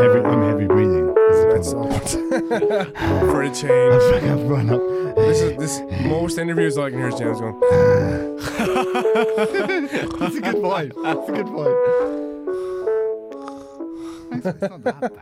heavy. 0.00 0.20
I'm 0.20 0.42
heavy 0.42 0.66
breathing. 0.66 1.14
That's. 1.50 1.72
For 1.72 3.42
a 3.42 3.48
I 3.50 3.52
change. 3.52 3.60
feel 3.60 4.12
like 4.12 4.22
I've 4.22 4.44
run 4.48 4.70
up. 4.70 4.80
This 5.16 5.40
is 5.42 5.56
this 5.58 5.80
most 6.04 6.38
interviews 6.38 6.78
I 6.78 6.90
can 6.90 6.98
hear 6.98 7.08
is 7.08 7.16
James 7.16 7.40
going. 7.40 7.58
That's 10.18 10.36
a 10.36 10.40
good 10.40 10.62
point. 10.62 10.92
That's 11.02 11.28
a 11.28 11.32
good 11.32 11.46
point. 11.46 11.76
It's 14.32 14.46
it's 14.46 14.60
not 14.62 14.84
that 14.84 15.00
bad. 15.00 15.12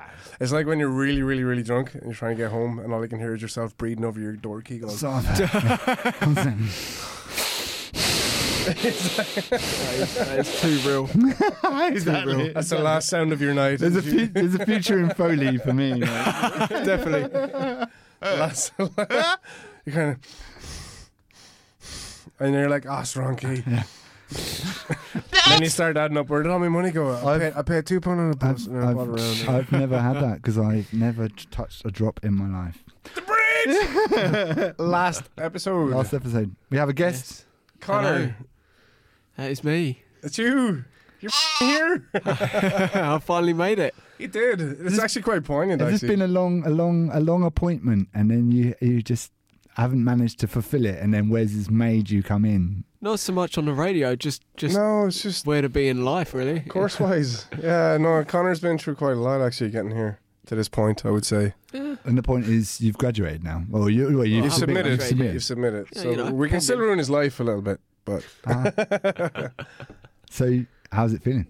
It's 0.41 0.52
like 0.52 0.66
when 0.66 0.79
you're 0.79 0.88
really, 0.90 1.22
really, 1.22 1.42
really 1.42 1.62
drunk 1.62 1.95
and 1.95 2.04
you're 2.04 2.14
trying 2.14 2.36
to 2.36 2.42
get 2.42 2.50
home 2.52 2.79
and 2.79 2.92
all 2.92 3.02
you 3.02 3.08
can 3.08 3.18
hear 3.18 3.34
is 3.34 3.42
yourself 3.42 3.76
breathing 3.76 4.04
over 4.04 4.20
your 4.20 4.34
door 4.36 4.60
key 4.62 4.79
going. 4.79 4.96
It's 8.76 9.16
not 9.18 9.26
that. 9.26 9.52
I'm 9.52 10.06
saying- 10.06 10.28
That 10.28 10.38
is 10.40 10.60
too 10.60 10.88
real. 10.88 11.04
exactly. 11.92 12.48
That's 12.52 12.70
the 12.70 12.78
last 12.78 13.09
sound 13.09 13.32
of 13.32 13.40
your 13.40 13.54
night. 13.54 13.78
There's 13.80 13.96
a 13.96 14.02
fu- 14.02 14.26
there's 14.26 14.54
a 14.54 14.64
future 14.66 14.98
in 14.98 15.10
Foley 15.10 15.59
for 15.59 15.72
me. 15.72 15.92
mate. 15.95 16.00
Definitely. 16.68 17.86
last, 18.23 18.73
you 18.78 19.92
kind 19.92 20.10
of. 20.12 20.18
And 22.40 22.54
you're 22.54 22.68
like, 22.68 22.88
ah, 22.88 23.00
oh, 23.00 23.04
strong 23.04 23.36
key. 23.36 23.62
Yeah. 23.66 23.82
then 25.48 25.62
you 25.62 25.68
start 25.70 25.96
adding 25.96 26.16
up. 26.18 26.28
Where 26.28 26.42
did 26.42 26.52
all 26.52 26.59
my 26.59 26.68
money 26.68 26.90
go? 26.90 27.10
I 27.10 27.34
I've- 27.34 27.45
paid, 27.45 27.52
I 27.56 27.62
paid 27.62 27.87
two 27.87 28.00
pound 28.00 28.20
on 28.20 28.30
a 28.32 28.37
bus 28.37 28.66
and 28.66 28.76
then 28.76 28.84
I 28.84 28.90
I've. 28.90 29.48
I've 29.48 29.73
never 29.73 29.98
had 30.00 30.16
that 30.16 30.37
because 30.37 30.59
I've 30.59 30.92
never 30.92 31.28
t- 31.28 31.46
touched 31.50 31.84
a 31.84 31.90
drop 31.90 32.20
in 32.23 32.34
my 32.34 32.46
life. 32.46 32.84
the 33.14 33.23
bridge. 33.23 34.74
Last 34.78 35.24
episode. 35.38 35.90
Last 35.95 36.12
episode, 36.14 36.54
we 36.70 36.76
have 36.78 36.88
a 36.88 36.92
guest. 36.92 37.45
Connor, 37.80 38.37
Uh, 39.38 39.42
that 39.42 39.51
is 39.51 39.62
me. 39.65 40.02
it's 40.23 40.37
you. 40.38 40.84
You're 41.20 41.30
here. 41.59 42.09
I 42.15 43.19
finally 43.24 43.52
made 43.52 43.79
it. 43.79 43.95
You 44.19 44.29
did. 44.29 44.60
It's 44.60 44.80
This- 44.80 44.99
actually 44.99 45.23
quite 45.23 45.45
poignant. 45.45 45.80
Has 45.80 45.90
this 45.93 46.02
Actually, 46.02 46.16
been 46.16 46.23
a 46.23 46.29
long, 46.29 46.65
a 46.66 46.71
long, 46.71 47.10
a 47.12 47.21
long 47.21 47.45
appointment, 47.45 48.09
and 48.15 48.30
then 48.30 48.51
you 48.52 48.74
you 48.80 49.02
just 49.02 49.32
haven't 49.77 50.02
managed 50.04 50.40
to 50.40 50.49
fulfil 50.49 50.85
it, 50.85 50.99
and 50.99 51.15
then 51.15 51.29
Wes 51.29 51.52
has 51.54 51.71
made 51.71 52.10
you 52.10 52.23
come 52.23 52.45
in? 52.45 52.85
Not 53.01 53.21
so 53.21 53.32
much 53.32 53.57
on 53.59 53.65
the 53.66 53.73
radio, 53.73 54.16
just 54.16 54.43
just 54.57 54.77
no, 54.77 55.07
it's 55.07 55.23
just 55.23 55.46
where 55.46 55.62
to 55.62 55.68
be 55.68 55.88
in 55.88 56.05
life, 56.05 56.34
really. 56.34 56.60
course 56.60 56.99
wise. 57.01 57.46
Yeah, 57.62 57.96
no. 57.96 58.24
Connor's 58.24 58.60
been 58.60 58.79
through 58.79 58.96
quite 58.96 59.12
a 59.16 59.21
lot 59.21 59.40
actually 59.40 59.71
getting 59.71 59.93
here 59.93 60.18
to 60.46 60.55
this 60.57 60.68
point. 60.68 61.05
I 61.07 61.10
would 61.10 61.24
say 61.24 61.55
And 61.73 62.16
the 62.18 62.23
point 62.23 62.46
is, 62.46 62.80
you've 62.80 62.99
graduated 62.99 63.45
now. 63.45 63.65
Well, 63.68 63.88
you, 63.88 64.05
well, 64.05 64.10
you've 64.10 64.16
Well, 64.19 64.27
you've 64.44 64.53
submitted. 64.53 64.91
You've 64.93 65.03
submitted. 65.03 65.32
You've 65.34 65.44
submitted. 65.44 65.87
Yeah, 65.94 66.03
so 66.03 66.10
you 66.10 66.16
know, 66.16 66.31
we 66.32 66.49
can 66.49 66.60
still 66.60 66.78
ruin 66.78 66.99
his 66.99 67.10
life 67.10 67.38
a 67.41 67.44
little 67.44 67.62
bit, 67.62 67.81
but 68.09 68.25
Ah. 68.47 69.50
so, 70.31 70.64
how's 70.92 71.12
it 71.12 71.22
feeling? 71.22 71.47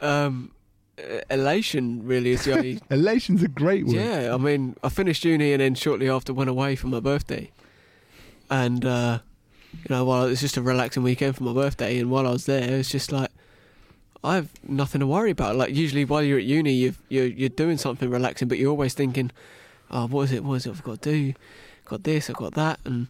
Um, 0.00 0.52
uh, 0.98 1.20
elation 1.30 2.04
really 2.06 2.30
is 2.32 2.44
the 2.44 2.54
only. 2.56 2.80
Elation's 2.90 3.42
a 3.42 3.48
great 3.48 3.86
word. 3.86 3.96
yeah, 3.96 4.34
I 4.34 4.36
mean, 4.36 4.76
I 4.82 4.88
finished 4.88 5.24
uni 5.24 5.52
and 5.52 5.60
then 5.60 5.74
shortly 5.74 6.08
after 6.08 6.32
went 6.32 6.50
away 6.50 6.76
for 6.76 6.86
my 6.88 7.00
birthday, 7.00 7.50
and 8.50 8.84
uh, 8.84 9.18
you 9.72 9.86
know, 9.90 10.04
while 10.04 10.24
it's 10.26 10.40
just 10.40 10.56
a 10.56 10.62
relaxing 10.62 11.02
weekend 11.02 11.36
for 11.36 11.44
my 11.44 11.52
birthday, 11.52 11.98
and 11.98 12.10
while 12.10 12.26
I 12.26 12.30
was 12.30 12.46
there, 12.46 12.78
it's 12.78 12.90
just 12.90 13.12
like. 13.12 13.30
I 14.24 14.34
have 14.34 14.50
nothing 14.66 14.98
to 14.98 15.06
worry 15.06 15.30
about. 15.30 15.54
Like 15.54 15.72
usually, 15.76 16.04
while 16.04 16.24
you're 16.24 16.40
at 16.40 16.44
uni, 16.44 16.72
you've, 16.72 17.00
you're 17.08 17.26
you're 17.26 17.48
doing 17.48 17.78
something 17.78 18.10
relaxing, 18.10 18.48
but 18.48 18.58
you're 18.58 18.72
always 18.72 18.92
thinking, 18.92 19.30
"Oh, 19.92 20.08
what 20.08 20.22
is 20.22 20.32
it? 20.32 20.42
What 20.42 20.54
is 20.54 20.66
it? 20.66 20.70
I've 20.70 20.82
got 20.82 21.00
to 21.02 21.10
do. 21.12 21.34
I've 21.78 21.84
Got 21.84 22.02
this. 22.02 22.28
I've 22.28 22.34
got 22.34 22.54
that." 22.54 22.80
And 22.84 23.06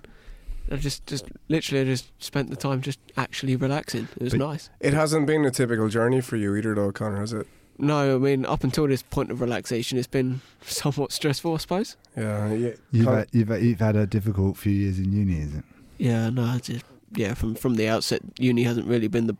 I 0.71 0.77
just, 0.77 1.07
just 1.07 1.25
literally, 1.49 1.85
just 1.85 2.11
spent 2.23 2.51
the 2.51 2.57
time 2.57 2.81
just 2.83 2.99
actually 3.17 3.57
relaxing. 3.57 4.09
It 4.17 4.23
was 4.25 4.33
But- 4.33 4.41
nice. 4.41 4.71
it 4.81 4.93
hasn't 4.95 5.27
been 5.27 5.45
a 5.45 5.51
typical 5.51 5.89
journey 5.89 6.21
for 6.21 6.37
you 6.37 6.55
either, 6.57 6.75
though, 6.75 6.93
Connor, 6.93 7.21
has 7.21 7.33
it? 7.33 7.47
No, 7.79 8.17
I 8.17 8.19
mean, 8.19 8.45
up 8.45 8.65
until 8.65 8.89
this 8.89 9.03
point 9.03 9.31
of 9.31 9.41
relaxation, 9.41 9.99
it's 9.99 10.07
been 10.09 10.41
somewhat 10.63 11.13
stressful, 11.13 11.55
I 11.55 11.59
suppose. 11.59 11.97
Yeah, 12.17 12.53
yeah. 12.53 12.71
You've 12.91 13.07
Con- 13.07 13.15
had, 13.19 13.29
you've, 13.33 13.49
had- 13.49 13.63
you've 13.63 13.81
had 13.81 13.97
a 13.97 14.07
difficult 14.07 14.57
few 14.57 14.73
years 14.73 14.99
in 14.99 15.13
uni, 15.13 15.41
is 15.41 15.55
it? 15.55 15.65
Yeah, 15.99 16.29
no, 16.31 16.55
it's 16.57 16.67
just 16.69 16.85
yeah. 17.15 17.35
From 17.35 17.55
from 17.55 17.75
the 17.77 17.89
outset, 17.89 18.21
uni 18.39 18.63
hasn't 18.65 18.87
really 18.87 19.09
been 19.09 19.27
the 19.27 19.37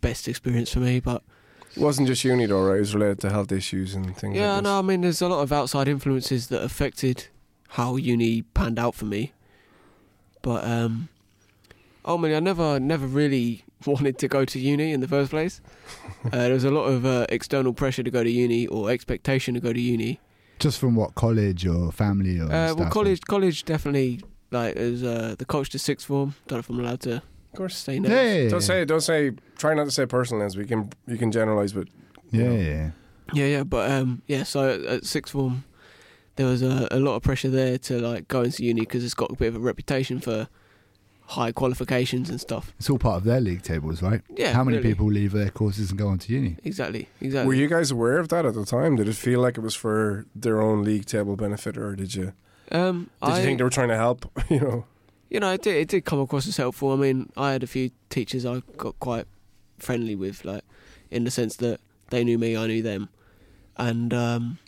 best 0.00 0.28
experience 0.28 0.70
for 0.72 0.80
me, 0.80 1.00
but 1.00 1.22
it 1.76 1.80
wasn't 1.80 2.06
just 2.08 2.22
uni 2.24 2.46
though, 2.46 2.62
right? 2.66 2.76
It 2.76 2.80
was 2.80 2.94
related 2.94 3.20
to 3.20 3.30
health 3.30 3.50
issues 3.52 3.94
and 3.94 4.16
things. 4.16 4.36
yeah, 4.36 4.54
like 4.54 4.64
no, 4.64 4.78
I 4.78 4.82
mean, 4.82 5.00
there's 5.02 5.22
a 5.22 5.28
lot 5.28 5.42
of 5.42 5.52
outside 5.52 5.88
influences 5.88 6.48
that 6.48 6.62
affected 6.62 7.28
how 7.70 7.96
uni 7.96 8.42
panned 8.42 8.78
out 8.78 8.94
for 8.94 9.04
me. 9.06 9.32
But 10.44 10.62
um, 10.64 11.08
ultimately, 12.04 12.36
I 12.36 12.40
never 12.40 12.78
never 12.78 13.06
really 13.06 13.64
wanted 13.86 14.18
to 14.18 14.28
go 14.28 14.44
to 14.44 14.58
uni 14.58 14.92
in 14.92 15.00
the 15.00 15.08
first 15.08 15.30
place. 15.30 15.60
uh, 16.26 16.28
there 16.30 16.52
was 16.52 16.64
a 16.64 16.70
lot 16.70 16.84
of 16.84 17.04
uh, 17.06 17.26
external 17.30 17.72
pressure 17.72 18.02
to 18.04 18.10
go 18.10 18.22
to 18.22 18.30
uni 18.30 18.66
or 18.68 18.90
expectation 18.90 19.54
to 19.54 19.60
go 19.60 19.72
to 19.72 19.80
uni. 19.80 20.20
Just 20.58 20.78
from 20.78 20.94
what 20.94 21.14
college 21.14 21.66
or 21.66 21.90
family 21.92 22.38
or 22.38 22.44
Uh, 22.44 22.48
well, 22.48 22.76
stuff? 22.76 22.90
college 22.92 23.20
college 23.22 23.64
definitely 23.64 24.20
like 24.50 24.76
as 24.76 25.02
uh, 25.02 25.34
the 25.38 25.44
coach 25.44 25.70
to 25.70 25.78
sixth 25.78 26.06
form. 26.06 26.34
Don't 26.46 26.56
know 26.58 26.60
if 26.60 26.68
I'm 26.70 26.78
allowed 26.80 27.00
to 27.00 27.14
Of 27.16 27.56
course. 27.56 27.76
say 27.76 27.96
Yeah, 27.96 28.08
yeah, 28.10 28.34
yeah. 28.44 28.48
Don't 28.50 28.60
say, 28.62 28.84
don't 28.84 29.00
say. 29.00 29.32
Try 29.58 29.74
not 29.74 29.84
to 29.86 29.90
say 29.90 30.06
personal 30.06 30.40
names. 30.42 30.56
We 30.56 30.66
can, 30.66 30.90
you 31.08 31.16
can 31.16 31.32
generalize, 31.32 31.72
but 31.72 31.88
Yeah, 32.30 32.50
yeah, 32.52 32.60
yeah. 32.74 32.90
Yeah, 33.32 33.46
yeah, 33.46 33.64
but 33.64 33.90
um, 33.90 34.22
yeah. 34.26 34.44
So 34.44 34.58
at, 34.74 34.80
at 34.84 35.04
sixth 35.06 35.32
form, 35.32 35.64
there 36.36 36.46
was 36.46 36.62
a, 36.62 36.88
a 36.90 36.98
lot 36.98 37.14
of 37.16 37.22
pressure 37.22 37.48
there 37.50 37.78
to 37.78 38.00
like 38.00 38.28
go 38.28 38.42
into 38.42 38.64
uni 38.64 38.80
because 38.80 39.04
it's 39.04 39.14
got 39.14 39.30
a 39.30 39.34
bit 39.36 39.48
of 39.48 39.56
a 39.56 39.60
reputation 39.60 40.20
for 40.20 40.48
high 41.26 41.52
qualifications 41.52 42.28
and 42.28 42.40
stuff. 42.40 42.72
It's 42.78 42.90
all 42.90 42.98
part 42.98 43.18
of 43.18 43.24
their 43.24 43.40
league 43.40 43.62
tables, 43.62 44.02
right? 44.02 44.20
Yeah, 44.36 44.52
How 44.52 44.64
many 44.64 44.78
really. 44.78 44.90
people 44.90 45.06
leave 45.06 45.32
their 45.32 45.50
courses 45.50 45.90
and 45.90 45.98
go 45.98 46.08
on 46.08 46.18
to 46.18 46.32
uni? 46.32 46.56
Exactly, 46.64 47.08
exactly. 47.20 47.46
were 47.48 47.54
you 47.54 47.68
guys 47.68 47.90
aware 47.90 48.18
of 48.18 48.28
that 48.28 48.44
at 48.44 48.54
the 48.54 48.64
time? 48.64 48.96
Did 48.96 49.08
it 49.08 49.14
feel 49.14 49.40
like 49.40 49.56
it 49.56 49.62
was 49.62 49.74
for 49.74 50.26
their 50.34 50.60
own 50.60 50.84
league 50.84 51.06
table 51.06 51.36
benefit, 51.36 51.76
or 51.78 51.96
did 51.96 52.14
you? 52.14 52.32
Um, 52.70 53.10
Did 53.22 53.30
I, 53.30 53.38
you 53.38 53.44
think 53.44 53.58
they 53.58 53.64
were 53.64 53.70
trying 53.70 53.88
to 53.88 53.96
help? 53.96 54.30
You 54.50 54.60
know. 54.60 54.84
you 55.30 55.40
know, 55.40 55.52
it 55.52 55.62
did, 55.62 55.76
it 55.76 55.88
did 55.88 56.04
come 56.04 56.20
across 56.20 56.46
as 56.46 56.56
helpful. 56.56 56.92
I 56.92 56.96
mean, 56.96 57.30
I 57.36 57.52
had 57.52 57.62
a 57.62 57.66
few 57.66 57.90
teachers 58.10 58.46
I 58.46 58.62
got 58.76 58.98
quite 59.00 59.26
friendly 59.78 60.14
with, 60.14 60.44
like 60.44 60.64
in 61.10 61.24
the 61.24 61.30
sense 61.30 61.56
that 61.56 61.80
they 62.10 62.24
knew 62.24 62.38
me, 62.38 62.56
I 62.56 62.66
knew 62.66 62.82
them, 62.82 63.08
and 63.76 64.12
um, 64.12 64.58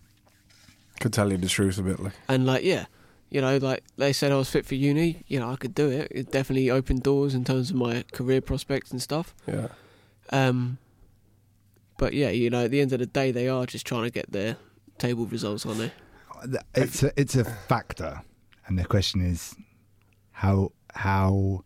Could 1.00 1.12
tell 1.12 1.30
you 1.30 1.36
the 1.36 1.48
truth 1.48 1.78
a 1.78 1.82
bit, 1.82 2.00
like. 2.00 2.12
and 2.28 2.46
like 2.46 2.64
yeah, 2.64 2.86
you 3.30 3.40
know, 3.40 3.56
like 3.58 3.82
they 3.96 4.12
said 4.12 4.32
I 4.32 4.36
was 4.36 4.50
fit 4.50 4.64
for 4.64 4.74
uni. 4.74 5.24
You 5.26 5.40
know, 5.40 5.50
I 5.50 5.56
could 5.56 5.74
do 5.74 5.88
it. 5.88 6.08
It 6.10 6.30
definitely 6.30 6.70
opened 6.70 7.02
doors 7.02 7.34
in 7.34 7.44
terms 7.44 7.70
of 7.70 7.76
my 7.76 8.04
career 8.12 8.40
prospects 8.40 8.90
and 8.90 9.02
stuff. 9.02 9.34
Yeah. 9.46 9.68
Um, 10.30 10.78
but 11.98 12.12
yeah, 12.12 12.30
you 12.30 12.50
know, 12.50 12.64
at 12.64 12.70
the 12.70 12.80
end 12.80 12.92
of 12.92 12.98
the 12.98 13.06
day, 13.06 13.30
they 13.30 13.48
are 13.48 13.66
just 13.66 13.86
trying 13.86 14.04
to 14.04 14.10
get 14.10 14.30
their 14.32 14.56
table 14.98 15.26
results, 15.26 15.66
aren't 15.66 15.78
they? 15.78 15.92
It's 16.74 17.02
a, 17.02 17.12
it's 17.18 17.34
a 17.34 17.44
factor, 17.44 18.22
and 18.66 18.78
the 18.78 18.84
question 18.84 19.20
is 19.20 19.54
how 20.32 20.72
how 20.94 21.64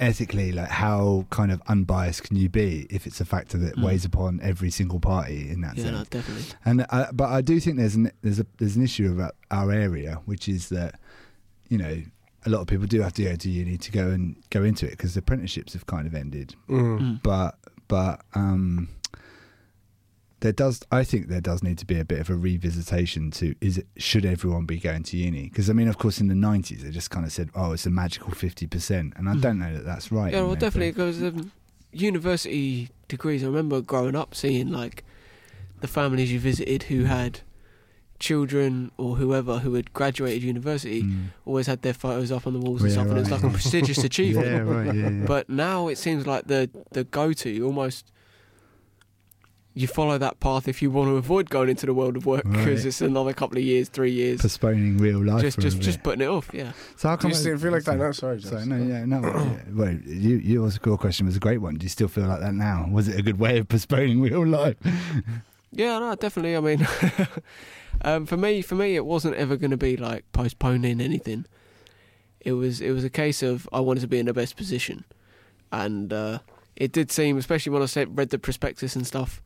ethically, 0.00 0.50
like 0.52 0.68
how 0.68 1.26
kind 1.30 1.52
of 1.52 1.62
unbiased 1.68 2.24
can 2.24 2.36
you 2.36 2.48
be 2.48 2.86
if 2.90 3.06
it's 3.06 3.20
a 3.20 3.24
factor 3.24 3.58
that 3.58 3.76
Mm. 3.76 3.84
weighs 3.84 4.04
upon 4.04 4.40
every 4.42 4.70
single 4.70 4.98
party 5.00 5.48
in 5.50 5.60
that 5.60 5.76
Yeah, 5.76 5.84
sense? 5.84 5.98
no, 5.98 6.04
definitely. 6.10 6.44
And 6.64 6.86
uh, 6.90 7.06
but 7.12 7.28
I 7.28 7.40
do 7.42 7.60
think 7.60 7.76
there's 7.76 7.94
an 7.94 8.10
there's 8.22 8.40
a 8.40 8.46
there's 8.58 8.76
an 8.76 8.82
issue 8.82 9.12
about 9.12 9.36
our 9.50 9.70
area, 9.70 10.20
which 10.24 10.48
is 10.48 10.68
that 10.70 10.98
you 11.68 11.78
know 11.78 12.02
a 12.46 12.50
lot 12.50 12.60
of 12.62 12.66
people 12.66 12.86
do 12.86 13.02
have 13.02 13.12
to 13.12 13.22
go 13.24 13.36
to 13.36 13.50
uni 13.50 13.76
to 13.76 13.92
go 13.92 14.08
and 14.08 14.34
go 14.48 14.64
into 14.64 14.86
it 14.86 14.92
because 14.92 15.14
apprenticeships 15.16 15.74
have 15.74 15.84
kind 15.86 16.06
of 16.06 16.14
ended. 16.14 16.54
Mm. 16.68 16.98
Mm. 17.00 17.22
But 17.22 17.58
but 17.86 18.22
um, 18.34 18.88
there 20.40 20.52
does 20.52 20.80
I 20.90 21.04
think 21.04 21.28
there 21.28 21.40
does 21.40 21.62
need 21.62 21.78
to 21.78 21.86
be 21.86 21.98
a 22.00 22.04
bit 22.04 22.18
of 22.20 22.30
a 22.30 22.34
revisitation 22.34 23.32
to 23.34 23.54
is 23.60 23.78
it 23.78 23.86
should 23.98 24.24
everyone 24.24 24.64
be 24.66 24.78
going 24.78 25.02
to 25.04 25.16
uni? 25.16 25.44
Because 25.44 25.68
I 25.70 25.72
mean, 25.74 25.88
of 25.88 25.98
course, 25.98 26.20
in 26.20 26.28
the 26.28 26.34
nineties 26.34 26.82
they 26.82 26.90
just 26.90 27.10
kind 27.10 27.24
of 27.26 27.32
said, 27.32 27.50
oh, 27.54 27.72
it's 27.72 27.86
a 27.86 27.90
magical 27.90 28.30
fifty 28.32 28.66
percent, 28.66 29.12
and 29.16 29.28
I 29.28 29.34
Mm. 29.34 29.40
don't 29.42 29.58
know 29.58 29.72
that 29.74 29.84
that's 29.84 30.10
right. 30.12 30.32
yeah, 30.32 30.40
well, 30.40 30.50
know, 30.50 30.54
definitely 30.56 30.90
because 30.92 31.22
um, 31.22 31.52
university 31.92 32.88
degrees. 33.08 33.42
I 33.42 33.46
remember 33.46 33.80
growing 33.80 34.16
up 34.16 34.34
seeing 34.34 34.70
like 34.70 35.04
the 35.80 35.88
families 35.88 36.30
you 36.32 36.38
visited 36.40 36.84
who 36.84 37.04
had 37.04 37.40
children 38.18 38.90
or 38.98 39.16
whoever 39.16 39.60
who 39.60 39.74
had 39.74 39.92
graduated 39.94 40.42
university 40.42 41.02
Mm. 41.04 41.28
always 41.46 41.66
had 41.66 41.80
their 41.82 41.94
photos 41.94 42.30
up 42.30 42.46
on 42.46 42.52
the 42.52 42.58
walls 42.58 42.82
and 42.82 42.90
Yeah, 42.90 42.96
stuff, 42.96 43.08
and 43.08 43.16
it 43.16 43.20
was 43.20 43.30
like 43.30 43.42
a 43.42 43.48
prestigious 43.50 44.04
achievement. 44.10 44.46
Yeah, 44.46 44.58
right. 44.74 44.94
Yeah, 44.94 45.08
yeah. 45.10 45.24
But 45.26 45.48
now 45.48 45.88
it 45.88 45.96
seems 45.96 46.26
like 46.26 46.46
the 46.46 46.70
the 46.92 47.04
go 47.04 47.32
to 47.32 47.60
almost. 47.66 48.06
You 49.72 49.86
follow 49.86 50.18
that 50.18 50.40
path 50.40 50.66
if 50.66 50.82
you 50.82 50.90
want 50.90 51.08
to 51.10 51.16
avoid 51.16 51.48
going 51.48 51.68
into 51.68 51.86
the 51.86 51.94
world 51.94 52.16
of 52.16 52.26
work 52.26 52.42
because 52.42 52.66
Right. 52.80 52.86
it's 52.86 53.00
another 53.00 53.32
couple 53.32 53.56
of 53.56 53.62
years, 53.62 53.88
three 53.88 54.10
years. 54.10 54.40
postponing 54.42 54.98
real 54.98 55.22
life. 55.24 55.42
just 55.42 55.60
just 55.60 55.80
just 55.80 56.02
putting 56.02 56.22
it 56.22 56.26
off. 56.28 56.50
Yeah. 56.52 56.72
So 56.96 57.08
how 57.08 57.16
Do 57.16 57.22
come 57.22 57.30
you 57.30 57.36
I- 57.36 57.40
still 57.40 57.56
feel 57.58 57.70
like 57.72 57.84
that 57.84 57.96
now? 57.96 58.10
Sorry, 58.10 58.40
Sorry, 58.42 58.66
no, 58.66 58.76
yeah, 58.76 59.04
no. 59.04 59.20
yeah. 59.22 59.56
Well, 59.72 59.92
you, 60.04 60.36
your 60.38 60.70
your 60.84 60.98
question 60.98 61.26
was 61.26 61.36
a 61.36 61.40
great 61.40 61.58
one. 61.58 61.76
Do 61.76 61.84
you 61.84 61.88
still 61.88 62.08
feel 62.08 62.24
like 62.26 62.40
that 62.40 62.52
now? 62.54 62.88
Was 62.90 63.06
it 63.06 63.18
a 63.18 63.22
good 63.22 63.38
way 63.38 63.58
of 63.58 63.68
postponing 63.68 64.20
real 64.28 64.44
life? 64.44 64.76
Yeah, 65.70 66.00
no, 66.00 66.16
definitely. 66.16 66.56
I 66.56 66.60
mean, 66.60 66.88
um, 68.02 68.26
for 68.26 68.36
me, 68.36 68.62
for 68.62 68.74
me, 68.74 68.96
it 68.96 69.04
wasn't 69.06 69.36
ever 69.36 69.56
going 69.56 69.70
to 69.70 69.76
be 69.76 69.96
like 69.96 70.24
postponing 70.32 71.00
anything. 71.00 71.46
It 72.40 72.52
was, 72.54 72.80
it 72.80 72.90
was 72.90 73.04
a 73.04 73.10
case 73.10 73.42
of 73.42 73.68
I 73.72 73.78
wanted 73.80 74.00
to 74.00 74.08
be 74.08 74.18
in 74.18 74.26
the 74.26 74.32
best 74.32 74.56
position, 74.56 75.04
and 75.70 76.12
uh, 76.12 76.38
it 76.74 76.90
did 76.90 77.12
seem, 77.12 77.36
especially 77.38 77.70
when 77.70 77.82
I 77.82 78.04
read 78.04 78.30
the 78.30 78.38
prospectus 78.38 78.96
and 78.96 79.06
stuff, 79.06 79.40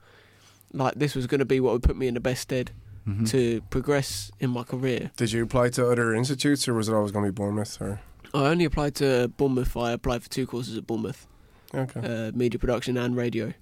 like 0.73 0.95
this 0.95 1.15
was 1.15 1.27
going 1.27 1.39
to 1.41 1.45
be 1.45 1.61
what 1.61 1.73
would 1.73 1.83
put 1.83 1.97
me 1.97 2.07
in 2.09 2.15
the 2.15 2.21
best 2.21 2.43
stead 2.43 2.71
Mhm. 3.07 3.29
to 3.31 3.61
progress 3.71 4.31
in 4.41 4.49
my 4.51 4.63
career. 4.63 5.11
Did 5.17 5.31
you 5.33 5.43
apply 5.45 5.69
to 5.71 5.91
other 5.91 6.15
institutes, 6.15 6.67
or 6.67 6.73
was 6.75 6.89
it 6.89 6.95
always 6.95 7.13
going 7.13 7.27
to 7.27 7.31
be 7.31 7.35
Bournemouth? 7.35 7.79
Or 7.81 8.01
I 8.33 8.47
only 8.47 8.65
applied 8.65 8.95
to 8.97 9.29
Bournemouth. 9.37 9.77
I 9.77 9.93
applied 9.93 10.23
for 10.23 10.31
two 10.31 10.47
courses 10.47 10.77
at 10.79 10.87
Bournemouth, 10.87 11.27
okay. 11.75 12.01
uh, 12.01 12.33
media 12.35 12.59
production 12.59 12.97
and 12.97 13.15
radio. 13.15 13.53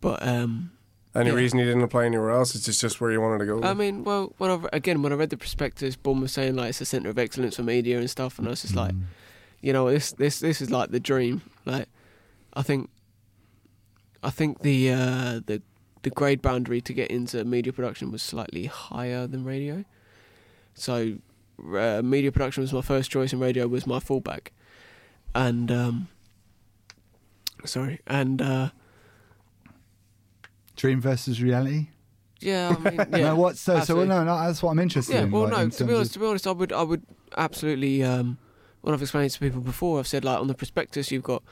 But 0.00 0.22
um, 0.26 0.72
Any 1.14 1.30
yeah. 1.30 1.36
reason 1.36 1.58
you 1.58 1.64
didn't 1.64 1.82
apply 1.82 2.04
anywhere 2.04 2.30
else? 2.30 2.54
It's 2.54 2.66
just 2.66 2.80
just 2.82 3.00
where 3.00 3.10
you 3.10 3.20
wanted 3.20 3.38
to 3.38 3.46
go. 3.46 3.62
I 3.62 3.72
mean, 3.74 4.04
well, 4.04 4.34
when 4.38 4.50
I 4.50 4.58
again 4.74 5.00
when 5.02 5.12
I 5.12 5.16
read 5.16 5.30
the 5.30 5.36
prospectus, 5.38 5.96
Bournemouth 5.96 6.30
saying 6.30 6.54
like 6.54 6.68
it's 6.68 6.80
a 6.82 6.84
centre 6.84 7.08
of 7.08 7.18
excellence 7.18 7.56
for 7.56 7.62
media 7.62 7.98
and 7.98 8.08
stuff, 8.10 8.38
and 8.38 8.46
I 8.46 8.50
was 8.50 8.60
just 8.62 8.76
like, 8.76 8.92
Mm. 8.92 9.04
you 9.62 9.72
know, 9.72 9.90
this 9.90 10.12
this 10.12 10.38
this 10.40 10.60
is 10.60 10.70
like 10.70 10.90
the 10.90 11.00
dream. 11.00 11.40
Like, 11.64 11.88
I 12.52 12.62
think, 12.62 12.90
I 14.22 14.30
think 14.30 14.60
the 14.60 14.92
uh, 14.92 15.40
the 15.46 15.62
the 16.02 16.10
grade 16.10 16.42
boundary 16.42 16.80
to 16.80 16.92
get 16.92 17.10
into 17.10 17.44
media 17.44 17.72
production 17.72 18.10
was 18.10 18.22
slightly 18.22 18.66
higher 18.66 19.26
than 19.26 19.44
radio. 19.44 19.84
So, 20.74 21.18
uh, 21.74 22.02
media 22.02 22.30
production 22.30 22.62
was 22.62 22.72
my 22.72 22.82
first 22.82 23.10
choice, 23.10 23.32
and 23.32 23.40
radio 23.40 23.66
was 23.66 23.86
my 23.86 23.98
fallback. 23.98 24.48
And 25.34 25.70
um, 25.70 26.08
sorry, 27.64 28.00
and 28.06 28.40
uh, 28.40 28.70
Dream 30.76 31.00
versus 31.00 31.42
reality. 31.42 31.88
yeah, 32.40 32.74
I 32.76 32.90
mean, 32.90 32.94
yeah. 33.12 33.18
no, 33.18 33.36
what? 33.36 33.56
So, 33.56 33.74
so 33.74 33.78
absolutely. 33.80 34.08
no, 34.08 34.24
no, 34.24 34.38
that's 34.38 34.62
what 34.62 34.70
I'm 34.70 34.78
interested 34.78 35.12
in. 35.12 35.18
Yeah, 35.18 35.24
in. 35.24 35.30
well, 35.32 35.42
like, 35.42 35.52
no. 35.52 35.58
in 35.58 35.70
To 35.70 35.84
be 35.84 35.94
honest, 35.94 36.12
to 36.14 36.18
be 36.20 36.26
honest, 36.26 36.46
I 36.46 36.52
would, 36.52 36.72
I 36.72 36.82
would 36.82 37.02
absolutely. 37.36 38.02
Um, 38.04 38.38
when 38.82 38.94
I've 38.94 39.02
explained 39.02 39.26
it 39.26 39.30
to 39.30 39.40
people 39.40 39.60
before, 39.60 39.98
I've 39.98 40.06
said 40.06 40.24
like 40.24 40.38
on 40.38 40.46
the 40.46 40.54
prospectus, 40.54 41.10
you've 41.10 41.24
got 41.24 41.42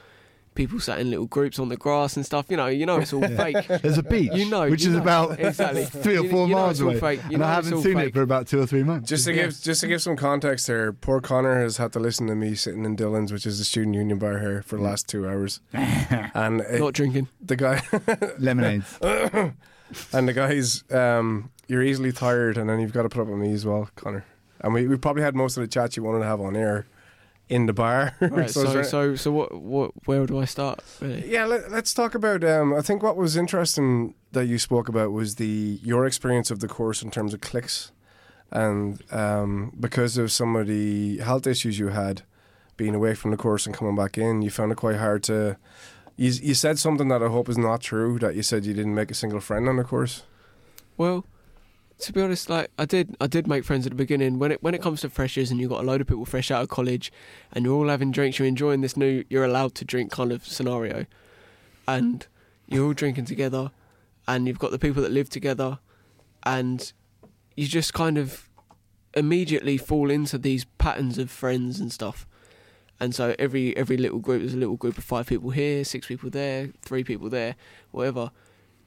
people 0.56 0.80
sat 0.80 0.98
in 0.98 1.10
little 1.10 1.26
groups 1.26 1.58
on 1.60 1.68
the 1.68 1.76
grass 1.76 2.16
and 2.16 2.26
stuff. 2.26 2.46
You 2.48 2.56
know, 2.56 2.66
you 2.66 2.84
know, 2.86 2.96
it's 2.98 3.12
all 3.12 3.20
Yeah. 3.20 3.36
fake. 3.36 3.66
there's 3.82 3.98
a 3.98 4.02
beach, 4.02 4.32
You 4.34 4.50
know, 4.50 4.68
which 4.68 4.82
you 4.82 4.88
is 4.90 4.96
know. 4.96 5.02
about 5.02 5.38
Exactly. 5.46 5.84
three 5.84 6.16
or 6.18 6.28
four 6.28 6.48
you 6.48 6.54
know 6.54 6.62
miles 6.62 6.80
away, 6.80 6.98
fake. 6.98 7.20
You 7.24 7.30
and 7.32 7.38
know 7.38 7.44
I 7.46 7.52
haven't 7.54 7.82
seen 7.82 7.94
fake. 7.94 8.08
it 8.08 8.14
for 8.14 8.22
about 8.22 8.48
two 8.48 8.60
or 8.60 8.66
three 8.66 8.82
months. 8.82 9.08
Just 9.08 9.24
to 9.26 9.32
Yeah. 9.34 9.42
give 9.44 9.60
just 9.60 9.80
to 9.82 9.86
give 9.86 10.02
some 10.02 10.16
context 10.16 10.66
here, 10.66 10.92
poor 10.92 11.20
Connor 11.20 11.60
has 11.60 11.76
had 11.76 11.92
to 11.92 12.00
listen 12.00 12.26
to 12.26 12.34
me 12.34 12.54
sitting 12.56 12.84
in 12.84 12.96
Dylan's, 12.96 13.32
which 13.32 13.46
is 13.46 13.58
the 13.58 13.64
student 13.64 13.94
union 13.94 14.18
bar 14.18 14.38
here, 14.40 14.62
for 14.62 14.76
the 14.76 14.82
last 14.82 15.06
two 15.08 15.28
hours, 15.28 15.60
and 15.72 16.62
it, 16.62 16.80
Not 16.80 16.94
drinking. 16.94 17.28
the 17.40 17.56
guy 17.56 17.82
Lemonades. 18.38 18.98
and 20.12 20.28
the 20.28 20.32
guys, 20.32 20.82
um, 20.90 21.50
you're 21.68 21.82
easily 21.82 22.12
tired, 22.12 22.56
and 22.58 22.68
then 22.68 22.80
you've 22.80 22.92
got 22.92 23.02
to 23.02 23.08
put 23.08 23.20
up 23.22 23.28
with 23.28 23.38
me 23.38 23.52
as 23.52 23.64
well, 23.64 23.88
Connor. 23.96 24.24
And 24.60 24.72
we, 24.74 24.86
we 24.88 24.96
probably 24.96 25.22
had 25.22 25.34
most 25.36 25.56
of 25.56 25.60
the 25.60 25.68
chat 25.68 25.96
you 25.96 26.02
wanted 26.02 26.20
to 26.20 26.24
have 26.24 26.40
on 26.40 26.56
air 26.56 26.86
in 27.48 27.66
the 27.66 27.72
bar. 27.72 28.14
Right, 28.20 28.50
So 28.50 28.64
so, 28.64 28.82
so, 28.82 29.16
so, 29.16 29.32
what, 29.32 29.60
what, 29.60 29.90
where 30.06 30.26
do 30.26 30.38
I 30.38 30.44
start? 30.44 30.82
Really? 31.00 31.30
Yeah, 31.30 31.44
let, 31.46 31.70
let's 31.70 31.94
talk 31.94 32.14
about. 32.14 32.44
Um, 32.44 32.74
I 32.74 32.82
think 32.82 33.02
what 33.02 33.16
was 33.16 33.36
interesting 33.36 34.14
that 34.32 34.46
you 34.46 34.58
spoke 34.58 34.88
about 34.88 35.12
was 35.12 35.36
the 35.36 35.78
your 35.82 36.06
experience 36.06 36.50
of 36.50 36.60
the 36.60 36.68
course 36.68 37.02
in 37.02 37.10
terms 37.10 37.32
of 37.34 37.40
cliques, 37.40 37.92
and 38.50 39.02
um, 39.12 39.72
because 39.78 40.18
of 40.18 40.32
some 40.32 40.56
of 40.56 40.66
the 40.66 41.18
health 41.18 41.46
issues 41.46 41.78
you 41.78 41.88
had, 41.88 42.22
being 42.76 42.94
away 42.94 43.14
from 43.14 43.30
the 43.30 43.36
course 43.36 43.66
and 43.66 43.74
coming 43.74 43.94
back 43.96 44.18
in, 44.18 44.42
you 44.42 44.50
found 44.50 44.72
it 44.72 44.76
quite 44.76 44.96
hard 44.96 45.22
to. 45.24 45.56
You, 46.18 46.30
you 46.30 46.54
said 46.54 46.78
something 46.78 47.08
that 47.08 47.22
I 47.22 47.28
hope 47.28 47.48
is 47.48 47.58
not 47.58 47.82
true. 47.82 48.18
That 48.18 48.34
you 48.34 48.42
said 48.42 48.64
you 48.64 48.74
didn't 48.74 48.94
make 48.94 49.10
a 49.10 49.14
single 49.14 49.40
friend 49.40 49.68
on 49.68 49.76
the 49.76 49.84
course. 49.84 50.22
Well, 50.96 51.26
to 51.98 52.12
be 52.12 52.20
honest, 52.20 52.50
like 52.50 52.70
I 52.78 52.84
did, 52.84 53.16
I 53.20 53.26
did 53.26 53.46
make 53.46 53.64
friends 53.64 53.86
at 53.86 53.90
the 53.90 53.96
beginning. 53.96 54.38
When 54.38 54.52
it 54.52 54.62
when 54.62 54.74
it 54.74 54.82
comes 54.82 55.00
to 55.00 55.10
freshers 55.10 55.50
and 55.50 55.58
you've 55.60 55.70
got 55.70 55.82
a 55.82 55.86
load 55.86 56.00
of 56.00 56.06
people 56.06 56.26
fresh 56.26 56.50
out 56.50 56.62
of 56.62 56.68
college, 56.68 57.10
and 57.52 57.64
you're 57.64 57.74
all 57.74 57.88
having 57.88 58.10
drinks, 58.10 58.38
you're 58.38 58.48
enjoying 58.48 58.82
this 58.82 58.96
new, 58.96 59.24
you're 59.30 59.44
allowed 59.44 59.74
to 59.76 59.84
drink 59.84 60.10
kind 60.10 60.30
of 60.30 60.46
scenario, 60.46 61.06
and 61.88 62.26
you're 62.66 62.86
all 62.86 62.92
drinking 62.92 63.24
together, 63.24 63.70
and 64.28 64.46
you've 64.46 64.58
got 64.58 64.72
the 64.72 64.78
people 64.78 65.02
that 65.02 65.10
live 65.10 65.30
together, 65.30 65.78
and 66.44 66.92
you 67.56 67.66
just 67.66 67.94
kind 67.94 68.18
of 68.18 68.50
immediately 69.14 69.78
fall 69.78 70.10
into 70.10 70.36
these 70.36 70.64
patterns 70.76 71.16
of 71.16 71.30
friends 71.30 71.80
and 71.80 71.90
stuff. 71.90 72.26
And 73.00 73.14
so 73.14 73.34
every 73.38 73.74
every 73.76 73.96
little 73.96 74.18
group 74.18 74.40
there's 74.40 74.54
a 74.54 74.58
little 74.58 74.76
group 74.76 74.98
of 74.98 75.04
five 75.04 75.26
people 75.26 75.50
here, 75.50 75.82
six 75.84 76.06
people 76.06 76.28
there, 76.28 76.70
three 76.82 77.04
people 77.04 77.30
there, 77.30 77.56
whatever 77.90 78.30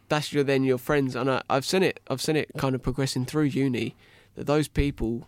that's 0.10 0.34
your 0.34 0.44
then 0.44 0.64
your 0.64 0.78
friends 0.78 1.16
and 1.16 1.30
I, 1.32 1.42
I've 1.50 1.66
seen 1.66 1.84
it 1.84 2.00
I've 2.10 2.22
seen 2.22 2.36
it 2.36 2.50
kind 2.58 2.76
of 2.76 2.82
progressing 2.84 3.26
through 3.26 3.44
uni 3.44 3.96
that 4.36 4.48
those 4.48 4.68
people 4.68 5.28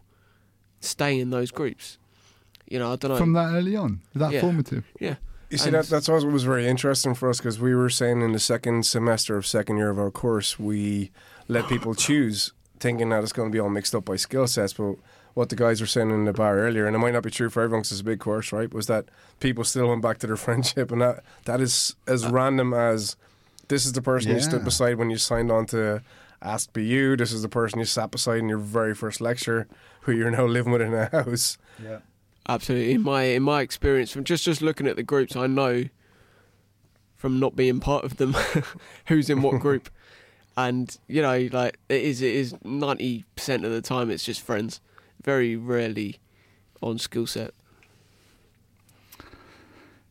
stay 0.80 1.20
in 1.20 1.30
those 1.30 1.52
groups 1.52 1.98
you 2.68 2.80
know 2.80 2.92
I 2.94 2.96
don't 2.96 3.12
know 3.12 3.18
From 3.18 3.34
that 3.34 3.54
early 3.54 3.76
on, 3.76 4.02
that 4.16 4.32
Yeah. 4.34 4.42
formative. 4.42 4.86
yeah 5.00 5.16
You 5.50 5.58
see, 5.58 5.66
And- 5.68 5.76
that, 5.76 5.88
that's 5.88 6.08
what 6.08 6.24
was 6.26 6.44
very 6.44 6.66
interesting 6.68 7.14
for 7.14 7.30
us 7.30 7.38
because 7.38 7.60
we 7.60 7.76
were 7.76 7.90
saying 7.90 8.22
in 8.22 8.32
the 8.32 8.40
second 8.40 8.86
semester 8.86 9.36
of 9.36 9.46
second 9.46 9.76
year 9.78 9.90
of 9.90 10.00
our 10.00 10.10
course, 10.12 10.58
we 10.58 11.12
let 11.50 11.68
people 11.68 11.94
choose, 11.94 12.54
thinking 12.80 13.10
that 13.10 13.22
it's 13.24 13.34
going 13.34 13.50
to 13.50 13.54
be 13.54 13.60
all 13.60 13.70
mixed 13.70 13.94
up 13.94 14.06
by 14.06 14.16
skill 14.16 14.48
sets. 14.48 14.72
But 14.72 14.96
what 15.34 15.50
the 15.50 15.58
guys 15.58 15.82
were 15.82 15.88
saying 15.88 16.10
in 16.10 16.24
the 16.24 16.32
bar 16.32 16.58
earlier, 16.60 16.88
and 16.88 16.96
it 16.96 17.00
might 17.00 17.12
not 17.12 17.24
be 17.24 17.30
true 17.32 17.50
for 17.50 17.62
everyone 17.64 17.82
because 17.82 17.92
it's 17.92 18.00
a 18.02 18.06
big 18.06 18.20
course, 18.22 18.54
right? 18.54 18.74
Was 18.74 18.88
that 18.88 19.10
people 19.42 19.66
still 19.66 19.90
went 19.90 20.02
back 20.02 20.20
to 20.20 20.28
their 20.28 20.38
friendship, 20.48 20.90
and 20.90 21.02
that 21.02 21.22
that 21.44 21.60
is 21.60 21.98
as 22.08 22.24
uh, 22.24 22.30
random 22.32 22.74
as 22.74 23.18
this 23.72 23.86
is 23.86 23.94
the 23.94 24.02
person 24.02 24.32
you 24.34 24.42
stood 24.42 24.66
beside 24.66 24.98
when 24.98 25.10
you 25.10 25.18
signed 25.18 25.50
on 25.50 25.66
to 25.68 26.04
Ask 26.42 26.74
BU. 26.74 27.16
This 27.16 27.32
is 27.32 27.42
the 27.42 27.48
person 27.48 27.80
you 27.80 27.86
sat 27.86 28.12
beside 28.12 28.40
in 28.40 28.50
your 28.50 28.58
very 28.58 28.94
first 28.94 29.22
lecture, 29.22 29.68
who 30.02 30.12
you're 30.12 30.30
now 30.30 30.46
living 30.58 30.74
with 30.74 30.82
in 30.82 30.94
a 30.94 31.06
house. 31.06 31.58
Yeah. 31.82 32.00
absolutely 32.50 32.92
in 32.94 33.02
my 33.02 33.24
in 33.24 33.44
my 33.44 33.62
experience 33.62 34.12
from 34.12 34.26
just 34.26 34.44
just 34.44 34.62
looking 34.62 34.88
at 34.88 34.98
the 34.98 35.04
groups 35.04 35.36
I 35.38 35.48
know 35.48 35.86
from 37.16 37.40
not 37.40 37.56
being 37.56 37.80
part 37.80 38.04
of 38.04 38.18
them 38.18 38.36
who's 39.08 39.30
in 39.30 39.42
what 39.42 39.62
group 39.62 39.90
and 40.58 40.98
you 41.08 41.22
know 41.22 41.48
like 41.54 41.78
it 41.88 42.02
is 42.02 42.22
it 42.22 42.36
is 42.36 42.54
90% 42.54 43.24
of 43.64 43.72
the 43.72 43.82
time 43.82 44.10
it's 44.10 44.26
just 44.26 44.42
friends 44.42 44.82
very 45.24 45.56
rarely 45.56 46.20
on 46.82 46.98
skill 46.98 47.28
set 47.28 47.54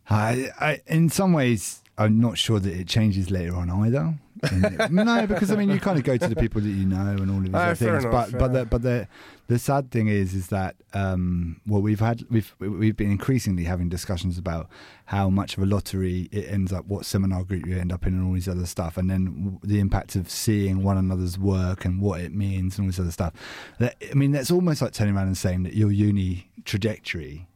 I, 0.08 0.50
I, 0.60 0.80
in 0.88 1.08
some 1.08 1.32
ways, 1.32 1.82
I'm 2.00 2.18
not 2.18 2.38
sure 2.38 2.58
that 2.58 2.72
it 2.72 2.88
changes 2.88 3.30
later 3.30 3.54
on 3.54 3.70
either. 3.70 4.14
No, 4.90 5.26
because 5.26 5.50
I 5.50 5.56
mean, 5.56 5.68
you 5.68 5.78
kind 5.78 5.98
of 5.98 6.04
go 6.04 6.16
to 6.16 6.26
the 6.26 6.34
people 6.34 6.62
that 6.62 6.68
you 6.68 6.86
know 6.86 6.96
and 6.96 7.30
all 7.30 7.36
of 7.36 7.44
these 7.44 7.54
other 7.54 7.74
things. 7.74 8.04
enough, 8.04 8.30
but 8.30 8.38
but 8.38 8.52
the 8.54 8.64
but 8.64 8.80
the 8.80 9.06
the 9.48 9.58
sad 9.58 9.90
thing 9.90 10.08
is 10.08 10.32
is 10.32 10.46
that 10.46 10.76
um, 10.94 11.60
well, 11.66 11.82
we've 11.82 12.00
had 12.00 12.24
we've 12.30 12.54
we've 12.58 12.96
been 12.96 13.10
increasingly 13.10 13.64
having 13.64 13.90
discussions 13.90 14.38
about 14.38 14.70
how 15.04 15.28
much 15.28 15.58
of 15.58 15.62
a 15.62 15.66
lottery 15.66 16.30
it 16.32 16.48
ends 16.48 16.72
up, 16.72 16.86
what 16.86 17.04
seminar 17.04 17.44
group 17.44 17.66
you 17.66 17.76
end 17.76 17.92
up 17.92 18.06
in, 18.06 18.14
and 18.14 18.26
all 18.26 18.32
these 18.32 18.48
other 18.48 18.64
stuff, 18.64 18.96
and 18.96 19.10
then 19.10 19.58
the 19.62 19.78
impact 19.78 20.16
of 20.16 20.30
seeing 20.30 20.82
one 20.82 20.96
another's 20.96 21.38
work 21.38 21.84
and 21.84 22.00
what 22.00 22.22
it 22.22 22.32
means 22.32 22.78
and 22.78 22.86
all 22.86 22.88
this 22.88 22.98
other 22.98 23.10
stuff. 23.10 23.34
That, 23.78 23.96
I 24.10 24.14
mean, 24.14 24.32
that's 24.32 24.50
almost 24.50 24.80
like 24.80 24.92
turning 24.92 25.16
around 25.16 25.26
and 25.26 25.36
saying 25.36 25.64
that 25.64 25.74
your 25.74 25.92
uni 25.92 26.48
trajectory 26.64 27.46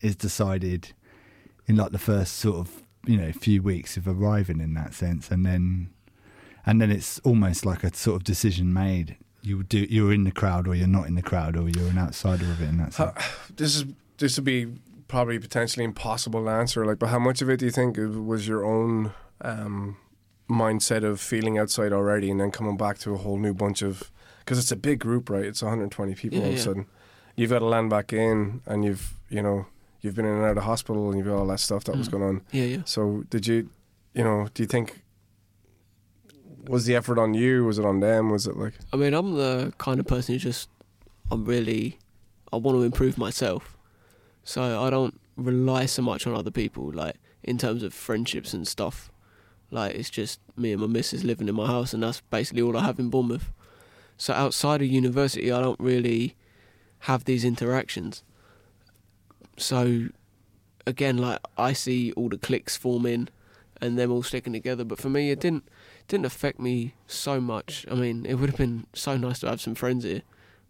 is 0.00 0.14
decided 0.14 0.92
in 1.66 1.74
like 1.74 1.90
the 1.90 1.98
first 1.98 2.36
sort 2.36 2.58
of 2.58 2.82
you 3.06 3.16
know 3.16 3.28
a 3.28 3.32
few 3.32 3.62
weeks 3.62 3.96
of 3.96 4.06
arriving 4.08 4.60
in 4.60 4.74
that 4.74 4.92
sense 4.94 5.30
and 5.30 5.44
then 5.46 5.90
and 6.66 6.80
then 6.80 6.90
it's 6.90 7.18
almost 7.20 7.64
like 7.64 7.82
a 7.84 7.94
sort 7.94 8.16
of 8.16 8.24
decision 8.24 8.72
made 8.72 9.16
you 9.42 9.62
do 9.62 9.78
you're 9.88 10.12
in 10.12 10.24
the 10.24 10.32
crowd 10.32 10.66
or 10.68 10.74
you're 10.74 10.86
not 10.88 11.06
in 11.06 11.14
the 11.14 11.22
crowd 11.22 11.56
or 11.56 11.68
you're 11.68 11.88
an 11.88 11.98
outsider 11.98 12.44
of 12.46 12.60
it 12.60 12.68
in 12.68 12.76
that 12.78 12.92
sense 12.92 13.12
this 13.54 13.76
is 13.76 13.84
this 14.18 14.36
would 14.36 14.44
be 14.44 14.66
probably 15.06 15.38
potentially 15.38 15.84
impossible 15.84 16.44
to 16.44 16.50
answer. 16.50 16.84
Like, 16.84 16.98
but 16.98 17.08
how 17.08 17.18
much 17.18 17.40
of 17.40 17.48
it 17.48 17.58
do 17.60 17.64
you 17.64 17.70
think 17.70 17.96
was 17.96 18.46
your 18.46 18.62
own 18.64 19.12
um, 19.40 19.96
mindset 20.50 21.02
of 21.02 21.18
feeling 21.20 21.56
outside 21.58 21.92
already, 21.94 22.30
and 22.30 22.38
then 22.40 22.50
coming 22.50 22.76
back 22.76 22.98
to 22.98 23.14
a 23.14 23.16
whole 23.16 23.38
new 23.38 23.54
bunch 23.54 23.80
of 23.80 24.10
because 24.40 24.58
it's 24.58 24.72
a 24.72 24.76
big 24.76 24.98
group, 24.98 25.30
right? 25.30 25.44
It's 25.44 25.62
120 25.62 26.14
people 26.14 26.38
Yeah, 26.38 26.44
all 26.44 26.48
of 26.50 26.54
a 26.54 26.58
yeah. 26.58 26.64
sudden. 26.64 26.86
You've 27.36 27.50
got 27.50 27.60
to 27.60 27.64
land 27.66 27.88
back 27.90 28.12
in, 28.12 28.60
and 28.66 28.84
you've 28.84 29.14
you 29.30 29.40
know 29.42 29.66
you've 30.00 30.14
been 30.14 30.24
in 30.24 30.32
and 30.34 30.44
out 30.44 30.56
of 30.58 30.64
hospital, 30.64 31.08
and 31.08 31.18
you've 31.18 31.26
got 31.26 31.36
all 31.38 31.46
that 31.48 31.60
stuff 31.60 31.84
that 31.84 31.96
was 31.96 32.08
Mm. 32.08 32.12
going 32.12 32.22
on. 32.24 32.40
yeah 32.52 32.64
yeah 32.64 32.82
So 32.84 33.24
did 33.30 33.46
you, 33.46 33.68
you 34.14 34.24
know, 34.24 34.48
do 34.54 34.62
you 34.62 34.66
think 34.66 35.02
was 36.66 36.84
the 36.86 36.94
effort 36.94 37.18
on 37.18 37.34
you? 37.34 37.64
Was 37.64 37.78
it 37.78 37.84
on 37.84 38.00
them? 38.00 38.30
Was 38.30 38.46
it 38.46 38.56
like 38.56 38.74
I 38.92 38.96
mean, 38.96 39.14
I'm 39.14 39.34
the 39.34 39.72
kind 39.78 39.98
of 40.00 40.06
person 40.06 40.34
who 40.34 40.38
just, 40.38 40.68
I'm 41.30 41.44
really, 41.44 41.98
I 42.52 42.56
want 42.56 42.76
to 42.76 42.82
improve 42.82 43.16
myself. 43.16 43.76
So 44.44 44.80
I 44.82 44.90
don't 44.90 45.18
rely 45.36 45.86
so 45.86 46.02
much 46.02 46.26
on 46.26 46.34
other 46.34 46.50
people, 46.50 46.90
like 46.92 47.16
in 47.42 47.58
terms 47.58 47.82
of 47.82 47.94
friendships 47.94 48.52
and 48.52 48.66
stuff. 48.66 49.10
Like 49.70 49.94
it's 49.94 50.10
just 50.10 50.40
me 50.56 50.72
and 50.72 50.80
my 50.80 50.86
missus 50.86 51.24
living 51.24 51.48
in 51.48 51.54
my 51.54 51.66
house, 51.66 51.92
and 51.94 52.02
that's 52.02 52.20
basically 52.30 52.62
all 52.62 52.76
I 52.76 52.82
have 52.84 52.98
in 52.98 53.10
Bournemouth. 53.10 53.50
So 54.16 54.32
outside 54.34 54.80
of 54.82 54.88
university, 54.88 55.52
I 55.52 55.60
don't 55.60 55.78
really 55.80 56.34
have 57.00 57.24
these 57.24 57.44
interactions. 57.44 58.22
So 59.58 60.08
again, 60.86 61.18
like 61.18 61.40
I 61.56 61.72
see 61.72 62.12
all 62.12 62.28
the 62.28 62.38
cliques 62.38 62.76
forming 62.76 63.28
and 63.80 63.98
them 63.98 64.10
all 64.10 64.22
sticking 64.22 64.52
together, 64.52 64.84
but 64.84 64.98
for 64.98 65.08
me, 65.08 65.30
it 65.30 65.40
didn't 65.40 65.68
didn't 66.08 66.26
affect 66.26 66.58
me 66.58 66.94
so 67.06 67.40
much. 67.40 67.86
I 67.90 67.94
mean, 67.94 68.24
it 68.26 68.34
would 68.34 68.48
have 68.48 68.58
been 68.58 68.86
so 68.94 69.16
nice 69.16 69.40
to 69.40 69.48
have 69.48 69.60
some 69.60 69.74
friends 69.74 70.04
here. 70.04 70.22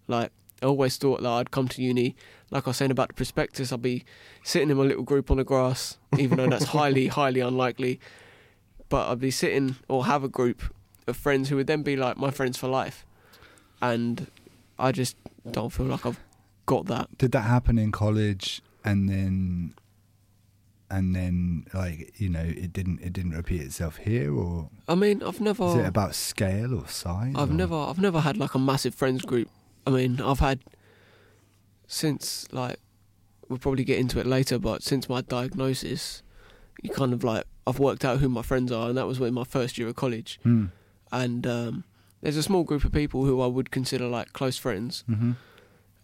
Like, 0.08 0.32
I 0.60 0.66
always 0.66 0.96
thought 0.96 1.22
that 1.22 1.28
I'd 1.28 1.50
come 1.50 1.68
to 1.68 1.82
uni, 1.82 2.16
like 2.50 2.66
I 2.66 2.70
was 2.70 2.76
saying 2.76 2.90
about 2.90 3.08
the 3.08 3.14
prospectus, 3.14 3.72
I'd 3.72 3.82
be 3.82 4.04
sitting 4.42 4.70
in 4.70 4.76
my 4.76 4.82
little 4.82 5.04
group 5.04 5.30
on 5.30 5.36
the 5.36 5.44
grass, 5.44 5.98
even 6.18 6.38
though 6.38 6.48
that's 6.48 6.64
highly, 6.66 7.06
highly 7.20 7.40
unlikely. 7.40 8.00
But 8.88 9.08
I'd 9.08 9.20
be 9.20 9.30
sitting 9.30 9.76
or 9.86 10.06
have 10.06 10.24
a 10.24 10.28
group 10.28 10.62
of 11.06 11.16
friends 11.16 11.48
who 11.48 11.56
would 11.56 11.66
then 11.66 11.82
be 11.82 11.94
like 11.94 12.16
my 12.16 12.30
friends 12.30 12.58
for 12.58 12.68
life, 12.68 13.06
and 13.80 14.28
I 14.78 14.92
just 14.92 15.16
don't 15.52 15.70
feel 15.70 15.86
like 15.86 16.04
I've 16.04 16.20
got 16.66 16.86
that. 16.86 17.16
Did 17.16 17.32
that 17.32 17.42
happen 17.42 17.78
in 17.78 17.92
college 17.92 18.60
and 18.84 19.08
then 19.08 19.74
and 20.90 21.14
then 21.14 21.66
like, 21.74 22.14
you 22.18 22.28
know, 22.30 22.40
it 22.44 22.72
didn't 22.72 23.00
it 23.00 23.12
didn't 23.12 23.32
repeat 23.32 23.60
itself 23.62 23.98
here 23.98 24.34
or 24.34 24.70
I 24.88 24.94
mean, 24.94 25.22
I've 25.22 25.40
never. 25.40 25.64
is 25.66 25.74
it 25.74 25.86
about 25.86 26.14
scale 26.14 26.74
or 26.74 26.86
size? 26.88 27.34
I've 27.36 27.50
or- 27.50 27.54
never 27.54 27.74
I've 27.76 27.98
never 28.00 28.20
had 28.20 28.36
like 28.36 28.54
a 28.54 28.58
massive 28.58 28.94
friends 28.94 29.22
group. 29.24 29.48
I 29.86 29.90
mean, 29.90 30.20
I've 30.20 30.40
had 30.40 30.60
since 31.86 32.46
like 32.52 32.78
we'll 33.48 33.58
probably 33.58 33.84
get 33.84 33.98
into 33.98 34.18
it 34.20 34.26
later, 34.26 34.58
but 34.58 34.82
since 34.82 35.08
my 35.08 35.20
diagnosis, 35.22 36.22
you 36.82 36.90
kind 36.90 37.12
of 37.12 37.24
like 37.24 37.44
I've 37.66 37.78
worked 37.78 38.04
out 38.04 38.18
who 38.20 38.28
my 38.28 38.42
friends 38.42 38.72
are, 38.72 38.88
and 38.88 38.98
that 38.98 39.06
was 39.06 39.18
in 39.20 39.34
my 39.34 39.44
first 39.44 39.78
year 39.78 39.88
of 39.88 39.96
college. 39.96 40.38
Hmm. 40.42 40.66
And 41.10 41.46
um, 41.46 41.84
there's 42.20 42.36
a 42.36 42.42
small 42.42 42.64
group 42.64 42.84
of 42.84 42.92
people 42.92 43.24
who 43.24 43.40
I 43.40 43.46
would 43.46 43.70
consider 43.70 44.06
like 44.06 44.32
close 44.34 44.58
friends, 44.58 45.04
Mhm. 45.08 45.36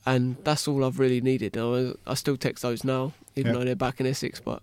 And 0.07 0.37
that's 0.45 0.67
all 0.69 0.85
I've 0.85 0.99
really 0.99 1.21
needed. 1.21 1.57
I, 1.57 1.93
I 2.07 2.15
still 2.15 2.37
text 2.37 2.63
those 2.63 2.85
now, 2.85 3.13
even 3.37 3.53
Yeah. 3.53 3.59
though 3.59 3.65
they're 3.65 3.75
back 3.77 4.01
in 4.01 4.07
Essex, 4.07 4.41
but 4.41 4.63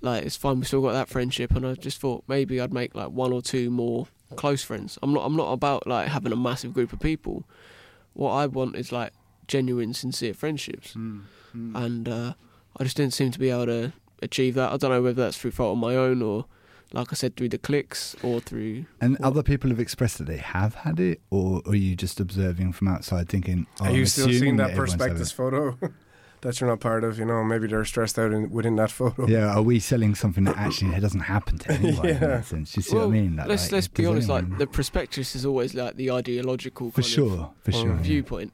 like 0.00 0.24
it's 0.24 0.36
fine. 0.36 0.60
We 0.60 0.66
still 0.66 0.82
got 0.82 0.92
that 0.92 1.08
friendship, 1.08 1.52
and 1.52 1.66
I 1.66 1.74
just 1.74 2.00
thought 2.00 2.24
maybe 2.28 2.60
I'd 2.60 2.72
make 2.72 2.94
like 2.94 3.10
one 3.10 3.32
or 3.32 3.42
two 3.42 3.70
more 3.70 4.06
close 4.36 4.62
friends. 4.62 4.98
I'm 5.02 5.12
not. 5.12 5.24
I'm 5.24 5.36
not 5.36 5.52
about 5.52 5.86
like 5.86 6.08
having 6.08 6.32
a 6.32 6.36
massive 6.36 6.74
group 6.74 6.92
of 6.92 7.00
people. 7.00 7.44
What 8.12 8.32
I 8.32 8.46
want 8.46 8.76
is 8.76 8.92
like 8.92 9.12
genuine, 9.48 9.92
sincere 9.94 10.34
friendships. 10.34 10.92
Hmm. 10.92 11.20
and 11.76 12.08
uh, 12.08 12.34
I 12.78 12.84
just 12.84 12.96
didn't 12.96 13.14
seem 13.14 13.30
to 13.30 13.38
be 13.38 13.50
able 13.50 13.66
to 13.66 13.92
achieve 14.22 14.54
that. 14.54 14.72
I 14.72 14.76
don't 14.76 14.90
know 14.90 15.02
whether 15.02 15.22
that's 15.22 15.36
through 15.38 15.52
fault 15.52 15.72
of 15.72 15.78
my 15.78 15.94
own 15.96 16.22
or. 16.22 16.46
Like 16.94 17.08
I 17.12 17.14
said, 17.14 17.36
through 17.36 17.48
the 17.50 17.58
cliques 17.58 18.14
or 18.22 18.40
through 18.40 18.86
And 19.00 19.18
What? 19.18 19.26
other 19.26 19.42
people 19.42 19.68
have 19.70 19.80
expressed 19.80 20.18
that 20.18 20.26
they 20.28 20.36
have 20.38 20.74
had 20.76 21.00
it, 21.00 21.20
or 21.30 21.60
are 21.66 21.74
you 21.74 21.96
just 21.96 22.20
observing 22.20 22.72
from 22.72 22.88
outside, 22.88 23.28
thinking? 23.28 23.66
Oh, 23.80 23.84
Are 23.84 23.88
I'm 23.88 23.96
you 23.96 24.06
still 24.06 24.28
seeing 24.28 24.56
that 24.58 24.70
everyone's 24.70 24.92
had 24.92 24.98
prospectus 25.00 25.32
photo 25.32 25.78
that 26.42 26.60
you're 26.60 26.70
not 26.70 26.80
part 26.80 27.02
of? 27.04 27.18
You 27.18 27.24
know, 27.24 27.42
maybe 27.42 27.66
they're 27.66 27.84
stressed 27.84 28.18
out 28.18 28.32
in, 28.32 28.48
within 28.50 28.76
that 28.76 28.90
photo. 28.92 29.26
Yeah, 29.26 29.54
are 29.54 29.62
we 29.62 29.80
selling 29.80 30.14
something 30.14 30.44
that 30.44 30.56
actually 30.56 30.98
doesn't 31.00 31.20
happen 31.20 31.58
to 31.58 31.72
anyone 31.78 32.04
yeah. 32.06 32.10
in 32.14 32.20
Yeah. 32.22 32.26
that 32.28 32.44
sense? 32.46 32.76
You 32.76 32.82
see 32.82 32.94
well, 32.96 33.08
what 33.08 33.16
I 33.16 33.20
mean? 33.20 33.36
That, 33.36 33.48
let's 33.48 33.64
like, 33.64 33.72
let's 33.72 33.88
be 33.88 34.02
does 34.04 34.10
honest. 34.10 34.28
Like 34.28 34.58
the 34.58 34.66
prospectus 34.68 35.34
is 35.34 35.44
always 35.44 35.74
like 35.74 35.96
the 35.96 36.10
ideological 36.12 36.90
for 36.90 37.02
kind 37.02 37.06
sure, 37.06 37.50
for 37.64 37.72
sure. 37.72 37.90
of 37.92 37.96
yeah. 37.98 38.02
viewpoint. 38.02 38.52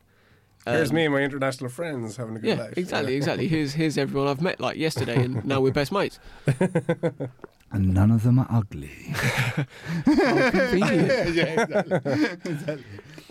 Here's 0.67 0.91
Um, 0.91 0.97
me 0.97 1.05
and 1.07 1.15
my 1.15 1.21
international 1.23 1.71
friends 1.71 2.17
having 2.17 2.37
a 2.37 2.39
good 2.39 2.49
Yeah, 2.57 2.65
life. 2.65 2.79
exactly, 2.79 3.15
exactly. 3.17 3.49
Here's 3.49 3.73
here's 3.75 3.97
everyone 3.99 4.29
I've 4.29 4.43
met 4.43 4.61
like 4.61 4.77
yesterday, 4.77 5.23
and 5.25 5.45
now 5.45 5.61
we're 5.61 5.73
best 5.73 5.91
mates. 5.93 6.19
And 7.73 7.95
none 7.95 8.11
of 8.11 8.25
them 8.25 8.39
are 8.39 8.49
ugly. 8.51 8.91
How 9.15 10.51
convenient. 10.51 11.35
yeah, 11.35 12.37
exactly. 12.45 12.85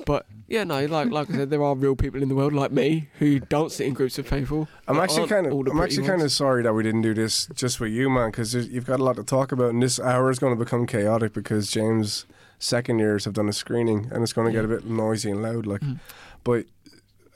But 0.05 0.25
yeah, 0.47 0.63
no, 0.63 0.85
like 0.85 1.11
like 1.11 1.29
I 1.29 1.33
said, 1.33 1.49
there 1.49 1.63
are 1.63 1.75
real 1.75 1.95
people 1.95 2.23
in 2.23 2.29
the 2.29 2.35
world 2.35 2.53
like 2.53 2.71
me 2.71 3.09
who 3.19 3.39
don't 3.39 3.71
sit 3.71 3.87
in 3.87 3.93
groups 3.93 4.17
of 4.17 4.29
people. 4.29 4.67
I'm 4.87 4.99
actually 4.99 5.27
kind 5.27 5.45
of, 5.45 5.53
I'm 5.53 5.81
actually 5.81 6.07
kind 6.07 6.21
of 6.21 6.31
sorry 6.31 6.63
that 6.63 6.73
we 6.73 6.83
didn't 6.83 7.01
do 7.01 7.13
this 7.13 7.47
just 7.53 7.77
for 7.77 7.85
you, 7.85 8.09
man, 8.09 8.31
because 8.31 8.55
you've 8.55 8.85
got 8.85 8.99
a 8.99 9.03
lot 9.03 9.17
to 9.17 9.23
talk 9.23 9.51
about, 9.51 9.69
and 9.69 9.83
this 9.83 9.99
hour 9.99 10.31
is 10.31 10.39
going 10.39 10.57
to 10.57 10.63
become 10.63 10.87
chaotic 10.87 11.33
because 11.33 11.69
James' 11.69 12.25
second 12.57 12.99
years 12.99 13.25
have 13.25 13.33
done 13.33 13.49
a 13.49 13.53
screening, 13.53 14.09
and 14.11 14.23
it's 14.23 14.33
going 14.33 14.47
to 14.47 14.53
get 14.53 14.65
a 14.65 14.67
bit 14.67 14.85
noisy 14.85 15.31
and 15.31 15.43
loud, 15.43 15.65
like. 15.65 15.81
Mm. 15.81 15.99
But 16.43 16.65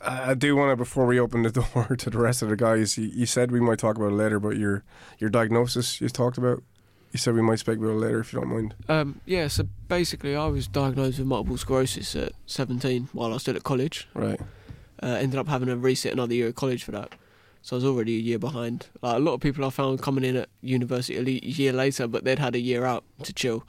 I 0.04 0.32
I 0.32 0.34
do 0.34 0.56
want 0.56 0.72
to, 0.72 0.76
before 0.76 1.06
we 1.06 1.20
open 1.20 1.44
the 1.44 1.52
door 1.74 1.96
to 1.96 2.10
the 2.10 2.18
rest 2.18 2.42
of 2.42 2.50
the 2.50 2.56
guys, 2.56 2.98
you, 2.98 3.06
you 3.06 3.26
said 3.26 3.52
we 3.52 3.60
might 3.60 3.80
talk 3.80 3.98
about 3.98 4.12
it 4.12 4.16
later, 4.16 4.40
but 4.40 4.58
your 4.58 4.84
your 5.20 5.30
diagnosis 5.30 6.02
you 6.02 6.10
talked 6.10 6.38
about, 6.38 6.64
you 7.14 7.20
said 7.20 7.36
we 7.36 7.44
might 7.44 7.60
speak 7.60 7.78
about 7.78 7.92
it 7.92 7.94
later 7.94 8.20
if 8.20 8.34
you 8.34 8.40
don't 8.40 8.50
mind. 8.50 8.74
Um, 8.90 9.22
yeah, 9.26 9.48
so 9.48 9.68
basically, 9.88 10.36
I 10.36 10.48
was 10.48 10.68
diagnosed 10.68 11.20
with 11.20 11.28
multiple 11.28 11.58
sclerosis 11.58 12.16
at 12.16 12.34
17 12.48 13.10
while 13.14 13.30
I 13.30 13.34
was 13.34 13.44
still 13.44 13.56
at 13.56 13.64
college. 13.64 14.08
Right. 14.16 14.42
Uh, 15.02 15.08
ended 15.08 15.40
up 15.40 15.48
having 15.48 15.68
to 15.68 15.76
resit 15.76 16.12
another 16.12 16.34
year 16.34 16.48
of 16.48 16.56
college 16.56 16.84
for 16.84 16.92
that. 16.92 17.14
So 17.62 17.76
I 17.76 17.78
was 17.78 17.86
already 17.86 18.18
a 18.18 18.20
year 18.20 18.40
behind. 18.40 18.88
Like 19.02 19.18
a 19.18 19.20
lot 19.20 19.34
of 19.36 19.42
people 19.42 19.64
I 19.64 19.70
found 19.70 20.02
coming 20.02 20.24
in 20.24 20.36
at 20.36 20.50
university 20.62 21.18
a 21.18 21.22
le- 21.22 21.48
year 21.48 21.72
later, 21.72 22.08
but 22.08 22.24
they'd 22.24 22.40
had 22.40 22.56
a 22.56 22.60
year 22.60 22.84
out 22.84 23.04
to 23.22 23.32
chill. 23.32 23.64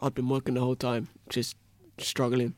I'd 0.00 0.14
been 0.14 0.28
working 0.28 0.54
the 0.54 0.60
whole 0.60 0.74
time, 0.74 1.08
just 1.28 1.54
struggling. 1.98 2.54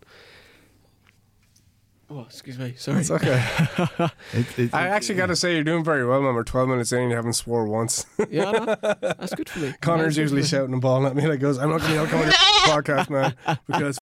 Oh, 2.11 2.21
excuse 2.23 2.59
me. 2.59 2.75
Sorry. 2.77 3.01
It's 3.01 3.11
okay. 3.11 3.43
It, 4.35 4.59
it, 4.59 4.75
I 4.75 4.89
actually 4.89 5.15
got 5.15 5.27
to 5.27 5.37
say 5.37 5.55
you're 5.55 5.65
doing 5.65 5.85
very 5.85 6.05
well, 6.07 6.21
man. 6.21 6.35
We're 6.35 6.43
12 6.45 6.69
minutes 6.69 6.93
in 6.93 7.01
and 7.01 7.11
you 7.11 7.17
haven't 7.17 7.33
swore 7.35 7.67
once. 7.67 8.05
yeah, 8.31 8.49
I 8.49 8.53
know. 8.53 8.77
that's 9.01 9.35
good 9.35 9.49
for 9.49 9.61
me. 9.61 9.73
Connor's 9.81 10.07
That's 10.07 10.19
usually 10.19 10.43
me. 10.43 10.47
shouting 10.47 10.73
and 10.75 10.83
bawling 10.83 11.07
at 11.07 11.17
me 11.17 11.27
like 11.27 11.41
goes, 11.41 11.59
I'm 11.59 11.71
not 11.71 11.81
going 11.81 11.95
to 12.05 12.07
come 12.07 12.21
on 12.21 12.27
your 12.27 12.35
podcast, 12.35 13.11
man, 13.11 13.35
because 13.67 13.99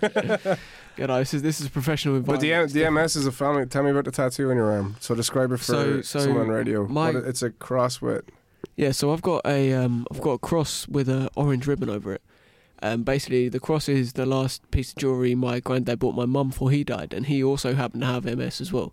Yeah, 0.98 1.06
no, 1.06 1.18
this 1.18 1.32
is 1.34 1.42
this 1.42 1.60
is 1.60 1.66
a 1.66 1.70
professional 1.70 2.20
But 2.20 2.42
environment. 2.42 2.72
the, 2.72 2.82
the 2.84 2.90
MS 2.90 3.16
is 3.16 3.26
a 3.26 3.32
family. 3.32 3.64
Tell 3.66 3.82
me 3.82 3.90
about 3.90 4.04
the 4.04 4.10
tattoo 4.10 4.50
on 4.50 4.56
your 4.56 4.70
arm. 4.70 4.96
So 5.00 5.14
describe 5.14 5.50
it 5.52 5.56
for 5.58 5.64
So- 5.64 6.00
so 6.02 6.18
someone 6.20 6.42
on 6.42 6.48
radio. 6.48 6.86
my- 6.86 7.10
What 7.12 7.24
it's 7.24 7.42
a 7.42 7.50
cross 7.50 8.00
with. 8.02 8.24
Yeah, 8.76 8.92
so 8.92 9.12
I've 9.12 9.22
got 9.22 9.44
a 9.46 9.72
um, 9.72 10.06
I've 10.10 10.20
got 10.20 10.32
a 10.32 10.38
cross 10.38 10.86
with 10.88 11.08
a 11.08 11.30
orange 11.36 11.66
ribbon 11.66 11.88
over 11.90 12.12
it. 12.14 12.22
Um, 12.82 13.02
basically, 13.02 13.48
the 13.48 13.60
cross 13.60 13.88
is 13.88 14.14
the 14.14 14.24
last 14.26 14.68
piece 14.70 14.90
of 14.92 14.96
jewelry 14.96 15.34
my 15.34 15.60
granddad 15.60 15.98
bought 15.98 16.14
my 16.14 16.24
mum 16.26 16.48
before 16.48 16.70
he 16.70 16.82
died, 16.84 17.12
and 17.12 17.26
he 17.26 17.42
also 17.44 17.74
happened 17.74 18.02
to 18.02 18.06
have 18.06 18.24
MS 18.24 18.60
as 18.60 18.72
well. 18.72 18.92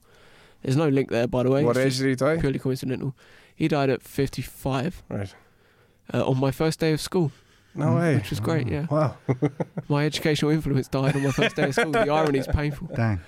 There's 0.61 0.75
no 0.75 0.89
link 0.89 1.09
there, 1.09 1.27
by 1.27 1.43
the 1.43 1.51
way. 1.51 1.63
what 1.63 1.77
age 1.77 1.97
did 1.97 2.07
he 2.09 2.15
die? 2.15 2.37
Purely 2.37 2.59
coincidental. 2.59 3.15
He 3.55 3.67
died 3.67 3.89
at 3.89 4.01
55 4.03 5.03
Right. 5.09 5.33
uh, 6.13 6.27
on 6.27 6.37
my 6.39 6.51
first 6.51 6.79
day 6.79 6.91
of 6.93 6.99
school, 7.01 7.31
No 7.75 7.95
way. 7.95 8.15
which 8.15 8.29
was 8.29 8.39
great. 8.39 8.67
Yeah, 8.67 8.87
Wow. 8.89 9.15
my 9.87 10.05
educational 10.05 10.51
influence 10.51 10.87
died 10.87 11.15
on 11.15 11.23
my 11.23 11.31
first 11.31 11.55
day 11.55 11.63
of 11.69 11.73
school. 11.75 11.91
The 11.91 12.09
irony 12.11 12.39
is 12.39 12.47
painful. 12.47 12.89
Dang. 12.95 13.19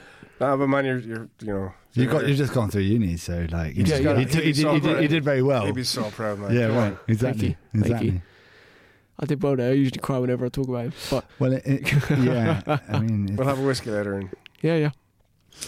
No, 0.42 0.58
but 0.58 0.68
man, 0.68 0.86
you're, 0.86 1.00
you're 1.00 1.30
you 1.42 1.48
know. 1.48 1.74
You 1.94 2.06
got 2.06 2.18
you're- 2.18 2.30
you've 2.30 2.38
just 2.38 2.54
gone 2.54 2.70
through 2.70 2.82
uni, 2.84 3.18
so 3.18 3.46
like 3.51 3.75
you 3.75 3.80
You 3.82 3.84
just 3.86 4.04
know, 4.04 4.13
gotta- 4.13 4.20
he, 4.20 4.25
did, 4.25 4.36
he, 4.36 4.42
he'd 4.42 4.54
did, 4.56 4.62
so 4.62 4.74
he, 4.74 4.80
did, 4.80 5.00
he 5.01 5.08
did 5.08 5.24
very 5.24 5.42
well. 5.42 5.66
He'd 5.66 5.75
be 5.75 5.84
so 5.84 6.04
proud, 6.12 6.39
man. 6.39 6.54
yeah, 6.54 6.68
Come 6.68 6.75
right. 6.78 6.92
on. 6.94 7.00
Exactly. 7.08 7.48
you. 7.50 7.56
Thank 7.74 7.86
Exactly. 7.86 8.10
you. 8.10 8.22
I 9.21 9.25
did 9.25 9.43
well 9.43 9.55
there. 9.55 9.71
I 9.71 9.73
usually 9.73 9.99
cry 9.99 10.17
whenever 10.17 10.45
I 10.45 10.49
talk 10.49 10.67
about 10.67 10.85
him. 10.85 10.93
But 11.11 11.25
Well, 11.39 11.53
it, 11.53 11.63
it, 11.65 12.09
yeah. 12.19 12.79
I 12.89 12.99
mean, 12.99 13.35
We'll 13.35 13.47
have 13.47 13.59
a 13.59 13.63
whiskey 13.65 13.91
later. 13.91 14.13
And 14.15 14.29
yeah, 14.61 14.75
yeah. 14.77 14.91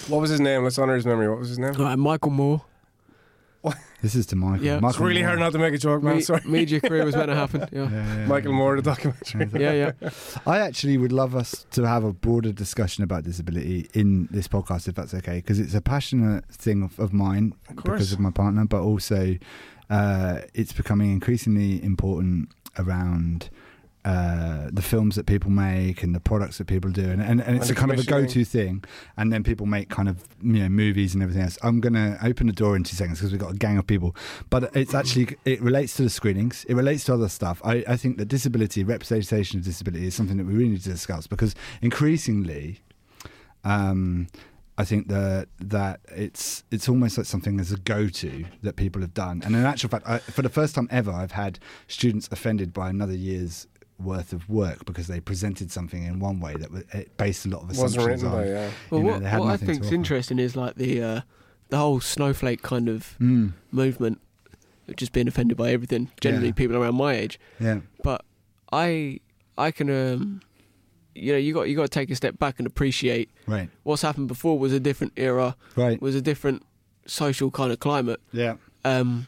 what 0.07 0.19
was 0.21 0.29
his 0.29 0.39
name? 0.39 0.63
Let's 0.63 0.77
honor 0.77 0.95
his 0.95 1.05
memory. 1.05 1.27
What 1.29 1.39
was 1.39 1.49
his 1.49 1.59
name? 1.59 1.75
All 1.77 1.83
right, 1.85 1.97
Michael 1.97 2.31
Moore. 2.31 2.61
this 4.01 4.15
is 4.15 4.25
to 4.27 4.35
Michael. 4.35 4.65
Yeah. 4.65 4.73
It's 4.75 4.81
Michael 4.81 4.89
It's 4.89 4.99
really 4.99 5.21
hard 5.21 5.37
Moore. 5.37 5.47
not 5.47 5.53
to 5.53 5.59
make 5.59 5.73
a 5.73 5.77
joke, 5.77 6.01
man. 6.01 6.15
Me- 6.15 6.21
Sorry. 6.21 6.41
media 6.45 6.79
career 6.81 7.05
was 7.05 7.15
meant 7.15 7.29
to 7.29 7.35
happen. 7.35 7.61
Yeah, 7.71 7.89
Yeah, 7.91 8.15
yeah, 8.17 8.25
Michael 8.25 8.51
yeah. 8.51 8.57
Moore, 8.57 8.75
the 8.77 8.81
documentary. 8.81 9.61
yeah, 9.61 9.91
yeah. 10.01 10.09
I 10.47 10.57
actually 10.59 10.97
would 10.97 11.11
love 11.11 11.35
us 11.35 11.65
to 11.71 11.85
have 11.87 12.03
a 12.03 12.11
broader 12.13 12.51
discussion 12.53 13.03
about 13.03 13.23
disability 13.23 13.87
in 13.93 14.27
this 14.31 14.47
podcast, 14.47 14.87
if 14.87 14.95
that's 14.95 15.13
okay, 15.13 15.35
because 15.37 15.59
it's 15.59 15.75
a 15.75 15.81
passionate 15.81 16.45
thing 16.45 16.81
of, 16.83 16.97
of 16.99 17.13
mine 17.13 17.53
Of 17.69 17.75
because 17.83 18.11
of 18.13 18.19
my 18.19 18.31
partner, 18.31 18.65
but 18.65 18.81
also 18.81 19.37
uh, 19.91 20.39
it's 20.55 20.73
becoming 20.73 21.11
increasingly 21.11 21.83
important 21.83 22.49
around. 22.77 23.49
Uh, 24.03 24.67
the 24.73 24.81
films 24.81 25.15
that 25.15 25.27
people 25.27 25.51
make 25.51 26.01
and 26.01 26.15
the 26.15 26.19
products 26.19 26.57
that 26.57 26.65
people 26.65 26.89
do, 26.89 27.07
and, 27.07 27.21
and, 27.21 27.39
and 27.39 27.55
it's 27.55 27.69
And 27.69 27.77
a 27.77 27.79
kind 27.79 27.91
of 27.91 27.99
a 27.99 28.03
go-to 28.03 28.43
thing. 28.43 28.83
And 29.15 29.31
then 29.31 29.43
people 29.43 29.67
make 29.67 29.89
kind 29.89 30.09
of 30.09 30.23
you 30.41 30.53
know 30.53 30.69
movies 30.69 31.13
and 31.13 31.21
everything 31.21 31.43
else. 31.43 31.59
I'm 31.61 31.79
going 31.79 31.93
to 31.93 32.17
open 32.25 32.47
the 32.47 32.53
door 32.53 32.75
in 32.75 32.83
two 32.83 32.95
seconds 32.95 33.19
because 33.19 33.31
we've 33.31 33.39
got 33.39 33.51
a 33.51 33.57
gang 33.57 33.77
of 33.77 33.85
people, 33.85 34.15
but 34.49 34.75
it's 34.75 34.95
actually 34.95 35.37
it 35.45 35.61
relates 35.61 35.95
to 35.97 36.01
the 36.01 36.09
screenings. 36.09 36.65
It 36.67 36.73
relates 36.73 37.03
to 37.03 37.13
other 37.13 37.29
stuff. 37.29 37.61
I, 37.63 37.83
I 37.87 37.95
think 37.95 38.17
that 38.17 38.25
disability, 38.25 38.83
representation 38.83 39.59
of 39.59 39.65
disability, 39.65 40.07
is 40.07 40.15
something 40.15 40.37
that 40.37 40.47
we 40.47 40.53
really 40.53 40.69
need 40.69 40.81
to 40.81 40.89
discuss 40.89 41.27
because 41.27 41.53
increasingly, 41.83 42.79
um, 43.63 44.29
I 44.81 44.85
think 44.85 45.07
that 45.09 45.47
that 45.77 45.99
it's 46.25 46.63
it's 46.71 46.87
almost 46.89 47.17
like 47.17 47.27
something 47.27 47.59
as 47.59 47.71
a 47.71 47.77
go-to 47.93 48.45
that 48.65 48.75
people 48.75 49.01
have 49.01 49.13
done. 49.13 49.37
And 49.45 49.55
in 49.55 49.63
actual 49.73 49.89
fact, 49.93 50.05
I, 50.07 50.17
for 50.35 50.41
the 50.41 50.49
first 50.59 50.75
time 50.75 50.87
ever, 50.91 51.11
I've 51.21 51.33
had 51.43 51.53
students 51.87 52.27
offended 52.31 52.69
by 52.73 52.89
another 52.89 53.13
year's 53.27 53.67
worth 53.99 54.33
of 54.33 54.49
work 54.49 54.79
because 54.85 55.05
they 55.07 55.19
presented 55.19 55.69
something 55.71 56.03
in 56.03 56.19
one 56.19 56.39
way 56.39 56.53
that 56.61 56.71
was, 56.71 56.83
it 56.93 57.15
based 57.17 57.45
a 57.45 57.49
lot 57.49 57.61
of 57.63 57.69
assumptions 57.69 57.97
Wasn't 57.97 58.07
written 58.23 58.27
on. 58.27 58.43
by, 58.43 58.45
yeah. 58.49 58.69
Well, 58.89 59.01
know, 59.01 59.11
what, 59.11 59.21
what 59.21 59.31
I 59.47 59.51
nothing 59.51 59.67
to 59.67 59.73
think's 59.75 59.91
interesting 59.91 60.39
is 60.39 60.55
like 60.55 60.75
the 60.75 60.93
uh, 61.03 61.21
the 61.69 61.77
whole 61.77 61.99
snowflake 62.01 62.61
kind 62.63 62.87
of 62.89 63.15
Mm, 63.19 63.53
movement, 63.71 64.19
just 64.97 65.11
being 65.13 65.27
offended 65.27 65.55
by 65.57 65.69
everything. 65.71 66.09
Generally, 66.19 66.47
Yeah. 66.47 66.53
people 66.61 66.75
around 66.77 66.95
my 66.95 67.13
age. 67.13 67.39
yeah, 67.59 67.79
But 68.03 68.25
I, 68.73 69.19
I 69.57 69.69
can, 69.71 69.89
um, 69.89 70.41
you 71.15 71.31
know, 71.33 71.37
you 71.37 71.53
got 71.53 71.63
you 71.63 71.75
got 71.75 71.83
to 71.83 71.89
take 71.89 72.09
a 72.09 72.15
step 72.15 72.37
back 72.39 72.55
and 72.59 72.65
appreciate 72.67 73.29
right, 73.47 73.69
what's 73.83 74.01
happened 74.01 74.27
before 74.27 74.57
was 74.57 74.71
a 74.73 74.79
different 74.79 75.13
era, 75.17 75.55
right, 75.75 76.01
was 76.01 76.15
a 76.15 76.21
different 76.21 76.65
social 77.05 77.51
kind 77.51 77.71
of 77.71 77.79
climate. 77.79 78.19
yeah, 78.31 78.55
Um, 78.85 79.27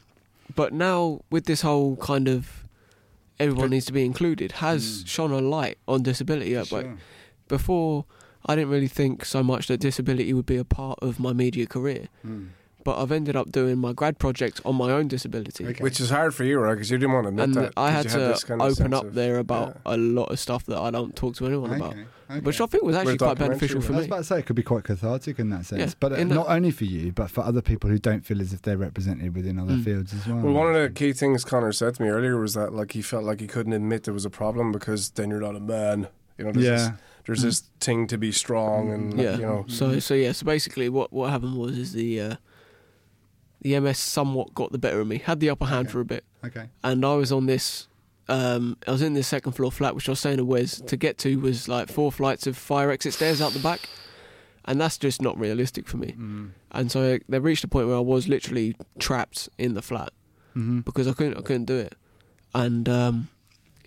but 0.54 0.72
now 0.72 1.20
with 1.30 1.44
this 1.46 1.62
whole 1.62 1.96
kind 1.96 2.28
of 2.28 2.64
everyone 3.40 3.70
needs 3.70 3.86
to 3.86 3.92
be 3.92 4.04
included 4.04 4.52
has 4.52 5.02
Mm. 5.02 5.06
shone 5.08 5.32
a 5.32 5.40
light 5.40 5.76
on 5.88 6.02
disability. 6.02 6.50
Yeah, 6.50 6.64
but 6.70 6.86
before 7.48 8.04
I 8.46 8.54
didn't 8.54 8.70
really 8.70 8.88
think 8.88 9.24
so 9.24 9.42
much 9.42 9.66
that 9.68 9.78
disability 9.80 10.32
would 10.32 10.46
be 10.46 10.56
a 10.56 10.64
part 10.64 10.98
of 11.02 11.18
my 11.18 11.32
media 11.32 11.66
career. 11.66 12.08
Mm. 12.26 12.48
But 12.84 13.00
I've 13.00 13.10
ended 13.10 13.34
up 13.36 13.50
doing 13.50 13.78
my 13.78 13.92
grad 13.92 14.18
project 14.18 14.60
on 14.64 14.76
my 14.76 14.90
own 14.90 15.08
disability. 15.08 15.66
Okay. 15.66 15.82
Which 15.82 16.00
is 16.00 16.10
hard 16.10 16.34
for 16.34 16.44
you, 16.44 16.58
right? 16.60 16.74
Because 16.74 16.90
you 16.90 16.98
didn't 16.98 17.12
want 17.14 17.24
to 17.24 17.28
admit 17.30 17.44
And 17.44 17.54
that. 17.54 17.72
I 17.76 17.92
'cause 17.92 18.04
had 18.04 18.08
to 18.12 18.18
this 18.26 18.44
kind 18.44 18.60
of 18.62 18.70
open 18.70 18.94
up 18.94 19.04
of- 19.06 19.14
there 19.14 19.38
about 19.38 19.68
yeah. 19.86 19.94
a 19.94 19.96
lot 19.96 20.30
of 20.30 20.38
stuff 20.38 20.64
that 20.66 20.78
I 20.78 20.90
don't 20.90 21.16
talk 21.16 21.34
to 21.36 21.46
anyone 21.46 21.72
about, 21.72 21.94
Okay, 22.30 22.40
which 22.40 22.60
I 22.60 22.66
think 22.66 22.82
was 22.84 22.94
actually 22.96 23.18
quite 23.18 23.38
beneficial 23.38 23.80
for 23.80 23.92
me. 23.92 23.96
I 23.96 23.98
was 24.00 24.06
about 24.06 24.16
to 24.18 24.24
say 24.24 24.38
it 24.38 24.46
could 24.46 24.56
be 24.56 24.62
quite 24.62 24.84
cathartic 24.84 25.38
in 25.38 25.50
that 25.50 25.66
sense, 25.66 25.80
Yeah, 25.80 25.94
but 26.00 26.12
uh, 26.12 26.16
in 26.16 26.28
that- 26.28 26.34
not 26.34 26.48
only 26.48 26.70
for 26.70 26.84
you, 26.84 27.10
but 27.12 27.30
for 27.30 27.42
other 27.42 27.60
people 27.62 27.90
who 27.90 27.98
don't 27.98 28.24
feel 28.24 28.40
as 28.40 28.52
if 28.52 28.62
they're 28.62 28.76
represented 28.78 29.34
within 29.34 29.58
other 29.58 29.74
Mm. 29.74 29.84
fields 29.84 30.12
as 30.14 30.26
well. 30.26 30.38
Well, 30.38 30.52
one 30.52 30.74
of 30.74 30.80
the 30.82 30.90
key 30.90 31.12
things 31.12 31.44
Connor 31.44 31.72
said 31.72 31.94
to 31.96 32.02
me 32.02 32.08
earlier 32.08 32.38
was 32.38 32.54
that 32.54 32.72
like 32.74 32.92
he 32.92 33.02
felt 33.02 33.24
like 33.24 33.40
he 33.40 33.46
couldn't 33.46 33.72
admit 33.72 34.04
there 34.04 34.14
was 34.14 34.24
a 34.24 34.30
problem 34.30 34.72
because 34.72 35.10
then 35.10 35.30
you're 35.30 35.40
not 35.40 35.56
a 35.56 35.60
man. 35.60 36.08
You 36.38 36.46
know, 36.46 36.52
there's 36.52 36.66
this, 36.88 36.90
there's 37.26 37.42
this 37.42 37.62
thing 37.80 38.06
to 38.08 38.18
be 38.18 38.32
strong 38.32 38.90
and 38.90 39.18
yeah. 39.20 39.36
you 39.36 39.42
know. 39.42 39.64
So 39.68 39.98
so 40.00 40.14
yeah. 40.14 40.32
So 40.32 40.44
basically, 40.44 40.88
what 40.88 41.12
what 41.12 41.30
happened 41.30 41.56
was 41.56 41.78
is 41.78 41.92
the 41.92 42.20
uh, 42.20 42.34
the 43.64 43.80
MS 43.80 43.98
somewhat 43.98 44.54
got 44.54 44.70
the 44.70 44.78
better 44.78 45.00
of 45.00 45.08
me, 45.08 45.18
had 45.18 45.40
the 45.40 45.50
upper 45.50 45.64
hand 45.66 45.86
Okay. 45.88 45.92
for 45.92 46.00
a 46.00 46.04
bit, 46.04 46.24
okay, 46.44 46.68
and 46.84 47.04
I 47.04 47.14
was 47.14 47.32
on 47.32 47.46
this. 47.46 47.88
Um, 48.28 48.76
I 48.86 48.92
was 48.92 49.02
in 49.02 49.12
this 49.14 49.26
second 49.26 49.52
floor 49.52 49.70
flat, 49.72 49.94
which 49.96 50.08
I 50.08 50.12
was 50.12 50.20
saying 50.20 50.36
to 50.38 50.44
Wes 50.44 50.80
to 50.80 50.96
get 50.96 51.18
to 51.18 51.36
was 51.40 51.66
like 51.68 51.88
four 51.90 52.12
flights 52.12 52.46
of 52.46 52.56
fire 52.56 52.90
exit 52.92 53.12
stairs 53.14 53.40
out 53.42 53.52
the 53.52 53.58
back, 53.58 53.90
and 54.64 54.80
that's 54.80 54.96
just 54.96 55.20
not 55.20 55.38
realistic 55.38 55.86
for 55.88 55.96
me. 55.98 56.14
mm. 56.18 56.50
And 56.70 56.90
so 56.90 57.18
they 57.28 57.38
reached 57.38 57.64
a 57.64 57.68
point 57.68 57.86
where 57.88 57.96
I 57.96 58.00
was 58.00 58.26
literally 58.28 58.76
trapped 58.98 59.48
in 59.58 59.74
the 59.74 59.82
flat 59.82 60.12
hmm 60.54 60.80
because 60.80 61.06
I 61.08 61.12
couldn't 61.12 61.36
I 61.36 61.42
couldn't 61.42 61.64
do 61.66 61.76
it, 61.76 61.94
and 62.54 62.88
um, 62.88 63.28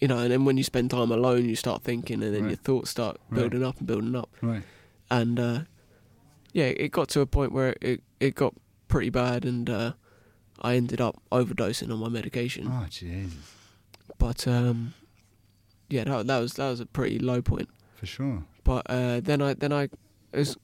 you 0.02 0.08
know, 0.08 0.20
and 0.20 0.32
then 0.32 0.46
when 0.46 0.58
you 0.58 0.64
spend 0.64 0.92
time 0.92 1.12
alone, 1.12 1.46
you 1.50 1.56
start 1.56 1.82
thinking, 1.84 2.22
and 2.24 2.34
then 2.36 2.44
Right. 2.44 2.50
your 2.50 2.58
thoughts 2.58 2.90
start 2.92 3.18
Right. 3.30 3.40
building 3.40 3.64
up 3.64 3.78
and 3.80 3.88
building 3.88 4.16
up, 4.16 4.30
right, 4.42 4.64
and 5.10 5.40
uh, 5.40 5.60
yeah, 6.54 6.66
it 6.66 6.92
got 6.92 7.08
to 7.10 7.22
a 7.22 7.26
point 7.26 7.52
where 7.52 7.76
it 7.82 8.02
it 8.20 8.36
got 8.36 8.54
pretty 8.88 9.10
bad, 9.10 9.46
and 9.46 9.70
uh, 9.70 9.94
I 10.62 10.76
ended 10.76 11.00
up 11.02 11.22
overdosing 11.32 11.92
on 11.92 12.00
my 12.00 12.10
medication. 12.10 12.68
oh 12.72 12.86
Jesus, 12.90 13.34
But 14.18 14.48
um, 14.48 14.94
yeah, 15.90 16.04
that, 16.06 16.28
that 16.28 16.40
was 16.40 16.54
that 16.54 16.70
was 16.70 16.80
a 16.80 16.86
pretty 16.86 17.20
low 17.20 17.42
point. 17.42 17.70
for 17.96 18.06
sure. 18.06 18.44
But 18.64 18.86
uh, 18.90 19.20
then 19.22 19.42
I 19.42 19.54
then 19.54 19.72
I 19.72 19.90
was, 20.34 20.58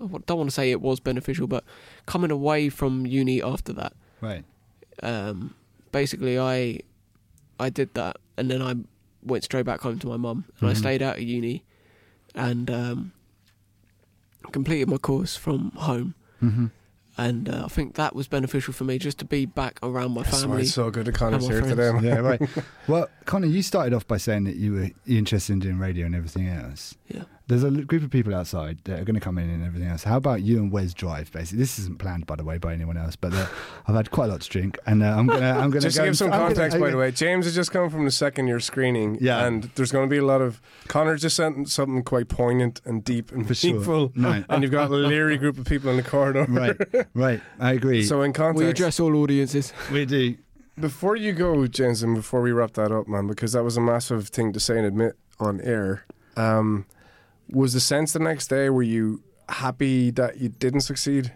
I 0.00 0.06
don't 0.26 0.38
want 0.38 0.50
to 0.50 0.54
say 0.54 0.70
it 0.70 0.80
was 0.80 1.00
beneficial, 1.00 1.46
but 1.46 1.64
coming 2.06 2.30
away 2.30 2.68
from 2.68 3.06
uni 3.06 3.42
after 3.42 3.72
that, 3.74 3.94
Right, 4.20 4.44
um, 5.02 5.54
basically 5.92 6.38
I 6.38 6.80
I 7.58 7.70
did 7.70 7.94
that, 7.94 8.16
and 8.36 8.50
then 8.50 8.60
I 8.62 8.74
went 9.22 9.44
straight 9.44 9.64
back 9.64 9.80
home 9.80 9.98
to 10.00 10.06
my 10.08 10.16
mum, 10.16 10.44
and 10.60 10.68
I 10.68 10.72
Mhm. 10.72 10.76
stayed 10.76 11.02
out 11.02 11.16
of 11.16 11.22
uni, 11.22 11.64
and 12.34 12.70
um, 12.70 13.12
completed 14.52 14.88
my 14.88 14.98
course 14.98 15.36
from 15.36 15.70
home. 15.72 16.14
hmm 16.40 16.66
And 17.26 17.48
uh, 17.48 17.62
I 17.64 17.68
think 17.68 17.94
that 17.94 18.16
was 18.16 18.26
beneficial 18.26 18.72
for 18.74 18.84
me 18.84 18.98
just 18.98 19.18
to 19.20 19.24
be 19.24 19.46
back 19.46 19.78
around 19.82 20.12
my 20.12 20.22
That's 20.22 20.34
why 20.36 20.40
family. 20.42 20.62
it's 20.62 20.74
so 20.74 20.90
good 20.90 21.04
to 21.06 21.12
Connor's 21.12 21.44
and 21.46 21.60
my 21.60 21.66
here 21.66 21.92
today. 21.92 22.08
yeah, 22.08 22.18
right. 22.18 22.40
Well, 22.88 23.08
Connor, 23.26 23.46
you 23.46 23.62
started 23.62 23.94
off 23.94 24.06
by 24.08 24.16
saying 24.16 24.44
that 24.44 24.56
you 24.56 24.72
were 24.72 24.90
interested 25.06 25.52
in 25.52 25.60
doing 25.60 25.78
radio 25.78 26.06
and 26.06 26.14
everything 26.16 26.48
else. 26.48 26.96
Yeah. 27.08 27.22
There's 27.52 27.64
a 27.64 27.70
group 27.70 28.02
of 28.02 28.10
people 28.10 28.34
outside 28.34 28.78
that 28.84 28.98
are 29.00 29.04
going 29.04 29.14
to 29.14 29.20
come 29.20 29.36
in 29.36 29.50
and 29.50 29.62
everything 29.62 29.88
else. 29.88 30.04
How 30.04 30.16
about 30.16 30.40
you 30.40 30.56
and 30.56 30.72
Wes 30.72 30.94
drive? 30.94 31.30
Basically, 31.32 31.58
this 31.58 31.78
isn't 31.78 31.98
planned, 31.98 32.24
by 32.26 32.36
the 32.36 32.44
way, 32.44 32.56
by 32.56 32.72
anyone 32.72 32.96
else. 32.96 33.14
But 33.14 33.34
uh, 33.34 33.46
I've 33.86 33.94
had 33.94 34.10
quite 34.10 34.30
a 34.30 34.32
lot 34.32 34.40
to 34.40 34.48
drink, 34.48 34.78
and 34.86 35.02
uh, 35.02 35.06
I'm 35.08 35.26
gonna, 35.26 35.50
I'm 35.50 35.68
gonna 35.70 35.80
Just 35.82 35.98
go 35.98 36.04
to 36.04 36.06
give 36.06 36.08
and- 36.08 36.16
some 36.16 36.32
I'm 36.32 36.38
gonna- 36.40 36.54
context, 36.54 36.80
by 36.80 36.90
the 36.90 36.96
way, 36.96 37.10
James 37.10 37.44
has 37.44 37.54
just 37.54 37.70
come 37.70 37.90
from 37.90 38.06
the 38.06 38.10
second 38.10 38.46
year 38.46 38.58
screening, 38.58 39.18
Yeah. 39.20 39.44
and 39.46 39.64
there's 39.74 39.92
going 39.92 40.08
to 40.08 40.10
be 40.10 40.16
a 40.16 40.24
lot 40.24 40.40
of 40.40 40.62
Connor 40.88 41.16
just 41.16 41.36
sent 41.36 41.68
something 41.68 42.02
quite 42.02 42.28
poignant 42.28 42.80
and 42.86 43.04
deep 43.04 43.30
and 43.32 43.46
For 43.46 43.54
sure. 43.54 43.70
meaningful, 43.72 44.12
Right. 44.16 44.46
and 44.48 44.62
you've 44.62 44.72
got 44.72 44.90
a 44.90 44.94
leery 44.94 45.36
group 45.36 45.58
of 45.58 45.66
people 45.66 45.90
in 45.90 45.96
the 45.98 46.02
corridor. 46.02 46.46
Right, 46.48 46.76
right. 47.14 47.40
I 47.60 47.72
agree. 47.72 48.02
So 48.04 48.22
in 48.22 48.32
context, 48.32 48.62
we 48.64 48.70
address 48.70 48.98
all 48.98 49.14
audiences. 49.16 49.72
we 49.92 50.06
do. 50.06 50.36
Before 50.80 51.16
you 51.16 51.32
go, 51.34 51.66
James, 51.66 52.02
and 52.02 52.14
before 52.14 52.40
we 52.40 52.50
wrap 52.50 52.72
that 52.72 52.90
up, 52.90 53.06
man, 53.08 53.26
because 53.26 53.52
that 53.52 53.62
was 53.62 53.76
a 53.76 53.80
massive 53.82 54.28
thing 54.28 54.54
to 54.54 54.58
say 54.60 54.78
and 54.78 54.86
admit 54.86 55.16
on 55.38 55.60
air. 55.60 56.06
Um, 56.34 56.86
was 57.48 57.72
the 57.74 57.80
sense 57.80 58.12
the 58.12 58.18
next 58.18 58.48
day 58.48 58.68
were 58.70 58.82
you 58.82 59.22
happy 59.48 60.10
that 60.12 60.38
you 60.38 60.48
didn't 60.48 60.80
succeed, 60.82 61.32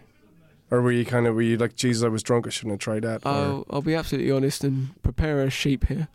or 0.71 0.81
were 0.81 0.91
you 0.91 1.05
kind 1.05 1.27
of 1.27 1.35
were 1.35 1.41
you 1.41 1.57
like, 1.57 1.75
Jesus, 1.75 2.03
I 2.03 2.07
was 2.07 2.23
drunk, 2.23 2.47
I 2.47 2.49
shouldn't 2.49 2.73
have 2.73 2.79
tried 2.79 3.03
that? 3.03 3.25
or- 3.25 3.29
I'll, 3.31 3.65
I'll 3.69 3.81
be 3.81 3.95
absolutely 3.95 4.31
honest 4.31 4.63
and 4.63 5.01
prepare 5.03 5.41
a 5.43 5.49
sheep 5.49 5.87
here. 5.87 6.07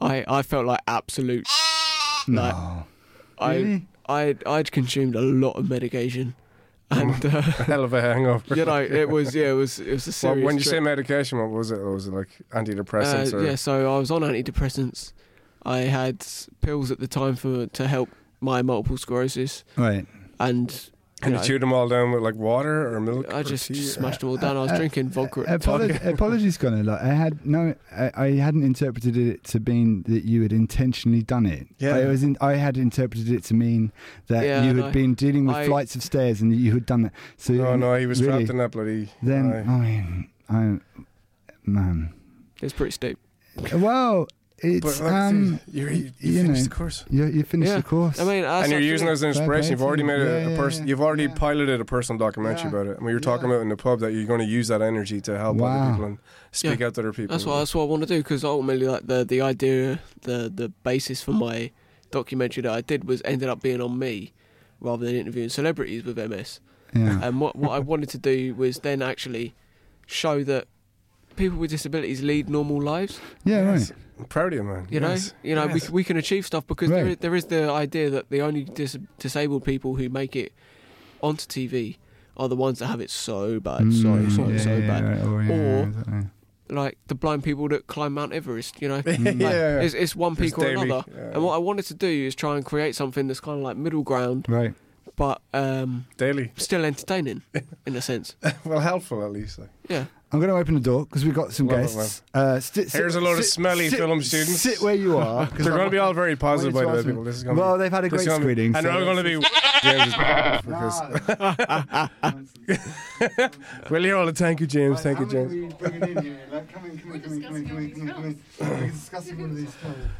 I, 0.00 0.24
I 0.28 0.42
felt 0.42 0.66
like 0.66 0.80
absolute. 0.86 1.46
Like, 2.28 2.54
No. 2.56 2.86
I 3.38 3.54
Really? 3.56 3.86
I 4.08 4.36
I'd 4.46 4.72
consumed 4.72 5.14
a 5.14 5.20
lot 5.20 5.52
of 5.52 5.68
medication, 5.70 6.34
and 6.90 7.24
uh, 7.34 7.40
hell 7.40 7.84
of 7.84 7.92
a 7.92 8.00
hangover. 8.02 8.54
you 8.56 8.64
know 8.64 8.80
it 8.82 9.08
was 9.08 9.32
yeah 9.34 9.50
it 9.50 9.52
was 9.52 9.78
it 9.78 9.92
was 9.92 10.06
a 10.06 10.10
Well, 10.10 10.12
serious. 10.34 10.44
when 10.44 10.56
you 10.56 10.62
say 10.64 10.80
medication, 10.80 11.38
what 11.38 11.50
was 11.50 11.70
it? 11.70 11.78
Was 11.80 12.08
it 12.08 12.14
like 12.14 12.28
antidepressants? 12.50 13.32
uh, 13.32 13.36
or? 13.38 13.44
yeah, 13.44 13.54
so 13.54 13.94
I 13.94 13.98
was 13.98 14.10
on 14.10 14.22
antidepressants. 14.22 15.12
I 15.64 15.78
had 15.80 16.24
pills 16.62 16.90
at 16.90 16.98
the 16.98 17.06
time 17.08 17.36
for 17.36 17.66
to 17.66 17.86
help 17.86 18.08
my 18.52 18.62
multiple 18.62 18.96
sclerosis, 18.98 19.52
Right. 19.76 20.06
and 20.40 20.68
And 21.22 21.32
you 21.32 21.38
know, 21.38 21.42
chewed 21.42 21.62
them 21.62 21.72
all 21.72 21.88
down 21.88 22.12
with 22.12 22.22
like 22.28 22.36
water 22.36 22.76
or 22.94 23.00
milk? 23.00 23.32
I 23.32 23.40
or 23.40 23.42
just 23.42 23.66
tea? 23.68 23.74
smashed 23.96 24.20
them 24.20 24.28
all 24.30 24.36
down. 24.44 24.54
I 24.56 24.62
was 24.66 24.72
Uh, 24.72 24.76
drinking 24.80 25.08
vodka 25.16 25.40
at 25.48 25.62
the 25.62 26.10
apologies, 26.12 26.56
Connor. 26.58 26.84
Like 26.84 27.00
I 27.00 27.14
had 27.24 27.34
no, 27.46 27.74
I, 28.04 28.06
I 28.26 28.28
hadn't 28.46 28.64
interpreted 28.72 29.16
it 29.16 29.38
to 29.52 29.56
mean 29.70 29.88
that 30.12 30.24
you 30.30 30.42
had 30.42 30.52
intentionally 30.52 31.22
done 31.34 31.46
it. 31.46 31.64
Yeah. 31.78 31.96
I 31.96 32.04
was 32.12 32.22
in, 32.22 32.36
I 32.52 32.54
had 32.66 32.76
interpreted 32.76 33.28
it 33.36 33.42
to 33.44 33.54
mean 33.54 33.92
that 34.28 34.44
Yeah, 34.44 34.60
you 34.62 34.68
had 34.74 34.76
no, 34.76 34.90
been 35.00 35.14
dealing 35.14 35.46
with 35.46 35.56
I- 35.56 35.66
flights 35.66 35.96
of 35.96 36.02
stairs 36.02 36.42
and 36.42 36.52
that 36.52 36.60
you 36.64 36.72
had 36.74 36.84
done 36.92 37.02
that. 37.04 37.12
So 37.38 37.52
No, 37.54 37.76
no, 37.76 37.94
he 37.96 38.06
was 38.06 38.20
really, 38.22 38.44
trapped 38.44 38.50
in 38.50 38.58
that 38.58 38.72
bloody. 38.72 39.08
Then 39.22 39.44
aye. 39.52 39.72
I 39.74 39.78
mean, 39.86 40.28
I 40.48 40.62
man. 41.64 42.12
It's 42.62 42.72
pretty 42.74 42.92
steep. 42.92 43.18
Well, 43.72 44.28
it's 44.58 44.80
But 44.98 45.04
like, 45.04 45.12
um, 45.12 45.60
dude, 45.66 45.74
you, 45.74 45.86
you, 45.86 45.90
you 46.18 46.32
you 46.32 46.42
finished 46.42 46.62
know, 46.62 46.68
the 46.68 46.74
course. 46.74 47.04
Yeah, 47.10 47.26
you 47.26 47.42
finished 47.42 47.70
Yeah. 47.72 47.76
the 47.78 47.82
course. 47.82 48.18
I 48.18 48.24
mean, 48.24 48.42
that's 48.42 48.64
and 48.64 48.72
you're 48.72 48.80
using 48.80 49.06
it 49.08 49.10
as 49.10 49.22
an 49.22 49.28
inspiration. 49.28 49.72
You've 49.72 49.82
already 49.82 50.02
made 50.02 50.20
a, 50.20 50.24
Yeah, 50.24 50.30
a 50.46 50.50
yeah, 50.52 50.56
person. 50.56 50.84
yeah. 50.86 50.90
You've 50.90 51.02
already 51.02 51.24
Yeah. 51.24 51.34
piloted 51.34 51.80
a 51.80 51.84
personal 51.84 52.18
documentary 52.18 52.62
Yeah. 52.62 52.68
about 52.68 52.86
it, 52.86 52.90
I 52.90 52.94
and 52.94 53.04
we 53.06 53.12
were 53.12 53.20
talking 53.20 53.46
about 53.46 53.60
in 53.60 53.68
the 53.68 53.76
pub 53.76 54.00
that 54.00 54.12
you're 54.12 54.24
going 54.24 54.40
to 54.40 54.46
use 54.46 54.68
that 54.68 54.80
energy 54.80 55.20
to 55.22 55.36
help 55.38 55.58
Wow. 55.58 55.68
other 55.82 55.90
people 55.92 56.04
and 56.06 56.18
speak 56.52 56.80
out 56.80 56.94
to 56.94 57.00
other 57.02 57.12
people. 57.12 57.34
That's 57.34 57.44
what 57.44 57.58
that's 57.58 57.74
what 57.74 57.82
I 57.82 57.86
want 57.86 58.02
to 58.02 58.08
do 58.08 58.18
because 58.18 58.44
ultimately, 58.44 58.86
like 58.86 59.06
the 59.06 59.24
the 59.24 59.40
idea, 59.42 60.00
the 60.22 60.50
the 60.54 60.70
basis 60.84 61.22
for 61.22 61.32
my 61.32 61.70
documentary 62.10 62.62
that 62.62 62.72
I 62.72 62.80
did 62.80 63.04
was 63.04 63.20
ended 63.24 63.48
up 63.48 63.60
being 63.60 63.80
on 63.82 63.98
me 63.98 64.32
rather 64.80 65.04
than 65.04 65.16
interviewing 65.16 65.48
celebrities 65.50 66.04
with 66.04 66.18
MS. 66.18 66.60
yeah. 66.94 67.18
And 67.22 67.40
what 67.40 67.56
what 67.56 67.72
I 67.72 67.78
wanted 67.80 68.08
to 68.10 68.18
do 68.18 68.54
was 68.54 68.78
then 68.78 69.02
actually 69.02 69.54
show 70.06 70.42
that 70.44 70.66
people 71.36 71.58
with 71.58 71.70
disabilities 71.70 72.22
lead 72.22 72.48
normal 72.48 72.80
lives. 72.82 73.20
yeah, 73.44 73.72
Yes. 73.72 73.90
right. 73.90 73.98
I'm 74.18 74.24
proud 74.26 74.52
of 74.52 74.58
you, 74.58 74.64
man. 74.64 74.86
You 74.90 75.00
know, 75.00 75.10
Yes. 75.10 75.34
you 75.42 75.54
know, 75.54 75.66
Yes. 75.68 75.90
we 75.90 75.94
we 75.96 76.04
can 76.04 76.16
achieve 76.16 76.46
stuff 76.46 76.66
because 76.66 76.88
Right. 76.90 77.06
is, 77.06 77.16
there 77.18 77.34
is 77.34 77.44
the 77.46 77.70
idea 77.70 78.08
that 78.10 78.30
the 78.30 78.40
only 78.40 78.64
dis- 78.64 78.98
disabled 79.18 79.64
people 79.64 79.96
who 79.96 80.08
make 80.08 80.34
it 80.34 80.52
onto 81.22 81.46
TV 81.46 81.98
are 82.36 82.48
the 82.48 82.56
ones 82.56 82.78
that 82.78 82.86
have 82.86 83.00
it 83.00 83.10
so 83.10 83.60
bad, 83.60 83.92
so 83.92 84.08
Mm, 84.08 84.30
so 84.36 84.48
yeah, 84.48 84.58
so 84.58 84.80
bad. 84.80 85.04
right. 85.04 85.20
Oh, 85.22 85.38
yeah, 85.38 85.52
Or- 85.52 85.82
exactly. 85.84 86.20
Like 86.68 86.98
the 87.06 87.14
blind 87.14 87.44
people 87.44 87.68
that 87.68 87.86
climb 87.86 88.14
Mount 88.14 88.32
Everest. 88.32 88.80
You 88.82 88.88
know. 88.88 88.96
Like, 89.06 89.38
yeah. 89.38 89.80
it's, 89.80 89.94
it's 89.94 90.16
one 90.16 90.34
There's 90.34 90.50
peak 90.52 90.58
or 90.58 90.64
daily- 90.64 90.82
another. 90.90 91.04
yeah. 91.14 91.34
And 91.34 91.42
what 91.44 91.54
I 91.54 91.58
wanted 91.58 91.84
to 91.86 91.94
do 91.94 92.08
is 92.26 92.34
try 92.34 92.56
and 92.56 92.64
create 92.64 92.94
something 92.96 93.28
that's 93.28 93.40
kind 93.40 93.58
of 93.58 93.62
like 93.64 93.76
middle 93.76 94.02
ground, 94.02 94.46
right. 94.48 94.74
but 95.14 95.40
um, 95.54 96.06
daily. 96.16 96.52
still 96.56 96.84
entertaining 96.84 97.42
in 97.86 97.94
a 97.96 98.00
sense. 98.02 98.34
well, 98.64 98.80
helpful 98.80 99.22
at 99.24 99.30
least. 99.30 99.58
Like. 99.60 99.70
Yeah. 99.88 100.06
I'm 100.32 100.40
going 100.40 100.50
to 100.50 100.56
open 100.56 100.74
the 100.74 100.80
door 100.80 101.04
because 101.06 101.24
we've 101.24 101.32
got 101.34 101.52
some 101.52 101.68
Love 101.68 101.78
it, 101.78 101.82
guests. 101.84 102.22
uh, 102.34 102.58
sit, 102.58 102.90
sit- 102.90 102.98
Here's 103.00 103.14
a 103.14 103.20
load 103.20 103.38
of 103.38 103.44
smelly 103.44 103.88
sit- 103.88 103.98
film 104.00 104.20
students. 104.22 104.60
Sit 104.60 104.80
where 104.82 104.94
you 104.94 105.16
are. 105.18 105.46
'cause 105.46 105.58
They're 105.58 105.66
I'm- 105.68 105.76
going 105.78 105.86
to 105.86 105.90
be 105.90 105.98
all 105.98 106.12
very 106.12 106.34
positive, 106.34 106.74
by 106.74 106.80
the 106.80 106.86
want 106.88 106.98
way, 106.98 107.04
people. 107.04 107.22
This 107.24 107.36
is 107.36 107.44
going 107.44 107.54
to 107.56 107.62
Well, 107.62 107.74
be. 107.76 107.84
they've 107.84 107.92
had 107.92 108.04
a 108.04 108.08
this 108.08 108.22
is 108.22 108.26
great 108.26 108.32
gonna 108.34 108.44
be- 108.46 108.52
screening. 108.54 108.74
And 108.76 108.84
so 108.84 108.90
they're 108.92 108.98
all 108.98 109.04
going 109.04 109.16
to 109.18 109.22
be. 109.22 109.46
James, 109.82 110.14
because 110.66 111.00
we'll 113.90 114.02
hear 114.02 114.16
all 114.16 114.26
the 114.26 114.32
thank 114.32 114.58
you, 114.60 114.66
James. 114.66 115.00
Thank 115.00 115.20
you, 115.20 115.26
James. 115.26 115.74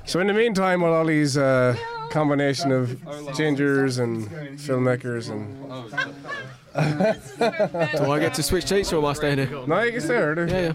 So 0.04 0.20
in 0.20 0.26
the 0.28 0.34
meantime, 0.34 0.82
while 0.82 0.92
all 0.92 1.06
these 1.06 1.36
uh, 1.36 1.76
combination 2.10 2.70
of 2.70 2.90
gingers 3.34 3.98
and 3.98 4.28
filmmakers 4.58 5.30
and 5.30 5.56
Do 6.76 8.12
I 8.12 8.18
get 8.20 8.34
to 8.34 8.42
switch 8.42 8.66
seats 8.66 8.92
or 8.92 8.98
am 8.98 9.06
I 9.06 9.12
staying 9.14 9.38
here? 9.38 9.66
no, 9.66 9.82
you 9.82 9.92
can 9.92 10.00
stay 10.00 10.08
there. 10.08 10.48
Yeah, 10.48 10.60
yeah. 10.60 10.72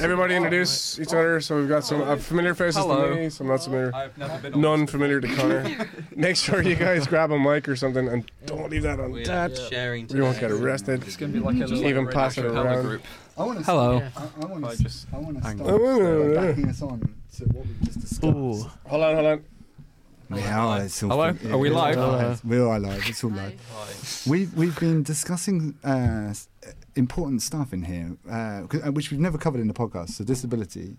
Everybody 0.00 0.34
introduce 0.34 0.98
each 0.98 1.08
other. 1.08 1.40
So 1.40 1.56
we've 1.56 1.68
got 1.68 1.84
some 1.84 2.02
uh, 2.02 2.16
familiar 2.16 2.54
faces 2.54 2.76
Hello. 2.82 3.10
to 3.10 3.14
me, 3.14 3.30
some 3.30 3.46
not 3.46 3.62
familiar, 3.62 3.94
I've 3.94 4.16
never 4.18 4.50
none 4.50 4.86
familiar 4.86 5.20
to 5.20 5.28
Connor. 5.36 5.86
Make 6.16 6.36
sure 6.36 6.62
you 6.62 6.74
guys 6.74 7.06
grab 7.06 7.30
a 7.30 7.38
mic 7.38 7.68
or 7.68 7.76
something 7.76 8.08
and 8.08 8.30
don't 8.46 8.70
leave 8.70 8.82
that 8.82 8.98
on 8.98 9.12
We're 9.12 9.24
that. 9.26 9.56
sharing. 9.70 10.06
We 10.08 10.20
won't 10.20 10.40
get 10.40 10.50
arrested. 10.50 11.04
It's 11.06 11.16
going 11.16 11.32
to 11.32 11.38
be 11.38 11.44
like 11.44 11.56
a 11.56 11.66
little 11.66 11.86
Even 11.86 12.06
like, 12.06 12.14
pass 12.14 12.38
it 12.38 12.44
a 12.44 12.50
around. 12.52 12.82
group. 12.82 13.02
I 13.36 13.44
want 13.44 13.58
to 13.60 13.64
Hello. 13.64 14.02
I, 14.16 14.22
I 14.42 14.46
want 14.46 14.64
I 14.64 14.74
to. 14.74 14.82
just 14.82 15.06
I 15.12 15.18
want 15.18 15.36
to 15.36 15.42
start 15.42 15.60
on. 15.60 16.34
backing 16.34 16.68
us 16.68 16.82
on 16.82 17.00
to 17.36 17.44
what 17.44 17.66
we 17.66 17.72
just 17.84 18.00
discussed. 18.00 18.24
Ooh. 18.24 18.66
Hold 18.88 19.02
on, 19.04 19.14
hold 19.14 19.26
on. 19.26 19.44
Yeah, 20.30 20.82
it's 20.82 21.02
all 21.02 21.10
Hello? 21.10 21.32
fun- 21.32 21.52
Are 21.52 21.58
we 21.58 21.68
it's 21.68 21.76
live? 21.76 21.96
live. 21.96 22.44
We 22.44 22.58
are 22.58 22.78
live. 22.78 23.02
It's 23.08 23.24
all 23.24 23.30
live. 23.30 23.54
We've 24.26 24.52
we've 24.54 24.78
been 24.78 25.02
discussing 25.02 25.74
uh, 25.84 26.28
s- 26.30 26.48
important 26.96 27.40
stuff 27.42 27.72
in 27.72 27.82
here, 27.84 28.16
uh, 28.30 28.62
'cause- 28.66 28.82
uh, 28.86 28.92
which 28.92 29.10
we've 29.10 29.20
never 29.20 29.38
covered 29.38 29.60
in 29.60 29.68
the 29.68 29.74
podcast. 29.74 30.10
So 30.10 30.24
disability, 30.24 30.96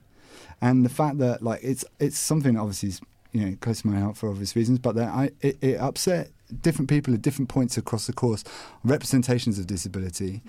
and 0.62 0.84
the 0.84 0.90
fact 0.90 1.20
that 1.20 1.44
like 1.44 1.60
it's 1.62 1.86
it's 2.00 2.18
something 2.18 2.56
that 2.56 2.60
obviously 2.62 2.90
is 2.90 3.02
you 3.32 3.46
know 3.46 3.56
close 3.62 3.82
to 3.82 3.88
my 3.88 4.00
heart 4.00 4.18
for 4.18 4.30
obvious 4.30 4.56
reasons, 4.56 4.80
but 4.80 4.96
that 4.96 5.10
I 5.10 5.30
it, 5.42 5.58
it 5.62 5.80
upset 5.80 6.32
different 6.64 6.90
people 6.90 7.14
at 7.14 7.22
different 7.22 7.50
points 7.50 7.78
across 7.78 8.08
the 8.08 8.14
course 8.14 8.44
representations 8.84 9.60
of 9.60 9.68
disability 9.68 10.42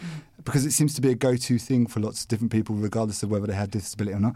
because 0.43 0.65
it 0.65 0.71
seems 0.71 0.95
to 0.95 1.03
be 1.03 1.11
a 1.11 1.15
go-to 1.15 1.59
thing 1.59 1.87
for 1.87 2.01
lots 2.01 2.23
of 2.23 2.29
different 2.29 2.51
people 2.51 2.75
regardless 2.75 3.23
of 3.23 3.31
whether 3.31 3.47
they 3.47 3.53
have 3.53 3.71
disability 3.71 4.15
or 4.17 4.21
not 4.21 4.35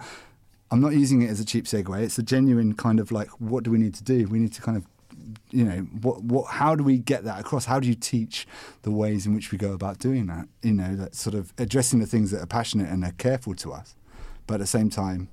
i'm 0.75 0.81
not 0.81 0.93
using 0.93 1.23
it 1.23 1.31
as 1.31 1.39
a 1.39 1.45
cheap 1.45 1.67
segue 1.67 2.03
it's 2.03 2.19
a 2.19 2.23
genuine 2.23 2.75
kind 2.75 2.99
of 2.99 3.13
like 3.13 3.29
what 3.39 3.63
do 3.63 3.71
we 3.71 3.79
need 3.79 3.95
to 3.95 4.03
do 4.03 4.27
we 4.27 4.41
need 4.41 4.53
to 4.53 4.61
kind 4.61 4.77
of 4.77 4.85
you 5.51 5.65
know 5.65 5.79
what 6.03 6.23
what 6.25 6.47
how 6.51 6.75
do 6.75 6.83
we 6.83 6.99
get 6.99 7.23
that 7.23 7.39
across 7.39 7.65
how 7.65 7.79
do 7.79 7.87
you 7.87 7.95
teach 7.95 8.47
the 8.83 8.91
ways 8.91 9.25
in 9.25 9.35
which 9.35 9.53
we 9.53 9.57
go 9.57 9.73
about 9.73 9.99
doing 10.01 10.27
that 10.27 10.49
you 10.63 10.73
know 10.73 10.97
that 10.97 11.15
sort 11.15 11.35
of 11.35 11.53
addressing 11.59 12.01
the 12.01 12.07
things 12.07 12.33
that 12.33 12.43
are 12.43 12.47
passionate 12.47 12.89
and 12.89 13.05
are 13.05 13.13
careful 13.13 13.55
to 13.55 13.73
us 13.73 13.95
but 14.49 14.55
at 14.55 14.61
the 14.61 14.67
same 14.67 14.91
time 14.91 15.29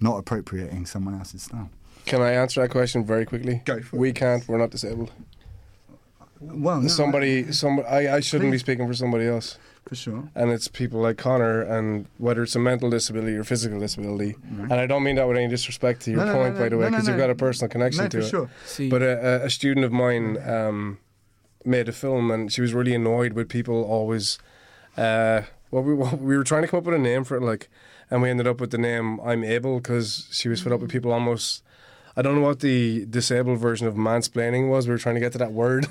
not 0.00 0.16
appropriating 0.18 0.84
someone 0.86 1.14
else's 1.14 1.42
style 1.44 1.70
Can 2.06 2.20
I 2.20 2.32
answer 2.32 2.60
that 2.62 2.70
question 2.70 3.04
very 3.04 3.24
quickly? 3.26 3.62
Go 3.64 3.80
for 3.80 3.96
it. 3.96 3.98
We 3.98 4.12
can't. 4.12 4.46
We're 4.48 4.58
not 4.58 4.70
disabled. 4.70 5.12
well 6.40 6.80
no, 6.80 6.88
somebody, 6.88 7.52
somebody. 7.52 7.88
I, 7.88 8.16
I 8.16 8.20
shouldn't 8.20 8.50
be 8.50 8.58
speaking 8.58 8.86
for 8.86 8.94
somebody 8.94 9.26
else. 9.26 9.58
For 9.86 9.94
sure 9.96 10.28
And 10.34 10.50
it's 10.50 10.68
people 10.68 11.00
like 11.00 11.16
Connor, 11.18 11.62
and 11.62 12.06
whether 12.18 12.42
it's 12.42 12.54
a 12.54 12.58
mental 12.60 12.90
disability 12.90 13.36
or 13.36 13.44
physical 13.44 13.80
disability. 13.80 14.36
And 14.48 14.72
I 14.72 14.86
don't 14.86 15.02
mean 15.02 15.16
that 15.16 15.26
with 15.26 15.36
any 15.36 15.48
disrespect 15.48 16.02
to 16.02 16.10
your 16.12 16.20
No, 16.20 16.26
no, 16.26 16.32
no, 16.32 16.38
point, 16.38 16.54
no, 16.54 16.60
by 16.60 16.68
the 16.68 16.76
way, 16.76 16.84
no, 16.84 16.88
no, 16.90 16.96
because 16.96 17.06
no. 17.08 17.12
you've 17.14 17.20
got 17.20 17.30
a 17.30 17.34
personal 17.34 17.68
connection 17.68 18.04
no 18.04 18.08
to 18.08 18.18
for 18.20 18.26
it. 18.26 18.30
sure 18.30 18.50
See, 18.66 18.88
But 18.88 19.02
a, 19.02 19.42
a- 19.42 19.46
a 19.46 19.50
student 19.50 19.84
of 19.84 19.92
mine 19.92 20.38
um, 20.48 20.98
made 21.64 21.88
a 21.88 21.92
film, 21.92 22.30
and 22.30 22.52
she 22.52 22.60
was 22.60 22.72
really 22.72 22.94
annoyed 22.94 23.32
with 23.32 23.48
people 23.48 23.82
always. 23.84 24.38
Uh, 24.96 25.42
well, 25.70 25.82
we 25.82 25.94
we 26.28 26.36
were 26.36 26.44
trying 26.44 26.62
to 26.62 26.68
come 26.68 26.78
up 26.78 26.84
with 26.84 26.94
a 26.94 26.98
name 26.98 27.24
for 27.24 27.36
it, 27.36 27.42
like, 27.42 27.68
and 28.10 28.22
we 28.22 28.30
ended 28.30 28.46
up 28.46 28.60
with 28.60 28.70
the 28.70 28.78
name 28.78 29.20
"I'm 29.20 29.42
Able" 29.44 29.76
because 29.80 30.28
she 30.30 30.48
was 30.48 30.60
fed 30.62 30.72
up 30.72 30.80
with 30.80 30.90
people 30.90 31.12
almost. 31.12 31.62
I 32.16 32.22
don't 32.22 32.34
know 32.34 32.40
what 32.46 32.60
the 32.60 33.06
disabled 33.06 33.58
version 33.60 33.86
of 33.86 33.94
mansplaining 33.94 34.68
was. 34.68 34.86
We 34.88 34.92
were 34.92 34.98
trying 34.98 35.14
to 35.14 35.20
get 35.20 35.32
to 35.32 35.38
that 35.38 35.52
word 35.52 35.86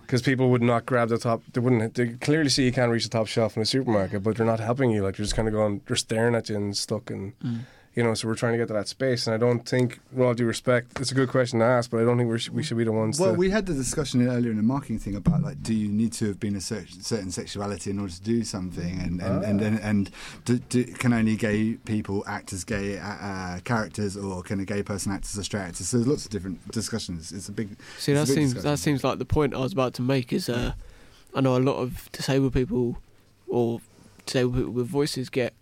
because 0.00 0.22
people 0.22 0.50
would 0.50 0.62
not 0.62 0.86
grab 0.86 1.08
the 1.10 1.18
top. 1.18 1.42
They 1.52 1.60
wouldn't. 1.60 1.94
They 1.94 2.08
clearly 2.14 2.48
see 2.48 2.64
you 2.64 2.72
can't 2.72 2.90
reach 2.90 3.04
the 3.04 3.10
top 3.10 3.26
shelf 3.26 3.56
in 3.56 3.62
a 3.62 3.66
supermarket, 3.66 4.22
but 4.22 4.36
they're 4.36 4.46
not 4.46 4.60
helping 4.60 4.90
you. 4.90 5.02
Like 5.02 5.16
they're 5.16 5.24
just 5.24 5.36
kind 5.36 5.48
of 5.48 5.52
going. 5.54 5.82
They're 5.86 5.96
staring 5.96 6.34
at 6.34 6.48
you 6.48 6.56
and 6.56 6.76
stuck 6.76 7.10
and 7.10 7.38
Mm. 7.40 7.60
You 7.94 8.02
know, 8.02 8.14
so 8.14 8.26
we're 8.26 8.34
trying 8.34 8.52
to 8.52 8.58
get 8.58 8.68
to 8.68 8.72
that 8.74 8.88
space. 8.88 9.26
And 9.26 9.34
I 9.34 9.36
don't 9.36 9.68
think, 9.68 10.00
with 10.12 10.26
all 10.26 10.32
due 10.34 10.46
respect, 10.46 10.98
it's 10.98 11.12
a 11.12 11.14
good 11.14 11.28
question 11.28 11.58
to 11.58 11.64
ask, 11.66 11.90
but 11.90 12.00
I 12.00 12.04
don't 12.04 12.16
think 12.16 12.30
we 12.30 12.38
should, 12.38 12.54
we 12.54 12.62
should 12.62 12.78
be 12.78 12.84
the 12.84 12.92
ones 12.92 13.20
Well, 13.20 13.32
to. 13.32 13.38
we 13.38 13.50
had 13.50 13.66
the 13.66 13.74
discussion 13.74 14.26
earlier 14.26 14.50
in 14.50 14.56
the 14.56 14.62
marketing 14.62 14.98
thing 14.98 15.14
about 15.14 15.42
like, 15.42 15.62
do 15.62 15.74
you 15.74 15.88
need 15.88 16.12
to 16.14 16.28
have 16.28 16.40
been 16.40 16.56
a 16.56 16.60
cer- 16.60 16.86
certain 17.00 17.30
sexuality 17.30 17.90
in 17.90 17.98
order 17.98 18.12
to 18.12 18.22
do 18.22 18.44
something, 18.44 18.98
and 19.00 19.20
and 19.20 19.44
and 19.44 19.60
and, 19.60 19.80
and 19.80 20.10
do, 20.46 20.58
do, 20.58 20.84
can 20.84 21.12
only 21.12 21.36
gay 21.36 21.74
people 21.84 22.24
act 22.26 22.52
as 22.54 22.64
gay 22.64 22.98
uh, 22.98 23.06
uh, 23.06 23.60
characters, 23.60 24.16
or 24.16 24.42
can 24.42 24.58
a 24.60 24.64
gay 24.64 24.82
person 24.82 25.12
act 25.12 25.26
as 25.26 25.36
a 25.36 25.44
straight 25.44 25.60
actor? 25.60 25.84
So 25.84 25.98
there's 25.98 26.08
lots 26.08 26.24
of 26.24 26.30
different 26.30 26.66
discussions. 26.72 27.30
It's 27.32 27.48
a 27.48 27.52
big. 27.52 27.76
See, 27.98 28.14
that 28.14 28.26
big 28.26 28.34
seems 28.34 28.54
discussion. 28.54 28.70
that 28.70 28.78
seems 28.78 29.04
like 29.04 29.18
the 29.18 29.24
point 29.26 29.54
I 29.54 29.58
was 29.58 29.72
about 29.74 29.92
to 29.94 30.02
make. 30.02 30.32
Is 30.32 30.48
uh, 30.48 30.72
I 31.34 31.40
know 31.42 31.56
a 31.56 31.60
lot 31.60 31.76
of 31.76 32.10
disabled 32.12 32.54
people 32.54 32.98
or 33.48 33.80
disabled 34.24 34.54
people 34.56 34.72
with 34.72 34.86
voices 34.86 35.28
get 35.28 35.52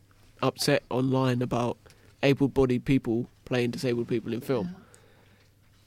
upset 0.43 0.85
online 0.91 1.43
about 1.43 1.77
able-bodied 2.23 2.85
people 2.85 3.27
playing 3.45 3.71
disabled 3.71 4.09
people 4.09 4.33
in 4.33 4.41
film, 4.41 4.77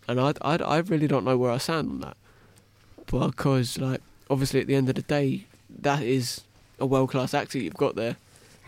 and 0.07 0.19
I, 0.19 0.33
I, 0.41 0.55
I 0.57 0.77
really 0.79 1.07
don't 1.07 1.25
know 1.25 1.37
where 1.37 1.51
I 1.51 1.57
stand 1.57 1.89
on 1.89 1.99
that, 2.01 2.17
because 3.05 3.77
like 3.77 4.01
obviously 4.29 4.61
at 4.61 4.67
the 4.67 4.75
end 4.75 4.89
of 4.89 4.95
the 4.95 5.01
day, 5.01 5.45
that 5.69 6.01
is 6.03 6.41
a 6.79 6.85
world-class 6.85 7.33
actor 7.33 7.57
you've 7.57 7.75
got 7.75 7.95
there, 7.95 8.17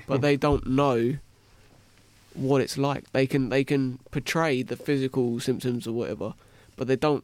but 0.07 0.21
they 0.21 0.37
don't 0.37 0.67
know 0.67 1.17
what 2.33 2.61
it's 2.61 2.77
like. 2.77 3.11
They 3.11 3.25
can 3.25 3.49
they 3.49 3.63
can 3.63 3.99
portray 4.11 4.61
the 4.61 4.75
physical 4.75 5.39
symptoms 5.39 5.87
or 5.87 5.93
whatever, 5.93 6.33
but 6.75 6.87
they 6.87 6.95
don't 6.95 7.23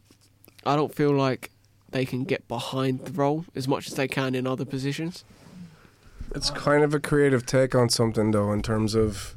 I 0.66 0.76
don't 0.76 0.94
feel 0.94 1.12
like 1.12 1.52
they 1.90 2.06
can 2.06 2.24
get 2.24 2.48
behind 2.48 3.06
the 3.06 3.12
role 3.12 3.46
as 3.54 3.68
much 3.68 3.88
as 3.88 3.96
they 3.96 4.08
can 4.08 4.34
in 4.36 4.48
other 4.48 4.66
positions. 4.66 5.24
It's 6.34 6.50
kind 6.50 6.84
of 6.84 6.94
a 6.94 7.00
creative 7.00 7.46
take 7.46 7.76
on 7.76 7.90
something, 7.90 8.32
though, 8.32 8.54
in 8.54 8.62
terms 8.62 8.96
of 8.96 9.36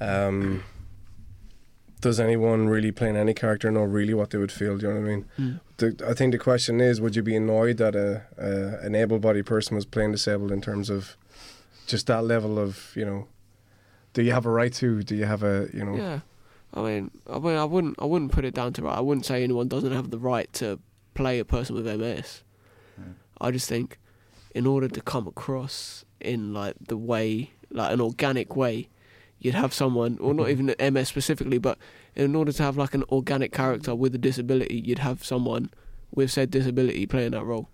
um, 0.00 0.62
does 2.00 2.18
anyone 2.18 2.68
really 2.68 2.90
playing 2.90 3.16
any 3.16 3.34
character 3.34 3.70
know 3.70 3.82
really 3.82 4.14
what 4.14 4.30
they 4.30 4.38
would 4.38 4.52
feel? 4.52 4.78
Do 4.78 4.86
you 4.86 4.92
know 4.94 5.00
what 5.00 5.06
I 5.06 5.10
mean? 5.10 5.24
Mm. 5.38 5.60
The, 5.76 6.06
I 6.08 6.14
think 6.14 6.32
the 6.32 6.38
question 6.38 6.80
is 6.80 7.00
would 7.00 7.16
you 7.16 7.22
be 7.22 7.36
annoyed 7.36 7.76
that 7.76 7.94
a, 7.94 8.22
a 8.38 8.84
an 8.84 8.94
able 8.94 9.18
bodied 9.18 9.46
person 9.46 9.76
was 9.76 9.84
playing 9.84 10.12
disabled 10.12 10.52
in 10.52 10.60
terms 10.60 10.90
of 10.90 11.16
just 11.86 12.06
that 12.06 12.24
level 12.24 12.58
of, 12.58 12.92
you 12.94 13.04
know, 13.04 13.28
do 14.12 14.22
you 14.22 14.32
have 14.32 14.46
a 14.46 14.50
right 14.50 14.72
to? 14.74 15.02
Do 15.02 15.14
you 15.14 15.24
have 15.24 15.42
a, 15.42 15.68
you 15.72 15.84
know. 15.84 15.96
Yeah, 15.96 16.20
I 16.74 16.82
mean, 16.82 17.10
I 17.28 17.38
mean, 17.38 17.56
I 17.56 17.64
wouldn't, 17.64 17.96
I 17.98 18.04
wouldn't 18.04 18.32
put 18.32 18.44
it 18.44 18.54
down 18.54 18.72
to 18.74 18.82
right. 18.82 18.96
I 18.96 19.00
wouldn't 19.00 19.26
say 19.26 19.42
anyone 19.42 19.68
doesn't 19.68 19.92
have 19.92 20.10
the 20.10 20.18
right 20.18 20.52
to 20.54 20.78
play 21.14 21.38
a 21.38 21.44
person 21.44 21.74
with 21.76 21.86
MS. 21.86 22.42
Yeah. 22.98 23.04
I 23.40 23.50
just 23.50 23.68
think, 23.68 23.98
in 24.54 24.66
order 24.66 24.88
to 24.88 25.00
come 25.00 25.26
across 25.26 26.04
in 26.20 26.52
like 26.52 26.76
the 26.88 26.96
way, 26.96 27.50
like 27.70 27.92
an 27.92 28.00
organic 28.00 28.56
way, 28.56 28.88
you'd 29.40 29.54
have 29.54 29.74
someone, 29.74 30.18
or 30.20 30.34
not 30.34 30.50
even 30.50 30.74
MS 30.78 31.08
specifically, 31.08 31.58
but 31.58 31.78
in 32.14 32.36
order 32.36 32.52
to 32.52 32.62
have 32.62 32.76
like 32.76 32.94
an 32.94 33.04
organic 33.10 33.52
character 33.52 33.94
with 33.94 34.14
a 34.14 34.18
disability, 34.18 34.82
you'd 34.84 35.00
have 35.00 35.24
someone 35.24 35.70
with 36.14 36.30
said 36.30 36.50
disability 36.50 37.06
playing 37.06 37.32
that 37.32 37.44
role. 37.44 37.68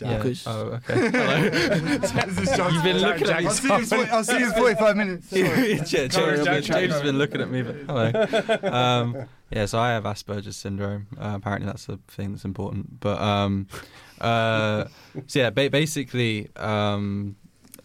Yeah. 0.00 0.22
Oh, 0.46 0.60
okay. 0.90 1.08
Hello. 1.10 1.36
You've 2.70 2.82
been 2.82 2.98
looking 2.98 3.30
at 3.30 3.40
me. 3.40 3.46
I'll 3.46 3.54
see, 3.54 3.68
you 3.68 3.74
in 3.76 3.84
40 3.84 4.10
I'll 4.10 4.24
see 4.24 4.38
you 4.38 4.46
in 4.46 4.52
45 4.52 4.96
minutes. 4.96 5.32
yeah, 5.32 5.84
James, 5.84 6.14
Sorry, 6.14 6.38
I've 6.40 6.64
James 6.64 6.92
has 6.92 7.02
been 7.02 7.16
looking 7.16 7.40
at 7.40 7.50
me. 7.50 7.62
But, 7.62 7.76
hello. 7.86 8.70
Um, 8.70 9.28
yeah, 9.50 9.64
so 9.64 9.78
I 9.78 9.92
have 9.92 10.04
Asperger's 10.04 10.56
syndrome. 10.56 11.06
Uh, 11.18 11.32
apparently, 11.36 11.66
that's 11.66 11.86
the 11.86 11.98
thing 12.08 12.32
that's 12.32 12.44
important. 12.44 13.00
But 13.00 13.20
um, 13.22 13.68
uh, 14.20 14.84
so 15.26 15.38
yeah, 15.38 15.50
ba- 15.50 15.70
basically, 15.70 16.48
um, 16.56 17.36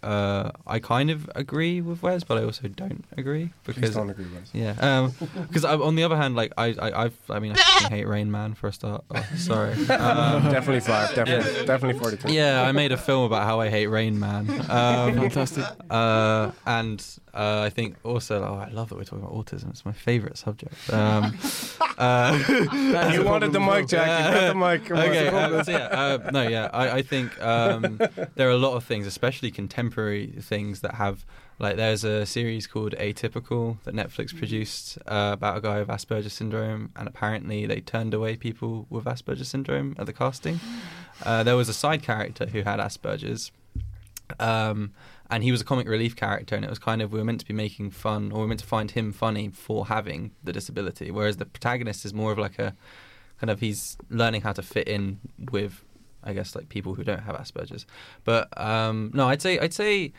uh, 0.03 0.51
I 0.65 0.79
kind 0.79 1.09
of 1.11 1.29
agree 1.35 1.81
with 1.81 2.01
Wes, 2.01 2.23
but 2.23 2.37
I 2.37 2.43
also 2.43 2.67
don't 2.67 3.05
agree 3.17 3.51
Please 3.63 3.75
because 3.75 3.95
don't 3.95 4.09
agree 4.09 4.25
with 4.25 4.43
us. 4.43 4.49
yeah, 4.53 5.09
because 5.47 5.63
on 5.65 5.95
the 5.95 6.03
other 6.03 6.17
hand, 6.17 6.35
like 6.35 6.53
I, 6.57 6.67
I, 6.79 7.03
I've, 7.05 7.17
I 7.29 7.39
mean, 7.39 7.53
I 7.55 7.87
hate 7.89 8.07
Rain 8.07 8.31
Man 8.31 8.53
for 8.53 8.67
a 8.67 8.73
start. 8.73 9.03
Oh, 9.13 9.25
sorry. 9.35 9.73
Um, 9.73 10.43
definitely 10.51 10.79
five. 10.81 11.13
Definitely, 11.13 11.65
definitely 11.65 11.99
forty-two. 11.99 12.33
yeah, 12.33 12.63
I 12.63 12.71
made 12.71 12.91
a 12.91 12.97
film 12.97 13.25
about 13.25 13.43
how 13.43 13.59
I 13.59 13.69
hate 13.69 13.87
Rain 13.87 14.19
Man. 14.19 14.49
Um, 14.69 15.15
Fantastic. 15.15 15.65
uh, 15.89 16.51
and 16.65 17.05
uh, 17.33 17.61
I 17.61 17.69
think 17.69 17.95
also, 18.03 18.43
oh, 18.43 18.55
I 18.55 18.69
love 18.71 18.89
that 18.89 18.95
we're 18.95 19.03
talking 19.03 19.23
about 19.23 19.33
autism. 19.33 19.69
It's 19.69 19.85
my 19.85 19.93
favourite 19.93 20.37
subject. 20.37 20.73
Um, 20.91 21.37
uh, 21.97 22.37
You 23.13 23.23
wanted 23.23 23.53
the 23.53 23.59
mic, 23.59 23.87
Jack. 23.87 24.07
You 24.25 24.39
got 24.39 24.47
the 24.47 24.55
mic. 24.55 24.91
Okay, 24.91 25.27
uh, 25.27 25.63
so 25.63 25.71
yeah, 25.71 25.77
uh, 25.85 26.29
no, 26.31 26.41
yeah, 26.47 26.69
I, 26.73 26.97
I 26.97 27.01
think 27.01 27.39
um, 27.41 27.99
there 28.35 28.47
are 28.47 28.51
a 28.51 28.57
lot 28.57 28.75
of 28.75 28.83
things, 28.83 29.05
especially 29.07 29.51
contemporary 29.51 29.90
things 29.91 30.81
that 30.81 30.95
have. 30.95 31.25
Like, 31.59 31.75
there's 31.75 32.03
a 32.03 32.25
series 32.25 32.65
called 32.65 32.93
Atypical 32.93 33.77
that 33.83 33.93
Netflix 33.93 34.35
produced 34.35 34.97
uh, 35.05 35.31
about 35.33 35.57
a 35.57 35.61
guy 35.61 35.77
with 35.77 35.89
Asperger's 35.89 36.33
syndrome, 36.33 36.91
and 36.95 37.07
apparently 37.07 37.67
they 37.67 37.81
turned 37.81 38.15
away 38.15 38.35
people 38.35 38.87
with 38.89 39.05
Asperger's 39.05 39.49
syndrome 39.49 39.95
at 39.99 40.07
the 40.07 40.13
casting. 40.13 40.59
Uh, 41.23 41.43
there 41.43 41.55
was 41.55 41.69
a 41.69 41.73
side 41.73 42.01
character 42.01 42.47
who 42.47 42.63
had 42.63 42.79
Asperger's, 42.79 43.51
um, 44.39 44.91
and 45.29 45.43
he 45.43 45.51
was 45.51 45.61
a 45.61 45.65
comic 45.65 45.87
relief 45.87 46.15
character, 46.15 46.55
and 46.55 46.65
it 46.65 46.69
was 46.69 46.79
kind 46.79 47.01
of 47.01 47.13
we 47.13 47.19
were 47.19 47.25
meant 47.25 47.41
to 47.41 47.45
be 47.45 47.53
making 47.53 47.91
fun, 47.91 48.31
or 48.31 48.37
we 48.37 48.41
were 48.41 48.47
meant 48.47 48.61
to 48.61 48.65
find 48.65 48.91
him 48.91 49.13
funny 49.13 49.49
for 49.49 49.85
having 49.85 50.31
the 50.43 50.51
disability, 50.51 51.11
whereas 51.11 51.37
the 51.37 51.45
protagonist 51.45 52.05
is 52.05 52.13
more 52.13 52.31
of 52.31 52.39
like 52.39 52.57
a 52.57 52.75
kind 53.39 53.49
of 53.49 53.59
he's 53.59 53.97
learning 54.09 54.41
how 54.41 54.53
to 54.53 54.61
fit 54.61 54.87
in 54.87 55.19
with, 55.51 55.83
I 56.23 56.33
guess, 56.33 56.55
like 56.55 56.69
people 56.69 56.95
who 56.95 57.03
don't 57.03 57.23
have 57.23 57.35
Asperger's. 57.35 57.85
But 58.23 58.55
um, 58.59 59.11
no, 59.13 59.27
I'd 59.27 59.41
say 59.41 59.59
I'd 59.59 59.73
say 59.73 60.13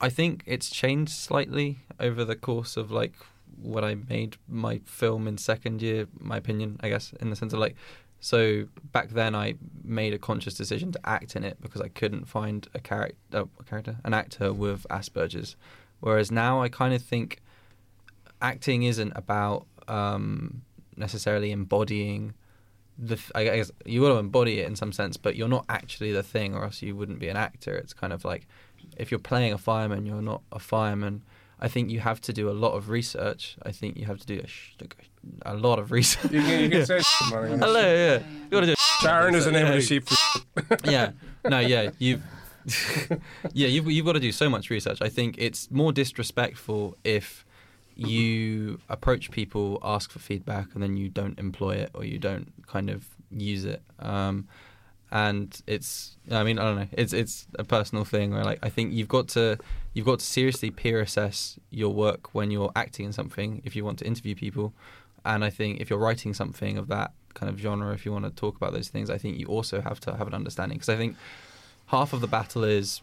I 0.00 0.08
think 0.08 0.42
it's 0.46 0.68
changed 0.68 1.12
slightly 1.12 1.78
over 2.00 2.24
the 2.24 2.36
course 2.36 2.76
of 2.76 2.90
like 2.90 3.14
what 3.60 3.84
I 3.84 3.94
made 3.94 4.36
my 4.48 4.80
film 4.84 5.28
in 5.28 5.38
second 5.38 5.82
year. 5.82 6.06
My 6.18 6.36
opinion, 6.36 6.78
I 6.82 6.88
guess, 6.88 7.12
in 7.20 7.30
the 7.30 7.36
sense 7.36 7.52
of 7.52 7.58
like. 7.58 7.76
So 8.24 8.66
back 8.92 9.10
then, 9.10 9.34
I 9.34 9.54
made 9.82 10.14
a 10.14 10.18
conscious 10.18 10.54
decision 10.54 10.92
to 10.92 11.00
act 11.04 11.34
in 11.34 11.42
it 11.42 11.56
because 11.60 11.80
I 11.80 11.88
couldn't 11.88 12.26
find 12.26 12.68
a 12.72 12.78
character, 12.78 13.48
a 13.58 13.64
character, 13.64 13.96
an 14.04 14.14
actor 14.14 14.52
with 14.52 14.86
Asperger's. 14.90 15.56
Whereas 15.98 16.30
now, 16.30 16.62
I 16.62 16.68
kind 16.68 16.94
of 16.94 17.02
think 17.02 17.42
acting 18.40 18.84
isn't 18.84 19.12
about 19.16 19.66
um, 19.88 20.62
necessarily 20.96 21.50
embodying 21.50 22.34
the. 22.98 23.18
I 23.34 23.44
guess 23.44 23.70
you 23.84 24.00
to 24.02 24.16
embody 24.16 24.60
it 24.60 24.66
in 24.66 24.76
some 24.76 24.92
sense, 24.92 25.16
but 25.16 25.36
you're 25.36 25.48
not 25.48 25.64
actually 25.68 26.12
the 26.12 26.22
thing, 26.22 26.54
or 26.54 26.64
else 26.64 26.82
you 26.82 26.94
wouldn't 26.96 27.18
be 27.18 27.28
an 27.28 27.36
actor. 27.36 27.74
It's 27.74 27.92
kind 27.92 28.12
of 28.12 28.24
like 28.24 28.46
if 28.96 29.10
you're 29.10 29.20
playing 29.20 29.52
a 29.52 29.58
fireman, 29.58 30.06
you're 30.06 30.22
not 30.22 30.42
a 30.52 30.58
fireman. 30.58 31.22
I 31.60 31.68
think 31.68 31.90
you 31.90 32.00
have 32.00 32.20
to 32.22 32.32
do 32.32 32.50
a 32.50 32.52
lot 32.52 32.72
of 32.72 32.88
research. 32.88 33.56
I 33.62 33.70
think 33.70 33.96
you 33.96 34.06
have 34.06 34.18
to 34.18 34.26
do 34.26 34.40
a, 34.42 34.46
sh- 34.48 34.74
a 35.42 35.54
lot 35.54 35.78
of 35.78 35.92
research. 35.92 36.32
You 36.32 36.40
can, 36.42 36.60
you 36.64 36.70
can 36.70 36.86
say. 36.86 37.00
Hello, 37.30 37.80
yeah. 37.80 38.14
You 38.44 38.50
got 38.50 38.60
to 38.60 38.66
do. 38.66 38.74
Sharon 39.00 39.34
is 39.36 39.44
the 39.44 39.52
name 39.52 39.66
of 39.66 39.70
Yeah. 39.70 39.76
the 39.76 39.82
sheep. 39.82 40.08
yeah 40.84 41.10
no 41.44 41.58
yeah 41.58 41.90
you've 41.98 42.22
yeah, 43.52 43.66
you've 43.68 43.90
you've 43.90 44.06
got 44.06 44.12
to 44.12 44.20
do 44.20 44.30
so 44.32 44.48
much 44.48 44.70
research. 44.70 44.98
I 45.02 45.08
think 45.08 45.36
it's 45.38 45.70
more 45.70 45.92
disrespectful 45.92 46.96
if 47.04 47.44
you 47.96 48.80
approach 48.88 49.30
people, 49.30 49.78
ask 49.82 50.10
for 50.10 50.18
feedback, 50.18 50.68
and 50.74 50.82
then 50.82 50.96
you 50.96 51.08
don't 51.08 51.38
employ 51.38 51.76
it 51.76 51.90
or 51.94 52.04
you 52.04 52.18
don't 52.18 52.52
kind 52.66 52.90
of 52.90 53.06
use 53.30 53.64
it. 53.64 53.82
Um, 53.98 54.48
and 55.10 55.60
it's, 55.66 56.16
I 56.30 56.42
mean, 56.42 56.58
I 56.58 56.64
don't 56.64 56.76
know. 56.76 56.88
It's 56.92 57.12
it's 57.12 57.46
a 57.58 57.64
personal 57.64 58.04
thing 58.04 58.32
where 58.32 58.44
like 58.44 58.60
I 58.62 58.70
think 58.70 58.94
you've 58.94 59.08
got 59.08 59.28
to 59.28 59.58
you've 59.92 60.06
got 60.06 60.20
to 60.20 60.24
seriously 60.24 60.70
peer 60.70 61.00
assess 61.00 61.58
your 61.70 61.92
work 61.92 62.34
when 62.34 62.50
you're 62.50 62.72
acting 62.74 63.06
in 63.06 63.12
something 63.12 63.60
if 63.64 63.76
you 63.76 63.84
want 63.84 63.98
to 63.98 64.06
interview 64.06 64.34
people. 64.34 64.72
And 65.24 65.44
I 65.44 65.50
think 65.50 65.80
if 65.80 65.90
you're 65.90 65.98
writing 65.98 66.32
something 66.32 66.78
of 66.78 66.88
that 66.88 67.12
kind 67.34 67.50
of 67.50 67.58
genre, 67.58 67.92
if 67.92 68.06
you 68.06 68.12
want 68.12 68.24
to 68.24 68.30
talk 68.30 68.56
about 68.56 68.72
those 68.72 68.88
things, 68.88 69.10
I 69.10 69.18
think 69.18 69.38
you 69.38 69.46
also 69.46 69.82
have 69.82 70.00
to 70.00 70.16
have 70.16 70.26
an 70.26 70.34
understanding 70.34 70.78
because 70.78 70.88
I 70.88 70.96
think 70.96 71.16
half 71.86 72.12
of 72.14 72.22
the 72.22 72.26
battle 72.26 72.64
is 72.64 73.02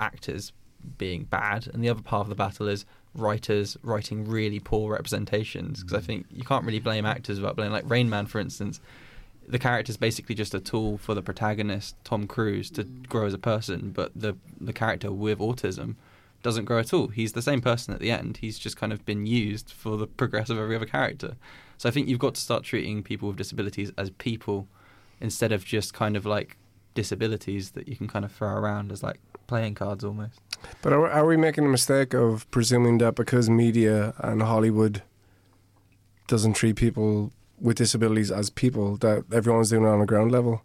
actors 0.00 0.52
being 0.98 1.22
bad, 1.24 1.68
and 1.72 1.84
the 1.84 1.88
other 1.88 2.02
part 2.02 2.22
of 2.22 2.28
the 2.28 2.34
battle 2.34 2.66
is 2.66 2.84
writers 3.14 3.76
writing 3.82 4.26
really 4.26 4.58
poor 4.58 4.92
representations. 4.92 5.82
Because 5.82 5.94
I 5.94 6.00
mm. 6.00 6.06
think 6.06 6.26
you 6.30 6.44
can't 6.44 6.64
really 6.64 6.78
blame 6.78 7.06
actors 7.06 7.38
without 7.38 7.56
blaming, 7.56 7.72
like 7.72 7.88
Rain 7.88 8.08
Man, 8.08 8.26
for 8.26 8.40
instance. 8.40 8.80
The 9.46 9.58
character 9.58 9.90
is 9.90 9.96
basically 9.96 10.34
just 10.34 10.54
a 10.54 10.60
tool 10.60 10.98
for 10.98 11.14
the 11.14 11.22
protagonist, 11.22 11.96
Tom 12.04 12.26
Cruise, 12.26 12.70
to 12.70 12.84
mm. 12.84 13.08
grow 13.08 13.26
as 13.26 13.34
a 13.34 13.38
person, 13.38 13.90
but 13.90 14.12
the 14.14 14.36
the 14.60 14.72
character 14.72 15.12
with 15.12 15.38
autism 15.38 15.96
doesn't 16.42 16.64
grow 16.64 16.80
at 16.80 16.92
all. 16.92 17.08
He's 17.08 17.32
the 17.32 17.42
same 17.42 17.60
person 17.60 17.94
at 17.94 18.00
the 18.00 18.10
end. 18.10 18.38
He's 18.38 18.58
just 18.58 18.76
kind 18.76 18.92
of 18.92 19.04
been 19.04 19.26
used 19.26 19.70
for 19.70 19.96
the 19.96 20.06
progress 20.06 20.50
of 20.50 20.58
every 20.58 20.74
other 20.74 20.86
character. 20.86 21.36
So 21.78 21.88
I 21.88 21.92
think 21.92 22.08
you've 22.08 22.18
got 22.18 22.34
to 22.34 22.40
start 22.40 22.64
treating 22.64 23.02
people 23.02 23.28
with 23.28 23.36
disabilities 23.36 23.92
as 23.96 24.10
people 24.10 24.68
instead 25.20 25.52
of 25.52 25.64
just 25.64 25.94
kind 25.94 26.16
of 26.16 26.26
like 26.26 26.56
disabilities 26.94 27.72
that 27.72 27.88
you 27.88 27.96
can 27.96 28.08
kind 28.08 28.24
of 28.24 28.32
throw 28.32 28.48
around 28.48 28.92
as 28.92 29.02
like 29.02 29.20
playing 29.46 29.74
cards 29.74 30.04
almost. 30.04 30.40
But 30.80 30.92
are, 30.92 31.08
are 31.10 31.26
we 31.26 31.36
making 31.36 31.64
a 31.64 31.68
mistake 31.68 32.14
of 32.14 32.50
presuming 32.50 32.98
that 32.98 33.14
because 33.14 33.50
media 33.50 34.14
and 34.18 34.42
Hollywood 34.42 35.02
doesn't 36.28 36.54
treat 36.54 36.76
people 36.76 37.32
with 37.60 37.76
disabilities 37.76 38.30
as 38.30 38.50
people, 38.50 38.96
that 38.98 39.24
everyone's 39.32 39.70
doing 39.70 39.84
it 39.84 39.88
on 39.88 40.00
a 40.00 40.06
ground 40.06 40.32
level? 40.32 40.62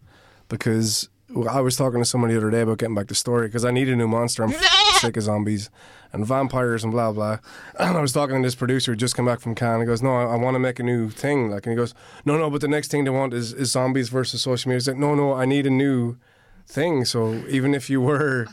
Because 0.50 1.10
I 1.50 1.60
was 1.62 1.76
talking 1.76 2.00
to 2.00 2.06
somebody 2.06 2.34
the 2.34 2.40
other 2.40 2.52
day 2.52 2.62
about 2.62 2.78
getting 2.78 2.96
back 2.96 3.08
to 3.08 3.16
story 3.16 3.48
because 3.48 3.66
I 3.66 3.72
need 3.72 3.90
a 3.90 3.96
new 3.96 4.08
monster. 4.08 4.44
I'm 4.44 4.54
sick 5.00 5.18
of 5.18 5.24
zombies 5.24 5.70
and 6.14 6.26
vampires 6.26 6.84
and 6.84 6.92
blah 6.92 7.12
blah. 7.12 7.40
And 7.80 7.98
I 7.98 8.02
was 8.02 8.14
talking 8.14 8.42
to 8.42 8.48
this 8.48 8.56
producer 8.56 8.92
who 8.92 8.96
just 8.96 9.16
come 9.16 9.26
back 9.26 9.40
from 9.40 9.56
Cannes. 9.56 9.82
He 9.82 9.86
goes, 9.86 10.02
"No, 10.02 10.16
I, 10.16 10.34
I 10.34 10.36
want 10.36 10.56
to 10.56 10.60
make 10.60 10.80
a 10.80 10.84
new 10.84 11.10
thing." 11.10 11.50
Like, 11.50 11.66
and 11.66 11.72
he 11.74 11.78
goes, 11.78 11.94
"No, 12.26 12.38
no, 12.38 12.50
but 12.50 12.62
the 12.62 12.68
next 12.68 12.92
thing 12.92 13.04
they 13.04 13.10
want 13.10 13.34
is, 13.34 13.54
is 13.54 13.72
zombies 13.72 14.10
versus 14.10 14.42
social 14.42 14.70
media." 14.70 14.78
He's 14.78 14.88
like, 14.88 14.98
"No, 14.98 15.16
no, 15.16 15.34
I 15.34 15.46
need 15.46 15.66
a 15.66 15.70
new 15.72 16.18
thing." 16.68 17.06
So 17.06 17.34
even 17.48 17.74
if 17.74 17.90
you 17.90 18.02
were 18.02 18.48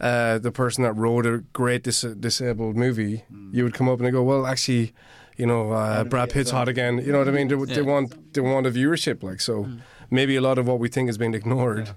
uh, 0.00 0.38
the 0.38 0.52
person 0.52 0.84
that 0.84 0.92
wrote 0.92 1.26
a 1.26 1.38
great 1.52 1.82
dis- 1.84 2.02
disabled 2.02 2.76
movie, 2.76 3.24
you 3.52 3.64
would 3.64 3.74
come 3.74 3.88
up 3.88 3.98
and 3.98 4.06
they 4.06 4.10
go, 4.12 4.22
"Well, 4.22 4.46
actually." 4.46 4.92
You 5.36 5.46
know, 5.46 5.70
uh, 5.70 6.02
Brad 6.02 6.30
Pitt's 6.30 6.50
hot 6.50 6.66
again. 6.68 6.98
You 6.98 7.12
know 7.12 7.20
what 7.20 7.28
I 7.28 7.30
mean? 7.30 7.46
They, 7.46 7.54
they 7.76 7.82
want 7.82 8.34
they 8.34 8.40
want 8.40 8.66
a 8.66 8.72
viewership, 8.72 9.22
like 9.22 9.40
so. 9.40 9.68
Maybe 10.10 10.34
a 10.34 10.40
lot 10.40 10.58
of 10.58 10.66
what 10.66 10.80
we 10.80 10.88
think 10.88 11.08
is 11.08 11.16
being 11.16 11.32
ignored 11.32 11.90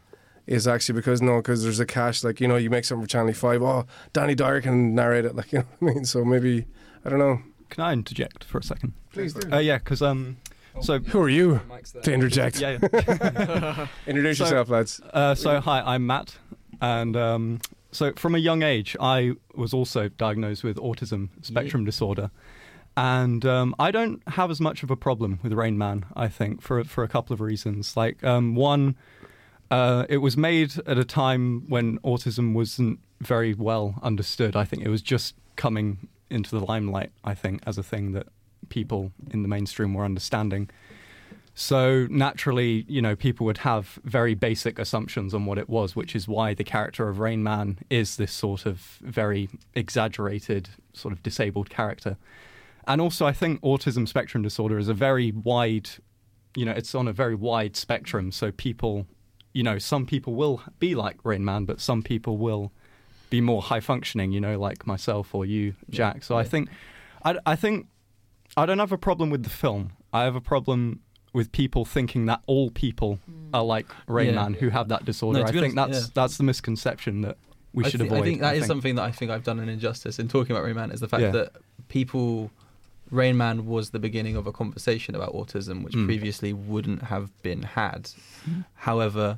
is 0.51 0.67
actually 0.67 0.95
because 0.95 1.21
no, 1.21 1.37
because 1.37 1.63
there's 1.63 1.79
a 1.79 1.85
cash. 1.85 2.23
Like 2.23 2.39
you 2.41 2.47
know, 2.47 2.55
you 2.57 2.69
make 2.69 2.85
something 2.85 3.03
for 3.05 3.09
Channel 3.09 3.33
Five. 3.33 3.61
Oh, 3.61 3.85
Danny 4.13 4.35
Dyer 4.35 4.61
can 4.61 4.93
narrate 4.95 5.25
it. 5.25 5.35
Like 5.39 5.51
you 5.51 5.59
know 5.59 5.65
what 5.79 5.91
I 5.91 5.93
mean. 5.95 6.05
So 6.05 6.23
maybe 6.25 6.65
I 7.05 7.09
don't 7.09 7.19
know. 7.19 7.41
Can 7.69 7.83
I 7.83 7.93
interject 7.93 8.43
for 8.43 8.57
a 8.59 8.63
second? 8.63 8.93
Please 9.13 9.33
do. 9.33 9.51
Uh, 9.51 9.59
yeah, 9.59 9.77
because 9.77 10.01
um, 10.01 10.37
so 10.81 10.99
Who 10.99 11.19
are 11.21 11.29
you 11.29 11.61
to 12.03 12.13
interject? 12.13 12.59
yeah. 12.59 12.77
yeah. 12.93 13.87
Introduce 14.07 14.37
So- 14.37 14.43
yourself, 14.45 14.69
lads. 14.69 15.01
Uh, 15.13 15.35
so 15.35 15.59
hi, 15.61 15.81
I'm 15.81 16.05
Matt, 16.05 16.37
and 16.81 17.15
um, 17.15 17.59
so 17.91 18.11
from 18.15 18.35
a 18.35 18.39
young 18.39 18.61
age, 18.63 18.95
I 18.99 19.33
was 19.55 19.73
also 19.73 20.09
diagnosed 20.09 20.63
with 20.63 20.77
autism 20.77 21.29
spectrum 21.41 21.85
disorder, 21.85 22.29
and 22.97 23.45
um, 23.45 23.73
I 23.79 23.91
don't 23.91 24.21
have 24.27 24.51
as 24.51 24.59
much 24.61 24.83
of 24.83 24.91
a 24.91 24.95
problem 24.97 25.39
with 25.43 25.53
Rain 25.53 25.77
Man. 25.77 26.05
I 26.15 26.27
think 26.27 26.61
for 26.61 26.83
for 26.83 27.03
a 27.03 27.07
couple 27.07 27.33
of 27.33 27.39
reasons. 27.41 27.95
Like 27.97 28.21
um, 28.23 28.55
one, 28.55 28.95
uh, 29.71 30.05
it 30.09 30.17
was 30.17 30.37
made 30.37 30.77
at 30.85 30.97
a 30.97 31.05
time 31.05 31.67
when 31.69 31.97
autism 31.99 32.53
wasn't 32.53 32.99
very 33.21 33.53
well 33.53 33.95
understood. 34.03 34.55
I 34.55 34.65
think 34.65 34.83
it 34.83 34.89
was 34.89 35.01
just 35.01 35.33
coming 35.55 36.09
into 36.29 36.51
the 36.51 36.65
limelight. 36.65 37.11
I 37.23 37.33
think 37.33 37.61
as 37.65 37.77
a 37.77 37.83
thing 37.83 38.11
that 38.11 38.27
people 38.69 39.11
in 39.31 39.41
the 39.41 39.47
mainstream 39.47 39.93
were 39.93 40.05
understanding. 40.05 40.69
So 41.53 42.07
naturally, 42.09 42.85
you 42.87 43.01
know, 43.01 43.15
people 43.15 43.45
would 43.45 43.59
have 43.59 43.99
very 44.03 44.35
basic 44.35 44.79
assumptions 44.79 45.33
on 45.33 45.45
what 45.45 45.57
it 45.57 45.69
was, 45.69 45.95
which 45.95 46.15
is 46.15 46.27
why 46.27 46.53
the 46.53 46.63
character 46.63 47.09
of 47.09 47.19
Rain 47.19 47.43
Man 47.43 47.79
is 47.89 48.15
this 48.15 48.31
sort 48.31 48.65
of 48.65 48.97
very 49.01 49.49
exaggerated, 49.73 50.69
sort 50.93 51.13
of 51.13 51.23
disabled 51.23 51.69
character. 51.69 52.17
And 52.87 52.99
also, 52.99 53.25
I 53.25 53.33
think 53.33 53.61
autism 53.61 54.07
spectrum 54.07 54.43
disorder 54.43 54.77
is 54.77 54.87
a 54.87 54.93
very 54.93 55.31
wide, 55.31 55.89
you 56.55 56.65
know, 56.65 56.71
it's 56.71 56.95
on 56.95 57.07
a 57.07 57.13
very 57.13 57.35
wide 57.35 57.75
spectrum. 57.75 58.31
So 58.31 58.51
people, 58.51 59.05
you 59.53 59.63
know, 59.63 59.77
some 59.77 60.05
people 60.05 60.33
will 60.33 60.61
be 60.79 60.95
like 60.95 61.17
Rain 61.23 61.43
Man, 61.43 61.65
but 61.65 61.79
some 61.79 62.01
people 62.01 62.37
will 62.37 62.71
be 63.29 63.41
more 63.41 63.61
high 63.61 63.79
functioning, 63.79 64.31
you 64.31 64.41
know, 64.41 64.59
like 64.59 64.85
myself 64.85 65.33
or 65.33 65.45
you, 65.45 65.73
Jack. 65.89 66.23
So 66.23 66.37
I 66.37 66.43
think, 66.43 66.69
I, 67.23 67.37
I 67.45 67.55
think, 67.55 67.87
I 68.57 68.65
don't 68.65 68.79
have 68.79 68.91
a 68.91 68.97
problem 68.97 69.29
with 69.29 69.43
the 69.43 69.49
film. 69.49 69.93
I 70.13 70.23
have 70.23 70.35
a 70.35 70.41
problem 70.41 70.99
with 71.33 71.51
people 71.51 71.85
thinking 71.85 72.25
that 72.25 72.41
all 72.45 72.71
people 72.71 73.19
mm. 73.29 73.49
are 73.53 73.63
like 73.63 73.87
Rain 74.07 74.33
Yeah. 74.33 74.43
Man 74.43 74.53
who 74.53 74.69
have 74.69 74.89
that 74.89 75.05
disorder. 75.05 75.39
No, 75.39 75.45
I 75.45 75.51
be 75.51 75.59
think 75.59 75.77
honest, 75.77 75.93
that's 75.93 76.07
yeah. 76.07 76.11
that's 76.13 76.37
the 76.37 76.43
misconception 76.43 77.21
that 77.21 77.37
we 77.73 77.85
I 77.85 77.89
should 77.89 78.01
thi- 78.01 78.07
avoid. 78.07 78.19
I 78.19 78.23
think 78.23 78.41
that 78.41 78.55
is 78.57 78.65
something 78.65 78.95
that 78.95 79.03
I 79.03 79.11
think 79.11 79.31
I've 79.31 79.43
done 79.43 79.59
an 79.59 79.69
injustice 79.69 80.19
in 80.19 80.27
talking 80.27 80.53
about 80.53 80.65
Rain 80.65 80.75
Man 80.75 80.91
is 80.91 80.99
the 80.99 81.07
fact 81.07 81.21
Yeah. 81.21 81.31
that 81.31 81.53
people 81.87 82.51
Rain 83.11 83.37
Man 83.37 83.65
was 83.67 83.89
the 83.91 83.99
beginning 83.99 84.35
of 84.35 84.47
a 84.47 84.51
conversation 84.51 85.13
about 85.15 85.33
autism 85.33 85.83
which 85.83 85.93
Mm. 85.93 86.05
previously 86.05 86.53
wouldn't 86.53 87.03
have 87.03 87.29
been 87.43 87.61
had. 87.63 88.09
However, 88.75 89.37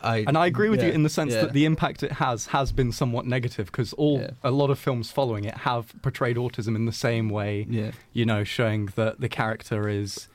I 0.00 0.24
And 0.26 0.36
I 0.36 0.46
agree 0.46 0.68
with 0.68 0.82
you 0.82 0.90
in 0.90 1.02
the 1.04 1.08
sense 1.08 1.32
yeah. 1.32 1.42
that 1.42 1.52
the 1.52 1.64
impact 1.64 2.02
it 2.02 2.12
has 2.12 2.46
has 2.46 2.72
been 2.72 2.90
somewhat 2.92 3.24
negative 3.26 3.66
because 3.66 3.92
all 3.94 4.20
Yeah. 4.20 4.30
a 4.42 4.50
lot 4.50 4.70
of 4.70 4.78
films 4.78 5.10
following 5.10 5.44
it 5.44 5.58
have 5.58 5.92
portrayed 6.02 6.36
autism 6.36 6.74
in 6.76 6.86
the 6.86 6.92
same 6.92 7.28
way. 7.28 7.66
yeah 7.68 7.90
You 8.12 8.24
know, 8.24 8.42
showing 8.44 8.86
that 8.96 9.20
the 9.20 9.28
character 9.28 9.88
is, 9.88 10.28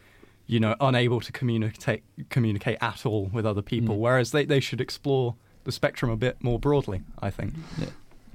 you 0.45 0.59
know, 0.59 0.75
unable 0.79 1.19
to 1.21 1.31
communicate 1.31 2.03
communicate 2.29 2.77
at 2.81 3.05
all 3.05 3.25
with 3.33 3.45
other 3.45 3.61
people. 3.61 3.95
Mm. 3.95 3.99
Whereas 3.99 4.31
they 4.31 4.45
they 4.45 4.59
should 4.61 4.79
explore 4.81 5.35
the 5.65 5.71
spectrum 5.73 6.09
a 6.11 6.15
bit 6.17 6.41
more 6.41 6.59
broadly. 6.59 7.01
I 7.21 7.29
think. 7.29 7.53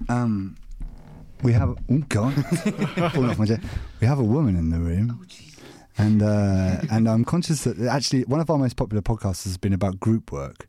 Um, 0.09 0.57
we 1.43 1.53
have 1.53 1.71
oh 1.91 1.99
god, 2.09 2.39
off 2.99 3.39
my 3.39 3.47
chair. 3.47 3.61
We 4.01 4.07
have 4.07 4.19
a 4.19 4.25
woman 4.25 4.57
in 4.57 4.71
the 4.71 4.79
room, 4.79 5.27
and 5.99 6.23
uh, 6.23 6.81
and 6.91 7.09
I'm 7.09 7.25
conscious 7.25 7.65
that 7.65 7.79
actually 7.81 8.23
one 8.25 8.41
of 8.41 8.51
our 8.51 8.59
most 8.59 8.77
popular 8.77 9.03
podcasts 9.03 9.45
has 9.45 9.59
been 9.59 9.73
about 9.73 10.01
group 10.01 10.33
work, 10.33 10.69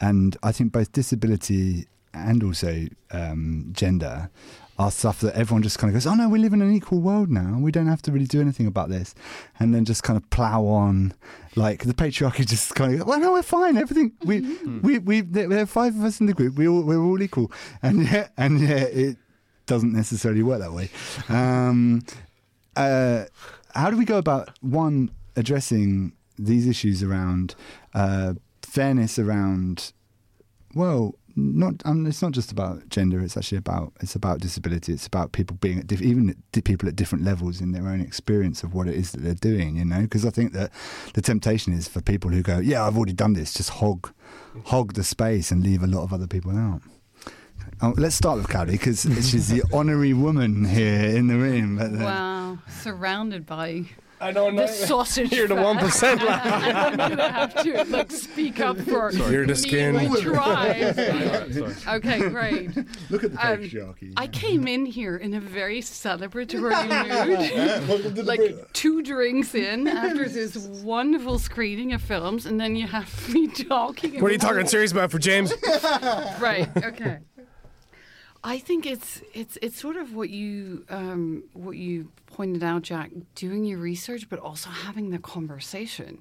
and 0.00 0.36
I 0.42 0.52
think 0.52 0.72
both 0.72 0.92
disability 0.92 1.86
and 2.14 2.42
also 2.42 2.86
um, 3.10 3.68
gender 3.72 4.30
are 4.78 4.90
stuff 4.92 5.20
that 5.20 5.34
everyone 5.34 5.62
just 5.62 5.76
kind 5.78 5.90
of 5.90 5.94
goes, 5.94 6.06
oh 6.06 6.14
no, 6.14 6.28
we 6.28 6.38
live 6.38 6.52
in 6.52 6.62
an 6.62 6.72
equal 6.72 7.00
world 7.00 7.28
now, 7.28 7.58
we 7.58 7.72
don't 7.72 7.88
have 7.88 8.00
to 8.00 8.12
really 8.12 8.26
do 8.26 8.40
anything 8.40 8.66
about 8.66 8.88
this, 8.88 9.12
and 9.58 9.74
then 9.74 9.84
just 9.84 10.04
kind 10.04 10.16
of 10.16 10.28
plow 10.30 10.64
on, 10.64 11.12
like 11.56 11.84
the 11.84 11.92
patriarchy 11.94 12.46
just 12.46 12.74
kind 12.76 13.00
of, 13.00 13.06
well 13.06 13.18
no, 13.18 13.32
we're 13.32 13.42
fine, 13.42 13.76
everything 13.76 14.12
we 14.24 14.40
we 14.82 14.98
we 15.00 15.20
there 15.20 15.48
there 15.48 15.62
are 15.62 15.66
five 15.66 15.96
of 15.96 16.04
us 16.04 16.20
in 16.20 16.26
the 16.26 16.34
group, 16.34 16.56
we 16.56 16.68
all 16.68 16.82
we're 16.82 17.02
all 17.02 17.20
equal, 17.20 17.50
and 17.82 18.04
yet 18.04 18.32
and 18.36 18.60
yet 18.60 18.92
it 18.92 19.16
doesn't 19.68 19.92
necessarily 19.92 20.42
work 20.42 20.60
that 20.60 20.72
way. 20.72 20.90
Um, 21.28 22.02
uh, 22.74 23.24
how 23.74 23.90
do 23.90 23.96
we 23.96 24.04
go 24.04 24.18
about 24.18 24.50
one 24.60 25.10
addressing 25.36 26.12
these 26.38 26.66
issues 26.66 27.02
around 27.02 27.54
uh, 27.94 28.34
fairness 28.62 29.18
around 29.18 29.92
well 30.74 31.14
not 31.34 31.74
um, 31.84 32.06
it's 32.06 32.20
not 32.20 32.32
just 32.32 32.52
about 32.52 32.88
gender 32.88 33.20
it's 33.20 33.36
actually 33.36 33.58
about 33.58 33.92
it's 34.00 34.14
about 34.14 34.40
disability 34.40 34.92
it's 34.92 35.06
about 35.06 35.32
people 35.32 35.56
being 35.60 35.78
at 35.78 35.86
diff- 35.86 36.02
even 36.02 36.34
di- 36.52 36.60
people 36.60 36.88
at 36.88 36.96
different 36.96 37.24
levels 37.24 37.60
in 37.60 37.72
their 37.72 37.88
own 37.88 38.00
experience 38.00 38.62
of 38.62 38.74
what 38.74 38.86
it 38.88 38.94
is 38.94 39.12
that 39.12 39.20
they're 39.20 39.34
doing 39.34 39.76
you 39.76 39.84
know 39.84 40.02
because 40.02 40.26
i 40.26 40.30
think 40.30 40.52
that 40.52 40.70
the 41.14 41.22
temptation 41.22 41.72
is 41.72 41.88
for 41.88 42.00
people 42.02 42.30
who 42.30 42.42
go 42.42 42.58
yeah 42.58 42.84
i've 42.84 42.96
already 42.96 43.12
done 43.12 43.32
this 43.32 43.54
just 43.54 43.70
hog 43.70 44.12
hog 44.66 44.94
the 44.94 45.04
space 45.04 45.50
and 45.50 45.62
leave 45.62 45.82
a 45.82 45.86
lot 45.86 46.02
of 46.02 46.12
other 46.12 46.26
people 46.26 46.56
out 46.56 46.82
Oh, 47.80 47.94
let's 47.96 48.14
start 48.16 48.38
with 48.38 48.48
Cowdy 48.48 48.72
because 48.72 49.02
she's 49.02 49.48
the 49.48 49.62
honorary 49.72 50.12
woman 50.14 50.64
here 50.64 51.04
in 51.16 51.26
the 51.28 51.36
room. 51.36 51.76
But, 51.76 51.92
Wow, 51.92 52.58
surrounded 52.68 53.46
by 53.46 53.84
I 54.20 54.32
know 54.32 54.50
the 54.50 54.66
sausage. 54.88 55.30
You're 55.32 55.46
the 55.46 55.54
one 55.54 55.78
percent 55.78 56.20
I'm 56.28 56.96
gonna 56.96 57.30
have 57.30 57.54
to 57.62 57.84
like 57.84 58.10
speak 58.10 58.58
up 58.58 58.76
for 58.80 59.12
You're 59.12 59.42
the 59.46 59.52
me 59.52 59.54
skin. 59.54 59.94
and 59.94 60.16
okay, 61.86 62.18
great. 62.28 62.76
Look 63.10 63.22
at 63.22 63.32
the 63.32 63.38
Um, 63.52 63.58
patriarchy. 63.60 64.12
I 64.16 64.26
came 64.26 64.66
in 64.66 64.86
here 64.86 65.16
in 65.16 65.34
a 65.34 65.40
very 65.40 65.80
celebratory 65.82 66.88
mood, 67.86 68.26
like 68.26 68.72
two 68.72 69.02
drinks 69.02 69.54
in 69.54 69.86
after 69.86 70.28
this 70.28 70.56
wonderful 70.56 71.38
screening 71.38 71.92
of 71.92 72.02
films, 72.02 72.44
and 72.44 72.58
then 72.60 72.74
you 72.74 72.88
have 72.88 73.28
me 73.32 73.46
talking. 73.46 74.20
What 74.20 74.30
are 74.30 74.32
you 74.32 74.38
talking 74.38 74.66
serious 74.66 74.90
about 74.90 75.12
for 75.12 75.20
James? 75.20 75.52
right 76.40 76.68
okay 76.76 77.18
i 78.44 78.58
think 78.58 78.86
it's 78.86 79.22
it's 79.34 79.58
it's 79.62 79.78
sort 79.80 79.96
of 79.96 80.14
what 80.14 80.30
you 80.30 80.84
um, 80.90 81.42
what 81.54 81.76
you 81.76 82.10
pointed 82.26 82.62
out 82.62 82.82
jack 82.82 83.10
doing 83.34 83.64
your 83.64 83.78
research 83.78 84.28
but 84.28 84.38
also 84.38 84.70
having 84.70 85.10
the 85.10 85.18
conversation. 85.18 86.20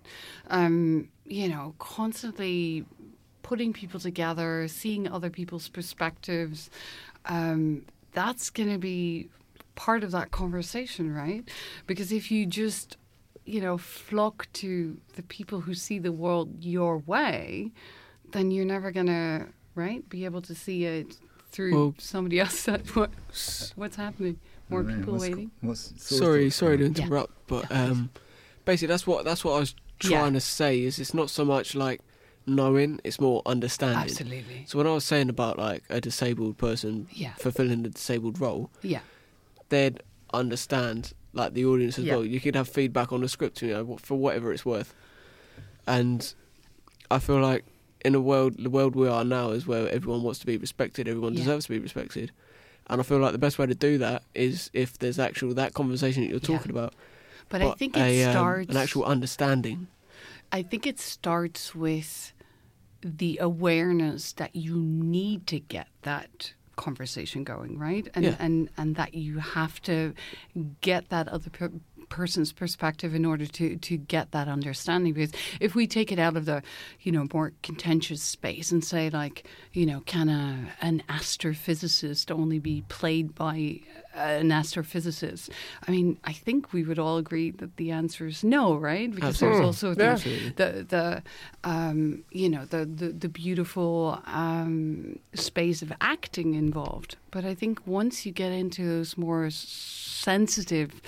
Um, 0.50 1.10
you 1.26 1.48
know 1.50 1.76
constantly 1.80 2.86
putting 3.44 3.72
people 3.74 4.00
together 4.00 4.68
seeing 4.68 5.08
other 5.08 5.30
people's 5.30 5.70
perspectives 5.70 6.70
um, 7.26 7.86
that's 8.14 8.50
going 8.50 8.72
to 8.72 8.78
be 8.78 9.30
part 9.76 10.04
of 10.04 10.12
that 10.12 10.32
conversation 10.32 11.14
right? 11.14 11.48
Because 11.86 12.12
if 12.12 12.32
you 12.32 12.46
just 12.46 12.98
you 13.46 13.62
know 13.62 13.78
flock 13.78 14.48
to 14.54 14.98
the 15.16 15.24
people 15.24 15.62
who 15.62 15.74
see 15.74 16.00
the 16.00 16.12
world 16.12 16.64
your 16.64 16.98
way 17.00 17.72
then 18.32 18.52
you're 18.52 18.66
never 18.66 18.92
gonna 18.92 19.48
right 19.76 20.08
be 20.10 20.26
able 20.26 20.42
to 20.42 20.54
see 20.54 20.84
it 20.86 21.18
through 21.52 21.74
Well- 21.76 21.96
somebody 21.98 22.40
else. 22.40 22.64
That 22.66 22.96
what 22.96 23.10
what's 23.76 23.96
happening? 23.96 24.40
More 24.70 24.82
Right, 24.82 24.98
people 24.98 25.18
waiting. 25.18 25.52
what's- 25.62 25.94
Sorry, 25.98 26.50
sorry 26.50 26.78
to 26.78 26.84
Yeah. 26.84 26.90
interrupt, 27.06 27.34
but 27.48 27.72
um, 27.72 28.10
basically 28.66 28.88
that's 28.94 29.08
what 29.08 29.24
that's 29.26 29.44
what 29.46 29.54
I 29.54 29.60
was 29.60 29.76
Yeah. 30.04 30.20
trying 30.20 30.34
to 30.34 30.42
say. 30.42 30.82
Is 30.84 31.00
it's 31.00 31.14
not 31.14 31.30
so 31.30 31.46
much 31.46 31.74
like 31.76 32.02
knowing; 32.46 33.00
it's 33.04 33.20
more 33.20 33.42
understanding. 33.46 34.00
Absolutely. 34.04 34.64
So 34.68 34.78
when 34.78 34.88
I 34.88 34.92
was 34.94 35.06
saying 35.06 35.30
about 35.30 35.58
like 35.58 35.84
a 35.90 36.02
disabled 36.02 36.58
person 36.58 37.08
Yeah. 37.14 37.34
fulfilling 37.36 37.86
a 37.86 37.90
disabled 37.90 38.40
role, 38.42 38.70
Yeah. 38.82 39.00
they'd 39.70 40.02
understand 40.34 41.14
like 41.34 41.54
the 41.54 41.66
audience 41.66 41.98
as 42.00 42.06
Yeah. 42.06 42.16
well. 42.16 42.26
You 42.26 42.40
could 42.42 42.56
have 42.56 42.68
feedback 42.68 43.12
on 43.14 43.22
the 43.22 43.30
script, 43.30 43.62
you 43.62 43.70
know, 43.70 43.98
for 44.02 44.16
whatever 44.18 44.52
it's 44.52 44.66
worth. 44.66 44.94
And 45.86 46.34
I 47.12 47.20
feel 47.20 47.40
like 47.40 47.64
in 48.06 48.16
a 48.16 48.22
world, 48.22 48.56
the 48.58 48.70
world 48.70 48.96
we 48.96 49.08
are 49.08 49.24
now 49.24 49.50
is 49.52 49.66
where 49.68 49.88
everyone 49.90 50.24
wants 50.24 50.40
to 50.40 50.46
be 50.46 50.58
respected, 50.58 51.08
everyone 51.08 51.34
Yeah. 51.34 51.40
deserves 51.40 51.66
to 51.66 51.72
be 51.72 51.80
respected. 51.80 52.32
And 52.90 53.02
I 53.02 53.04
feel 53.04 53.18
like 53.20 53.34
the 53.34 53.38
best 53.38 53.60
way 53.60 53.66
to 53.66 53.76
do 53.76 53.98
that 53.98 54.24
is 54.34 54.70
if 54.74 54.98
there's 54.98 55.20
actual 55.20 55.54
that 55.56 55.74
conversation 55.74 56.24
that 56.24 56.30
you're 56.30 56.40
Yeah. 56.40 56.58
talking 56.58 56.72
about, 56.72 56.94
But, 57.50 57.62
I 57.62 57.72
think 57.72 57.96
it 57.98 58.02
a, 58.02 58.24
um, 58.26 58.32
starts. 58.32 58.70
an 58.70 58.78
actual 58.78 59.04
understanding. 59.06 59.88
I 60.52 60.64
think 60.64 60.86
it 60.88 61.00
starts 61.00 61.76
with 61.76 62.34
the 63.02 63.38
awareness 63.40 64.34
that 64.34 64.56
you 64.56 64.78
need 64.78 65.46
to 65.48 65.60
get 65.60 65.88
that 66.04 66.54
conversation 66.78 67.44
going, 67.44 67.78
right? 67.78 68.08
And 68.16 68.26
Yeah. 68.26 68.36
and 68.40 68.70
and 68.78 68.96
that 68.96 69.14
you 69.14 69.40
have 69.40 69.82
to 69.84 70.14
get 70.82 71.10
that 71.10 71.28
other 71.28 71.50
person's 72.10 72.52
perspective 72.52 73.14
in 73.14 73.26
order 73.26 73.46
to 73.46 73.76
to 73.78 73.98
get 73.98 74.32
that 74.32 74.48
understanding 74.48 75.14
because 75.14 75.32
if 75.60 75.76
we 75.76 75.88
take 75.88 76.12
it 76.12 76.20
out 76.20 76.38
of 76.38 76.46
the 76.46 76.62
you 77.02 77.12
know 77.12 77.28
more 77.34 77.54
contentious 77.64 78.22
space 78.22 78.72
and 78.72 78.84
say 78.84 79.10
like 79.10 79.46
you 79.74 79.86
know 79.86 80.02
can 80.02 80.30
a 80.30 80.68
an 80.82 81.04
astrophysicist 81.10 82.32
only 82.32 82.60
be 82.60 82.84
played 82.90 83.36
by 83.36 83.80
an 84.16 84.50
astrophysicist 84.50 85.50
i 85.88 85.92
mean 85.92 86.18
i 86.24 86.34
think 86.34 86.74
we 86.74 86.84
would 86.84 86.98
all 86.98 87.18
agree 87.18 87.52
that 87.52 87.76
the 87.78 87.92
answer 87.92 88.26
is 88.26 88.44
no 88.44 88.76
right 88.76 89.14
because 89.14 89.40
there's 89.40 89.60
also 89.60 89.94
the, 89.94 90.06
Absolutely. 90.06 90.50
the 90.52 90.86
the 90.88 91.24
um, 91.64 92.24
you 92.32 92.50
know 92.50 92.66
the 92.66 92.86
the, 92.86 93.10
the 93.10 93.30
beautiful 93.30 94.22
um, 94.26 95.20
space 95.34 95.82
of 95.82 95.92
acting 96.02 96.54
involved. 96.54 97.18
But 97.32 97.46
I 97.46 97.54
think 97.54 97.86
once 97.86 98.26
you 98.26 98.32
get 98.32 98.52
into 98.52 98.86
those 98.86 99.18
more 99.18 99.50
sensitive 99.50 101.02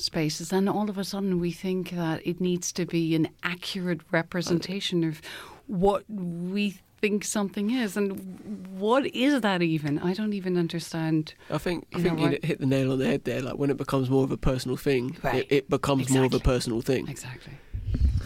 spaces, 0.00 0.52
and 0.52 0.68
all 0.68 0.88
of 0.90 0.98
a 0.98 1.04
sudden 1.04 1.40
we 1.40 1.52
think 1.52 1.90
that 1.90 2.26
it 2.26 2.40
needs 2.40 2.72
to 2.72 2.86
be 2.86 3.14
an 3.14 3.28
accurate 3.42 4.00
representation 4.10 5.04
of 5.04 5.20
what 5.66 6.04
we 6.08 6.78
think 7.00 7.24
something 7.24 7.70
is, 7.70 7.96
and 7.96 8.68
what 8.78 9.06
is 9.14 9.40
that 9.40 9.62
even? 9.62 9.98
I 10.00 10.12
don't 10.12 10.32
even 10.34 10.56
understand. 10.58 11.34
I 11.50 11.58
think 11.58 11.86
I 11.94 12.00
think 12.02 12.18
know 12.18 12.28
you 12.30 12.38
hit 12.42 12.60
the 12.60 12.66
nail 12.66 12.92
on 12.92 12.98
the 12.98 13.06
head 13.06 13.24
there. 13.24 13.40
Like 13.40 13.56
when 13.56 13.70
it 13.70 13.76
becomes 13.78 14.10
more 14.10 14.24
of 14.24 14.30
a 14.32 14.36
personal 14.36 14.76
thing, 14.76 15.16
Right. 15.22 15.36
it, 15.36 15.46
it 15.50 15.70
becomes 15.70 16.10
more 16.10 16.24
of 16.24 16.34
a 16.34 16.40
personal 16.40 16.80
thing. 16.82 17.08
Exactly. 17.08 17.54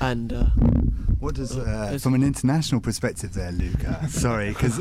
And 0.01 0.33
uh, 0.33 0.47
What 1.25 1.37
does, 1.37 1.57
uh, 1.57 1.97
from 2.03 2.13
an 2.13 2.23
international 2.23 2.83
perspective 2.83 3.33
there, 3.33 3.51
Luca? 3.51 4.07
Sorry, 4.11 4.51
because 4.53 4.79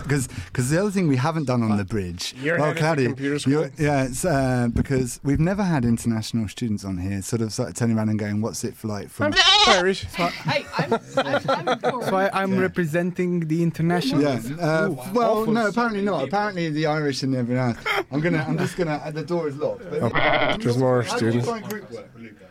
the 0.70 0.78
other 0.78 0.92
thing 0.92 1.08
we 1.08 1.16
haven't 1.16 1.46
done 1.46 1.64
on 1.64 1.78
the 1.78 1.86
bridge. 1.86 2.36
You're 2.42 2.58
well, 2.58 2.66
headed 2.74 2.80
Claudia, 2.84 3.08
computer 3.08 3.40
school. 3.40 3.54
you're- 3.54 3.72
yeah, 3.80 4.04
it's 4.04 4.26
uh, 4.26 4.68
because 4.74 5.22
we've 5.24 5.40
never 5.40 5.64
had 5.64 5.86
international 5.86 6.50
students 6.50 6.84
on 6.84 6.98
here, 6.98 7.22
sort 7.22 7.42
of, 7.44 7.54
sort 7.54 7.70
of 7.70 7.76
turning 7.76 7.98
around 7.98 8.10
and 8.10 8.20
going, 8.20 8.42
"What's 8.42 8.66
it 8.66 8.76
like 8.84 9.08
from?" 9.10 9.34
Irish. 9.68 10.04
Hey, 10.04 10.66
I'm, 10.78 10.94
I'm, 11.16 11.70
I'm 11.70 11.82
So 12.10 12.16
I, 12.18 12.42
I'm 12.44 12.56
Yeah. 12.56 12.60
representing 12.60 13.48
the 13.48 13.64
international. 13.64 14.22
Yeah. 14.22 14.42
Uh, 14.60 14.90
well, 15.14 15.38
awful 15.38 15.54
no, 15.54 15.68
apparently 15.68 16.02
not. 16.02 16.26
Apparently 16.28 16.70
the 16.72 16.88
Irish 16.88 17.24
and 17.24 17.34
everyone 17.38 17.70
else. 17.78 18.04
I'm 18.12 18.20
gonna. 18.20 18.44
I'm 18.46 18.58
just 18.58 18.76
gonna. 18.76 19.02
Uh, 19.06 19.12
the 19.12 19.24
door 19.24 19.48
is 19.48 19.56
locked. 19.56 19.90
But 19.90 20.60
There's 20.60 20.78
more 20.78 21.04
How 21.04 21.18
did 21.18 21.34
you 21.36 21.42
students. 21.42 21.48
find 21.48 21.70
group 21.70 21.90
work, 21.90 22.10
Luca? 22.20 22.43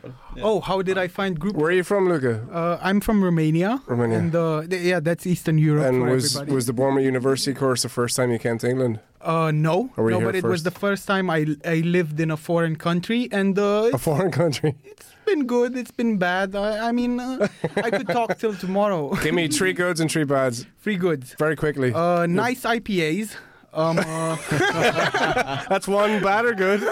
Oh, 0.43 0.61
how 0.61 0.83
did 0.83 0.99
I 0.99 1.09
find 1.09 1.39
group? 1.39 1.55
Where 1.57 1.69
are 1.69 1.73
you 1.73 1.85
from, 1.85 2.09
Luca? 2.09 2.35
Uh, 2.53 2.79
I'm 2.83 3.01
from 3.01 3.23
Romania. 3.23 3.81
Romania. 3.87 4.19
And 4.19 4.35
uh, 4.35 4.63
th- 4.69 4.83
yeah, 4.83 5.01
that's 5.01 5.27
Eastern 5.27 5.59
Europe 5.59 5.87
And 5.87 6.03
for 6.03 6.11
was 6.15 6.35
everybody. 6.37 6.55
was 6.55 6.67
the 6.67 6.73
Bournemouth 6.73 7.05
University 7.05 7.55
course 7.55 7.83
the 7.83 7.89
first 7.89 8.17
time 8.17 8.31
you 8.33 8.39
came 8.39 8.59
to 8.59 8.69
England? 8.69 8.99
uh, 9.21 9.51
no, 9.55 9.91
Or 9.97 10.05
were 10.05 10.11
you 10.11 10.15
no, 10.17 10.19
here 10.21 10.29
but 10.29 10.35
it 10.35 10.45
was 10.45 10.63
the 10.65 10.73
first 10.73 11.07
time 11.07 11.31
I 11.31 11.47
I 11.65 11.77
lived 11.99 12.19
in 12.21 12.31
a 12.31 12.37
foreign 12.37 12.77
country, 12.77 13.29
and 13.31 13.57
uh, 13.59 13.91
A 13.95 13.99
foreign 13.99 14.33
country. 14.33 14.75
It's 14.85 15.07
been 15.27 15.47
good. 15.47 15.77
It's 15.77 15.93
been 15.93 16.19
bad. 16.19 16.57
I, 16.57 16.89
I 16.89 16.93
mean, 16.93 17.21
uh, 17.21 17.47
I 17.87 17.91
could 17.91 18.09
talk 18.09 18.39
till 18.39 18.55
tomorrow. 18.55 19.03
Give 19.23 19.35
me 19.35 19.47
three 19.49 19.73
goods 19.73 20.01
and 20.01 20.11
three 20.11 20.25
bads, 20.25 20.67
Free 20.85 20.97
goods. 20.97 21.35
very 21.39 21.55
quickly. 21.55 21.93
Uh, 21.95 22.27
nice 22.27 22.63
IPAs. 22.65 23.37
Um, 23.75 23.99
uh, 23.99 24.37
That's 25.69 25.89
one 25.89 26.23
bad 26.23 26.45
or 26.45 26.55
good. 26.55 26.83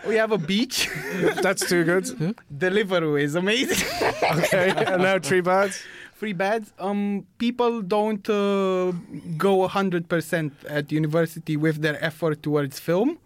we 0.06 0.16
have 0.16 0.32
a 0.32 0.38
beach. 0.38 0.90
That's 1.42 1.66
two 1.66 1.84
goods. 1.84 2.12
Deliveroo 2.54 3.20
is 3.20 3.34
amazing. 3.34 3.86
Okay, 4.22 4.70
and 4.76 5.02
now 5.02 5.18
three 5.18 5.40
bads. 5.40 5.82
Three 6.16 6.34
beds. 6.34 6.72
Um, 6.78 7.26
people 7.38 7.82
don't 7.82 8.28
uh, 8.28 8.92
go 9.36 9.66
hundred 9.66 10.08
percent 10.08 10.52
at 10.68 10.92
university 10.92 11.56
with 11.56 11.80
their 11.80 12.02
effort 12.04 12.42
towards 12.42 12.78
film. 12.78 13.18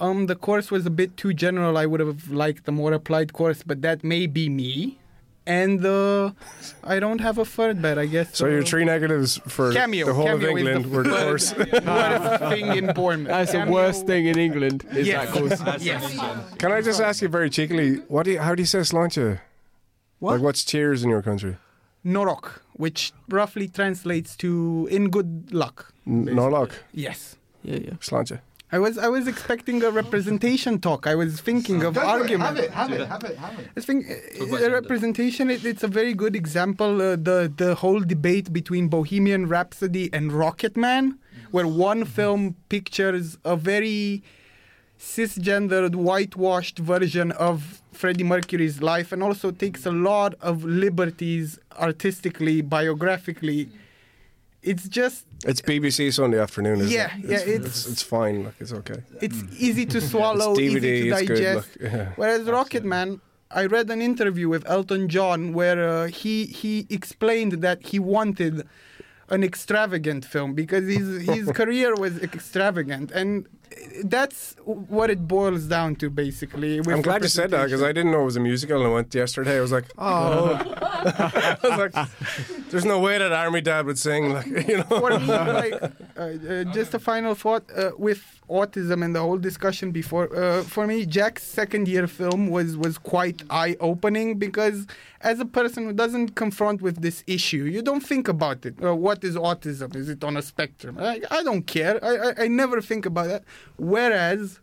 Um, 0.00 0.26
the 0.26 0.34
course 0.34 0.72
was 0.72 0.84
a 0.86 0.90
bit 0.90 1.16
too 1.16 1.32
general. 1.32 1.78
I 1.78 1.86
would 1.86 2.00
have 2.00 2.30
liked 2.30 2.68
a 2.68 2.72
more 2.72 2.92
applied 2.92 3.32
course, 3.32 3.62
but 3.64 3.80
that 3.82 4.02
may 4.02 4.26
be 4.26 4.48
me. 4.48 4.98
And 5.46 5.80
the 5.80 6.34
I 6.82 6.98
don't 7.00 7.20
have 7.20 7.36
a 7.38 7.44
third 7.44 7.82
bed, 7.82 7.98
I 7.98 8.06
guess. 8.06 8.36
So 8.38 8.46
uh, 8.46 8.48
your 8.48 8.62
three 8.62 8.84
negatives 8.84 9.36
for 9.46 9.72
Cameo. 9.72 10.06
the 10.06 10.14
whole 10.14 10.24
Cameo 10.24 10.36
of 10.52 10.56
is 10.58 10.64
the 10.64 10.72
England 10.72 10.86
were 10.90 11.04
first- 11.04 11.54
course. 11.56 11.72
worst 11.86 12.40
thing 12.52 12.66
in 12.78 12.86
Bournemouth. 12.94 13.28
that's 13.28 13.52
the 13.52 13.66
worst 13.70 14.06
thing 14.06 14.24
in 14.26 14.38
England. 14.38 14.84
Is 14.92 15.06
Yes. 15.06 15.30
that 15.32 15.38
course? 15.38 15.82
Yes. 15.84 16.02
Can 16.58 16.72
I 16.72 16.80
just 16.80 17.00
ask 17.00 17.20
you 17.20 17.28
very 17.28 17.50
cheekily, 17.50 17.96
what 18.08 18.22
do 18.24 18.30
you, 18.32 18.40
how 18.40 18.54
do 18.54 18.62
you 18.62 18.66
say 18.66 18.78
sláinte? 18.80 19.40
What? 20.20 20.32
Like 20.34 20.42
what's 20.42 20.64
cheers 20.64 21.04
in 21.04 21.10
your 21.10 21.20
country? 21.22 21.56
Noroc, 22.06 22.60
which 22.74 23.12
roughly 23.28 23.68
translates 23.68 24.36
to 24.36 24.88
"in 24.90 25.10
good 25.10 25.52
luck." 25.52 25.92
N- 26.06 26.26
Norlock, 26.26 26.72
Yes. 26.92 27.36
Yeah, 27.62 27.78
yeah. 27.86 27.94
sláinte. 28.00 28.40
I 28.74 28.78
was 28.78 28.98
I 28.98 29.06
was 29.06 29.28
expecting 29.28 29.84
a 29.84 29.90
representation 29.92 30.80
talk. 30.80 31.06
I 31.06 31.14
was 31.14 31.40
thinking 31.40 31.84
of 31.84 31.96
argument. 31.96 32.42
Have 32.42 32.58
it. 32.58 32.70
Have 32.72 32.92
it. 32.92 33.06
Have 33.06 33.22
it. 33.22 33.36
Have 33.38 33.56
it. 33.60 33.70
I 33.76 33.80
think 33.80 34.00
uh, 34.10 34.70
representation. 34.80 35.48
It, 35.48 35.64
it's 35.64 35.84
a 35.84 35.92
very 36.00 36.12
good 36.12 36.34
example. 36.34 37.00
Uh, 37.00 37.14
the 37.28 37.52
the 37.56 37.76
whole 37.76 38.00
debate 38.00 38.52
between 38.52 38.88
Bohemian 38.88 39.46
Rhapsody 39.46 40.10
and 40.12 40.32
Rocketman, 40.32 41.18
where 41.52 41.68
one 41.68 42.04
film 42.04 42.56
pictures 42.68 43.38
a 43.44 43.54
very 43.54 44.24
cisgendered, 44.98 45.94
whitewashed 45.94 46.80
version 46.80 47.30
of 47.30 47.80
Freddie 47.92 48.24
Mercury's 48.24 48.82
life, 48.82 49.12
and 49.12 49.22
also 49.22 49.52
takes 49.52 49.86
a 49.86 49.92
lot 49.92 50.34
of 50.40 50.64
liberties 50.64 51.60
artistically, 51.78 52.60
biographically. 52.60 53.68
It's 54.64 54.88
just 54.88 55.26
It's 55.44 55.60
BBC 55.60 56.12
Sunday 56.12 56.38
afternoon, 56.40 56.80
isn't 56.80 56.90
Yeah, 56.92 57.16
it? 57.18 57.24
yeah, 57.24 57.36
it's, 57.38 57.46
it's- 57.46 57.86
it's 57.92 58.02
fine. 58.02 58.44
Like 58.44 58.54
it's 58.60 58.72
okay. 58.72 59.00
it's 59.20 59.40
easy 59.58 59.86
to 59.86 60.00
swallow, 60.00 60.52
It's 60.52 60.60
easy 60.60 60.80
DVD. 60.80 61.02
to 61.02 61.08
It's 61.18 61.28
good. 61.28 61.34
digest. 61.36 61.68
Look, 61.80 61.92
yeah. 61.92 62.12
Whereas 62.16 62.42
Rocketman, 62.42 63.20
I 63.50 63.66
read 63.66 63.90
an 63.90 64.00
interview 64.02 64.48
with 64.48 64.64
Elton 64.68 65.08
John 65.08 65.52
where 65.52 65.80
uh, 65.88 66.06
he 66.06 66.46
he 66.46 66.86
explained 66.90 67.52
that 67.66 67.78
he 67.90 67.98
wanted 67.98 68.66
an 69.28 69.42
extravagant 69.44 70.24
film 70.24 70.54
because 70.54 70.84
his 70.88 71.06
his 71.34 71.46
career 71.60 71.94
was 71.94 72.14
extravagant 72.22 73.10
and 73.12 73.46
that's 74.04 74.56
what 74.64 75.10
it 75.10 75.26
boils 75.26 75.64
down 75.64 75.96
to 75.96 76.10
basically. 76.10 76.78
I'm 76.78 77.02
glad 77.02 77.22
you 77.22 77.28
said 77.28 77.50
that 77.50 77.64
because 77.66 77.82
I 77.82 77.92
didn't 77.92 78.12
know 78.12 78.22
it 78.22 78.24
was 78.24 78.36
a 78.36 78.40
musical 78.40 78.78
and 78.78 78.86
I 78.86 78.92
went 78.92 79.14
yesterday. 79.14 79.58
I 79.58 79.60
was 79.60 79.72
like, 79.72 79.86
oh. 79.98 80.54
I 81.04 81.56
was 81.62 81.78
like, 81.78 82.08
there's 82.70 82.84
no 82.84 82.98
way 83.00 83.18
that 83.18 83.32
Army 83.32 83.60
Dad 83.60 83.86
would 83.86 83.98
sing. 83.98 84.32
Like, 84.32 84.46
you 84.68 84.78
know. 84.78 84.84
for 84.84 85.18
me, 85.18 85.26
like, 85.26 85.82
uh, 86.16 86.20
uh, 86.20 86.64
just 86.64 86.94
a 86.94 86.98
final 86.98 87.34
thought 87.34 87.64
uh, 87.76 87.90
with 87.98 88.22
autism 88.48 89.04
and 89.04 89.14
the 89.14 89.20
whole 89.20 89.38
discussion 89.38 89.90
before. 89.90 90.34
Uh, 90.34 90.62
for 90.62 90.86
me, 90.86 91.06
Jack's 91.06 91.42
second 91.42 91.88
year 91.88 92.06
film 92.06 92.48
was 92.48 92.76
was 92.76 92.98
quite 92.98 93.42
eye 93.50 93.76
opening 93.80 94.38
because 94.38 94.86
as 95.20 95.40
a 95.40 95.46
person 95.46 95.86
who 95.86 95.92
doesn't 95.92 96.34
confront 96.34 96.82
with 96.82 97.00
this 97.00 97.24
issue, 97.26 97.64
you 97.64 97.80
don't 97.80 98.04
think 98.04 98.28
about 98.28 98.66
it. 98.66 98.74
Uh, 98.82 98.94
what 98.94 99.24
is 99.24 99.36
autism? 99.36 99.96
Is 99.96 100.08
it 100.08 100.22
on 100.22 100.36
a 100.36 100.42
spectrum? 100.42 100.98
I, 100.98 101.22
I 101.30 101.42
don't 101.42 101.66
care. 101.66 101.98
I, 102.04 102.16
I 102.16 102.34
I 102.44 102.48
never 102.48 102.80
think 102.80 103.06
about 103.06 103.28
that. 103.28 103.44
Whereas 103.76 104.60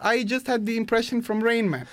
I 0.00 0.24
just 0.24 0.46
had 0.46 0.66
the 0.66 0.76
impression 0.76 1.22
from 1.22 1.42
Rain 1.42 1.70
Man. 1.70 1.86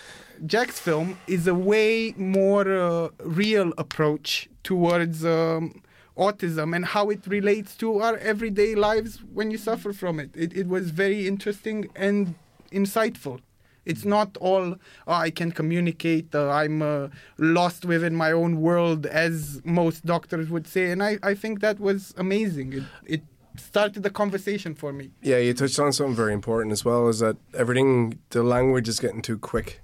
Jack's 0.46 0.80
film 0.80 1.18
is 1.28 1.48
a 1.48 1.56
way 1.56 2.14
more 2.18 2.68
uh, 2.68 3.10
real 3.24 3.72
approach 3.78 4.50
towards 4.64 5.24
um, 5.24 5.82
autism 6.18 6.76
and 6.76 6.86
how 6.86 7.10
it 7.10 7.26
relates 7.28 7.76
to 7.78 8.00
our 8.00 8.18
everyday 8.18 8.76
lives 8.76 9.20
when 9.34 9.52
you 9.52 9.58
suffer 9.58 9.94
from 9.94 10.20
it. 10.20 10.32
It, 10.36 10.56
it 10.56 10.68
was 10.68 10.90
very 10.90 11.28
interesting 11.28 11.90
and 11.96 12.36
insightful. 12.72 13.40
It's 13.86 14.06
not 14.06 14.38
all 14.38 14.76
oh, 15.08 15.14
I 15.14 15.30
can 15.30 15.52
communicate, 15.52 16.34
uh, 16.34 16.50
I'm 16.50 16.82
uh, 16.82 17.10
lost 17.38 17.84
within 17.86 18.16
my 18.16 18.32
own 18.32 18.62
world, 18.62 19.06
as 19.06 19.62
most 19.66 20.06
doctors 20.06 20.50
would 20.50 20.68
say. 20.68 20.92
And 20.92 21.04
I, 21.04 21.20
I 21.22 21.34
think 21.36 21.60
that 21.60 21.80
was 21.80 22.14
amazing. 22.18 22.74
It, 22.74 22.84
it 23.06 23.22
started 23.58 24.04
the 24.04 24.10
conversation 24.10 24.76
for 24.76 24.94
me. 24.94 25.12
Yeah, 25.22 25.38
you 25.38 25.54
touched 25.54 25.80
on 25.80 25.94
something 25.94 26.16
very 26.16 26.34
important 26.34 26.72
as 26.72 26.84
well. 26.84 27.08
Is 27.08 27.20
that 27.20 27.38
everything? 27.54 28.20
The 28.30 28.44
language 28.44 28.88
is 28.88 29.00
getting 29.00 29.22
too 29.22 29.38
quick. 29.38 29.82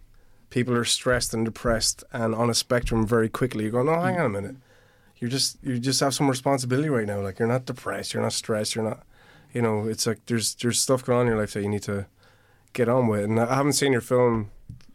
People 0.49 0.75
are 0.75 0.85
stressed 0.85 1.33
and 1.33 1.45
depressed 1.45 2.03
and 2.11 2.33
on 2.33 2.49
a 2.49 2.53
spectrum 2.53 3.05
very 3.05 3.29
quickly. 3.29 3.63
You're 3.63 3.71
going, 3.71 3.85
no, 3.85 3.99
hang 3.99 4.19
on 4.19 4.25
a 4.25 4.29
minute. 4.29 4.55
You're 5.17 5.29
just 5.29 5.57
you 5.61 5.79
just 5.79 5.99
have 5.99 6.13
some 6.13 6.29
responsibility 6.29 6.89
right 6.89 7.05
now. 7.05 7.21
Like 7.21 7.39
you're 7.39 7.47
not 7.47 7.65
depressed. 7.65 8.13
You're 8.13 8.23
not 8.23 8.33
stressed. 8.33 8.75
You're 8.75 8.85
not. 8.85 9.03
You 9.53 9.61
know, 9.61 9.87
it's 9.87 10.07
like 10.07 10.25
there's 10.27 10.55
there's 10.55 10.79
stuff 10.79 11.03
going 11.03 11.19
on 11.19 11.25
in 11.25 11.31
your 11.31 11.39
life 11.39 11.53
that 11.53 11.61
you 11.61 11.69
need 11.69 11.83
to 11.83 12.07
get 12.73 12.87
on 12.87 13.07
with. 13.07 13.25
And 13.25 13.39
I 13.39 13.55
haven't 13.55 13.73
seen 13.73 13.91
your 13.91 14.01
film, 14.01 14.51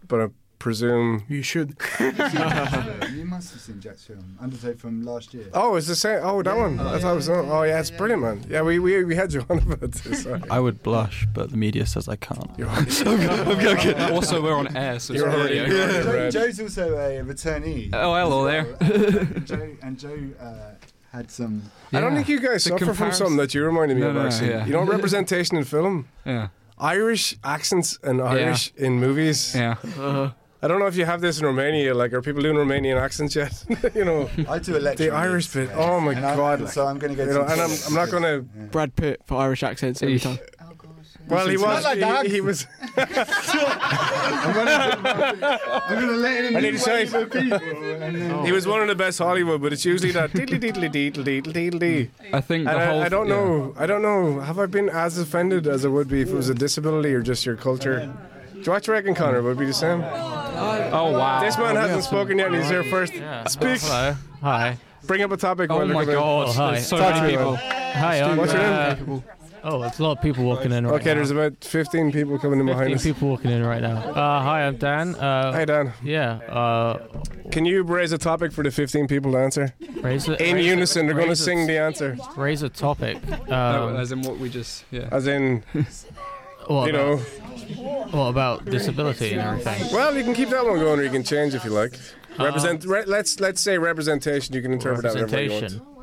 but 0.06 0.20
I 0.20 0.28
presume. 0.64 1.22
You 1.28 1.42
should. 1.42 1.76
you 2.00 3.24
must 3.34 3.52
have 3.52 3.60
seen 3.60 3.78
Jack's 3.80 4.04
film, 4.06 4.38
Undertow 4.40 4.72
from 4.78 5.02
last 5.04 5.34
year. 5.34 5.46
Oh, 5.52 5.76
it's 5.76 5.86
the 5.86 5.94
same. 5.94 6.20
Oh, 6.22 6.42
that 6.42 6.56
one. 6.56 6.80
I 6.80 6.98
thought 6.98 7.12
it 7.12 7.16
was. 7.16 7.28
Oh, 7.28 7.62
yeah, 7.64 7.80
it's 7.80 7.90
brilliant, 7.90 8.22
man. 8.22 8.44
Yeah, 8.48 8.62
we 8.62 8.78
we, 8.78 9.04
we 9.04 9.14
had 9.14 9.30
you 9.34 9.44
on 9.50 9.58
about 9.58 9.92
this. 9.92 10.22
Sorry. 10.22 10.40
I 10.50 10.58
would 10.60 10.82
blush, 10.82 11.26
but 11.34 11.50
the 11.50 11.58
media 11.58 11.84
says 11.84 12.08
I 12.08 12.16
can't. 12.16 12.50
You're 12.58 12.70
also, 14.16 14.42
we're 14.42 14.54
on 14.56 14.74
air, 14.74 14.98
so 14.98 15.12
You're 15.12 15.28
it's 15.28 15.36
already- 15.36 15.58
radio. 15.60 15.76
Yeah. 15.76 16.02
Joe, 16.02 16.12
Red. 16.12 16.32
Joe's 16.32 16.60
also 16.60 16.84
a 16.96 17.22
returnee. 17.22 17.90
Oh, 17.92 18.14
hello 18.14 18.44
there. 18.46 18.64
and 18.80 19.46
Joe, 19.46 19.76
and 19.82 19.98
Joe 19.98 20.18
uh, 20.40 20.70
had 21.12 21.30
some. 21.30 21.62
I 21.92 22.00
don't 22.00 22.14
think 22.14 22.28
you 22.28 22.40
guys 22.40 22.64
The 22.64 22.70
suffer 22.70 22.94
from 22.94 23.12
something 23.12 23.36
that 23.36 23.52
you 23.54 23.62
reminded 23.66 23.96
me 23.96 24.00
No, 24.00 24.08
of. 24.08 24.14
no, 24.14 24.20
no, 24.22 24.26
Actually, 24.28 24.50
yeah. 24.50 24.64
you 24.66 24.72
know, 24.72 24.84
representation 24.84 25.58
in 25.58 25.64
film, 25.64 26.08
Yeah, 26.24 26.48
Irish 26.78 27.36
accents 27.44 27.98
and 28.02 28.22
Irish 28.22 28.72
in 28.76 28.98
movies. 28.98 29.54
yeah. 29.54 29.76
Uh, 29.98 30.30
I 30.64 30.66
don't 30.66 30.78
know 30.78 30.86
if 30.86 30.96
you 30.96 31.04
have 31.04 31.20
this 31.20 31.38
in 31.38 31.44
Romania. 31.44 31.94
Like, 31.94 32.14
are 32.14 32.22
people 32.22 32.40
doing 32.40 32.56
Romanian 32.56 32.98
accents 32.98 33.36
yet? 33.36 33.52
you 33.94 34.02
know, 34.02 34.30
I 34.48 34.58
do 34.58 34.74
a 34.76 34.80
the 34.94 35.10
Irish 35.10 35.48
bit. 35.48 35.68
Oh 35.74 36.00
my 36.00 36.12
And 36.12 36.24
I'm- 36.24 36.38
god! 36.38 36.62
like, 36.62 36.72
so 36.72 36.86
I'm 36.86 36.98
going 36.98 37.12
to 37.12 37.16
get. 37.16 37.28
you 37.28 37.34
know, 37.34 37.42
and 37.42 37.60
I'm, 37.60 37.70
I'm 37.86 37.92
not 37.92 38.10
gonna. 38.10 38.40
Brad 38.40 38.96
Pitt 38.96 39.20
for 39.26 39.36
Irish 39.42 39.62
accents 39.62 40.02
every 40.02 40.18
time. 40.18 40.38
Oh 40.62 40.72
gosh. 40.78 40.88
Well, 41.28 41.48
he 41.48 41.58
was. 41.58 41.84
like 41.84 42.00
that. 42.00 42.24
he, 42.24 42.32
he 42.32 42.40
was. 42.40 42.66
I'm 42.96 44.54
going 44.54 46.08
to 46.08 46.16
let 46.16 46.44
him. 46.46 46.56
I 46.56 46.60
need 46.60 46.70
to 46.72 46.78
say- 46.78 47.04
for 47.06 47.26
people. 47.26 47.58
He 48.44 48.52
was 48.52 48.66
one 48.66 48.80
of 48.80 48.88
the 48.88 48.94
best 48.94 49.18
Hollywood, 49.18 49.60
but 49.60 49.72
it's 49.74 49.84
usually 49.84 50.12
that 50.12 50.30
diddly 50.32 50.58
diddly 50.60 50.90
diddly 50.90 51.42
diddly 51.42 51.52
diddly. 51.52 52.10
I 52.32 52.40
think 52.40 52.64
the 52.64 52.70
whole. 52.72 53.02
I, 53.02 53.06
I 53.06 53.08
don't 53.10 53.28
yeah. 53.28 53.34
know. 53.34 53.74
I 53.76 53.84
don't 53.86 54.00
know. 54.02 54.40
Have 54.40 54.58
I 54.58 54.64
been 54.64 54.88
as 54.88 55.18
offended 55.18 55.66
as 55.66 55.84
I 55.84 55.88
would 55.88 56.08
be 56.08 56.22
if 56.22 56.28
it 56.30 56.34
was 56.34 56.48
a 56.48 56.54
disability 56.54 57.12
or 57.12 57.20
just 57.22 57.44
your 57.44 57.56
culture? 57.56 58.10
Do 58.54 58.60
you 58.60 58.72
what 58.72 58.86
you 58.86 58.92
reckon, 58.94 59.14
Connor? 59.14 59.42
Would 59.42 59.56
it 59.56 59.58
be 59.58 59.66
the 59.66 59.74
same? 59.74 60.00
Oh 60.56 61.12
wow. 61.12 61.40
This 61.40 61.58
man 61.58 61.76
hasn't 61.76 62.04
spoken 62.04 62.38
yet. 62.38 62.48
and 62.48 62.56
He's 62.56 62.68
here 62.68 62.84
first. 62.84 63.12
Speak. 63.12 63.80
Hello. 63.80 64.14
Hi. 64.42 64.78
Bring 65.06 65.22
up 65.22 65.32
a 65.32 65.36
topic. 65.36 65.70
Oh 65.70 65.76
while 65.78 65.86
my 65.86 66.04
they're 66.04 66.14
coming. 66.16 66.20
god. 66.20 66.48
Oh, 66.48 66.52
hi. 66.52 66.78
So 66.80 66.96
Talk 66.96 67.14
many 67.16 67.32
people. 67.36 67.52
man. 67.52 67.94
Hi. 67.96 68.22
I'm, 68.22 68.36
What's 68.36 68.52
your 68.52 68.62
uh, 68.62 68.94
name? 68.94 69.22
oh, 69.64 69.80
there's 69.80 69.98
a 69.98 70.02
lot 70.02 70.16
of 70.18 70.22
people 70.22 70.44
walking 70.44 70.72
in 70.72 70.86
right 70.86 70.94
Okay, 70.94 71.04
now. 71.04 71.10
Okay, 71.10 71.14
there's 71.14 71.30
about 71.30 71.62
15 71.64 72.10
people 72.12 72.38
coming 72.38 72.60
in 72.60 72.66
behind 72.66 72.90
15 72.92 72.96
us. 72.96 73.02
people 73.02 73.28
walking 73.28 73.50
in 73.50 73.64
right 73.64 73.82
now. 73.82 73.96
Uh, 73.96 74.42
hi, 74.42 74.62
I'm 74.66 74.76
Dan. 74.76 75.14
Uh, 75.14 75.52
Hi, 75.52 75.64
Dan. 75.64 75.92
yeah. 76.02 76.32
Uh, 76.48 77.06
Can 77.50 77.64
you 77.66 77.82
raise 77.82 78.12
a 78.12 78.18
topic 78.18 78.52
for 78.52 78.62
the 78.64 78.70
15 78.70 79.06
people 79.08 79.32
to 79.32 79.38
answer? 79.38 79.74
raise 80.00 80.26
a, 80.28 80.42
In 80.42 80.56
raise 80.56 80.66
a- 80.66 80.68
unison, 80.68 81.06
they're 81.06 81.14
going 81.14 81.28
to 81.28 81.36
sing 81.36 81.66
the 81.66 81.78
answer. 81.78 82.16
Raise 82.36 82.62
a 82.62 82.68
topic. 82.70 83.18
No, 83.48 83.88
Um, 83.90 83.96
as 83.96 84.10
in 84.12 84.22
what 84.22 84.38
we 84.38 84.48
just. 84.48 84.84
Yeah. 84.90 85.08
As 85.12 85.26
in, 85.26 85.62
what, 86.68 86.86
you 86.92 86.94
about, 86.94 87.18
know. 87.18 87.84
what 88.10 88.28
about 88.28 88.64
disability 88.64 89.32
and 89.34 89.40
everything? 89.42 89.92
Well, 89.92 90.16
you 90.16 90.24
can 90.24 90.34
keep 90.34 90.50
that 90.50 90.64
one 90.64 90.78
going, 90.78 91.00
or 91.00 91.02
you 91.02 91.10
can 91.10 91.24
change 91.24 91.54
if 91.54 91.64
you 91.64 91.70
like. 91.70 91.94
Uh, 92.38 92.44
Represent. 92.44 92.84
Re- 92.84 93.04
let's 93.06 93.38
let's 93.40 93.60
say 93.60 93.78
representation. 93.78 94.54
You 94.54 94.62
can 94.62 94.72
interpret 94.72 95.02
that 95.02 95.14
whatever 95.14 95.42
you 95.42 95.50
want. 95.50 95.62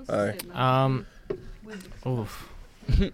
Representation. 0.09 0.45
Aye. 0.53 0.81
Um, 0.83 1.05
oof. 2.07 2.49
like 2.99 3.11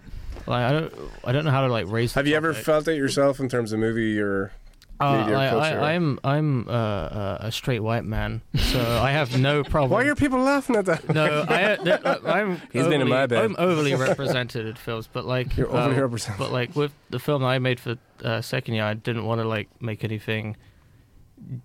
I 0.48 0.72
don't, 0.72 0.94
I 1.24 1.32
don't 1.32 1.44
know 1.44 1.50
how 1.50 1.66
to 1.66 1.72
like 1.72 1.86
raise. 1.88 2.12
the 2.12 2.20
Have 2.20 2.26
you 2.26 2.36
ever 2.36 2.52
topic. 2.52 2.64
felt 2.64 2.88
it 2.88 2.96
yourself 2.96 3.40
in 3.40 3.48
terms 3.48 3.72
of 3.72 3.80
movie 3.80 4.20
or? 4.20 4.52
Uh, 5.00 5.20
media 5.20 5.36
like. 5.36 5.52
I, 5.52 5.94
I'm, 5.94 6.18
I'm 6.24 6.68
uh, 6.68 6.72
uh, 6.72 7.38
a 7.42 7.52
straight 7.52 7.80
white 7.80 8.04
man, 8.04 8.42
so 8.56 8.80
I 8.80 9.12
have 9.12 9.38
no 9.38 9.62
problem. 9.62 9.90
Why 9.98 10.04
are 10.08 10.16
people 10.16 10.40
laughing 10.40 10.74
at 10.74 10.86
that? 10.86 11.08
No, 11.08 11.44
I, 11.48 11.76
uh, 11.76 12.18
I'm. 12.24 12.60
He's 12.72 12.86
been 12.86 13.00
in 13.00 13.08
my 13.08 13.26
bed. 13.26 13.44
I'm 13.44 13.54
overly 13.58 13.94
represented 13.94 14.66
in 14.66 14.74
films, 14.74 15.08
but 15.12 15.24
like, 15.24 15.56
You're 15.56 15.68
overly 15.68 15.96
uh, 15.96 16.02
represented. 16.02 16.38
but 16.38 16.50
like 16.50 16.74
with 16.74 16.92
the 17.10 17.20
film 17.20 17.42
that 17.42 17.48
I 17.48 17.58
made 17.60 17.78
for 17.78 17.96
uh, 18.24 18.40
second 18.40 18.74
year, 18.74 18.84
I 18.84 18.94
didn't 18.94 19.24
want 19.24 19.40
to 19.40 19.46
like 19.46 19.68
make 19.80 20.02
anything 20.02 20.56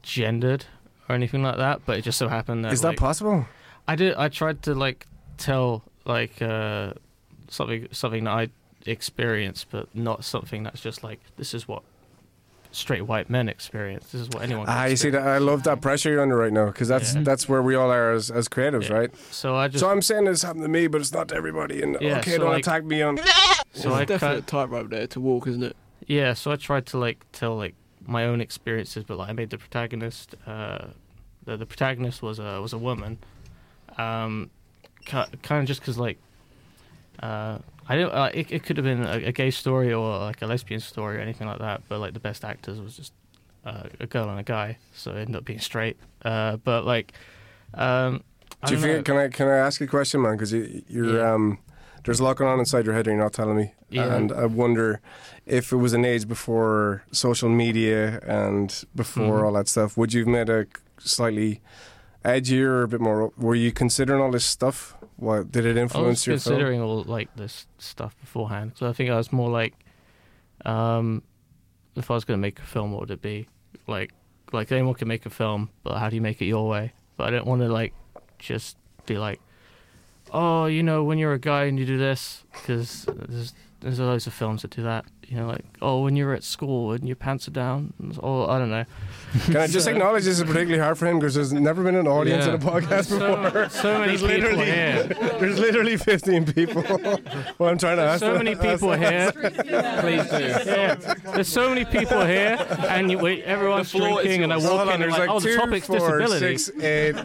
gendered 0.04 0.66
or 1.10 1.16
anything 1.16 1.42
like 1.42 1.58
that. 1.58 1.82
But 1.86 1.98
it 1.98 2.04
just 2.04 2.20
so 2.20 2.28
happened 2.28 2.66
that 2.66 2.74
Is 2.74 2.82
that 2.82 2.90
like, 2.90 2.98
possible? 2.98 3.48
I 3.88 3.96
did. 3.96 4.16
I 4.16 4.30
tried 4.30 4.62
to 4.64 4.76
like 4.76 5.08
tell 5.38 5.84
like 6.06 6.42
uh, 6.42 6.94
something 7.48 7.88
something 7.92 8.26
that 8.26 8.32
I 8.32 8.50
experienced, 8.86 9.68
but 9.72 9.96
not 9.96 10.24
something 10.24 10.64
that's 10.64 10.82
just 10.82 11.04
like 11.04 11.20
this 11.38 11.54
is 11.54 11.68
what 11.68 11.84
straight 12.74 13.04
white 13.04 13.30
men 13.30 13.48
experience. 13.48 14.12
This 14.12 14.22
is 14.22 14.30
what 14.30 14.44
anyone. 14.44 14.66
Can 14.66 14.76
Ah, 14.78 14.86
you 14.86 14.96
see 14.98 15.10
that? 15.12 15.26
I 15.26 15.38
love 15.38 15.64
that 15.64 15.80
pressure 15.80 16.10
you're 16.12 16.22
under 16.22 16.36
right 16.36 16.52
now 16.52 16.66
because 16.66 16.88
that's 16.90 17.16
Yeah. 17.16 17.22
that's 17.24 17.48
where 17.48 17.62
we 17.62 17.76
all 17.76 17.90
are 17.92 18.12
as, 18.12 18.30
as 18.30 18.50
creatives, 18.50 18.90
Yeah. 18.90 18.96
right? 18.96 19.16
So 19.32 19.56
I 19.56 19.68
just. 19.70 19.80
so 19.80 19.90
I'm 19.90 20.02
saying 20.02 20.26
this 20.26 20.44
happened 20.44 20.64
to 20.64 20.70
me, 20.70 20.88
but 20.88 21.00
it's 21.00 21.14
not 21.14 21.30
to 21.30 21.36
everybody. 21.36 21.82
And 21.82 21.98
Yeah, 22.02 22.18
okay, 22.20 22.32
so 22.32 22.38
don't 22.40 22.50
like- 22.50 22.60
attack 22.60 22.84
me 22.84 23.02
on. 23.02 23.18
so 23.74 23.94
I 23.94 24.02
It's 24.02 24.10
definitely 24.10 24.20
kind 24.20 24.38
a 24.38 24.42
tightrope 24.42 24.90
there 24.90 25.08
to 25.08 25.20
walk, 25.22 25.48
isn't 25.48 25.64
it? 25.64 25.76
Yeah, 26.08 26.34
so 26.34 26.52
I 26.52 26.58
tried 26.58 26.86
to 26.88 26.98
like 26.98 27.24
tell 27.32 27.56
like 27.56 27.76
my 28.06 28.26
own 28.26 28.42
experiences, 28.42 29.04
but 29.06 29.18
like 29.18 29.30
I 29.30 29.34
made 29.34 29.50
the 29.52 29.58
protagonist. 29.58 30.36
Uh, 30.46 30.88
the, 31.46 31.56
the 31.58 31.66
protagonist 31.66 32.22
was 32.22 32.40
a 32.40 32.62
was 32.62 32.74
a 32.74 32.78
woman. 32.78 33.20
Um, 33.98 34.50
kind 35.06 35.28
of 35.52 35.66
just 35.66 35.80
because 35.82 35.98
like, 35.98 36.18
uh, 37.22 37.60
I 37.88 37.96
don't. 37.98 38.12
Uh, 38.14 38.30
it, 38.34 38.52
it 38.52 38.64
could 38.64 38.78
have 38.78 38.86
been 38.86 39.04
a, 39.04 39.28
a 39.28 39.32
gay 39.32 39.52
story 39.52 39.92
or 39.94 40.18
like 40.20 40.42
a 40.42 40.46
lesbian 40.48 40.80
story 40.80 41.18
or 41.18 41.20
anything 41.20 41.48
like 41.48 41.60
that. 41.60 41.82
But 41.90 42.00
like 42.00 42.14
the 42.14 42.20
best 42.20 42.44
actors 42.46 42.80
was 42.80 42.96
just 42.96 43.14
uh, 43.66 43.84
a 44.00 44.08
girl 44.08 44.30
and 44.30 44.40
a 44.40 44.44
guy, 44.44 44.78
so 44.96 45.12
it 45.12 45.20
ended 45.22 45.36
up 45.36 45.46
being 45.46 45.60
straight. 45.60 45.98
Uh, 46.24 46.58
but 46.58 46.86
like, 46.86 47.14
um, 47.74 48.24
I 48.62 48.68
Do 48.68 48.76
you 48.76 48.82
feel, 48.82 48.94
know. 48.98 49.04
can 49.04 49.18
I 49.18 49.28
can 49.28 49.48
I 49.48 49.58
ask 49.58 49.80
you 49.82 49.86
a 49.86 49.90
question, 49.90 50.22
man? 50.22 50.34
Because 50.34 50.54
you, 50.54 50.82
you're 50.88 51.18
Yeah. 51.18 51.34
um, 51.34 51.60
there's 52.06 52.20
a 52.20 52.24
lot 52.24 52.36
going 52.38 52.52
on 52.52 52.60
inside 52.60 52.86
your 52.86 52.94
head, 52.96 53.08
and 53.08 53.16
you're 53.16 53.24
not 53.24 53.34
telling 53.34 53.56
me. 53.58 53.74
Yeah. 53.90 54.14
And 54.16 54.32
I 54.32 54.46
wonder 54.46 55.00
if 55.46 55.72
it 55.72 55.78
was 55.78 55.94
an 55.94 56.04
age 56.06 56.28
before 56.28 57.04
social 57.12 57.50
media 57.50 58.20
and 58.26 58.84
before 58.96 59.42
Mhm. 59.42 59.46
all 59.46 59.54
that 59.54 59.68
stuff, 59.68 59.96
would 59.98 60.14
you 60.14 60.22
have 60.22 60.28
made 60.28 60.50
a 60.50 60.66
slightly 61.00 61.62
edgier 62.26 62.66
or 62.68 62.84
a 62.84 62.88
bit 62.88 63.02
more? 63.02 63.32
Were 63.38 63.56
you 63.56 63.72
considering 63.72 64.22
all 64.22 64.32
this 64.32 64.46
stuff? 64.46 64.96
What 65.24 65.52
did 65.52 65.66
it 65.66 65.78
influence 65.78 65.96
I 65.96 66.00
was 66.00 66.20
influence 66.20 66.28
your 66.28 66.38
film? 66.38 66.60
considering 66.60 66.82
all 66.82 67.04
like 67.04 67.36
this 67.36 67.66
stuff 67.78 68.20
beforehand. 68.20 68.74
So 68.76 68.88
I 68.90 68.94
think 68.94 69.10
I 69.10 69.16
was 69.16 69.32
more 69.32 69.50
like, 69.50 69.74
um, 70.66 71.24
if 71.96 72.12
I 72.12 72.14
was 72.14 72.26
going 72.26 72.38
to 72.38 72.42
make 72.42 72.60
a 72.60 72.64
film, 72.64 72.92
what 72.92 73.02
would 73.02 73.12
it 73.12 73.22
be? 73.22 73.48
Like, 73.88 74.12
like 74.52 74.72
anyone 74.72 74.96
can 74.96 75.08
make 75.08 75.26
a 75.26 75.30
film, 75.30 75.70
but 75.84 75.98
how 75.98 76.10
do 76.10 76.16
you 76.16 76.22
make 76.22 76.42
it 76.42 76.46
your 76.46 76.68
way? 76.68 76.94
But 77.18 77.28
I 77.28 77.32
don't 77.32 77.48
want 77.48 77.62
to 77.62 77.68
like 77.70 77.94
just 78.40 78.78
be 79.06 79.18
like, 79.18 79.40
oh, 80.32 80.66
you 80.66 80.84
know, 80.84 81.04
when 81.04 81.18
you're 81.18 81.34
a 81.34 81.40
guy 81.40 81.66
and 81.66 81.80
you 81.80 81.86
do 81.86 81.98
this, 81.98 82.44
because 82.52 83.06
there's 83.08 83.54
there's 83.82 84.00
loads 84.00 84.28
of 84.28 84.34
films 84.34 84.62
that 84.62 84.72
do 84.72 84.84
that. 84.84 85.06
You 85.34 85.40
know, 85.40 85.48
like 85.48 85.66
oh, 85.82 86.04
when 86.04 86.16
you're 86.16 86.36
at 86.36 86.44
school 86.44 86.92
and 86.92 87.08
your 87.08 87.16
pants 87.16 87.48
are 87.48 87.52
down, 87.52 87.92
or 88.20 88.52
I 88.52 88.60
don't 88.60 88.70
know. 88.70 88.86
Can 89.46 89.58
I 89.58 89.66
just 89.66 89.88
acknowledge 89.88 90.26
this 90.26 90.38
is 90.38 90.44
particularly 90.46 90.78
hard 90.78 90.96
for 90.96 91.08
him 91.08 91.18
because 91.18 91.34
there's 91.34 91.52
never 91.52 91.82
been 91.84 91.96
an 91.96 92.08
audience 92.08 92.46
Yeah. 92.46 92.54
in 92.54 92.62
a 92.62 92.64
podcast 92.64 93.10
before. 93.10 93.70
So, 93.72 93.82
so 93.82 94.00
many 94.00 94.16
There's 94.16 94.22
people 94.22 94.60
literally, 94.60 94.66
here. 94.66 95.04
there's 95.40 95.58
literally 95.60 95.98
15 95.98 96.54
people. 96.54 96.84
well, 97.58 97.70
I'm 97.72 97.80
trying 97.80 97.98
to 97.98 98.04
ask. 98.04 98.20
So 98.20 98.28
them- 98.36 98.44
many 98.44 98.56
people 98.56 98.90
them- 98.90 99.00
here. 99.02 99.32
Please 99.32 100.30
do. 100.30 100.70
Yeah. 100.72 100.96
There's 101.34 101.48
so 101.48 101.68
many 101.68 101.84
people 101.84 102.24
here, 102.24 102.64
and 102.88 103.10
you, 103.10 103.18
wait, 103.18 103.44
everyone's 103.46 103.92
The 103.92 103.98
is 103.98 104.04
drinking, 104.04 104.44
and 104.44 104.54
I 104.54 104.58
yours. 104.58 104.66
Hold 104.68 104.78
walk 104.82 104.88
on, 104.90 104.94
in 104.94 105.02
and 105.02 105.02
there's 105.02 105.14
like, 105.20 105.30
like 105.30 105.36
oh, 105.36 105.40
the 105.40 105.50
two, 105.50 105.56
topic's 105.58 105.88
four, 105.88 106.20
disability. 106.20 106.58
six, 106.60 106.80
eight, 106.84 107.16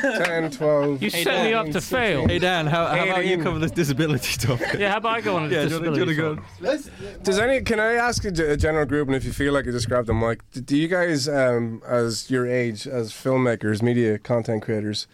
10, 0.00 0.50
12. 0.52 1.02
You 1.02 1.10
set 1.10 1.44
me 1.44 1.54
up 1.54 1.66
to 1.70 1.80
fail. 1.80 2.28
Hey 2.28 2.38
Dan, 2.38 2.68
how, 2.68 2.86
how 2.86 3.02
about 3.04 3.26
you 3.26 3.42
cover 3.42 3.58
this 3.58 3.72
disability 3.72 4.36
topic? 4.38 4.74
Yeah, 4.78 4.92
how 4.92 4.98
about 4.98 5.16
I 5.16 5.20
go 5.22 5.34
on 5.34 5.46
a 5.46 5.48
Yeah, 5.48 5.64
do 5.64 5.70
you 5.70 5.80
wanna- 5.80 5.92
do 5.94 6.00
you 6.00 6.06
disability? 6.06 6.42
wanna? 6.60 7.22
Does 7.24 7.38
any? 7.48 7.62
Can 7.62 7.80
I 7.80 7.94
ask 7.94 8.24
a 8.24 8.30
general 8.56 8.86
group, 8.86 9.08
and 9.08 9.16
if 9.16 9.24
you 9.24 9.32
feel 9.32 9.52
like 9.52 9.66
you 9.66 9.72
describe 9.72 10.06
them, 10.06 10.22
like, 10.22 10.42
d- 10.52 10.60
do 10.60 10.76
you 10.76 10.88
guys, 10.88 11.28
um, 11.28 11.82
as 11.86 12.30
your 12.30 12.46
age, 12.46 12.86
as 12.86 13.12
filmmakers, 13.12 13.82
media 13.82 14.18
content 14.18 14.62
creators, 14.62 15.06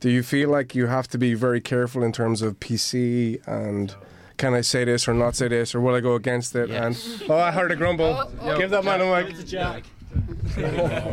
do 0.00 0.10
you 0.10 0.22
feel 0.22 0.48
like 0.50 0.74
you 0.74 0.86
have 0.86 1.08
to 1.08 1.18
be 1.18 1.34
very 1.34 1.60
careful 1.60 2.02
in 2.02 2.12
terms 2.12 2.42
of 2.42 2.58
PC 2.60 3.40
and? 3.46 3.94
Can 4.36 4.54
I 4.54 4.60
say 4.60 4.84
this 4.84 5.08
or 5.08 5.14
not 5.14 5.34
say 5.34 5.48
this, 5.48 5.74
or 5.74 5.80
will 5.80 5.96
I 5.96 6.00
go 6.00 6.14
against 6.14 6.54
it? 6.54 6.68
Yes. 6.68 7.22
And 7.22 7.28
oh, 7.32 7.36
I 7.38 7.50
heard 7.50 7.72
a 7.72 7.76
grumble. 7.76 8.30
Give 8.56 8.70
that 8.70 8.84
man 8.84 9.00
a 9.00 9.24
mic. 9.24 9.34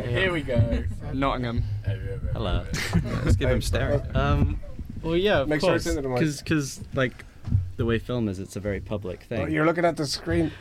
Here 0.08 0.32
we 0.32 0.44
go. 0.44 0.84
Nottingham. 1.12 1.64
Hello. 2.34 2.64
Let's 3.24 3.36
give 3.36 3.50
him 3.50 3.64
staring. 3.64 4.04
Um, 4.16 4.60
well, 5.02 5.16
yeah, 5.16 5.40
of 5.40 5.48
Make 5.48 5.62
course, 5.62 5.88
it's 5.88 5.96
into 5.96 6.04
the 6.04 6.10
mic. 6.10 6.20
because 6.20 6.82
like 6.94 7.26
the 7.78 7.86
way 7.86 8.00
film 8.00 8.28
is, 8.28 8.40
it's 8.40 8.56
a 8.56 8.60
very 8.60 8.80
public 8.80 9.24
thing. 9.24 9.42
Oh, 9.42 9.46
you're 9.46 9.66
looking 9.66 9.86
at 9.86 9.98
the 9.98 10.06
screen. 10.06 10.52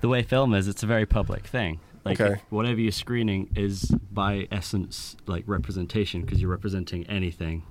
the 0.00 0.08
way 0.08 0.22
film 0.22 0.54
is, 0.54 0.68
it's 0.68 0.82
a 0.82 0.86
very 0.86 1.06
public 1.06 1.46
thing. 1.46 1.80
Like 2.04 2.20
Okay. 2.20 2.40
whatever 2.50 2.80
you're 2.80 2.92
screening 2.92 3.50
is 3.56 3.82
by 4.12 4.46
essence 4.52 5.16
like 5.26 5.42
representation 5.46 6.20
because 6.22 6.40
you're 6.40 6.50
representing 6.50 7.04
anything 7.08 7.64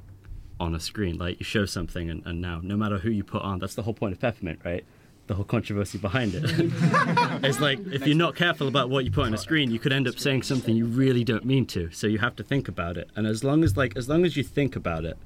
on 0.60 0.76
a 0.76 0.80
screen. 0.80 1.18
Like 1.18 1.40
you 1.40 1.46
show 1.46 1.66
something 1.66 2.10
and, 2.10 2.22
and 2.26 2.42
now 2.42 2.60
no 2.62 2.76
matter 2.76 2.98
who 2.98 3.10
you 3.10 3.24
put 3.24 3.42
on, 3.44 3.60
that's 3.60 3.76
the 3.76 3.84
whole 3.84 3.94
point 3.94 4.14
of 4.14 4.20
peppermint, 4.20 4.60
right? 4.66 4.84
The 5.28 5.36
whole 5.36 5.46
controversy 5.46 5.98
behind 5.98 6.34
it. 6.36 6.44
it's 7.44 7.60
like 7.62 7.80
if 7.88 8.06
you're 8.06 8.16
not 8.16 8.36
careful 8.36 8.68
about 8.68 8.90
what 8.90 9.06
you 9.06 9.12
put 9.12 9.26
on 9.26 9.34
a 9.34 9.38
screen, 9.38 9.72
you 9.72 9.80
could 9.80 9.94
end 9.94 10.08
up 10.08 10.20
saying 10.20 10.44
something 10.44 10.76
you 10.76 10.86
really 10.86 11.24
don't 11.24 11.46
mean 11.46 11.66
to. 11.68 11.90
So 11.92 12.06
you 12.06 12.20
have 12.20 12.36
to 12.36 12.44
think 12.44 12.68
about 12.68 12.98
it. 12.98 13.10
And 13.16 13.26
as 13.26 13.44
long 13.44 13.64
as 13.64 13.76
like 13.78 13.96
as 13.98 14.08
long 14.10 14.26
as 14.26 14.36
you 14.38 14.44
think 14.44 14.76
about 14.76 15.04
it, 15.06 15.18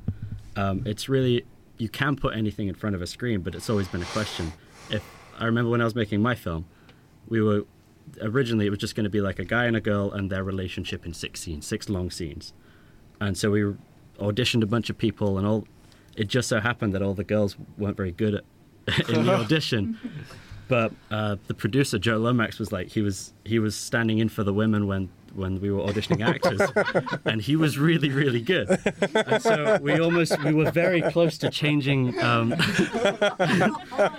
um, 0.55 0.83
it's 0.85 1.09
really 1.09 1.45
you 1.79 1.89
can 1.89 2.15
put 2.15 2.35
anything 2.35 2.67
in 2.67 2.75
front 2.75 2.95
of 2.95 3.01
a 3.01 3.07
screen, 3.07 3.41
but 3.41 3.55
it's 3.55 3.69
always 3.69 3.87
been 3.87 4.01
a 4.01 4.05
question. 4.05 4.51
If 4.91 5.03
I 5.39 5.45
remember 5.45 5.71
when 5.71 5.81
I 5.81 5.85
was 5.85 5.95
making 5.95 6.21
my 6.21 6.35
film, 6.35 6.65
we 7.27 7.41
were 7.41 7.63
originally 8.21 8.65
it 8.65 8.69
was 8.69 8.79
just 8.79 8.95
going 8.95 9.05
to 9.05 9.09
be 9.09 9.21
like 9.21 9.39
a 9.39 9.45
guy 9.45 9.65
and 9.65 9.75
a 9.75 9.81
girl 9.81 10.11
and 10.11 10.29
their 10.29 10.43
relationship 10.43 11.05
in 11.05 11.13
six 11.13 11.41
scenes, 11.41 11.65
six 11.65 11.89
long 11.89 12.11
scenes, 12.11 12.53
and 13.19 13.37
so 13.37 13.49
we 13.49 13.73
auditioned 14.19 14.61
a 14.61 14.67
bunch 14.67 14.89
of 14.89 14.97
people, 14.97 15.37
and 15.37 15.47
all 15.47 15.65
it 16.15 16.27
just 16.27 16.49
so 16.49 16.59
happened 16.59 16.93
that 16.93 17.01
all 17.01 17.13
the 17.13 17.23
girls 17.23 17.55
weren't 17.77 17.97
very 17.97 18.11
good 18.11 18.35
at 18.35 19.09
in 19.09 19.25
the 19.25 19.33
audition. 19.33 19.97
But 20.69 20.93
uh, 21.09 21.37
the 21.47 21.55
producer 21.55 21.97
Joe 21.97 22.19
Lomax 22.19 22.59
was 22.59 22.71
like 22.71 22.89
he 22.89 23.01
was 23.01 23.33
he 23.43 23.57
was 23.57 23.75
standing 23.75 24.19
in 24.19 24.29
for 24.29 24.43
the 24.43 24.53
women 24.53 24.85
when 24.85 25.09
when 25.33 25.59
we 25.61 25.69
were 25.71 25.81
auditioning 25.81 26.25
actors, 26.27 26.61
and 27.25 27.41
he 27.41 27.55
was 27.55 27.77
really 27.77 28.09
really 28.09 28.41
good. 28.41 28.69
And 29.13 29.41
so 29.41 29.77
we 29.81 29.99
almost 29.99 30.41
we 30.43 30.53
were 30.53 30.71
very 30.71 31.01
close 31.01 31.37
to 31.39 31.49
changing. 31.49 32.19
Um, 32.21 32.49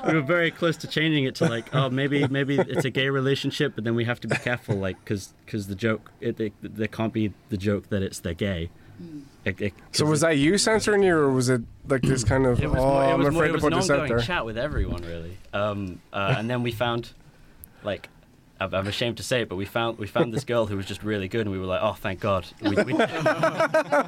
we 0.06 0.14
were 0.14 0.22
very 0.24 0.50
close 0.50 0.76
to 0.78 0.86
changing 0.86 1.24
it 1.24 1.34
to 1.36 1.46
like 1.46 1.74
oh 1.74 1.90
maybe 1.90 2.26
maybe 2.28 2.58
it's 2.58 2.84
a 2.84 2.90
gay 2.90 3.08
relationship, 3.10 3.74
but 3.74 3.84
then 3.84 3.94
we 3.94 4.04
have 4.04 4.20
to 4.20 4.28
be 4.28 4.36
careful 4.36 4.76
like 4.76 4.98
because 5.04 5.34
because 5.44 5.66
the 5.66 5.74
joke 5.74 6.10
it, 6.20 6.38
it, 6.40 6.52
there 6.62 6.88
can't 6.88 7.12
be 7.12 7.32
the 7.48 7.56
joke 7.56 7.88
that 7.88 8.02
it's 8.02 8.20
they're 8.20 8.34
gay. 8.34 8.70
It- 9.46 9.60
it- 9.62 9.72
So 9.92 10.04
'cause 10.04 10.10
was 10.10 10.22
it- 10.22 10.26
that 10.26 10.36
you 10.38 10.58
censoring 10.58 11.02
you, 11.02 11.14
or 11.16 11.30
was 11.32 11.48
it 11.48 11.62
like 11.88 12.02
this 12.02 12.22
kind 12.24 12.44
of? 12.44 12.62
it 12.62 12.66
was, 12.70 12.78
oh, 12.78 12.82
more, 12.86 13.02
it 13.02 13.06
I'm 13.06 13.18
was, 13.22 13.32
more, 13.32 13.44
afraid 13.44 13.48
it 13.50 13.52
to 13.54 13.60
put 13.62 13.74
this 13.74 13.90
out 13.90 14.08
there. 14.08 14.18
chat 14.18 14.44
with 14.44 14.58
everyone, 14.58 15.02
really. 15.02 15.38
Um, 15.54 16.02
uh, 16.12 16.34
and 16.36 16.50
then 16.50 16.62
we 16.62 16.70
found, 16.72 17.12
like, 17.82 18.10
I'm 18.60 18.74
I'm 18.74 18.86
ashamed 18.86 19.16
to 19.16 19.22
say 19.22 19.42
it, 19.42 19.48
but 19.48 19.56
we 19.56 19.64
found 19.64 19.98
we 19.98 20.06
found 20.06 20.32
this 20.34 20.44
girl 20.44 20.66
who 20.66 20.76
was 20.76 20.86
just 20.86 21.02
really 21.02 21.28
good, 21.28 21.42
and 21.42 21.50
we 21.50 21.58
were 21.58 21.66
like, 21.66 21.80
oh, 21.82 21.94
thank 21.94 22.20
God, 22.20 22.46
we, 22.60 22.70
we, 22.70 22.92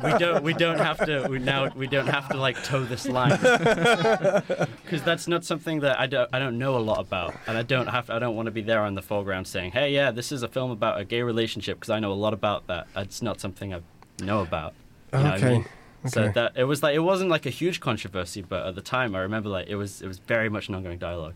we 0.05 0.13
don't 0.19 0.43
we 0.45 0.53
don't 0.53 0.79
have 0.79 1.05
to 1.07 1.27
we 1.29 1.39
now 1.39 1.71
we 1.75 1.87
don't 1.87 2.07
have 2.09 2.31
to 2.31 2.37
like 2.39 2.63
toe 2.63 2.85
this 2.85 3.09
line 3.09 3.39
because 4.85 5.03
that's 5.03 5.27
not 5.29 5.45
something 5.45 5.81
that 5.81 5.99
I 5.99 6.07
don't 6.07 6.29
I 6.33 6.39
don't 6.39 6.59
know 6.59 6.77
a 6.77 6.81
lot 6.81 7.01
about, 7.01 7.41
and 7.47 7.57
I 7.57 7.63
don't 7.63 7.89
have 7.89 8.07
to, 8.07 8.15
I 8.15 8.19
don't 8.19 8.37
want 8.37 8.47
to 8.47 8.53
be 8.53 8.63
there 8.63 8.81
on 8.83 8.95
the 8.95 9.03
foreground 9.03 9.47
saying, 9.47 9.73
hey, 9.73 9.93
yeah, 9.93 10.11
this 10.11 10.33
is 10.33 10.43
a 10.43 10.49
film 10.49 10.71
about 10.71 11.01
a 11.01 11.05
gay 11.05 11.23
relationship 11.23 11.79
because 11.79 11.91
I 11.91 11.99
know 11.99 12.13
a 12.13 12.15
lot 12.15 12.35
about 12.35 12.67
that. 12.67 12.89
It's 12.97 13.23
not 13.23 13.41
something 13.41 13.73
I 13.75 13.81
know 14.23 14.41
about. 14.41 14.75
You 15.13 15.19
know 15.21 15.25
what 15.25 15.33
I 15.35 15.37
Okay. 15.37 15.53
mean? 15.55 15.67
So 16.07 16.29
that 16.31 16.53
it 16.57 16.65
was 16.65 16.83
like 16.83 16.95
it 16.97 17.01
wasn't 17.01 17.31
like 17.31 17.47
a 17.47 17.51
huge 17.51 17.79
controversy, 17.81 18.43
but 18.43 18.67
at 18.67 18.75
the 18.75 18.81
time 18.83 19.15
I 19.15 19.21
remember 19.21 19.49
like 19.49 19.69
it 19.69 19.77
was 19.77 20.03
it 20.03 20.09
was 20.09 20.19
very 20.19 20.49
much 20.49 20.69
an 20.69 20.75
ongoing 20.75 20.99
dialogue. 20.99 21.35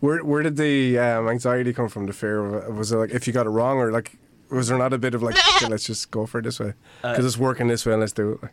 Where 0.00 0.22
where 0.24 0.42
did 0.42 0.56
the 0.56 0.98
um, 0.98 1.28
anxiety 1.28 1.72
come 1.72 1.88
from? 1.88 2.06
The 2.06 2.12
fear 2.12 2.44
of 2.44 2.76
was 2.76 2.92
it 2.92 2.96
like 2.96 3.10
if 3.10 3.26
you 3.26 3.32
got 3.32 3.46
it 3.46 3.50
wrong, 3.50 3.78
or 3.78 3.90
like 3.90 4.12
was 4.50 4.68
there 4.68 4.78
not 4.78 4.92
a 4.92 4.98
bit 4.98 5.14
of 5.14 5.22
like 5.22 5.36
okay, 5.56 5.66
let's 5.68 5.86
just 5.86 6.10
go 6.10 6.26
for 6.26 6.38
it 6.38 6.42
this 6.42 6.60
way 6.60 6.74
because 7.02 7.24
Uh, 7.24 7.26
it's 7.26 7.38
working 7.38 7.66
this 7.68 7.84
way, 7.86 7.92
and 7.92 8.00
let's 8.00 8.12
do 8.12 8.38
it. 8.42 8.50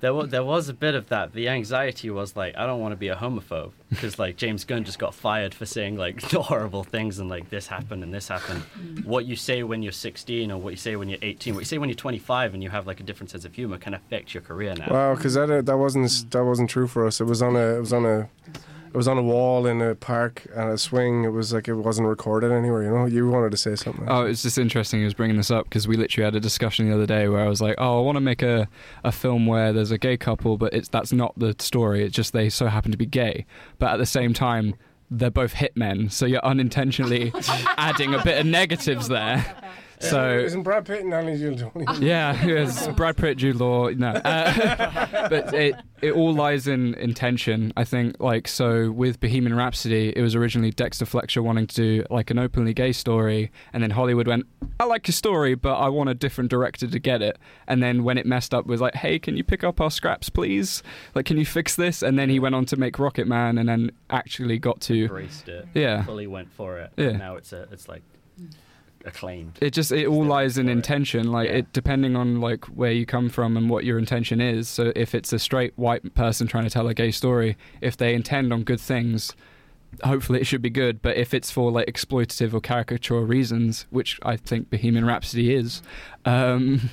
there 0.00 0.12
was 0.12 0.30
there 0.30 0.42
was 0.44 0.68
a 0.68 0.74
bit 0.74 0.94
of 0.96 1.08
that. 1.08 1.32
The 1.32 1.48
anxiety 1.48 2.10
was 2.10 2.34
like 2.36 2.56
I 2.58 2.66
don't 2.66 2.80
want 2.80 2.90
to 2.92 2.96
be 2.96 3.06
a 3.08 3.14
homophobe 3.14 3.70
because 3.88 4.18
like 4.18 4.36
James 4.36 4.64
Gunn 4.64 4.82
just 4.84 4.98
got 4.98 5.14
fired 5.14 5.54
for 5.54 5.64
saying 5.64 5.96
like 5.96 6.20
horrible 6.32 6.82
things 6.82 7.20
and 7.20 7.30
like 7.30 7.48
this 7.50 7.68
happened 7.68 8.02
and 8.02 8.12
this 8.12 8.26
happened. 8.28 8.64
what 9.04 9.24
you 9.26 9.36
say 9.36 9.62
when 9.62 9.80
you're 9.82 9.92
16 9.92 10.50
or 10.50 10.58
what 10.60 10.70
you 10.70 10.76
say 10.76 10.96
when 10.96 11.08
you're 11.08 11.20
18, 11.22 11.54
what 11.54 11.60
you 11.60 11.64
say 11.66 11.78
when 11.78 11.88
you're 11.88 11.94
25 11.96 12.52
and 12.52 12.62
you 12.64 12.68
have 12.70 12.84
like 12.86 12.98
a 13.00 13.04
different 13.04 13.30
sense 13.30 13.44
of 13.44 13.54
humor 13.54 13.78
can 13.78 13.94
affect 13.94 14.34
your 14.34 14.42
career 14.42 14.74
now. 14.74 14.88
Wow, 14.90 15.14
because 15.14 15.34
that 15.34 15.48
uh, 15.50 15.62
that 15.62 15.78
wasn't 15.78 16.10
that 16.32 16.44
wasn't 16.44 16.68
true 16.68 16.88
for 16.88 17.06
us. 17.06 17.20
It 17.20 17.24
was 17.24 17.40
on 17.40 17.54
a 17.54 17.76
it 17.76 17.80
was 17.80 17.92
on 17.92 18.04
a 18.04 18.28
it 18.94 18.96
was 18.96 19.08
on 19.08 19.18
a 19.18 19.22
wall 19.22 19.66
in 19.66 19.82
a 19.82 19.96
park 19.96 20.46
and 20.54 20.70
a 20.70 20.78
swing. 20.78 21.24
It 21.24 21.30
was 21.30 21.52
like 21.52 21.66
it 21.66 21.74
wasn't 21.74 22.06
recorded 22.06 22.52
anywhere. 22.52 22.84
You 22.84 22.90
know, 22.90 23.06
you 23.06 23.28
wanted 23.28 23.50
to 23.50 23.56
say 23.56 23.74
something. 23.74 24.06
Oh, 24.08 24.24
it's 24.24 24.42
just 24.42 24.56
interesting 24.56 25.00
he 25.00 25.04
was 25.04 25.14
bringing 25.14 25.36
this 25.36 25.50
up 25.50 25.64
because 25.64 25.88
we 25.88 25.96
literally 25.96 26.24
had 26.24 26.36
a 26.36 26.40
discussion 26.40 26.88
the 26.88 26.94
other 26.94 27.04
day 27.04 27.26
where 27.26 27.44
I 27.44 27.48
was 27.48 27.60
like, 27.60 27.74
"Oh, 27.78 27.98
I 27.98 28.02
want 28.02 28.14
to 28.14 28.20
make 28.20 28.40
a, 28.40 28.68
a 29.02 29.10
film 29.10 29.46
where 29.46 29.72
there's 29.72 29.90
a 29.90 29.98
gay 29.98 30.16
couple, 30.16 30.56
but 30.58 30.72
it's 30.72 30.88
that's 30.88 31.12
not 31.12 31.36
the 31.36 31.56
story. 31.58 32.04
It's 32.04 32.14
just 32.14 32.32
they 32.32 32.48
so 32.48 32.68
happen 32.68 32.92
to 32.92 32.96
be 32.96 33.04
gay, 33.04 33.46
but 33.80 33.90
at 33.90 33.96
the 33.96 34.06
same 34.06 34.32
time." 34.32 34.76
They're 35.10 35.30
both 35.30 35.54
hitmen, 35.54 36.10
so 36.10 36.24
you're 36.24 36.44
unintentionally 36.44 37.30
adding 37.76 38.14
a 38.14 38.24
bit 38.24 38.40
of 38.40 38.46
negatives 38.46 39.06
there. 39.08 39.44
So 40.00 40.38
isn't 40.38 40.62
Brad 40.62 40.84
Pitt 40.86 41.02
and 41.02 41.14
Annie 41.14 41.38
Jolie? 41.38 41.86
yeah, 42.00 42.44
yes, 42.44 42.86
Brad 42.88 43.16
Pitt, 43.16 43.38
Jude 43.38 43.56
Law, 43.56 43.88
no, 43.88 44.08
uh, 44.08 45.28
but 45.28 45.54
it 45.54 45.76
it 46.02 46.12
all 46.12 46.34
lies 46.34 46.66
in 46.66 46.94
intention. 46.94 47.72
I 47.76 47.84
think, 47.84 48.16
like 48.20 48.48
so 48.48 48.90
with 48.90 49.20
Bohemian 49.20 49.54
Rhapsody, 49.54 50.12
it 50.14 50.20
was 50.20 50.34
originally 50.34 50.70
Dexter 50.70 51.06
Fletcher 51.06 51.42
wanting 51.42 51.66
to 51.68 51.74
do 51.74 52.04
like 52.10 52.30
an 52.30 52.38
openly 52.38 52.74
gay 52.74 52.92
story, 52.92 53.50
and 53.72 53.82
then 53.82 53.90
Hollywood 53.90 54.28
went, 54.28 54.46
"I 54.78 54.84
like 54.84 55.06
your 55.08 55.12
story, 55.12 55.54
but 55.54 55.74
I 55.74 55.88
want 55.88 56.10
a 56.10 56.14
different 56.14 56.50
director 56.50 56.86
to 56.86 56.98
get 56.98 57.22
it." 57.22 57.38
And 57.66 57.82
then 57.82 58.04
when 58.04 58.18
it 58.18 58.26
messed 58.26 58.52
up, 58.52 58.66
was 58.66 58.80
like, 58.80 58.94
"Hey, 58.94 59.18
can 59.18 59.36
you 59.36 59.44
pick 59.44 59.64
up 59.64 59.80
our 59.80 59.90
scraps, 59.90 60.28
please? 60.28 60.82
Like, 61.14 61.26
can 61.26 61.38
you 61.38 61.46
fix 61.46 61.76
this?" 61.76 62.02
And 62.02 62.18
then 62.18 62.28
he 62.28 62.38
went 62.38 62.54
on 62.54 62.64
to 62.66 62.76
make 62.76 62.94
Rocketman, 62.96 63.58
and 63.58 63.68
then 63.68 63.92
actually 64.10 64.58
got 64.58 64.80
to 64.82 65.04
Embraced 65.04 65.48
it. 65.48 65.66
Yeah. 65.74 66.02
Fully 66.04 66.26
went 66.26 66.52
for 66.52 66.78
it. 66.78 66.92
Yeah. 66.96 67.08
And 67.08 67.18
now 67.18 67.36
it's 67.36 67.52
a 67.52 67.68
it's 67.72 67.88
like 67.88 68.02
acclaimed. 69.06 69.58
it 69.60 69.70
just 69.72 69.92
it 69.92 70.06
all 70.06 70.24
lies 70.24 70.56
in 70.56 70.68
intention 70.68 71.30
like 71.30 71.48
it 71.48 71.72
depending 71.72 72.16
on 72.16 72.40
like 72.40 72.64
where 72.66 72.90
you 72.92 73.04
come 73.04 73.28
from 73.28 73.56
and 73.56 73.68
what 73.68 73.84
your 73.84 73.98
intention 73.98 74.40
is 74.40 74.68
so 74.68 74.92
if 74.96 75.14
it's 75.14 75.32
a 75.32 75.38
straight 75.38 75.72
white 75.76 76.14
person 76.14 76.46
trying 76.46 76.64
to 76.64 76.70
tell 76.70 76.88
a 76.88 76.94
gay 76.94 77.10
story 77.10 77.56
if 77.80 77.96
they 77.96 78.14
intend 78.14 78.52
on 78.52 78.62
good 78.62 78.80
things 78.80 79.34
hopefully 80.02 80.40
it 80.40 80.46
should 80.46 80.62
be 80.62 80.70
good 80.70 81.00
but 81.02 81.16
if 81.16 81.32
it's 81.34 81.50
for 81.50 81.70
like 81.70 81.86
exploitative 81.86 82.52
or 82.54 82.60
caricature 82.60 83.20
reasons 83.20 83.86
which 83.90 84.18
i 84.22 84.36
think 84.36 84.70
bohemian 84.70 85.04
rhapsody 85.04 85.54
is 85.54 85.82
um 86.24 86.90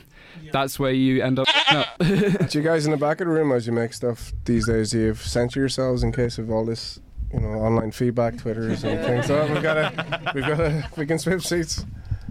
that's 0.51 0.77
where 0.79 0.91
you 0.91 1.21
end 1.23 1.39
up 1.39 1.47
no. 1.71 1.83
Do 1.99 2.57
you 2.57 2.63
guys 2.63 2.85
in 2.85 2.91
the 2.91 2.97
back 2.97 3.21
of 3.21 3.27
the 3.27 3.33
room 3.33 3.51
as 3.51 3.65
you 3.67 3.73
make 3.73 3.93
stuff 3.93 4.33
these 4.45 4.67
days? 4.67 4.91
Do 4.91 4.99
you 4.99 5.13
censor 5.15 5.59
yourselves 5.59 6.03
in 6.03 6.11
case 6.11 6.37
of 6.37 6.49
all 6.51 6.65
this, 6.65 6.99
you 7.33 7.39
know, 7.39 7.49
online 7.49 7.91
feedback, 7.91 8.37
Twitters 8.37 8.83
and 8.83 8.99
things? 9.05 9.29
Oh, 9.29 9.51
we've 9.53 9.61
got 9.61 9.77
a, 9.77 10.31
we've 10.33 10.45
got 10.45 10.59
a, 10.59 10.89
we 10.97 11.05
can 11.05 11.19
switch 11.19 11.45
seats. 11.47 11.85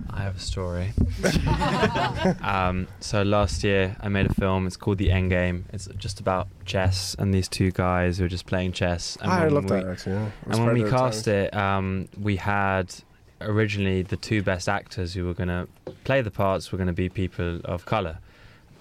I 0.09 0.23
have 0.23 0.37
a 0.37 0.41
story. 0.41 0.93
um, 2.43 2.89
so 3.01 3.23
last 3.23 3.63
year 3.65 3.97
I 4.01 4.09
made 4.09 4.27
a 4.27 4.35
film. 4.35 4.67
It's 4.67 4.77
called 4.77 4.99
The 4.99 5.11
End 5.11 5.31
Game. 5.31 5.65
It's 5.73 5.89
just 5.99 6.21
about 6.21 6.49
chess 6.65 7.15
and 7.19 7.33
these 7.35 7.49
two 7.49 7.71
guys 7.71 8.19
who 8.19 8.25
are 8.25 8.29
just 8.29 8.47
playing 8.47 8.73
chess. 8.73 9.17
And 9.21 9.31
I 9.31 9.45
when 9.45 9.55
love 9.55 9.65
we- 9.65 9.71
that 9.71 9.87
actually. 9.87 10.15
Yeah. 10.17 10.31
And 10.47 10.65
when 10.65 10.75
we 10.75 10.89
cast 10.89 11.29
it, 11.29 11.55
um, 11.55 12.09
we 12.21 12.37
had 12.37 12.95
originally 13.41 14.03
the 14.03 14.17
two 14.17 14.43
best 14.43 14.69
actors 14.69 15.15
who 15.15 15.25
were 15.25 15.35
going 15.35 15.49
to 15.49 15.67
play 16.05 16.21
the 16.23 16.31
parts 16.31 16.71
were 16.73 16.79
going 16.79 16.89
to 16.89 16.93
be 16.93 17.09
people 17.09 17.61
of 17.65 17.87
color, 17.87 18.19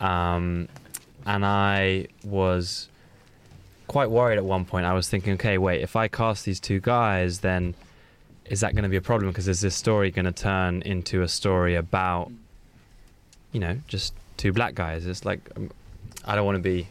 um, 0.01 0.67
and 1.25 1.45
I 1.45 2.07
was 2.23 2.89
quite 3.87 4.09
worried 4.11 4.37
at 4.37 4.43
one 4.45 4.65
point. 4.65 4.85
I 4.85 4.93
was 4.93 5.09
thinking, 5.09 5.33
okay, 5.33 5.57
wait, 5.57 5.81
if 5.81 5.95
I 5.95 6.07
cast 6.07 6.45
these 6.45 6.59
two 6.59 6.79
guys, 6.79 7.39
then 7.39 7.73
is 8.49 8.59
that 8.61 8.73
going 8.73 8.83
to 8.83 8.89
be 8.89 8.97
a 8.97 9.01
problem? 9.01 9.31
Because 9.31 9.47
is 9.47 9.61
this 9.61 9.75
story 9.75 10.11
going 10.11 10.25
to 10.25 10.31
turn 10.31 10.81
into 10.81 11.21
a 11.21 11.27
story 11.27 11.75
about, 11.75 12.31
you 13.51 13.59
know, 13.59 13.77
just 13.87 14.13
two 14.37 14.51
black 14.51 14.75
guys? 14.75 15.05
It's 15.05 15.23
like, 15.25 15.39
um, 15.55 15.69
I 16.25 16.35
don't 16.35 16.45
want 16.45 16.57
to 16.57 16.61
be, 16.61 16.87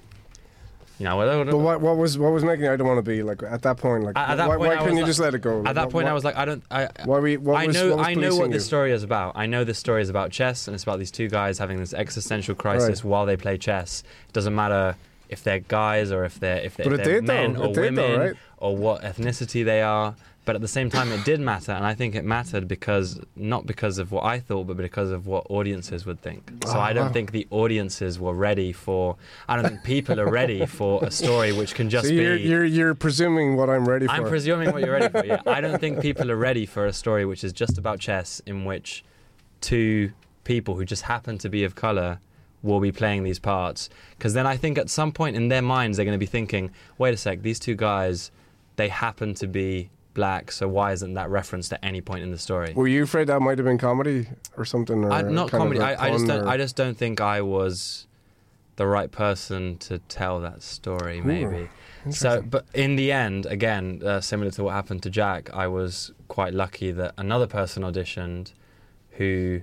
you 0.98 1.04
know, 1.04 1.20
I 1.20 1.24
don't, 1.26 1.46
But 1.50 1.58
what, 1.58 1.80
what 1.80 1.96
was 1.96 2.18
what 2.18 2.32
was 2.32 2.42
making 2.44 2.64
you 2.64 2.72
I 2.72 2.76
don't 2.76 2.86
want 2.86 2.98
to 2.98 3.08
be 3.08 3.22
like 3.22 3.42
at 3.42 3.62
that 3.62 3.76
point? 3.76 4.04
Like, 4.04 4.16
At- 4.16 4.30
at 4.30 4.36
that 4.36 4.48
why, 4.48 4.56
point, 4.56 4.68
why 4.70 4.76
couldn't 4.78 4.96
you 4.96 5.02
like- 5.02 5.06
just 5.08 5.20
let 5.20 5.34
it 5.34 5.40
go? 5.40 5.62
at 5.64 5.74
that 5.74 5.84
What- 5.86 5.90
point, 5.92 6.08
I 6.08 6.12
was 6.12 6.24
like, 6.24 6.36
I 6.36 6.44
don't, 6.44 6.62
I, 6.70 6.88
Why 7.04 7.18
we, 7.20 7.36
what 7.36 7.56
I 7.56 7.66
was, 7.66 7.76
know 7.76 7.88
what 7.90 7.98
was 7.98 8.06
I 8.08 8.14
know 8.14 8.36
what 8.36 8.50
this 8.50 8.64
story 8.66 8.92
is 8.92 9.02
about. 9.02 9.32
I 9.36 9.46
know 9.46 9.62
this 9.64 9.78
story 9.78 10.02
is 10.02 10.08
about 10.10 10.30
chess 10.30 10.66
and 10.66 10.74
it's 10.74 10.82
about 10.82 10.98
these 10.98 11.10
two 11.12 11.28
guys 11.28 11.58
having 11.58 11.78
this 11.78 11.94
existential 11.94 12.54
crisis 12.54 13.04
while 13.04 13.26
they 13.26 13.36
play 13.36 13.58
chess. 13.58 14.02
It 14.28 14.32
doesn't 14.32 14.54
matter 14.54 14.96
if 15.28 15.44
they're 15.44 15.58
guys 15.60 16.10
or 16.10 16.24
if 16.24 16.40
they're 16.40 16.58
if 16.58 16.76
they're, 16.76 16.84
But 16.86 16.94
if 16.94 17.00
it 17.00 17.04
they're 17.04 17.20
did, 17.20 17.26
though. 17.28 17.34
men 17.34 17.50
It 17.56 17.58
or 17.58 17.72
did, 17.74 17.94
though, 17.96 18.02
women 18.10 18.20
right? 18.20 18.36
or 18.58 18.76
what 18.76 19.02
ethnicity 19.02 19.64
they 19.64 19.82
are. 19.82 20.16
But 20.48 20.54
at 20.54 20.62
the 20.62 20.66
same 20.68 20.88
time, 20.88 21.12
it 21.12 21.26
did 21.26 21.40
matter, 21.40 21.72
and 21.72 21.84
I 21.84 21.92
think 21.92 22.14
it 22.14 22.24
mattered 22.24 22.66
because 22.68 23.20
not 23.36 23.66
because 23.66 23.98
of 23.98 24.12
what 24.12 24.24
I 24.24 24.40
thought, 24.40 24.66
but 24.66 24.78
because 24.78 25.10
of 25.10 25.26
what 25.26 25.44
audiences 25.50 26.06
would 26.06 26.22
think. 26.22 26.50
So 26.64 26.72
Oh, 26.72 26.80
I 26.80 26.94
don't 26.94 27.08
wow. 27.08 27.12
think 27.12 27.32
the 27.32 27.46
audiences 27.50 28.18
were 28.18 28.32
ready 28.32 28.72
for. 28.72 29.16
I 29.46 29.56
don't 29.56 29.68
think 29.68 29.84
people 29.84 30.18
are 30.18 30.30
ready 30.30 30.64
for 30.64 31.04
a 31.04 31.10
story 31.10 31.52
which 31.52 31.74
can 31.74 31.90
just 31.96 32.06
so 32.06 32.12
be. 32.12 32.22
you're, 32.22 32.34
you're 32.36 32.64
you're 32.64 32.94
presuming 32.94 33.56
what 33.56 33.68
I'm 33.68 33.86
ready 33.86 34.06
for. 34.06 34.12
I'm 34.12 34.24
presuming 34.24 34.72
what 34.72 34.80
you're 34.82 34.94
ready 34.94 35.10
for. 35.10 35.22
Yeah, 35.26 35.42
I 35.44 35.60
don't 35.60 35.78
think 35.84 36.00
people 36.00 36.30
are 36.30 36.36
ready 36.36 36.64
for 36.64 36.86
a 36.86 36.94
story 36.94 37.26
which 37.26 37.44
is 37.44 37.52
just 37.52 37.76
about 37.76 38.00
chess, 38.00 38.40
in 38.46 38.64
which 38.64 39.04
two 39.60 40.12
people 40.44 40.76
who 40.76 40.86
just 40.86 41.02
happen 41.02 41.36
to 41.44 41.50
be 41.50 41.62
of 41.62 41.74
color 41.74 42.20
will 42.62 42.80
be 42.80 42.90
playing 42.90 43.22
these 43.22 43.38
parts. 43.38 43.90
Because 44.16 44.32
then 44.32 44.46
I 44.46 44.56
think 44.56 44.78
at 44.78 44.88
some 44.88 45.12
point 45.12 45.36
in 45.36 45.48
their 45.48 45.60
minds 45.60 45.98
they're 45.98 46.06
going 46.06 46.14
to 46.22 46.26
be 46.28 46.32
thinking, 46.38 46.70
"Wait 46.96 47.12
a 47.12 47.18
sec, 47.18 47.42
these 47.42 47.58
two 47.58 47.74
guys, 47.74 48.30
they 48.76 48.88
happen 48.88 49.34
to 49.34 49.46
be 49.46 49.90
black, 50.20 50.52
so 50.52 50.64
why 50.76 50.92
isn't 50.96 51.14
that 51.14 51.28
referenced 51.30 51.72
at 51.72 51.80
any 51.82 52.00
point 52.00 52.22
in 52.26 52.30
the 52.30 52.38
story?" 52.48 52.70
Were 52.74 52.88
you 52.96 53.02
afraid 53.08 53.26
that 53.28 53.40
might 53.40 53.58
have 53.58 53.64
been 53.70 53.78
comedy 53.78 54.26
or 54.58 54.64
something? 54.64 55.04
Or 55.04 55.10
I, 55.12 55.22
not 55.22 55.50
kind 55.50 55.62
of 55.62 55.70
comedy. 55.70 55.80
a 55.80 55.84
I, 55.84 56.06
I 56.06 56.10
just 56.10 56.26
don't. 56.26 56.44
or- 56.44 56.48
I 56.48 56.56
just 56.64 56.76
don't 56.76 56.96
think 57.02 57.20
I 57.20 57.40
was 57.40 58.06
the 58.76 58.86
right 58.86 59.10
person 59.10 59.76
to 59.88 59.98
tell 60.18 60.40
that 60.40 60.62
story. 60.62 61.18
Ooh, 61.18 61.24
Maybe. 61.24 61.68
So, 62.10 62.40
but 62.42 62.64
in 62.74 62.96
the 62.96 63.10
end, 63.12 63.44
again, 63.46 64.00
uh, 64.04 64.20
similar 64.20 64.50
to 64.52 64.62
what 64.64 64.72
happened 64.72 65.02
to 65.02 65.10
Jack, 65.10 65.50
I 65.52 65.66
was 65.66 66.12
quite 66.28 66.54
lucky 66.54 66.90
that 66.92 67.12
another 67.18 67.46
person 67.46 67.82
auditioned, 67.82 68.52
who 69.18 69.62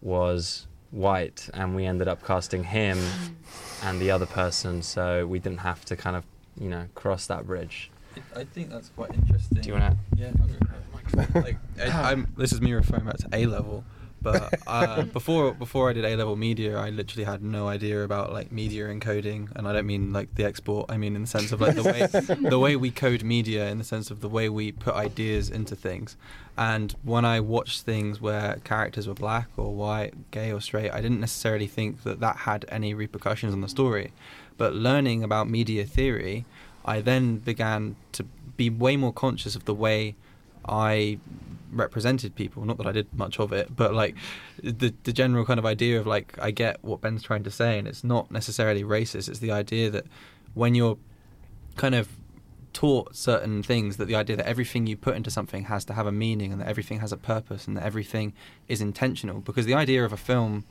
was 0.00 0.66
white, 0.90 1.48
and 1.54 1.74
we 1.74 1.86
ended 1.86 2.08
up 2.08 2.22
casting 2.24 2.64
him 2.64 2.98
and 3.82 4.00
the 4.00 4.10
other 4.10 4.26
person. 4.26 4.82
So 4.82 5.26
we 5.26 5.38
didn't 5.38 5.60
have 5.60 5.84
to 5.86 5.96
kind 5.96 6.14
of, 6.14 6.24
you 6.60 6.68
know, 6.68 6.84
cross 6.94 7.26
that 7.26 7.46
bridge. 7.46 7.90
I 8.36 8.44
think 8.44 8.70
that's 8.70 8.88
quite 8.90 9.14
interesting. 9.14 9.60
Do 9.60 9.68
you 9.68 9.74
wanna- 9.74 9.96
Yeah. 10.16 10.30
I'll 10.40 10.46
go 10.46 10.54
for 10.54 10.64
the 10.64 10.94
microphone. 10.94 11.42
like, 11.42 11.56
I, 11.80 11.86
I'm, 12.12 12.32
this 12.36 12.52
is 12.52 12.60
me 12.60 12.72
referring 12.72 13.04
back 13.04 13.18
to 13.18 13.28
A 13.32 13.46
level, 13.46 13.84
but 14.20 14.54
uh, 14.66 15.02
before 15.18 15.52
before 15.52 15.90
I 15.90 15.92
did 15.92 16.04
A 16.04 16.14
level 16.16 16.36
media, 16.36 16.78
I 16.78 16.90
literally 16.90 17.24
had 17.24 17.42
no 17.42 17.68
idea 17.68 18.04
about 18.04 18.32
like 18.32 18.52
media 18.52 18.86
encoding, 18.86 19.48
and 19.56 19.66
I 19.66 19.72
don't 19.72 19.86
mean 19.86 20.12
like 20.12 20.34
the 20.36 20.44
export. 20.44 20.90
I 20.90 20.96
mean 20.96 21.16
in 21.16 21.22
the 21.22 21.28
sense 21.28 21.50
of 21.52 21.60
like 21.60 21.74
the 21.74 21.82
way 21.82 22.06
the 22.50 22.58
way 22.58 22.76
we 22.76 22.90
code 22.90 23.22
media, 23.24 23.68
in 23.68 23.78
the 23.78 23.84
sense 23.84 24.10
of 24.10 24.20
the 24.20 24.28
way 24.28 24.48
we 24.48 24.72
put 24.72 24.94
ideas 24.94 25.50
into 25.50 25.74
things. 25.74 26.16
And 26.56 26.94
when 27.02 27.24
I 27.24 27.40
watched 27.40 27.82
things 27.82 28.20
where 28.20 28.58
characters 28.62 29.08
were 29.08 29.14
black 29.14 29.48
or 29.56 29.74
white, 29.74 30.30
gay 30.30 30.52
or 30.52 30.60
straight, 30.60 30.90
I 30.92 31.00
didn't 31.00 31.18
necessarily 31.20 31.66
think 31.66 32.02
that 32.02 32.20
that 32.20 32.36
had 32.36 32.66
any 32.68 32.92
repercussions 32.94 33.54
on 33.54 33.62
the 33.62 33.68
story. 33.70 34.12
But 34.58 34.74
learning 34.74 35.24
about 35.24 35.48
media 35.48 35.84
theory, 35.86 36.44
I 36.84 37.00
then 37.00 37.38
began 37.38 37.96
to 38.12 38.24
be 38.56 38.70
way 38.70 38.96
more 38.96 39.12
conscious 39.12 39.56
of 39.56 39.64
the 39.64 39.74
way 39.74 40.14
I 40.68 41.18
represented 41.72 42.34
people. 42.34 42.64
Not 42.64 42.76
that 42.78 42.86
I 42.86 42.92
did 42.92 43.12
much 43.14 43.40
of 43.40 43.52
it, 43.52 43.74
but 43.74 43.94
like 43.94 44.14
the 44.62 44.94
the 45.04 45.12
general 45.12 45.44
kind 45.44 45.58
of 45.58 45.66
idea 45.66 45.98
of 45.98 46.06
like 46.06 46.38
I 46.38 46.50
get 46.50 46.82
what 46.82 47.00
Ben's 47.00 47.22
trying 47.22 47.44
to 47.44 47.50
say, 47.50 47.78
and 47.78 47.88
it's 47.88 48.04
not 48.04 48.30
necessarily 48.30 48.84
racist. 48.84 49.28
It's 49.28 49.38
the 49.38 49.52
idea 49.52 49.90
that 49.90 50.04
when 50.54 50.74
you're 50.74 50.98
kind 51.76 51.94
of 51.94 52.08
taught 52.72 53.14
certain 53.14 53.62
things 53.62 53.98
that 53.98 54.06
the 54.06 54.14
idea 54.14 54.36
that 54.36 54.46
everything 54.46 54.86
you 54.86 54.96
put 54.96 55.14
into 55.14 55.30
something 55.30 55.64
has 55.64 55.84
to 55.84 55.92
have 55.92 56.06
a 56.06 56.12
meaning 56.12 56.52
and 56.52 56.60
that 56.60 56.68
everything 56.68 57.00
has 57.00 57.12
a 57.12 57.16
purpose 57.16 57.66
and 57.66 57.76
that 57.76 57.84
everything 57.84 58.32
is 58.66 58.80
intentional 58.80 59.40
because 59.40 59.66
the 59.66 59.74
idea 59.74 60.02
of 60.04 60.12
a 60.12 60.16
film 60.16 60.64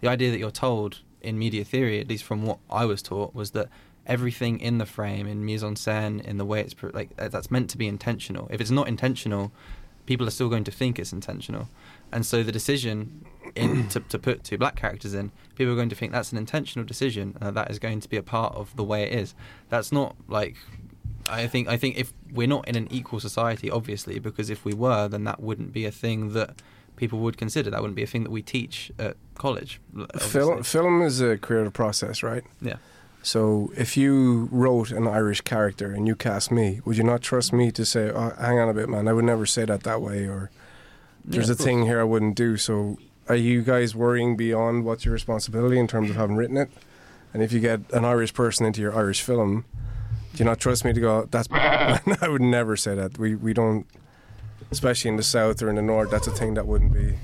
the 0.00 0.08
idea 0.08 0.30
that 0.30 0.38
you're 0.38 0.50
told 0.50 1.00
in 1.22 1.38
media 1.38 1.64
theory 1.64 1.98
at 1.98 2.08
least 2.08 2.24
from 2.24 2.44
what 2.44 2.58
I 2.68 2.84
was 2.84 3.00
taught 3.00 3.34
was 3.34 3.52
that 3.52 3.68
everything 4.06 4.60
in 4.60 4.78
the 4.78 4.86
frame 4.86 5.26
in 5.26 5.44
mise 5.44 5.62
en 5.62 5.74
scène 5.74 6.20
in 6.24 6.36
the 6.38 6.44
way 6.44 6.60
it's 6.60 6.74
pr- 6.74 6.88
like 6.92 7.10
uh, 7.18 7.28
that's 7.28 7.50
meant 7.50 7.68
to 7.70 7.78
be 7.78 7.86
intentional 7.86 8.48
if 8.50 8.60
it's 8.60 8.70
not 8.70 8.88
intentional 8.88 9.52
people 10.06 10.26
are 10.26 10.30
still 10.30 10.48
going 10.48 10.64
to 10.64 10.70
think 10.70 10.98
it's 10.98 11.12
intentional 11.12 11.68
and 12.12 12.24
so 12.24 12.42
the 12.42 12.52
decision 12.52 13.24
in 13.54 13.88
to, 13.88 14.00
to 14.00 14.18
put 14.18 14.44
two 14.44 14.56
black 14.56 14.76
characters 14.76 15.14
in 15.14 15.32
people 15.56 15.72
are 15.72 15.76
going 15.76 15.88
to 15.88 15.96
think 15.96 16.12
that's 16.12 16.32
an 16.32 16.38
intentional 16.38 16.86
decision 16.86 17.36
and 17.40 17.42
that, 17.42 17.54
that 17.54 17.70
is 17.70 17.78
going 17.78 18.00
to 18.00 18.08
be 18.08 18.16
a 18.16 18.22
part 18.22 18.54
of 18.54 18.74
the 18.76 18.84
way 18.84 19.02
it 19.02 19.12
is 19.12 19.34
that's 19.68 19.90
not 19.90 20.14
like 20.28 20.56
I 21.28 21.46
think 21.46 21.68
I 21.68 21.76
think 21.76 21.96
if 21.96 22.12
we're 22.32 22.46
not 22.46 22.68
in 22.68 22.76
an 22.76 22.88
equal 22.90 23.20
society, 23.20 23.70
obviously, 23.70 24.18
because 24.18 24.50
if 24.50 24.64
we 24.64 24.74
were, 24.74 25.08
then 25.08 25.24
that 25.24 25.40
wouldn't 25.40 25.72
be 25.72 25.84
a 25.84 25.90
thing 25.90 26.32
that 26.34 26.62
people 26.96 27.18
would 27.20 27.36
consider. 27.36 27.70
That 27.70 27.80
wouldn't 27.80 27.96
be 27.96 28.02
a 28.02 28.06
thing 28.06 28.22
that 28.24 28.30
we 28.30 28.42
teach 28.42 28.90
at 28.98 29.16
college. 29.34 29.80
Film, 30.18 30.62
film 30.62 31.02
is 31.02 31.20
a 31.20 31.36
creative 31.36 31.72
process, 31.72 32.22
right? 32.22 32.44
Yeah. 32.60 32.76
So 33.26 33.72
if 33.76 33.96
you 33.96 34.48
wrote 34.52 34.92
an 34.92 35.08
Irish 35.08 35.40
character 35.40 35.92
and 35.92 36.06
you 36.06 36.14
cast 36.14 36.52
me, 36.52 36.80
would 36.84 36.96
you 36.96 37.02
not 37.02 37.22
trust 37.22 37.52
me 37.52 37.72
to 37.72 37.84
say, 37.84 38.08
oh, 38.08 38.32
"Hang 38.38 38.60
on 38.60 38.68
a 38.68 38.72
bit, 38.72 38.88
man, 38.88 39.08
I 39.08 39.12
would 39.12 39.24
never 39.24 39.46
say 39.46 39.64
that 39.64 39.82
that 39.82 40.00
way," 40.00 40.28
or 40.28 40.48
"There's 41.24 41.48
Yeah, 41.48 41.54
a 41.54 41.56
thing 41.56 41.86
here 41.86 41.98
I 41.98 42.04
wouldn't 42.04 42.36
do." 42.36 42.56
So 42.56 42.98
are 43.28 43.34
you 43.34 43.62
guys 43.62 43.96
worrying 43.96 44.36
beyond 44.36 44.84
what's 44.84 45.04
your 45.04 45.12
responsibility 45.12 45.76
in 45.76 45.88
terms 45.88 46.08
of 46.08 46.14
having 46.14 46.36
written 46.36 46.56
it? 46.56 46.70
And 47.34 47.42
if 47.42 47.50
you 47.50 47.58
get 47.58 47.80
an 47.92 48.04
Irish 48.04 48.32
person 48.32 48.64
into 48.64 48.80
your 48.80 48.96
Irish 48.96 49.22
film, 49.22 49.64
do 50.32 50.38
you 50.38 50.44
not 50.44 50.60
trust 50.60 50.84
me 50.84 50.92
to 50.92 51.00
go? 51.00 51.26
That's 51.28 51.48
I 51.52 52.28
would 52.28 52.42
never 52.42 52.76
say 52.76 52.94
that. 52.94 53.18
We 53.18 53.34
we 53.34 53.52
don't, 53.52 53.86
especially 54.70 55.08
in 55.08 55.16
the 55.16 55.24
south 55.24 55.60
or 55.62 55.68
in 55.68 55.74
the 55.74 55.82
north. 55.82 56.12
That's 56.12 56.28
a 56.28 56.30
thing 56.30 56.54
that 56.54 56.68
wouldn't 56.68 56.92
be. 56.92 57.18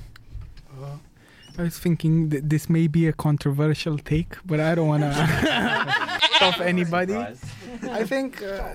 I 1.59 1.62
was 1.62 1.78
thinking 1.78 2.30
that 2.30 2.48
this 2.48 2.70
may 2.70 2.86
be 2.86 3.07
a 3.07 3.12
controversial 3.12 3.98
take, 3.98 4.36
but 4.46 4.59
I 4.61 4.74
don't 4.74 4.88
want 4.88 5.03
to 5.03 5.12
stop 6.36 6.61
anybody. 6.61 7.14
I 7.14 8.05
think 8.05 8.42
uh, 8.42 8.74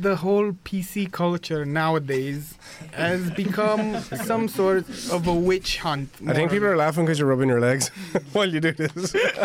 the 0.00 0.16
whole 0.16 0.52
PC 0.52 1.10
culture 1.10 1.64
nowadays 1.64 2.54
has 2.92 3.30
become 3.30 3.98
some 4.00 4.46
sort 4.48 4.88
of 5.10 5.26
a 5.26 5.34
witch 5.34 5.78
hunt. 5.78 6.10
I 6.26 6.34
think 6.34 6.50
people 6.50 6.68
are 6.68 6.76
laughing 6.76 7.06
because 7.06 7.18
you're 7.18 7.28
rubbing 7.28 7.48
your 7.48 7.60
legs 7.60 7.88
while 8.32 8.48
you 8.52 8.60
do 8.60 8.72
this. 8.72 9.14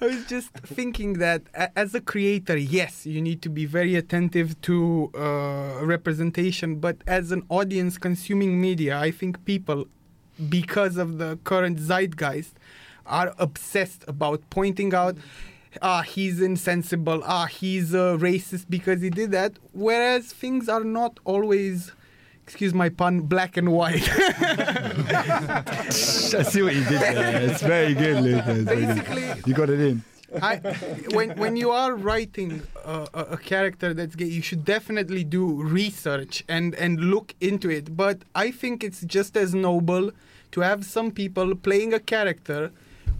I 0.00 0.06
was 0.06 0.24
just 0.26 0.50
thinking 0.54 1.14
that 1.14 1.42
as 1.76 1.94
a 1.94 2.00
creator, 2.00 2.56
yes, 2.56 3.04
you 3.04 3.20
need 3.20 3.42
to 3.42 3.50
be 3.50 3.66
very 3.66 3.96
attentive 3.96 4.58
to 4.62 5.10
uh, 5.14 5.84
representation, 5.84 6.76
but 6.76 6.96
as 7.06 7.32
an 7.32 7.44
audience 7.50 7.98
consuming 7.98 8.60
media, 8.60 8.98
I 8.98 9.10
think 9.10 9.44
people, 9.44 9.86
because 10.48 10.96
of 10.96 11.18
the 11.18 11.38
current 11.44 11.78
zeitgeist, 11.78 12.52
are 13.06 13.34
obsessed 13.38 14.04
about 14.06 14.42
pointing 14.50 14.94
out. 14.94 15.16
Ah, 15.80 16.02
he's 16.02 16.40
insensible. 16.40 17.22
Ah, 17.24 17.46
he's 17.46 17.94
a 17.94 18.16
racist 18.20 18.66
because 18.68 19.00
he 19.00 19.10
did 19.10 19.30
that. 19.32 19.52
Whereas 19.72 20.32
things 20.32 20.68
are 20.68 20.84
not 20.84 21.18
always, 21.24 21.92
excuse 22.44 22.74
my 22.74 22.90
pun, 22.90 23.20
black 23.22 23.56
and 23.56 23.72
white. 23.72 24.08
I 25.14 25.82
see 25.90 26.62
what 26.62 26.74
you 26.74 26.84
did 26.84 27.00
there. 27.00 27.42
It's 27.50 27.62
very 27.62 27.94
good, 27.94 28.22
Lucas. 28.22 28.64
Basically, 28.64 29.42
You 29.46 29.54
got 29.54 29.70
it 29.70 29.80
in. 29.80 30.04
I, 30.40 30.56
when 31.12 31.30
when 31.38 31.56
you 31.56 31.70
are 31.70 31.94
writing 31.94 32.62
a, 32.84 33.08
a, 33.12 33.20
a 33.32 33.36
character 33.36 33.92
that's 33.94 34.14
gay, 34.14 34.26
you 34.26 34.42
should 34.42 34.64
definitely 34.64 35.24
do 35.24 35.62
research 35.62 36.44
and 36.48 36.74
and 36.74 37.00
look 37.00 37.34
into 37.40 37.70
it. 37.70 37.96
But 37.96 38.22
I 38.34 38.50
think 38.50 38.84
it's 38.84 39.02
just 39.02 39.36
as 39.36 39.54
noble 39.54 40.12
to 40.52 40.60
have 40.60 40.84
some 40.84 41.10
people 41.10 41.54
playing 41.54 41.92
a 41.94 42.00
character 42.00 42.70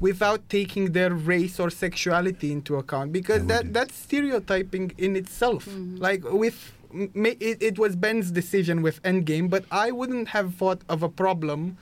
without 0.01 0.49
taking 0.49 0.93
their 0.93 1.15
race 1.15 1.61
or 1.61 1.71
sexuality 1.71 2.51
into 2.51 2.77
account 2.77 3.13
because 3.13 3.47
that 3.47 3.73
that's 3.73 3.95
stereotyping 3.95 4.93
in 4.99 5.17
itself. 5.17 5.67
Mm-hmm. 5.67 5.97
Like 5.97 6.23
with 6.25 6.73
it, 6.93 7.63
it 7.63 7.79
was 7.79 7.97
Ben's 7.97 8.31
decision 8.31 8.83
with 8.83 9.03
Endgame, 9.03 9.49
but 9.49 9.65
I 9.71 9.91
wouldn't 9.91 10.29
have 10.29 10.55
thought 10.55 10.83
of 10.89 11.03
a 11.03 11.09
problem 11.09 11.79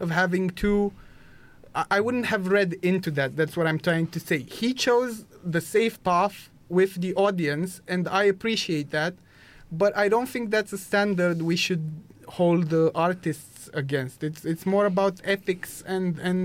of 0.00 0.10
having 0.10 0.50
two. 0.50 0.92
I- 1.74 2.00
wouldn't 2.00 2.26
have 2.26 2.48
read 2.48 2.70
into 2.82 3.10
that. 3.12 3.36
That's 3.36 3.56
what 3.56 3.66
I'm 3.66 3.78
trying 3.88 4.06
to 4.08 4.20
say. 4.20 4.38
He 4.60 4.68
chose 4.74 5.24
the 5.44 5.60
safe 5.60 5.96
path 6.02 6.36
with 6.68 6.92
the 7.00 7.12
audience, 7.14 7.80
and 7.88 8.02
I 8.08 8.24
appreciate 8.24 8.90
that. 8.90 9.14
But 9.72 9.96
I 9.96 10.08
don't 10.08 10.28
think 10.28 10.50
that's 10.50 10.72
a 10.72 10.78
standard 10.78 11.42
we 11.42 11.56
should 11.56 11.84
hold 12.38 12.70
the 12.70 12.84
artists 12.94 13.68
against. 13.74 14.22
It's 14.28 14.44
it's 14.44 14.64
more 14.74 14.86
about 14.86 15.14
ethics 15.24 15.82
and 15.94 16.18
and 16.28 16.42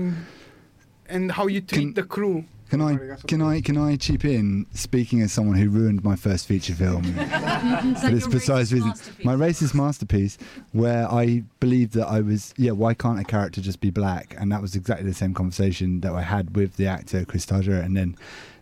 and 1.14 1.32
how 1.32 1.46
you 1.54 1.60
treat 1.60 1.80
Can- 1.80 1.94
the 1.94 2.02
crew. 2.02 2.44
Can 2.70 2.80
I 2.80 3.16
can 3.26 3.42
I 3.42 3.60
can 3.60 3.76
I 3.76 3.96
chip 3.96 4.24
in? 4.24 4.64
Speaking 4.72 5.20
as 5.22 5.32
someone 5.32 5.56
who 5.56 5.68
ruined 5.68 6.04
my 6.04 6.14
first 6.14 6.46
feature 6.46 6.74
film 6.74 7.02
for 8.00 8.10
this 8.10 8.28
precise 8.28 8.70
reason, 8.70 8.92
my 9.24 9.34
racist 9.34 9.74
masterpiece, 9.74 10.38
where 10.70 11.10
I 11.10 11.42
believed 11.58 11.94
that 11.94 12.06
I 12.06 12.20
was 12.20 12.54
yeah. 12.56 12.70
Why 12.70 12.94
can't 12.94 13.18
a 13.18 13.24
character 13.24 13.60
just 13.60 13.80
be 13.80 13.90
black? 13.90 14.36
And 14.38 14.52
that 14.52 14.62
was 14.62 14.76
exactly 14.76 15.08
the 15.08 15.14
same 15.14 15.34
conversation 15.34 16.00
that 16.02 16.12
I 16.12 16.22
had 16.22 16.54
with 16.54 16.76
the 16.76 16.86
actor 16.86 17.24
Chris 17.24 17.44
Tudger. 17.44 17.84
And 17.84 17.96
then 17.96 18.16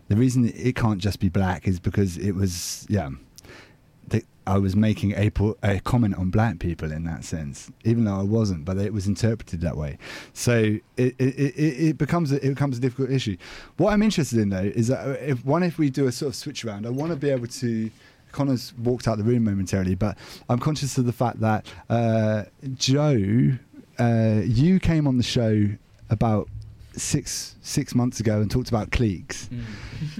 the 0.07 0.15
reason 0.15 0.51
it 0.55 0.75
can't 0.75 0.99
just 0.99 1.19
be 1.19 1.29
black 1.29 1.67
is 1.67 1.79
because 1.79 2.17
it 2.17 2.31
was 2.31 2.87
yeah. 2.89 3.11
The, 4.09 4.23
I 4.47 4.57
was 4.57 4.75
making 4.75 5.11
a, 5.13 5.31
a 5.61 5.79
comment 5.81 6.15
on 6.15 6.31
black 6.31 6.57
people 6.57 6.91
in 6.91 7.03
that 7.03 7.23
sense, 7.23 7.71
even 7.83 8.05
though 8.05 8.19
I 8.19 8.23
wasn't, 8.23 8.65
but 8.65 8.77
it 8.77 8.91
was 8.91 9.05
interpreted 9.05 9.61
that 9.61 9.77
way. 9.77 9.99
So 10.33 10.79
it 10.97 11.15
it, 11.19 11.19
it, 11.19 11.97
becomes 11.97 12.31
a, 12.31 12.37
it 12.37 12.49
becomes 12.49 12.77
a 12.77 12.81
difficult 12.81 13.11
issue. 13.11 13.37
What 13.77 13.93
I'm 13.93 14.01
interested 14.01 14.39
in 14.39 14.49
though 14.49 14.71
is 14.75 14.87
that 14.87 15.21
if 15.21 15.45
one 15.45 15.61
if 15.63 15.77
we 15.77 15.89
do 15.89 16.07
a 16.07 16.11
sort 16.11 16.29
of 16.29 16.35
switch 16.35 16.65
around, 16.65 16.87
I 16.87 16.89
want 16.89 17.11
to 17.11 17.15
be 17.15 17.29
able 17.29 17.47
to. 17.47 17.91
Connor's 18.31 18.73
walked 18.77 19.07
out 19.07 19.17
the 19.17 19.23
room 19.23 19.43
momentarily, 19.43 19.95
but 19.95 20.15
I'm 20.47 20.59
conscious 20.59 20.99
of 20.99 21.07
the 21.07 21.11
fact 21.11 21.39
that 21.39 21.65
uh, 21.89 22.43
Joe, 22.75 23.53
uh, 23.97 24.41
you 24.43 24.79
came 24.79 25.07
on 25.07 25.17
the 25.17 25.23
show 25.23 25.67
about 26.11 26.47
six 26.95 27.55
six 27.61 27.93
months 27.93 28.19
ago 28.19 28.41
and 28.41 28.49
talked 28.49 28.69
about 28.69 28.91
cliques. 28.91 29.49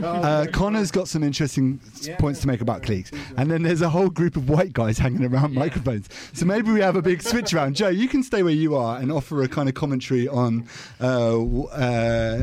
Uh, 0.03 0.45
Connor's 0.51 0.91
got 0.91 1.07
some 1.07 1.23
interesting 1.23 1.79
Yeah. 2.01 2.17
points 2.17 2.41
to 2.41 2.47
make 2.47 2.59
about 2.59 2.83
cliques, 2.83 3.11
and 3.37 3.49
then 3.49 3.63
there's 3.63 3.81
a 3.81 3.87
whole 3.89 4.09
group 4.09 4.35
of 4.35 4.49
white 4.49 4.73
guys 4.73 4.97
hanging 4.97 5.23
around 5.23 5.53
microphones. 5.53 6.09
So 6.33 6.45
maybe 6.45 6.69
we 6.71 6.81
have 6.81 6.97
a 6.97 7.01
big 7.01 7.21
switch 7.21 7.53
around. 7.53 7.77
Joe, 7.77 7.87
you 7.87 8.09
can 8.09 8.21
stay 8.23 8.43
where 8.43 8.53
you 8.53 8.75
are 8.75 8.97
and 8.99 9.09
offer 9.09 9.41
a 9.41 9.47
kind 9.47 9.69
of 9.69 9.75
commentary 9.75 10.27
on 10.27 10.67
uh, 10.99 11.37
uh, 11.39 12.41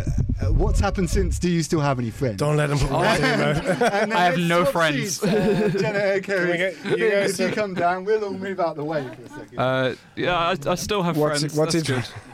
what's 0.48 0.80
happened 0.80 1.10
since. 1.10 1.38
Do 1.38 1.50
you 1.50 1.62
still 1.62 1.80
have 1.80 1.98
any 1.98 2.10
friends? 2.10 2.36
Don't 2.38 2.56
let 2.56 2.70
him 2.70 2.78
put 2.78 2.90
words 2.90 3.20
in 3.20 3.26
your 3.26 3.36
mouth. 3.38 3.66
And 3.82 4.12
then 4.12 4.12
I 4.12 4.24
have 4.24 4.38
no 4.38 4.64
friends. 4.64 5.20
seats. 5.20 5.24
Uh, 5.24 5.68
Jenna, 5.78 6.20
Can 6.22 6.48
we 6.50 6.56
get- 6.56 6.84
you 6.98 7.10
guys- 7.10 7.38
if 7.38 7.50
you 7.50 7.54
come 7.54 7.74
down, 7.74 8.04
we'll 8.04 8.24
all 8.24 8.32
move 8.32 8.60
out 8.60 8.76
the 8.76 8.84
way 8.84 9.06
for 9.14 9.22
a 9.22 9.28
second. 9.28 9.58
Uh, 9.58 9.94
yeah, 10.14 10.36
I, 10.38 10.70
I 10.70 10.74
still 10.76 11.02
have 11.02 11.16
What's 11.18 11.40
friends. 11.40 11.54
it- 11.54 11.58
what's 11.58 11.74
That's 11.74 11.88
it- 11.88 11.92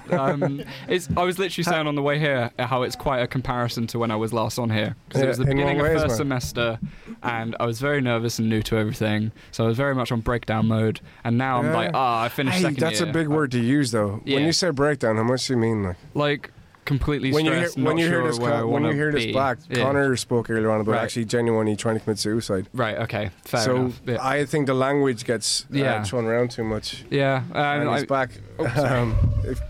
good. 0.09 0.19
Um, 0.19 0.63
it's, 0.89 1.09
I 1.17 1.23
was 1.23 1.39
literally 1.39 1.65
saying 1.65 1.82
on 1.87 1.95
the 1.95 2.03
way 2.03 2.19
here 2.19 2.51
how 2.59 2.83
it's 2.83 2.97
quite 2.97 3.21
a 3.21 3.27
comparison 3.27 3.87
to 3.89 3.99
when 3.99 4.11
I 4.11 4.17
was 4.17 4.33
last 4.33 4.59
on 4.59 4.71
here 4.71 4.97
because 5.09 5.23
it 5.23 5.29
was 5.29 5.39
the 5.39 5.45
beginning 5.45 5.79
of 5.81 5.85
ways, 5.85 5.95
first 6.03 6.09
man? 6.09 6.17
semester, 6.17 6.79
and 7.23 7.57
I 7.61 7.67
was 7.67 7.81
very 7.81 8.01
nervous 8.01 8.39
and 8.39 8.49
new 8.49 8.63
to 8.63 8.77
everything. 8.77 9.33
So 9.51 9.65
I 9.65 9.67
was 9.69 9.77
very 9.77 9.95
much 9.95 10.13
on 10.13 10.21
breakdown 10.21 10.69
mode, 10.69 11.01
and 11.25 11.39
now 11.39 11.59
I'm 11.59 11.73
like, 11.73 11.91
ah, 11.95 12.23
I 12.25 12.29
finished 12.29 12.57
Hey, 12.59 12.63
second 12.63 12.79
that's 12.81 13.01
year. 13.01 13.09
a 13.09 13.13
big 13.13 13.29
word 13.29 13.51
to 13.53 13.61
use, 13.61 13.91
though. 13.91 14.21
Yeah. 14.25 14.37
When 14.37 14.45
you 14.47 14.53
say 14.53 14.71
breakdown, 14.71 15.17
how 15.17 15.23
much 15.25 15.47
do 15.47 15.55
you 15.55 15.59
mean? 15.59 15.83
Like 15.85 15.97
Like 16.15 16.51
completely 16.85 17.33
when 17.33 17.45
you 17.45 17.53
hear, 17.53 17.69
stressed, 17.69 17.79
when 17.87 17.97
you 17.97 18.07
hear 18.09 18.21
sure 18.23 18.27
this, 18.27 18.41
I 18.41 18.51
Con- 18.61 18.71
when 18.71 18.85
you 18.85 18.91
hear 18.93 19.13
this 19.13 19.27
be. 19.27 19.33
black, 19.33 19.59
Yeah. 19.71 19.85
Connor 19.85 20.17
spoke 20.17 20.51
earlier 20.51 20.69
on 20.71 20.81
about 20.81 20.93
Right. 20.93 21.03
actually 21.05 21.27
genuinely 21.27 21.77
trying 21.77 21.95
to 21.97 22.01
commit 22.05 22.19
suicide. 22.19 22.69
Right. 22.75 22.97
Okay. 22.99 23.31
Fair 23.45 23.61
so 23.61 23.77
enough. 23.77 24.03
Yeah. 24.05 24.17
I 24.21 24.45
think 24.45 24.67
the 24.67 24.75
language 24.75 25.25
gets 25.25 25.63
uh, 25.73 25.77
Yeah. 25.77 26.03
thrown 26.03 26.25
around 26.27 26.51
too 26.51 26.65
much. 26.65 27.05
yeah. 27.09 27.45
and 27.55 27.89
Um, 27.89 27.95
he's 27.95 28.03
I, 28.03 28.07
back. 28.07 28.31
oh, 28.59 28.65
um, 28.85 29.17
if, 29.45 29.61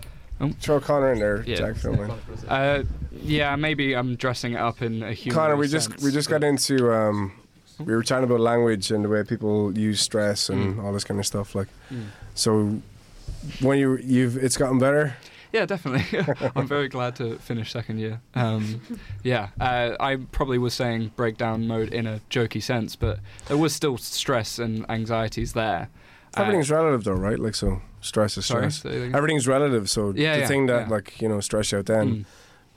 Oh. 0.51 0.55
Throw 0.59 0.79
Connor 0.79 1.13
in 1.13 1.19
there, 1.19 1.43
Yeah. 1.45 1.55
Jack. 1.55 1.75
Uh, 2.47 2.83
yeah. 3.11 3.55
Maybe 3.55 3.95
I'm 3.95 4.15
dressing 4.15 4.53
it 4.53 4.59
up 4.59 4.81
in 4.81 5.03
a 5.03 5.13
human. 5.13 5.35
Connor, 5.35 5.55
we 5.55 5.67
just 5.67 6.01
we 6.01 6.11
just 6.11 6.29
got 6.29 6.43
into 6.43 6.91
um, 6.91 7.31
we 7.79 7.93
were 7.95 8.03
chatting 8.03 8.25
about 8.25 8.39
language 8.39 8.91
and 8.91 9.05
the 9.05 9.09
way 9.09 9.23
people 9.23 9.77
use 9.77 9.99
stress 10.01 10.49
and 10.49 10.79
all 10.79 10.91
this 10.93 11.03
kind 11.03 11.19
of 11.19 11.25
stuff. 11.25 11.55
Like, 11.55 11.67
Mm. 11.91 12.05
so 12.35 12.79
when 13.61 13.77
you 13.79 13.97
you've 13.97 14.37
it's 14.37 14.57
gotten 14.57 14.79
better. 14.79 15.15
Yeah, 15.51 15.67
definitely. 15.67 16.25
I'm 16.55 16.67
very 16.67 16.87
glad 16.87 17.15
to 17.17 17.37
finish 17.37 17.71
second 17.71 17.99
year. 17.99 18.21
Um, 18.33 18.81
yeah, 19.23 19.49
uh, 19.59 19.91
I 19.99 20.15
probably 20.31 20.57
was 20.57 20.73
saying 20.73 21.11
breakdown 21.15 21.67
mode 21.67 21.89
in 21.93 22.07
a 22.07 22.21
jokey 22.31 22.61
sense, 22.63 22.95
but 22.95 23.19
there 23.47 23.57
was 23.57 23.75
still 23.75 23.97
stress 23.99 24.57
and 24.57 24.83
anxieties 24.89 25.53
there. 25.53 25.89
Uh, 26.37 26.41
Everything's 26.41 26.71
relative, 26.71 27.03
though, 27.03 27.13
right? 27.13 27.39
Like, 27.39 27.55
so 27.55 27.81
stress 28.01 28.37
is 28.37 28.45
sorry, 28.45 28.71
stress. 28.71 28.93
Everything's 29.13 29.47
relative. 29.47 29.89
So 29.89 30.13
Yeah, 30.15 30.33
the 30.35 30.39
yeah, 30.41 30.47
thing 30.47 30.65
that 30.67 30.87
yeah. 30.87 30.93
like 30.93 31.21
you 31.21 31.29
know 31.29 31.39
stress 31.39 31.71
you 31.71 31.77
out 31.79 31.85
then 31.85 32.07
Mm. 32.09 32.25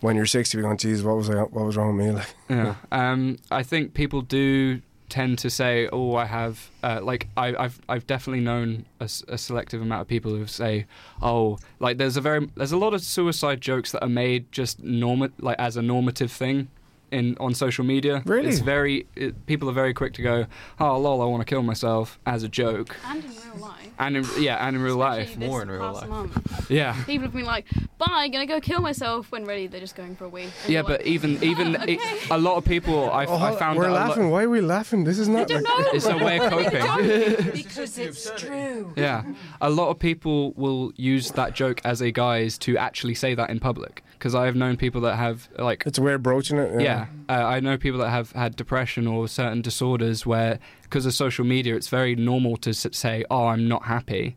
when 0.01 0.17
you're 0.17 0.27
60, 0.27 0.57
you're 0.57 0.63
going, 0.67 0.77
"Geez, 0.79 1.03
what 1.03 1.17
was 1.17 1.31
I? 1.31 1.35
What 1.43 1.65
was 1.65 1.77
wrong 1.77 1.97
with 1.97 2.07
me?" 2.07 2.13
Like, 2.19 2.27
Yeah. 2.51 2.75
Um, 2.93 3.39
I 3.51 3.63
think 3.63 3.95
people 3.95 4.21
do 4.23 4.81
tend 5.09 5.39
to 5.39 5.49
say, 5.49 5.89
"Oh, 5.93 6.17
I 6.17 6.27
have." 6.27 6.71
Uh, 6.83 7.01
like 7.03 7.29
I, 7.37 7.55
I've 7.57 7.81
I've 7.89 8.07
definitely 8.07 8.43
known 8.45 8.85
a 9.01 9.09
selective 9.39 9.81
amount 9.81 10.03
of 10.03 10.09
people 10.09 10.33
who 10.33 10.47
say, 10.47 10.87
"Oh, 11.23 11.59
like 11.81 11.97
there's 11.99 12.17
a 12.17 12.21
very 12.21 12.49
there's 12.57 12.73
a 12.73 12.77
lot 12.77 12.93
of 12.95 13.01
suicide 13.03 13.61
jokes 13.61 13.93
that 13.93 14.03
are 14.03 14.09
made 14.09 14.51
just 14.53 14.83
norma 14.83 15.31
like 15.41 15.57
as 15.59 15.77
a 15.77 15.83
normative 15.83 16.31
thing." 16.31 16.69
In 17.13 17.37
on 17.39 17.55
social 17.55 17.85
media, 17.85 18.21
Really? 18.27 18.49
it's 18.49 18.59
very 18.59 19.07
it, 19.15 19.47
people 19.47 19.71
are 19.71 19.73
very 19.73 19.95
quick 19.95 20.13
to 20.15 20.23
go, 20.23 20.47
"Oh, 20.81 20.99
lol, 20.99 21.23
I 21.23 21.25
want 21.27 21.41
to 21.41 21.45
kill 21.45 21.63
myself" 21.63 22.19
as 22.27 22.43
a 22.43 22.49
joke, 22.49 22.97
And 23.07 23.25
in 23.25 23.31
real 23.31 23.57
life. 23.69 23.91
and 24.01 24.17
in, 24.17 24.27
yeah, 24.41 24.67
and 24.67 24.75
in 24.75 24.83
real 24.83 24.97
life, 24.97 25.29
Especially 25.29 25.47
More 25.47 25.63
in 25.63 25.71
real 25.71 25.81
past 25.81 26.01
life. 26.01 26.11
month. 26.11 26.69
yeah, 26.71 26.95
People 27.05 27.27
have 27.29 27.33
been 27.33 27.45
like, 27.45 27.67
bye, 27.97 28.27
gonna 28.33 28.45
go 28.47 28.61
kill 28.61 28.81
myself, 28.81 29.31
when 29.31 29.45
really 29.45 29.69
they're 29.69 29.79
just 29.81 29.95
going 29.95 30.17
for 30.17 30.25
a 30.25 30.29
wee. 30.29 30.49
Yeah. 30.67 30.83
But 30.83 31.01
like, 31.03 31.07
even 31.07 31.41
even 31.51 31.77
okay. 31.77 31.93
it, 31.95 32.31
a 32.31 32.39
lot 32.39 32.57
of 32.57 32.65
people, 32.65 33.09
I, 33.13 33.25
oh, 33.27 33.37
I 33.37 33.55
found 33.55 33.79
we're 33.79 33.85
that 33.85 33.91
a 33.91 33.95
lot- 33.95 34.09
laughing. 34.09 34.31
Why 34.31 34.43
are 34.43 34.51
we 34.51 34.61
laughing? 34.61 35.05
This 35.05 35.21
is 35.21 35.29
not. 35.29 35.43
I 35.43 35.45
don't 35.45 35.63
like. 35.63 35.95
It's 35.95 36.07
a 36.07 36.19
way 36.19 36.39
of 36.41 36.51
coping. 36.51 37.51
because 37.53 37.99
it's 37.99 38.33
true. 38.37 38.93
Yeah, 38.97 39.23
a 39.61 39.71
lot 39.71 39.91
of 39.91 40.01
people 40.01 40.55
will 40.57 40.93
use 40.97 41.31
that 41.33 41.55
joke 41.55 41.81
as 41.85 42.01
a 42.01 42.11
guise 42.11 42.59
to 42.67 42.77
actually 42.77 43.15
say 43.15 43.35
that 43.37 43.49
in 43.51 43.61
public. 43.61 44.03
Because 44.19 44.35
I 44.35 44.47
have 44.47 44.57
known 44.57 44.77
people 44.77 45.01
that 45.03 45.17
have 45.17 45.49
like, 45.59 45.83
It's 45.87 45.99
a 45.99 46.03
of 46.15 46.23
broaching 46.23 46.59
it. 46.59 46.81
yeah, 46.81 47.07
uh, 47.29 47.33
I 47.33 47.61
know 47.61 47.77
people 47.77 48.01
that 48.01 48.11
have 48.11 48.33
had 48.33 48.57
depression 48.57 49.07
or 49.07 49.29
certain 49.29 49.61
disorders 49.63 50.25
where, 50.27 50.59
because 50.83 51.05
of 51.07 51.15
social 51.15 51.45
media, 51.45 51.77
it's 51.77 51.89
very 51.89 52.17
normal 52.17 52.57
to 52.59 52.73
say, 52.75 53.25
"Oh, 53.31 53.47
I'm 53.49 53.69
not 53.69 53.85
happy." 53.85 54.37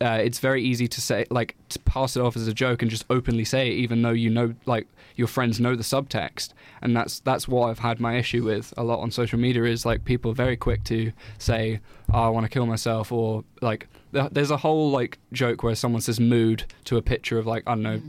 Uh, 0.00 0.18
it's 0.22 0.38
very 0.40 0.62
easy 0.62 0.88
to 0.88 1.00
say, 1.00 1.24
like, 1.30 1.54
to 1.68 1.78
pass 1.80 2.16
it 2.16 2.20
off 2.20 2.34
as 2.36 2.48
a 2.48 2.52
joke 2.54 2.82
and 2.82 2.90
just 2.90 3.04
openly 3.08 3.44
say 3.44 3.68
it, 3.68 3.74
even 3.74 4.02
though 4.02 4.10
you 4.10 4.30
know, 4.30 4.54
like, 4.66 4.86
your 5.14 5.28
friends 5.28 5.60
know 5.60 5.76
the 5.76 5.82
subtext, 5.82 6.50
and 6.80 6.96
that's 6.96 7.20
that's 7.20 7.46
what 7.46 7.68
I've 7.68 7.78
had 7.80 8.00
my 8.00 8.16
issue 8.16 8.44
with 8.44 8.72
a 8.76 8.82
lot 8.82 9.00
on 9.00 9.10
social 9.10 9.38
media. 9.38 9.64
Is 9.64 9.84
like 9.84 10.04
people 10.04 10.30
are 10.30 10.34
very 10.34 10.56
quick 10.56 10.84
to 10.84 11.12
say, 11.38 11.80
"Oh, 12.12 12.22
I 12.22 12.28
want 12.30 12.44
to 12.44 12.50
kill 12.50 12.64
myself," 12.66 13.12
or 13.12 13.44
like, 13.60 13.88
th- 14.14 14.30
there's 14.32 14.50
a 14.50 14.56
whole 14.56 14.90
like 14.90 15.18
joke 15.32 15.62
where 15.62 15.74
someone 15.74 16.00
says 16.00 16.18
"mood" 16.18 16.64
to 16.86 16.96
a 16.96 17.02
picture 17.02 17.38
of 17.38 17.46
like 17.46 17.62
I 17.66 17.72
don't 17.72 17.82
know, 17.82 18.00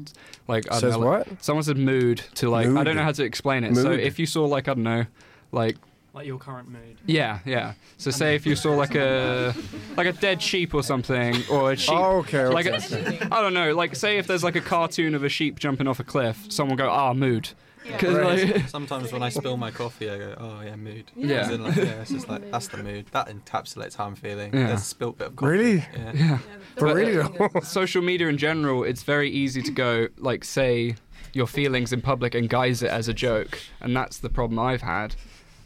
like 0.47 0.65
I 0.67 0.79
don't 0.79 0.79
Says 0.81 0.93
know, 0.93 0.99
like- 0.99 1.27
what? 1.27 1.43
Someone 1.43 1.63
said 1.63 1.77
mood 1.77 2.23
to 2.35 2.49
like 2.49 2.67
I 2.67 2.83
don't 2.85 2.95
know 2.95 3.03
how 3.03 3.11
to 3.11 3.23
explain 3.25 3.63
it. 3.65 3.75
So 3.75 3.91
if 3.91 4.17
you 4.17 4.25
saw 4.25 4.45
like 4.45 4.67
I 4.69 4.73
don't 4.73 4.83
know, 4.83 5.05
like 5.51 5.75
Like 6.13 6.27
your 6.27 6.37
current 6.37 6.69
mood. 6.69 6.99
yeah, 7.07 7.39
yeah. 7.43 7.73
So 7.97 8.11
say 8.11 8.35
if 8.35 8.45
you 8.45 8.55
saw 8.55 8.75
like 8.75 8.93
a 8.93 9.53
like 9.97 10.05
a 10.07 10.13
dead 10.13 10.41
sheep 10.41 10.73
or 10.75 10.83
something, 10.83 11.35
or 11.49 11.71
a 11.71 11.75
sheep. 11.75 11.95
Oh, 11.95 12.17
okay. 12.19 12.45
Like 12.45 12.67
okay. 12.67 13.17
a, 13.21 13.27
I 13.33 13.41
don't 13.41 13.53
know. 13.55 13.73
Like 13.73 13.95
say 13.95 14.17
if 14.19 14.27
there's 14.27 14.43
like 14.43 14.55
a 14.55 14.61
cartoon 14.61 15.15
of 15.15 15.23
a 15.23 15.29
sheep 15.29 15.57
jumping 15.59 15.87
off 15.87 15.99
a 15.99 16.03
cliff, 16.03 16.45
someone 16.49 16.77
will 16.77 16.85
go 16.85 16.89
ah 16.91 17.13
mood. 17.13 17.49
'Cause, 17.97 18.13
Right. 18.15 18.55
like, 18.55 18.67
Sometimes 18.69 19.11
when 19.11 19.21
I 19.23 19.27
spill 19.27 19.57
my 19.57 19.69
coffee, 19.69 20.09
I 20.09 20.17
go, 20.17 20.35
"Oh 20.37 20.61
yeah, 20.63 20.75
mood." 20.77 21.11
Yeah. 21.17 21.39
As 21.41 21.49
in, 21.49 21.63
like, 21.63 21.75
yeah, 21.75 21.83
it's 22.01 22.11
just 22.11 22.29
like 22.29 22.49
that's 22.49 22.69
the 22.69 22.77
mood. 22.77 23.07
That 23.11 23.27
encapsulates 23.27 23.95
how 23.97 24.05
I'm 24.05 24.15
feeling. 24.15 24.53
Yeah. 24.53 24.67
There's 24.67 24.81
a 24.81 24.85
spilt 24.85 25.17
bit 25.17 25.27
of 25.27 25.35
coffee. 25.35 25.51
Really? 25.51 25.75
Yeah. 25.97 26.11
yeah. 26.13 26.37
For 26.77 26.87
But- 26.87 26.95
really. 26.95 27.61
Social 27.63 28.01
media 28.01 28.27
in 28.29 28.37
general, 28.37 28.83
it's 28.85 29.03
very 29.03 29.29
easy 29.29 29.61
to 29.63 29.71
go 29.71 30.07
like 30.17 30.45
say 30.45 30.95
your 31.33 31.47
feelings 31.47 31.91
in 31.91 32.01
public 32.01 32.35
and 32.35 32.47
guise 32.47 32.81
it 32.83 32.89
as 32.91 33.07
a 33.09 33.13
joke, 33.13 33.59
and 33.81 33.93
that's 33.97 34.19
the 34.19 34.29
problem 34.29 34.59
I've 34.59 34.83
had. 34.83 35.15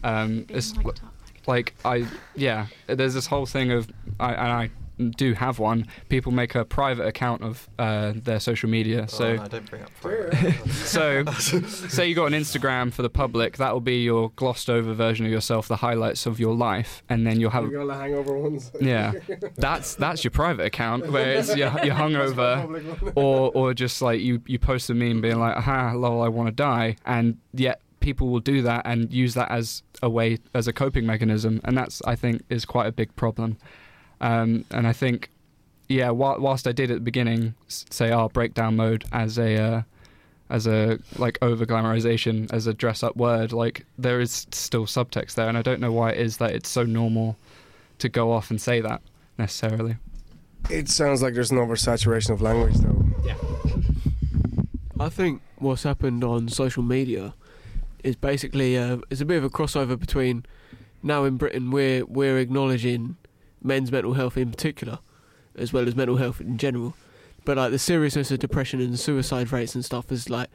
Um, 0.04 0.46
it's, 0.50 0.74
Being 0.74 0.88
up. 0.90 0.96
like 1.48 1.74
I 1.86 2.06
yeah 2.36 2.68
there's 2.88 3.14
this 3.14 3.28
whole 3.28 3.46
thing 3.46 3.72
of 3.72 3.90
I 4.20 4.34
and 4.34 4.52
I 4.54 4.70
do 5.16 5.36
have 5.36 5.60
one 5.60 5.86
people 6.10 6.32
make 6.32 6.56
a 6.56 6.66
private 6.66 7.06
account 7.06 7.44
of 7.44 7.70
uh, 7.78 8.14
their 8.16 8.40
social 8.40 8.68
media 8.68 9.04
Oh, 9.04 9.06
so 9.06 9.36
no, 9.36 9.48
don't 9.48 9.70
bring 9.70 9.84
up. 9.84 9.92
private. 10.02 10.56
so 10.72 11.24
say 11.26 12.08
you 12.10 12.16
got 12.16 12.26
an 12.26 12.34
Instagram 12.34 12.92
for 12.92 13.04
the 13.04 13.10
public 13.10 13.58
that 13.58 13.72
will 13.74 13.80
be 13.80 14.02
your 14.02 14.32
glossed 14.32 14.72
over 14.72 14.96
version 14.96 15.28
of 15.28 15.32
yourself 15.32 15.68
the 15.68 15.76
highlights 15.76 16.26
of 16.26 16.40
your 16.40 16.56
life 16.56 17.04
and 17.10 17.28
then 17.28 17.40
you'll 17.40 17.52
have 17.52 17.66
You 17.66 17.74
got 17.74 17.86
the 17.86 17.94
hangover 17.94 18.40
ones. 18.40 18.72
yeah 18.82 19.12
that's 19.56 19.94
that's 19.94 20.24
your 20.24 20.32
private 20.32 20.66
account 20.66 21.12
where 21.12 21.34
it's 21.34 21.50
you're, 21.56 21.70
you're 21.86 21.94
hungover 22.04 23.12
or 23.16 23.52
or 23.54 23.76
just 23.76 24.02
like 24.02 24.20
you 24.20 24.42
you 24.48 24.58
post 24.58 24.90
a 24.90 24.96
meme 24.96 25.22
being 25.22 25.38
like 25.40 25.56
aha 25.58 25.94
lol 25.96 26.24
I 26.24 26.28
want 26.28 26.48
to 26.48 26.56
die 26.56 26.96
and 27.06 27.38
yet 27.54 27.82
people 28.00 28.30
will 28.30 28.40
do 28.40 28.62
that 28.64 28.84
and 28.86 29.12
use 29.14 29.34
that 29.36 29.52
as 29.52 29.84
a 30.04 30.10
way 30.10 30.38
as 30.54 30.68
a 30.68 30.74
coping 30.74 31.06
mechanism 31.06 31.60
and 31.64 31.78
that's 31.78 32.02
I 32.06 32.16
think 32.16 32.44
is 32.50 32.66
quite 32.66 32.88
a 32.88 32.92
big 32.92 33.16
problem 33.16 33.58
um, 34.22 34.66
and 34.72 34.88
I 34.88 34.94
think 34.94 35.30
yeah 35.90 36.10
whi- 36.10 36.38
whilst 36.38 36.68
I 36.68 36.72
did 36.72 36.92
at 36.92 36.96
the 36.96 37.02
beginning 37.02 37.56
s- 37.68 37.86
say 37.90 38.12
oh 38.12 38.30
breakdown 38.30 38.76
mode 38.76 39.06
as 39.12 39.38
a 39.40 39.56
uh, 39.58 39.82
as 40.50 40.68
a 40.68 41.00
like 41.18 41.38
over 41.42 41.66
glamorization 41.66 42.52
as 42.54 42.68
a 42.68 42.74
dress 42.74 43.04
up 43.04 43.16
word 43.18 43.52
like 43.52 43.86
there 43.98 44.20
is 44.22 44.46
still 44.52 44.86
subtext 44.86 45.34
there 45.36 45.50
and 45.50 45.58
I 45.58 45.62
don't 45.62 45.82
know 45.82 45.92
why 45.92 46.12
it 46.12 46.20
is 46.20 46.38
that 46.38 46.52
it's 46.52 46.70
so 46.70 46.84
normal 46.84 47.36
to 48.00 48.08
go 48.10 48.32
off 48.32 48.50
and 48.52 48.62
say 48.62 48.80
that 48.82 49.02
necessarily 49.38 49.98
It 50.70 50.90
sounds 50.90 51.22
like 51.22 51.34
there's 51.34 51.52
an 51.52 51.58
oversaturation 51.58 52.32
of 52.32 52.42
language, 52.42 52.76
though. 52.78 53.06
Yeah. 53.26 53.36
I 55.00 55.10
think 55.10 55.42
what's 55.60 55.84
happened 55.84 56.24
on 56.24 56.50
social 56.50 56.84
media 56.84 57.34
is 58.04 58.16
basically 58.16 58.78
uh, 58.78 58.98
it's 59.10 59.22
a 59.22 59.26
bit 59.26 59.38
of 59.38 59.44
a 59.44 59.50
crossover 59.50 60.00
between 60.00 60.46
now 61.04 61.24
in 61.24 61.38
Britain 61.38 61.72
we're 61.72 62.06
we're 62.06 62.38
acknowledging 62.38 63.18
men's 63.62 63.92
mental 63.92 64.14
health 64.14 64.38
in 64.38 64.52
particular, 64.52 65.00
as 65.56 65.74
well 65.74 65.88
as 65.88 65.96
mental 65.96 66.18
health 66.18 66.40
in 66.42 66.58
general. 66.58 66.96
But 67.46 67.58
like 67.58 67.72
the 67.72 67.80
seriousness 67.80 68.32
of 68.32 68.40
depression 68.40 68.82
and 68.82 69.00
suicide 69.00 69.52
rates 69.52 69.76
and 69.76 69.84
stuff 69.84 70.12
is 70.12 70.30
like 70.30 70.50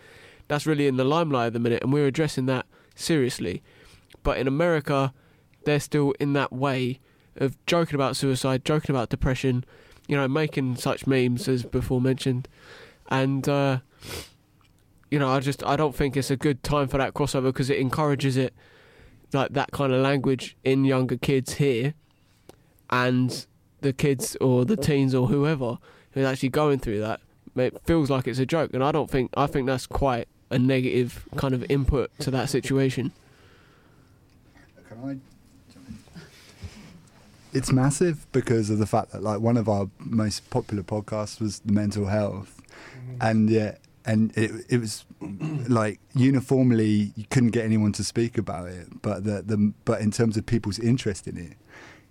that's 0.48 0.66
really 0.66 0.86
in 0.86 0.96
the 0.96 1.04
limelight 1.04 1.48
at 1.48 1.52
the 1.52 1.58
minute, 1.58 1.82
and 1.82 1.92
we're 1.92 2.06
addressing 2.06 2.46
that 2.46 2.66
seriously. 2.94 3.62
But 4.22 4.38
in 4.38 4.46
America, 4.46 5.12
they're 5.64 5.80
still 5.80 6.12
in 6.20 6.32
that 6.34 6.52
way 6.52 7.00
of 7.36 7.56
joking 7.66 7.94
about 7.94 8.16
suicide, 8.16 8.64
joking 8.64 8.94
about 8.94 9.08
depression, 9.08 9.64
you 10.06 10.16
know, 10.16 10.28
making 10.28 10.76
such 10.76 11.06
memes 11.06 11.48
as 11.48 11.64
before 11.64 12.00
mentioned, 12.00 12.48
and 13.08 13.48
uh, 13.48 13.78
you 15.12 15.18
know, 15.18 15.28
I 15.28 15.40
just 15.40 15.62
I 15.64 15.76
don't 15.76 15.94
think 15.94 16.16
it's 16.16 16.30
a 16.30 16.36
good 16.36 16.62
time 16.62 16.88
for 16.88 16.96
that 16.96 17.12
crossover 17.12 17.44
because 17.44 17.68
it 17.68 17.78
encourages 17.78 18.38
it, 18.38 18.54
like 19.34 19.52
that 19.52 19.70
kind 19.70 19.92
of 19.92 20.00
language 20.00 20.56
in 20.64 20.86
younger 20.86 21.18
kids 21.18 21.54
here, 21.54 21.92
and 22.88 23.44
the 23.82 23.92
kids 23.92 24.36
or 24.40 24.64
the 24.64 24.76
teens 24.76 25.14
or 25.14 25.28
whoever 25.28 25.76
who's 26.12 26.24
actually 26.24 26.48
going 26.48 26.78
through 26.78 27.00
that. 27.00 27.20
It 27.54 27.78
feels 27.84 28.08
like 28.08 28.26
it's 28.26 28.38
a 28.38 28.46
joke, 28.46 28.72
and 28.72 28.82
I 28.82 28.90
don't 28.90 29.10
think 29.10 29.30
I 29.36 29.46
think 29.46 29.66
that's 29.66 29.86
quite 29.86 30.28
a 30.50 30.58
negative 30.58 31.28
kind 31.36 31.52
of 31.52 31.70
input 31.70 32.10
to 32.20 32.30
that 32.30 32.48
situation. 32.48 33.12
Can 34.88 34.98
I? 35.04 35.16
It's 37.52 37.70
massive 37.70 38.26
because 38.32 38.70
of 38.70 38.78
the 38.78 38.86
fact 38.86 39.12
that 39.12 39.22
like 39.22 39.40
one 39.40 39.58
of 39.58 39.68
our 39.68 39.90
most 39.98 40.48
popular 40.48 40.82
podcasts 40.82 41.38
was 41.38 41.58
the 41.58 41.72
mental 41.74 42.06
health, 42.06 42.62
mm-hmm. 42.96 43.16
and 43.20 43.50
yeah, 43.50 43.74
and 44.04 44.36
it 44.36 44.50
it 44.68 44.80
was 44.80 45.04
like 45.68 46.00
uniformly 46.14 47.12
you 47.16 47.24
couldn't 47.30 47.50
get 47.50 47.64
anyone 47.64 47.92
to 47.92 48.04
speak 48.04 48.38
about 48.38 48.68
it, 48.68 49.02
but 49.02 49.24
the 49.24 49.42
the 49.42 49.72
but 49.84 50.00
in 50.00 50.10
terms 50.10 50.36
of 50.36 50.46
people's 50.46 50.78
interest 50.78 51.26
in 51.26 51.36
it, 51.36 51.56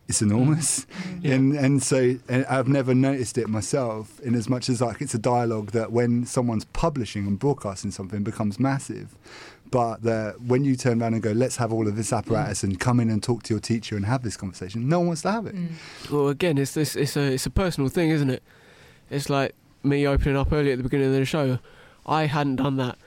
it's 0.08 0.22
mm. 0.22 0.32
enormous, 0.32 0.86
mm. 0.86 1.34
and 1.34 1.54
and 1.54 1.84
so 1.84 2.18
and 2.28 2.46
I've 2.46 2.68
never 2.68 2.94
noticed 2.94 3.38
it 3.38 3.48
myself. 3.48 4.20
In 4.22 4.36
as 4.36 4.50
much 4.50 4.70
as 4.70 4.82
like 4.82 5.02
it's 5.02 5.14
a 5.14 5.20
dialogue 5.20 5.72
that 5.72 5.92
when 5.92 6.26
someone's 6.26 6.66
publishing 6.66 7.28
and 7.28 7.38
broadcasting 7.38 7.92
something 7.92 8.24
becomes 8.24 8.60
massive, 8.60 9.16
but 9.72 10.04
the, 10.04 10.36
when 10.46 10.66
you 10.66 10.76
turn 10.76 11.02
around 11.02 11.14
and 11.14 11.24
go, 11.24 11.32
let's 11.32 11.56
have 11.56 11.72
all 11.72 11.88
of 11.88 11.96
this 11.96 12.12
apparatus 12.12 12.62
mm. 12.62 12.66
and 12.66 12.80
come 12.80 13.00
in 13.00 13.10
and 13.10 13.24
talk 13.24 13.44
to 13.44 13.54
your 13.54 13.62
teacher 13.62 13.96
and 13.96 14.06
have 14.06 14.22
this 14.22 14.36
conversation, 14.36 14.89
no 14.89 15.00
one 15.00 15.08
wants 15.08 15.22
to 15.24 15.32
have 15.32 15.46
it. 15.46 15.56
Well, 16.12 16.28
again, 16.28 16.58
it's 16.58 16.74
this 16.74 16.96
it's 16.96 17.16
a 17.16 17.34
it's 17.34 17.46
a 17.46 17.50
personal 17.50 17.89
thing, 17.89 18.10
isn't 18.10 18.30
it? 18.30 18.44
It's 19.10 19.30
like 19.30 19.56
me 19.84 20.06
opening 20.06 20.38
up 20.38 20.52
early 20.52 20.72
at 20.72 20.78
the 20.78 20.84
beginning 20.84 21.08
of 21.08 21.14
the 21.14 21.26
show. 21.26 21.60
I 22.06 22.26
hadn't 22.26 22.58
done 22.58 22.78
that 22.78 22.97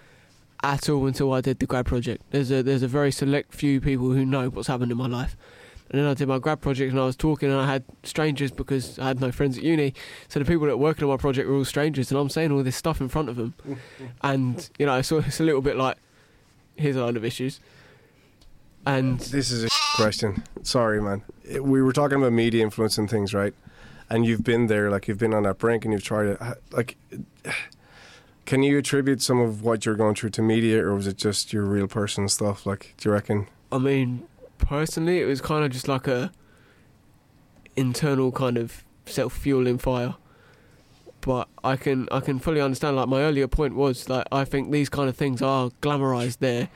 at 0.62 0.88
all 0.88 1.07
until 1.07 1.32
I 1.32 1.40
did 1.40 1.59
the 1.59 1.66
grad 1.66 1.86
project. 1.86 2.22
There's 2.30 2.51
a 2.51 2.62
there's 2.62 2.82
a 2.82 2.88
very 2.88 3.12
select 3.12 3.55
few 3.55 3.80
people 3.80 4.12
who 4.12 4.24
know 4.24 4.49
what's 4.49 4.68
happened 4.68 4.92
in 4.92 4.99
my 4.99 5.07
life. 5.07 5.36
And 5.90 6.01
then 6.01 6.09
I 6.11 6.14
did 6.14 6.26
my 6.28 6.38
grad 6.38 6.61
project 6.61 6.90
and 6.90 7.01
I 7.01 7.05
was 7.05 7.14
talking 7.14 7.51
and 7.51 7.61
I 7.61 7.66
had 7.66 7.84
strangers 8.03 8.51
because 8.51 8.99
I 8.99 9.09
had 9.09 9.20
no 9.20 9.30
friends 9.30 9.59
at 9.59 9.64
uni. 9.64 9.95
So 10.28 10.40
the 10.40 10.47
people 10.47 10.66
that 10.66 10.78
were 10.78 10.82
working 10.82 11.05
on 11.05 11.11
my 11.11 11.16
project 11.18 11.49
were 11.49 11.55
all 11.55 11.64
strangers 11.64 12.11
and 12.11 12.18
I'm 12.18 12.30
saying 12.30 12.51
all 12.51 12.62
this 12.62 12.74
stuff 12.74 13.01
in 13.01 13.09
front 13.09 13.28
of 13.28 13.36
them. 13.36 13.55
and, 14.22 14.68
you 14.78 14.86
know, 14.86 15.03
so 15.03 15.18
it's 15.18 15.40
a 15.40 15.45
little 15.45 15.61
bit 15.61 15.76
like, 15.76 15.99
here's 16.76 16.97
a 16.97 17.01
load 17.01 17.16
of 17.16 17.24
issues. 17.24 17.61
And 18.86 19.20
This 19.20 19.51
is 19.51 19.64
a 19.64 19.68
question. 19.97 20.42
Sorry, 20.62 21.01
man. 21.01 21.22
We 21.61 21.82
were 21.82 21.92
talking 21.92 22.18
about 22.18 22.32
media 22.32 22.62
influence 22.62 22.99
and 22.99 23.09
things, 23.09 23.34
right? 23.34 23.55
And 24.11 24.26
you've 24.26 24.42
been 24.42 24.66
there, 24.66 24.90
like 24.90 25.07
you've 25.07 25.18
been 25.18 25.34
on 25.34 25.45
that 25.45 25.59
brink, 25.59 25.84
and 25.84 25.92
you've 25.92 26.03
tried 26.03 26.26
it. 26.26 26.40
Like, 26.70 26.97
can 28.45 28.62
you 28.62 28.78
attribute 28.78 29.22
some 29.22 29.40
of 29.40 29.62
what 29.62 29.86
you're 29.86 29.95
going 29.95 30.14
through 30.14 30.30
to 30.30 30.42
media, 30.42 30.84
or 30.84 30.95
was 30.95 31.07
it 31.07 31.16
just 31.16 31.53
your 31.53 31.64
real 31.64 31.88
person 31.88 32.28
stuff? 32.28 32.66
Like, 32.66 32.95
do 32.99 33.09
you 33.09 33.12
reckon? 33.12 33.49
I 33.72 33.78
mean, 33.78 34.26
personally, 34.59 35.20
it 35.20 35.24
was 35.24 35.40
kind 35.40 35.64
of 35.64 35.70
just 35.70 35.88
like 35.88 36.07
a 36.07 36.32
internal 37.76 38.32
kind 38.32 38.57
of 38.57 38.84
self-fueling 39.07 39.78
fire. 39.78 40.14
But 41.20 41.49
I 41.62 41.76
can 41.76 42.07
I 42.12 42.20
can 42.20 42.38
fully 42.38 42.61
understand. 42.61 42.97
Like 42.97 43.09
my 43.09 43.22
earlier 43.22 43.49
point 43.49 43.74
was 43.74 44.05
that 44.07 44.28
I 44.30 44.45
think 44.45 44.70
these 44.70 44.88
kind 44.88 45.09
of 45.09 45.16
things 45.16 45.40
are 45.40 45.70
glamorized. 45.80 46.38
They're 46.38 46.68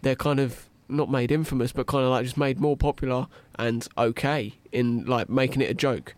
they're 0.00 0.16
kind 0.16 0.40
of 0.40 0.70
not 0.88 1.10
made 1.10 1.30
infamous, 1.30 1.72
but 1.72 1.86
kind 1.86 2.04
of 2.04 2.10
like 2.10 2.24
just 2.24 2.36
made 2.36 2.60
more 2.60 2.76
popular 2.76 3.26
and 3.58 3.86
okay 3.98 4.54
in 4.72 5.04
like 5.04 5.28
making 5.28 5.62
it 5.62 5.70
a 5.70 5.74
joke 5.74 6.14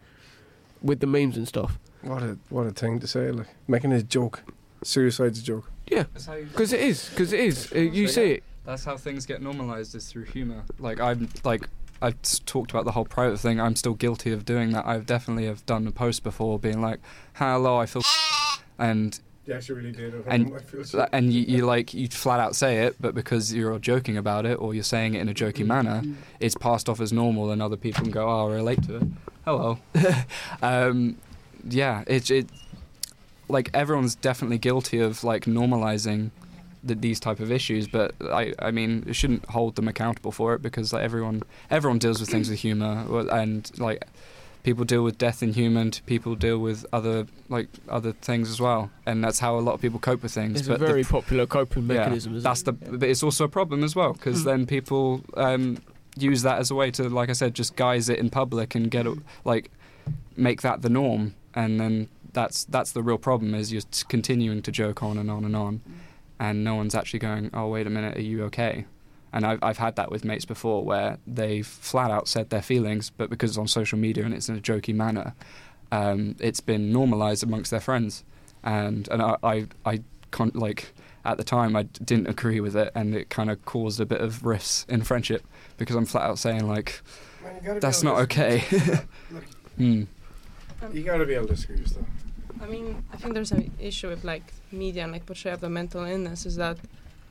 with 0.80 1.00
the 1.00 1.06
memes 1.06 1.36
and 1.36 1.46
stuff. 1.46 1.78
What 2.02 2.22
a 2.22 2.38
what 2.50 2.66
a 2.66 2.70
thing 2.70 3.00
to 3.00 3.06
say! 3.06 3.30
Like 3.32 3.48
making 3.66 3.90
it 3.90 3.96
a 3.96 4.04
joke, 4.04 4.44
suicide's 4.86 5.40
a 5.40 5.42
joke. 5.42 5.70
Yeah, 5.86 6.04
because 6.12 6.72
it 6.72 6.80
is. 6.80 7.08
Because 7.10 7.32
it 7.32 7.40
is. 7.40 7.72
Uh, 7.72 7.78
you 7.78 8.08
see 8.08 8.32
it. 8.32 8.42
That's 8.64 8.84
how 8.84 8.96
things 8.96 9.26
get 9.26 9.40
normalized 9.42 9.94
is 9.94 10.10
through 10.10 10.24
humor. 10.24 10.64
Like 10.78 11.00
I'm 11.00 11.28
like 11.44 11.68
I've 12.02 12.20
talked 12.44 12.70
about 12.72 12.84
the 12.84 12.92
whole 12.92 13.04
private 13.04 13.38
thing. 13.38 13.60
I'm 13.60 13.76
still 13.76 13.94
guilty 13.94 14.32
of 14.32 14.44
doing 14.44 14.72
that. 14.72 14.86
I've 14.86 15.06
definitely 15.06 15.46
have 15.46 15.64
done 15.66 15.86
a 15.86 15.92
post 15.92 16.22
before, 16.22 16.58
being 16.58 16.80
like, 16.80 17.00
"Hello, 17.34 17.76
I 17.76 17.86
feel," 17.86 18.02
and 18.78 19.18
You 19.46 19.54
actually 19.54 19.76
really 19.76 19.92
did. 19.92 20.14
and 20.26 20.52
and 21.12 21.32
you, 21.32 21.42
you 21.42 21.66
like 21.66 21.94
you 21.94 22.08
flat 22.08 22.40
out 22.40 22.56
say 22.56 22.84
it, 22.84 22.96
but 23.00 23.14
because 23.14 23.54
you're 23.54 23.78
joking 23.78 24.16
about 24.16 24.44
it 24.46 24.54
or 24.54 24.74
you're 24.74 24.82
saying 24.82 25.14
it 25.14 25.20
in 25.20 25.28
a 25.28 25.34
jokey 25.34 25.64
manner, 25.64 26.02
it's 26.40 26.56
passed 26.56 26.88
off 26.88 27.00
as 27.00 27.12
normal, 27.12 27.50
and 27.50 27.62
other 27.62 27.76
people 27.76 28.02
can 28.02 28.10
go, 28.10 28.28
"Oh, 28.28 28.48
I 28.50 28.54
relate 28.54 28.82
to 28.84 28.96
it." 28.96 29.02
Hello, 29.44 29.78
um, 30.62 31.16
yeah, 31.68 32.02
it's 32.08 32.30
it 32.30 32.48
like 33.48 33.70
everyone's 33.74 34.14
definitely 34.14 34.58
guilty 34.58 34.98
of 35.00 35.22
like 35.24 35.44
normalizing 35.44 36.30
th- 36.86 37.00
these 37.00 37.20
type 37.20 37.40
of 37.40 37.50
issues, 37.52 37.86
but 37.88 38.14
I 38.20 38.54
I 38.58 38.70
mean 38.70 39.04
it 39.06 39.14
shouldn't 39.14 39.44
hold 39.46 39.76
them 39.76 39.88
accountable 39.88 40.32
for 40.32 40.54
it 40.54 40.62
because 40.62 40.92
like 40.92 41.02
everyone 41.04 41.42
everyone 41.70 41.98
deals 41.98 42.20
with 42.20 42.28
things 42.30 42.48
with 42.50 42.58
humor 42.60 43.04
and 43.30 43.70
like 43.78 44.04
people 44.64 44.84
deal 44.84 45.04
with 45.04 45.16
death 45.16 45.44
in 45.44 45.52
humour 45.52 45.80
and 45.80 46.00
people 46.06 46.34
deal 46.34 46.58
with 46.58 46.84
other 46.92 47.26
like 47.48 47.68
other 47.88 48.10
things 48.12 48.50
as 48.50 48.60
well 48.60 48.90
and 49.06 49.22
that's 49.22 49.38
how 49.38 49.56
a 49.56 49.60
lot 49.60 49.74
of 49.74 49.80
people 49.80 50.00
cope 50.00 50.24
with 50.24 50.32
things 50.32 50.58
It's 50.58 50.66
a 50.68 50.72
but 50.72 50.80
the 50.80 50.86
very 50.86 51.04
pr- 51.04 51.12
popular 51.12 51.46
coping 51.46 51.84
yeah, 51.86 51.94
mechanism. 51.98 52.34
isn't 52.34 52.42
that's 52.42 52.62
it? 52.62 52.64
the 52.64 52.98
but 52.98 53.08
it's 53.08 53.22
also 53.22 53.44
a 53.44 53.48
problem 53.48 53.84
as 53.84 53.94
well 53.94 54.12
because 54.14 54.40
Mm. 54.40 54.44
then 54.44 54.66
people 54.66 55.22
um, 55.36 55.78
use 56.16 56.42
that 56.42 56.58
as 56.58 56.72
a 56.72 56.74
way 56.74 56.90
to 56.90 57.08
like 57.08 57.28
i 57.30 57.32
said 57.32 57.54
just 57.54 57.76
guise 57.76 58.08
it 58.08 58.18
in 58.18 58.28
public 58.28 58.74
and 58.74 58.90
get 58.90 59.06
it 59.06 59.16
like 59.44 59.70
make 60.36 60.62
that 60.62 60.82
the 60.82 60.88
norm 60.88 61.34
and 61.54 61.78
then 61.80 62.08
that's 62.36 62.64
that's 62.66 62.92
the 62.92 63.02
real 63.02 63.16
problem 63.16 63.54
is 63.54 63.72
you're 63.72 63.82
continuing 64.08 64.60
to 64.60 64.70
joke 64.70 65.02
on 65.02 65.16
and 65.16 65.30
on 65.30 65.42
and 65.42 65.56
on 65.56 65.80
and 66.38 66.62
no 66.62 66.74
one's 66.74 66.94
actually 66.94 67.18
going 67.18 67.48
oh 67.54 67.66
wait 67.66 67.86
a 67.86 67.90
minute 67.90 68.14
are 68.14 68.22
you 68.22 68.44
okay 68.44 68.84
and 69.32 69.46
I've, 69.46 69.58
I've 69.62 69.78
had 69.78 69.96
that 69.96 70.10
with 70.10 70.22
mates 70.22 70.44
before 70.44 70.84
where 70.84 71.16
they've 71.26 71.66
flat 71.66 72.10
out 72.10 72.28
said 72.28 72.50
their 72.50 72.60
feelings 72.60 73.08
but 73.08 73.30
because 73.30 73.52
it's 73.52 73.58
on 73.58 73.66
social 73.68 73.98
media 73.98 74.22
and 74.22 74.34
it's 74.34 74.50
in 74.50 74.56
a 74.56 74.60
jokey 74.60 74.94
manner 74.94 75.34
um, 75.92 76.36
it's 76.38 76.60
been 76.60 76.92
normalized 76.92 77.42
amongst 77.42 77.70
their 77.70 77.80
friends 77.80 78.22
and 78.62 79.08
and 79.08 79.22
I 79.22 79.36
I, 79.42 79.66
I 79.86 80.00
can't 80.30 80.54
like 80.54 80.92
at 81.24 81.38
the 81.38 81.44
time 81.44 81.74
I 81.74 81.84
didn't 81.84 82.26
agree 82.26 82.60
with 82.60 82.76
it 82.76 82.92
and 82.94 83.14
it 83.14 83.30
kind 83.30 83.50
of 83.50 83.64
caused 83.64 83.98
a 83.98 84.04
bit 84.04 84.20
of 84.20 84.44
rifts 84.44 84.84
in 84.90 85.04
friendship 85.04 85.42
because 85.78 85.96
I'm 85.96 86.04
flat 86.04 86.24
out 86.24 86.38
saying 86.38 86.68
like 86.68 87.00
that's 87.80 88.02
not 88.02 88.18
okay. 88.24 88.62
Hmm. 89.76 90.04
You 90.90 91.02
got 91.02 91.18
to 91.18 91.26
be 91.26 91.34
able 91.34 91.48
to 91.48 91.54
disagree 91.54 91.76
with 91.76 91.90
stuff. 91.90 92.04
I 92.62 92.66
mean, 92.66 93.02
I 93.12 93.16
think 93.16 93.34
there's 93.34 93.52
an 93.52 93.70
issue 93.78 94.08
with 94.08 94.24
like 94.24 94.52
media 94.72 95.04
and 95.04 95.12
like 95.12 95.26
portrayal 95.26 95.54
of 95.54 95.60
the 95.60 95.70
mental 95.70 96.04
illness 96.04 96.46
is 96.46 96.56
that 96.56 96.78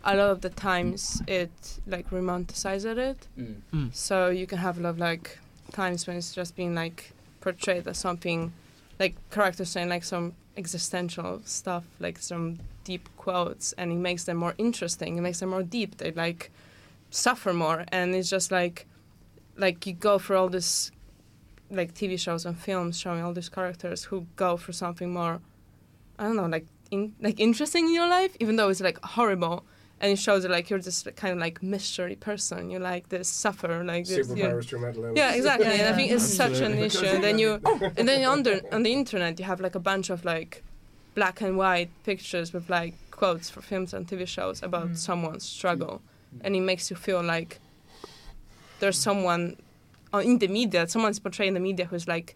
a 0.04 0.16
lot 0.16 0.30
of 0.30 0.42
the 0.42 0.50
times 0.50 1.22
it 1.28 1.80
like 1.88 2.10
romanticizes 2.12 2.98
it. 2.98 3.28
Mm. 3.38 3.94
So 3.96 4.30
you 4.30 4.48
can 4.48 4.60
have 4.60 4.78
a 4.78 4.82
lot 4.82 4.90
of 4.90 5.00
like 5.00 5.40
times 5.72 6.08
when 6.08 6.18
it's 6.18 6.34
just 6.34 6.56
being 6.56 6.76
like 6.76 7.12
portrayed 7.42 7.88
as 7.88 7.98
something 7.98 8.54
like 9.00 9.16
characters 9.32 9.70
saying 9.70 9.90
like 9.90 10.04
some 10.04 10.34
existential 10.58 11.42
stuff, 11.46 11.84
like 12.00 12.20
some 12.20 12.60
deep 12.84 13.10
quotes, 13.18 13.74
and 13.74 13.92
it 13.92 13.96
makes 13.96 14.24
them 14.26 14.38
more 14.38 14.54
interesting. 14.58 15.18
It 15.18 15.22
makes 15.22 15.40
them 15.40 15.50
more 15.50 15.64
deep. 15.64 15.98
They 15.98 16.12
like 16.12 16.52
suffer 17.10 17.54
more, 17.54 17.86
and 17.92 18.16
it's 18.16 18.30
just 18.30 18.52
like 18.52 18.86
like 19.58 19.86
you 19.88 19.94
go 19.94 20.20
for 20.20 20.36
all 20.36 20.50
this 20.50 20.92
like 21.70 21.94
TV 21.94 22.20
shows 22.20 22.46
and 22.46 22.58
films 22.58 22.98
showing 23.00 23.24
all 23.24 23.34
these 23.34 23.50
characters 23.50 24.06
who 24.06 24.28
go 24.36 24.58
for 24.58 24.72
something 24.72 25.12
more, 25.12 25.42
I 26.20 26.24
don't 26.24 26.36
know, 26.36 26.46
like 26.46 26.66
in, 26.92 27.14
like 27.20 27.40
interesting 27.40 27.88
in 27.88 27.94
your 27.94 28.08
life, 28.08 28.36
even 28.40 28.56
though 28.56 28.70
it's 28.70 28.82
like 28.82 29.00
horrible. 29.04 29.66
And 30.02 30.12
it 30.12 30.20
shows 30.20 30.44
that 30.44 30.52
like 30.52 30.70
you're 30.70 30.80
this 30.80 31.04
kind 31.16 31.34
of 31.34 31.40
like 31.40 31.64
mystery 31.64 32.16
person. 32.16 32.70
You 32.70 32.80
like 32.80 33.10
this 33.10 33.30
suffer 33.30 33.84
like 33.84 34.06
this. 34.06 34.28
you- 34.30 34.36
Superpowers 34.36 34.66
through 34.66 34.80
mental 34.80 35.06
illness. 35.06 35.18
yeah, 35.18 35.34
exactly. 35.34 35.68
And 35.68 35.88
I 35.88 35.94
think 35.94 36.12
it's 36.12 36.26
such 36.26 36.60
an 36.60 36.74
issue. 36.74 37.06
And 37.06 37.24
then 37.24 37.40
you, 37.40 37.62
and 37.98 38.08
then 38.08 38.26
on 38.26 38.44
the 38.44 38.76
on 38.76 38.84
the 38.84 38.92
internet, 38.92 39.40
you 39.40 39.46
have 39.46 39.62
like 39.62 39.74
a 39.74 39.80
bunch 39.80 40.10
of 40.10 40.26
like 40.26 40.64
black 41.16 41.40
and 41.40 41.58
white 41.58 41.90
pictures 42.04 42.52
with 42.52 42.70
like 42.70 42.94
quotes 43.10 43.50
for 43.50 43.62
films 43.62 43.94
and 43.94 44.06
TV 44.06 44.28
shows 44.28 44.62
about 44.62 44.90
mm. 44.90 44.98
someone's 44.98 45.46
struggle, 45.46 46.02
and 46.42 46.56
it 46.56 46.62
makes 46.62 46.90
you 46.90 46.98
feel 46.98 47.24
like 47.24 47.60
there's 48.80 48.98
someone 48.98 49.56
uh, 50.16 50.20
in 50.20 50.40
the 50.40 50.48
media, 50.48 50.88
someone's 50.88 51.20
portraying 51.20 51.54
the 51.54 51.60
media 51.60 51.86
who's 51.86 52.08
like 52.08 52.36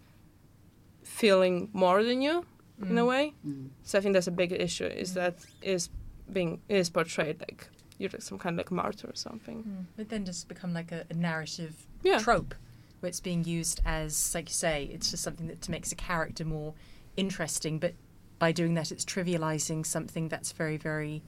feeling 1.04 1.70
more 1.74 2.04
than 2.04 2.22
you 2.22 2.46
in 2.88 2.98
a 2.98 3.06
way. 3.06 3.34
So 3.84 3.98
I 3.98 4.02
think 4.02 4.14
that's 4.14 4.28
a 4.28 4.32
big 4.32 4.52
issue. 4.52 4.86
Is 4.86 5.14
that 5.16 5.36
is 5.62 5.90
being 6.32 6.62
is 6.70 6.90
portrayed 6.90 7.40
like 7.42 7.68
you're 7.98 8.10
like 8.10 8.22
some 8.22 8.40
kind 8.40 8.54
of 8.54 8.58
like 8.58 8.72
martyr 8.72 9.08
or 9.08 9.16
something. 9.16 9.64
Mm. 9.64 9.86
But 9.98 10.10
then 10.10 10.24
just 10.26 10.48
become 10.48 10.74
like 10.74 10.92
a, 10.92 11.04
a 11.10 11.14
narrative 11.14 11.74
Yeah. 12.04 12.20
trope 12.20 12.56
where 13.02 13.10
it's 13.10 13.20
being 13.20 13.44
used 13.44 13.82
as, 13.86 14.34
like 14.34 14.48
you 14.50 14.54
say, 14.54 14.90
it's 14.94 15.12
just 15.12 15.24
something 15.24 15.48
that 15.48 15.68
makes 15.68 15.92
a 15.92 15.96
character 15.96 16.46
more 16.46 16.74
interesting. 17.18 17.78
But 17.80 17.94
by 18.40 18.54
doing 18.54 18.74
that, 18.76 18.92
it's 18.94 19.04
trivializing 19.04 19.86
something 19.86 20.30
that's 20.30 20.54
very, 20.54 20.78
very 20.78 21.22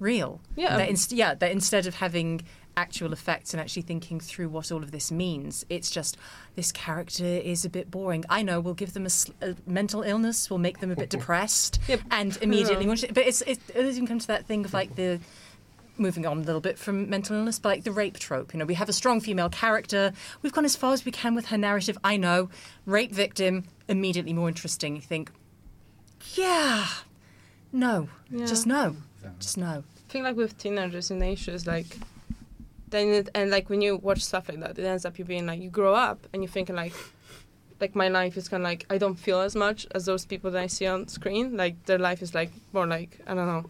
real. 0.00 0.40
Yeah. 0.56 0.76
That 0.78 0.88
inst- 0.88 1.12
yeah. 1.12 1.34
That 1.34 1.52
instead 1.52 1.86
of 1.86 1.94
having 1.96 2.42
actual 2.76 3.12
effects 3.12 3.54
and 3.54 3.60
actually 3.60 3.82
thinking 3.82 4.20
through 4.20 4.48
what 4.48 4.70
all 4.70 4.82
of 4.82 4.90
this 4.90 5.10
means, 5.10 5.64
it's 5.68 5.90
just 5.90 6.16
this 6.54 6.70
character 6.72 7.24
is 7.24 7.64
a 7.64 7.70
bit 7.70 7.90
boring. 7.90 8.24
I 8.28 8.42
know. 8.42 8.60
We'll 8.60 8.74
give 8.74 8.92
them 8.92 9.06
a, 9.06 9.10
sl- 9.10 9.32
a 9.40 9.54
mental 9.66 10.02
illness. 10.02 10.50
We'll 10.50 10.58
make 10.58 10.80
them 10.80 10.90
a 10.90 10.96
bit 10.96 11.10
depressed, 11.16 11.78
and 12.10 12.36
immediately. 12.42 12.84
Yeah. 12.84 12.88
want 12.88 13.14
But 13.14 13.26
it's 13.26 13.40
it, 13.42 13.58
it 13.68 13.74
doesn't 13.74 13.90
even 13.96 14.06
come 14.06 14.18
to 14.18 14.26
that 14.28 14.46
thing 14.46 14.64
of 14.64 14.72
like 14.74 14.94
the 14.96 15.20
moving 15.98 16.26
on 16.26 16.36
a 16.36 16.42
little 16.42 16.60
bit 16.60 16.78
from 16.78 17.08
mental 17.08 17.34
illness, 17.36 17.58
but 17.58 17.70
like 17.70 17.84
the 17.84 17.92
rape 17.92 18.18
trope. 18.18 18.52
You 18.52 18.58
know, 18.58 18.66
we 18.66 18.74
have 18.74 18.88
a 18.90 18.92
strong 18.92 19.20
female 19.20 19.48
character. 19.48 20.12
We've 20.42 20.52
gone 20.52 20.66
as 20.66 20.76
far 20.76 20.92
as 20.92 21.04
we 21.06 21.12
can 21.12 21.34
with 21.34 21.46
her 21.46 21.56
narrative. 21.56 21.96
I 22.04 22.18
know, 22.18 22.50
rape 22.84 23.12
victim, 23.12 23.64
immediately 23.88 24.34
more 24.34 24.48
interesting. 24.48 24.94
You 24.96 25.00
think, 25.02 25.30
yeah, 26.34 26.86
no, 27.72 28.08
Yeah. 28.30 28.44
just 28.44 28.66
no, 28.66 28.96
just 29.38 29.56
no. 29.56 29.84
I 30.08 30.12
think 30.12 30.24
like 30.24 30.36
with 30.36 30.58
teenagers 30.58 31.10
in 31.10 31.22
Asia 31.22 31.52
is 31.52 31.66
like 31.66 31.96
then 32.96 33.08
it, 33.08 33.28
and 33.34 33.50
like 33.50 33.68
when 33.70 33.80
you 33.80 33.96
watch 33.96 34.22
stuff 34.24 34.48
like 34.48 34.60
that, 34.60 34.78
it 34.78 34.84
ends 34.84 35.04
up 35.04 35.18
you 35.18 35.24
being 35.24 35.46
like 35.46 35.60
you 35.60 35.70
grow 35.70 35.94
up 35.94 36.26
and 36.32 36.42
you're 36.42 36.50
thinking 36.50 36.76
like 36.76 36.92
like 37.80 37.94
my 37.94 38.08
life 38.08 38.36
is 38.36 38.48
kind 38.48 38.62
of 38.62 38.64
like 38.64 38.86
I 38.90 38.98
don't 38.98 39.16
feel 39.16 39.40
as 39.40 39.54
much 39.54 39.86
as 39.94 40.06
those 40.06 40.24
people 40.24 40.50
that 40.52 40.62
I 40.62 40.66
see 40.66 40.86
on 40.86 41.08
screen. 41.08 41.56
Like 41.56 41.84
their 41.86 41.98
life 41.98 42.22
is 42.22 42.34
like 42.34 42.50
more 42.72 42.86
like 42.86 43.18
I 43.26 43.34
don't 43.34 43.46
know. 43.46 43.66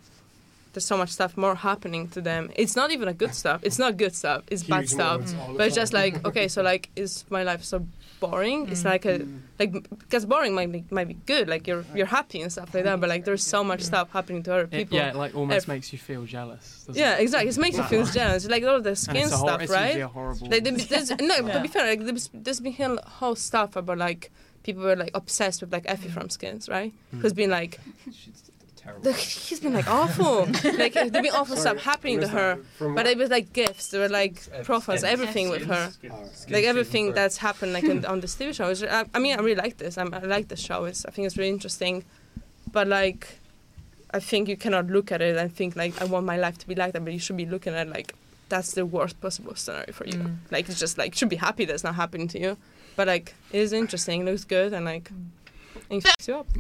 There's 0.73 0.87
so 0.87 0.99
much 0.99 1.11
stuff 1.11 1.37
more 1.37 1.55
happening 1.55 2.09
to 2.09 2.21
them. 2.21 2.51
It's 2.55 2.77
not 2.77 2.91
even 2.91 3.09
a 3.09 3.15
good 3.15 3.35
stuff. 3.35 3.63
It's 3.65 3.79
not 3.79 3.97
good 3.97 4.15
stuff. 4.15 4.45
It's 4.49 4.63
bad 4.63 4.89
stuff. 4.89 5.13
moments 5.13 5.35
all 5.35 5.53
the 5.53 5.59
But 5.59 5.67
it's 5.69 5.77
just 5.77 5.93
like 5.93 6.25
okay, 6.27 6.49
so 6.49 6.63
like 6.63 6.91
is 6.97 7.25
my 7.31 7.43
life 7.43 7.65
so 7.65 7.87
boring? 8.21 8.69
It's 8.69 8.85
like 8.85 9.05
a 9.05 9.27
like 9.59 9.73
because 9.91 10.27
boring 10.27 10.55
might 10.55 10.71
be 10.73 10.85
might 10.91 11.09
be 11.09 11.15
good. 11.15 11.49
Like 11.49 11.67
you're 11.67 11.85
you're 11.95 12.07
happy 12.07 12.41
and 12.43 12.51
stuff 12.51 12.75
like 12.75 12.85
that. 12.85 13.01
But 13.01 13.09
like 13.09 13.25
there's 13.25 13.43
so 13.45 13.63
much 13.65 13.83
stuff 13.83 14.11
happening 14.13 14.43
to 14.45 14.53
other 14.55 14.63
It, 14.65 14.71
people. 14.71 14.97
yeah, 14.99 15.11
it 15.11 15.17
like 15.17 15.35
almost 15.35 15.65
Ev- 15.65 15.69
makes 15.69 15.93
you 15.93 15.99
feel 15.99 16.25
jealous. 16.25 16.87
yeah, 16.93 17.17
it? 17.17 17.23
exactly. 17.23 17.51
It 17.51 17.59
makes 17.59 17.77
you 17.77 17.85
feel 17.85 18.05
jealous. 18.21 18.49
Like 18.49 18.63
all 18.65 18.77
of 18.77 18.85
the 18.85 18.91
And 18.91 18.99
skin 18.99 19.17
it's 19.17 19.33
a 19.33 19.37
hor- 19.37 19.49
stuff, 19.49 19.63
it's 19.63 19.73
right? 19.73 19.87
usually 19.87 20.01
a 20.03 20.09
horrible- 20.09 20.49
Like, 20.51 20.65
there- 20.65 20.73
there's, 20.73 21.11
no, 21.11 21.35
Yeah. 21.37 21.53
to 21.55 21.61
be 21.61 21.69
fair, 21.75 21.87
like, 21.87 22.05
there's, 22.05 22.31
there's 22.35 22.61
been 22.61 22.99
whole 23.07 23.37
stuff 23.37 23.77
about 23.77 23.99
like 23.99 24.31
people 24.63 24.83
were 24.83 24.97
like 24.97 25.11
obsessed 25.15 25.61
with 25.61 25.73
like 25.73 25.85
Effie 25.87 26.09
from 26.09 26.29
Skins, 26.31 26.69
right? 26.69 26.93
Mm. 27.15 27.21
Who's 27.21 27.33
been 27.33 27.51
like. 27.51 27.79
The, 29.03 29.13
he's 29.13 29.61
been 29.61 29.75
like 29.75 29.89
awful. 29.89 30.47
like 30.79 30.95
there's 30.95 31.11
been 31.11 31.27
awful 31.27 31.57
Sorry, 31.57 31.79
stuff 31.79 31.85
happening 31.85 32.21
to 32.21 32.29
her, 32.29 32.59
but 32.79 32.95
what? 32.95 33.07
it 33.07 33.19
was 33.19 33.31
like 33.31 33.53
gifts. 33.53 33.89
There 33.89 34.01
were 34.01 34.09
like 34.09 34.43
profiles, 34.65 35.01
skins. 35.01 35.13
everything 35.13 35.51
with 35.51 35.65
her, 35.67 35.91
Skins. 35.91 36.15
Skins. 36.33 36.51
like 36.51 36.65
everything 36.65 37.13
that's 37.13 37.37
happened 37.39 37.73
like 37.73 37.85
in, 37.85 38.05
on 38.13 38.21
this 38.21 38.35
TV 38.37 38.55
show. 38.55 38.69
Is, 38.71 38.83
I, 38.83 39.05
I 39.15 39.19
mean, 39.19 39.39
I 39.39 39.43
really 39.43 39.61
like 39.61 39.77
this. 39.79 39.99
I'm, 39.99 40.13
I 40.15 40.21
like 40.21 40.49
the 40.49 40.57
show. 40.57 40.85
It's, 40.85 41.05
I 41.05 41.11
think 41.11 41.27
it's 41.27 41.37
really 41.37 41.51
interesting, 41.51 42.05
but 42.73 42.89
like, 42.89 43.39
I 44.13 44.21
think 44.21 44.49
you 44.49 44.57
cannot 44.57 44.87
look 44.87 45.13
at 45.13 45.21
it 45.21 45.37
and 45.37 45.55
think 45.55 45.77
like 45.77 46.01
I 46.01 46.05
want 46.05 46.27
my 46.27 46.37
life 46.37 46.59
to 46.59 46.69
be 46.69 46.75
like 46.75 46.93
that. 46.93 47.05
But 47.05 47.13
you 47.13 47.19
should 47.19 47.37
be 47.37 47.47
looking 47.47 47.75
at 47.75 47.89
like 47.89 48.15
that's 48.49 48.73
the 48.73 48.87
worst 48.87 49.21
possible 49.21 49.55
scenario 49.55 49.93
for 49.93 50.07
you. 50.07 50.19
Mm. 50.19 50.37
Like 50.51 50.69
it's 50.69 50.79
just 50.79 50.99
like 50.99 51.15
you 51.15 51.19
should 51.19 51.29
be 51.29 51.37
happy 51.37 51.65
that's 51.65 51.85
not 51.85 51.95
happening 51.97 52.29
to 52.29 52.41
you. 52.41 52.57
But 52.95 53.09
like 53.09 53.35
it 53.53 53.61
is 53.61 53.73
interesting, 53.73 54.23
it 54.23 54.25
looks 54.25 54.45
good, 54.45 54.73
and 54.73 54.85
like 54.85 55.11
it 55.11 55.13
fucks 55.13 55.15
you 55.15 55.15
up. 55.15 55.46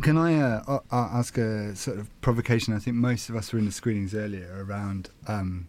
Can 0.02 0.16
I 0.16 0.40
uh, 0.40 0.80
ask 0.90 1.36
a 1.38 1.74
sort 1.74 1.98
of 1.98 2.20
provocation? 2.20 2.74
I 2.74 2.78
think 2.78 2.96
most 2.96 3.28
of 3.28 3.36
us 3.36 3.52
were 3.52 3.58
in 3.58 3.66
the 3.66 3.72
screenings 3.72 4.14
earlier 4.14 4.64
around 4.66 5.10
um, 5.26 5.68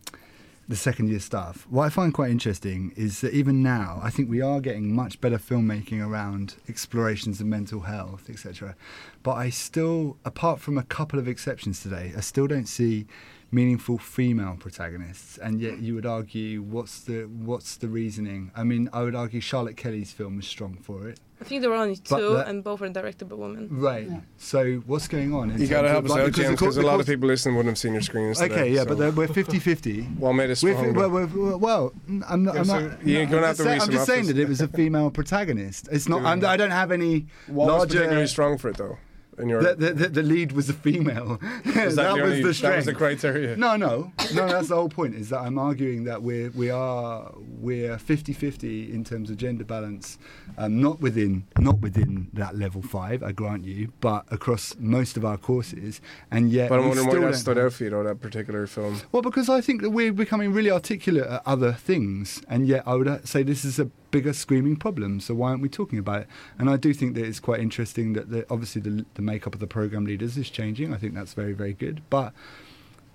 the 0.67 0.75
second 0.75 1.07
year 1.09 1.19
stuff. 1.19 1.65
What 1.69 1.85
I 1.85 1.89
find 1.89 2.13
quite 2.13 2.29
interesting 2.29 2.91
is 2.95 3.21
that 3.21 3.33
even 3.33 3.63
now, 3.63 3.99
I 4.03 4.09
think 4.09 4.29
we 4.29 4.41
are 4.41 4.59
getting 4.59 4.93
much 4.93 5.21
better 5.21 5.37
filmmaking 5.37 6.05
around 6.05 6.55
explorations 6.67 7.39
of 7.39 7.47
mental 7.47 7.81
health, 7.81 8.29
etc. 8.29 8.75
But 9.23 9.35
I 9.35 9.49
still, 9.49 10.17
apart 10.25 10.59
from 10.59 10.77
a 10.77 10.83
couple 10.83 11.19
of 11.19 11.27
exceptions 11.27 11.81
today, 11.81 12.13
I 12.15 12.19
still 12.19 12.47
don't 12.47 12.67
see 12.67 13.05
meaningful 13.51 13.97
female 13.97 14.57
protagonists 14.59 15.37
and 15.37 15.61
yet 15.61 15.77
you 15.79 15.95
would 15.95 16.05
argue 16.05 16.61
what's 16.61 16.99
the 17.01 17.23
what's 17.23 17.77
the 17.77 17.87
reasoning 17.87 18.51
i 18.55 18.61
mean 18.63 18.89
i 18.91 19.01
would 19.01 19.15
argue 19.15 19.39
charlotte 19.39 19.77
kelly's 19.77 20.11
film 20.11 20.35
was 20.35 20.45
strong 20.45 20.75
for 20.81 21.07
it 21.07 21.19
I 21.39 21.43
think 21.43 21.61
there 21.61 21.69
were 21.69 21.75
only 21.75 21.95
two, 21.97 22.33
that- 22.33 22.47
and 22.47 22.63
both 22.63 22.79
were 22.81 22.89
directed 22.89 23.25
by 23.29 23.35
women. 23.35 23.67
Right. 23.69 24.09
So 24.37 24.77
what's 24.87 25.07
going 25.07 25.35
on? 25.35 25.49
You 25.61 25.67
got 25.67 25.83
to 25.83 25.89
terms 25.89 25.91
help 25.91 26.05
us 26.05 26.09
like, 26.09 26.19
out, 26.21 26.25
because 26.25 26.45
James, 26.45 26.49
the 26.49 26.57
co- 26.57 26.65
because 26.65 26.77
a 26.77 26.81
lot 26.81 26.99
of 26.99 27.05
people 27.05 27.27
listening 27.27 27.55
wouldn't 27.55 27.69
have 27.73 27.77
seen 27.77 27.93
your 27.93 28.01
screenings 28.01 28.41
Okay, 28.41 28.49
today, 28.49 28.69
yeah, 28.71 28.85
so- 28.85 28.95
but 28.95 29.13
we're 29.13 29.27
50-50. 29.27 30.17
What 30.17 30.33
made 30.33 30.49
us 30.49 30.63
We're 30.63 30.73
strong? 30.75 30.95
fi- 30.95 30.99
well, 31.05 31.27
well, 31.27 31.59
well, 31.59 31.93
I'm 32.27 32.43
not. 32.43 32.53
Give 32.55 32.55
I'm 32.55 32.61
us 32.61 32.67
not 32.89 33.05
you're 33.07 33.25
no, 33.25 33.29
gonna 33.29 33.37
I'm 33.37 33.43
have 33.43 33.49
just 33.49 33.57
to 33.57 33.63
saying- 33.65 33.81
I'm 33.81 33.89
just 33.91 34.05
some 34.07 34.15
saying 34.15 34.25
that 34.25 34.39
it 34.39 34.47
was 34.49 34.61
a 34.61 34.67
female 34.67 35.11
protagonist. 35.11 35.89
It's 35.91 36.09
not. 36.09 36.23
I'm, 36.25 36.43
I 36.43 36.57
don't 36.57 36.71
have 36.71 36.91
any 36.91 37.27
What 37.45 37.67
was 37.67 37.67
larger. 37.67 37.93
particularly 37.97 38.25
strong 38.27 38.57
for 38.57 38.69
it, 38.69 38.77
though? 38.77 38.97
In 39.39 39.49
your 39.49 39.61
the, 39.61 39.93
the, 39.93 40.09
the, 40.09 40.23
lead 40.23 40.51
was 40.53 40.67
a 40.69 40.73
female. 40.73 41.39
That 41.65 41.95
that 41.95 41.95
the 41.95 42.21
was 42.23 42.31
only- 42.31 42.41
the 42.41 42.47
that 42.47 42.53
strength. 42.55 42.75
was 42.77 42.85
the 42.85 42.93
criteria? 42.95 43.55
No, 43.55 43.75
no, 43.75 44.11
no. 44.33 44.47
That's 44.47 44.69
the 44.69 44.75
whole 44.75 44.89
point. 44.89 45.13
Is 45.15 45.29
that 45.29 45.39
I'm 45.41 45.59
arguing 45.59 46.05
that 46.05 46.23
we're 46.23 46.49
we 46.51 46.71
are 46.71 47.31
we're 47.59 47.97
50-50 47.97 48.91
in 48.93 49.03
terms 49.03 49.29
of 49.29 49.37
gender 49.37 49.63
balance, 49.63 50.17
um, 50.57 50.81
not 50.81 50.99
within 51.01 51.45
not 51.59 51.79
within 51.79 52.29
that 52.33 52.55
level 52.57 52.81
five. 52.81 53.21
I 53.21 53.31
grant 53.31 53.63
you, 53.63 53.91
but 54.01 54.25
across 54.31 54.75
most 54.79 55.17
of 55.17 55.23
our 55.25 55.37
courses, 55.37 56.01
and 56.31 56.49
yet. 56.51 56.69
But 56.69 56.79
I'm 56.79 56.87
wondering 56.87 57.21
why 57.21 57.31
that 57.31 57.37
stood 57.37 57.57
out 57.59 57.73
for 57.73 57.83
you, 57.83 57.89
though, 57.91 58.03
that 58.03 58.19
particular 58.21 58.65
film. 58.65 59.01
well, 59.11 59.21
because 59.21 59.49
I 59.49 59.61
think 59.61 59.81
that 59.81 59.91
we're 59.91 60.13
becoming 60.13 60.51
really 60.51 60.71
articulate 60.71 61.25
at 61.27 61.43
other 61.45 61.73
things, 61.73 62.41
and 62.49 62.67
yet 62.67 62.83
I 62.87 62.95
would 62.95 63.07
uh, 63.07 63.23
say 63.23 63.43
this 63.43 63.63
is 63.63 63.77
a 63.77 63.85
bigger 64.11 64.33
screaming 64.33 64.75
problem. 64.75 65.19
So 65.19 65.33
why 65.35 65.49
aren't 65.49 65.61
we 65.61 65.69
talking 65.69 65.99
about 65.99 66.21
it? 66.21 66.27
And 66.57 66.69
I 66.69 66.77
do 66.77 66.93
think 66.93 67.15
that 67.15 67.25
it's 67.25 67.39
quite 67.39 67.59
interesting 67.59 68.13
that 68.13 68.29
the, 68.29 68.45
obviously 68.49 68.81
the, 68.81 69.05
the 69.15 69.21
makeup 69.21 69.53
of 69.53 69.59
the 69.59 69.67
program 69.67 70.05
leaders 70.05 70.37
is 70.37 70.49
changing. 70.49 70.93
I 70.93 70.97
think 70.97 71.13
that's 71.13 71.33
very 71.33 71.53
very 71.53 71.73
good. 71.73 72.01
But 72.09 72.33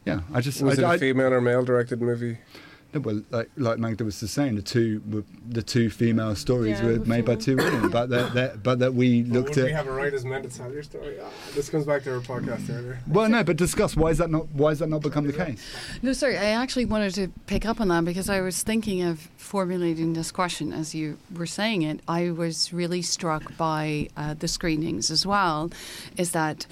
yeah, 0.04 0.20
I 0.32 0.40
just 0.40 0.60
Was 0.62 0.78
I, 0.78 0.82
it 0.82 0.84
a 0.84 0.88
I- 0.88 0.98
female 0.98 1.32
or 1.32 1.40
male 1.40 1.64
directed 1.64 2.00
movie? 2.02 2.38
No, 2.94 3.00
well, 3.00 3.22
like 3.30 3.50
like 3.56 3.78
Magda 3.78 4.04
was 4.04 4.20
just 4.20 4.34
saying, 4.34 4.56
the 4.56 4.62
two 4.62 5.02
were, 5.08 5.24
the 5.48 5.62
two 5.62 5.88
female 5.90 6.34
stories 6.36 6.78
Yeah, 6.80 6.86
were 6.86 6.98
the 6.98 7.06
made 7.06 7.24
by 7.24 7.36
two 7.36 7.56
women, 7.56 7.90
but 7.90 8.10
that, 8.10 8.34
that 8.34 8.62
but 8.62 8.78
that 8.80 8.94
we 8.94 9.22
looked 9.22 9.50
would 9.50 9.58
at. 9.58 9.64
we 9.64 9.70
have 9.72 9.86
a 9.86 9.92
right 9.92 10.12
as 10.12 10.24
men 10.24 10.42
to 10.42 10.48
tell 10.48 10.72
your 10.72 10.82
story? 10.82 11.16
Ah, 11.22 11.28
this 11.54 11.68
comes 11.70 11.86
back 11.86 12.02
to 12.04 12.14
our 12.14 12.20
podcast 12.20 12.68
earlier. 12.70 12.98
well, 13.08 13.28
no, 13.28 13.42
but 13.42 13.56
discuss 13.56 13.96
why 13.96 14.10
is 14.10 14.18
that 14.18 14.30
not 14.30 14.46
why 14.52 14.70
has 14.70 14.78
that 14.80 14.88
not 14.88 15.02
become 15.02 15.26
the 15.26 15.32
case? 15.32 15.64
No, 16.02 16.12
sorry. 16.12 16.36
I 16.36 16.46
actually 16.50 16.84
wanted 16.84 17.14
to 17.14 17.28
pick 17.46 17.64
up 17.64 17.80
on 17.80 17.88
that 17.88 18.04
because 18.04 18.28
I 18.28 18.40
was 18.40 18.62
thinking 18.62 19.02
of 19.02 19.20
formulating 19.36 20.12
this 20.12 20.30
question 20.30 20.72
as 20.72 20.94
you 20.94 21.18
were 21.34 21.46
saying 21.46 21.82
it. 21.82 22.00
I 22.08 22.30
was 22.30 22.72
really 22.72 23.02
struck 23.02 23.56
by 23.56 24.08
uh, 24.16 24.34
the 24.34 24.48
screenings 24.48 25.10
as 25.10 25.24
well. 25.26 25.70
Is 26.16 26.32
that 26.32 26.66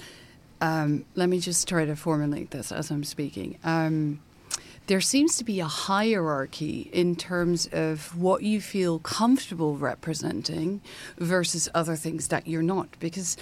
um, 0.61 1.05
let 1.15 1.27
me 1.29 1.39
just 1.39 1.67
try 1.67 1.85
to 1.85 1.95
formulate 1.95 2.51
this 2.51 2.71
as 2.71 2.91
I'm 2.91 3.03
speaking. 3.03 3.57
Um, 3.63 4.19
there 4.87 5.01
seems 5.01 5.37
to 5.37 5.43
be 5.43 5.59
a 5.59 5.67
hierarchy 5.67 6.89
in 6.91 7.15
terms 7.15 7.69
of 7.71 8.17
what 8.17 8.43
you 8.43 8.59
feel 8.59 8.99
comfortable 8.99 9.77
representing 9.77 10.81
versus 11.17 11.69
other 11.73 11.95
things 11.95 12.27
that 12.29 12.47
you're 12.47 12.63
not. 12.63 12.89
Because 12.99 13.37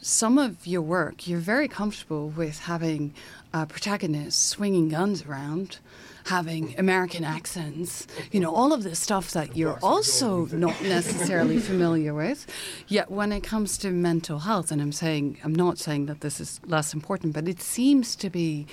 some 0.00 0.36
of 0.36 0.66
your 0.66 0.82
work, 0.82 1.26
you're 1.26 1.38
very 1.38 1.66
comfortable 1.66 2.28
with 2.28 2.60
having 2.60 3.14
uh, 3.54 3.64
protagonists 3.64 4.42
swinging 4.42 4.90
guns 4.90 5.24
around, 5.24 5.78
having 6.26 6.78
American 6.78 7.24
accents, 7.24 8.06
you 8.30 8.38
know, 8.38 8.54
all 8.54 8.72
of 8.72 8.82
this 8.82 8.98
stuff 8.98 9.32
that 9.32 9.56
you're 9.56 9.78
also 9.82 10.46
not 10.46 10.80
necessarily 10.82 11.58
familiar 11.58 12.12
with. 12.12 12.46
Yet 12.86 13.10
when 13.10 13.32
it 13.32 13.42
comes 13.42 13.78
to 13.78 13.90
mental 13.90 14.40
health, 14.40 14.70
and 14.70 14.82
I'm 14.82 14.92
saying, 14.92 15.38
I'm 15.42 15.54
not 15.54 15.78
saying 15.78 16.06
that 16.06 16.20
this 16.20 16.38
is 16.38 16.60
less 16.66 16.92
important, 16.92 17.32
but 17.32 17.48
it 17.48 17.62
seems 17.62 18.14
to 18.16 18.28
be, 18.28 18.66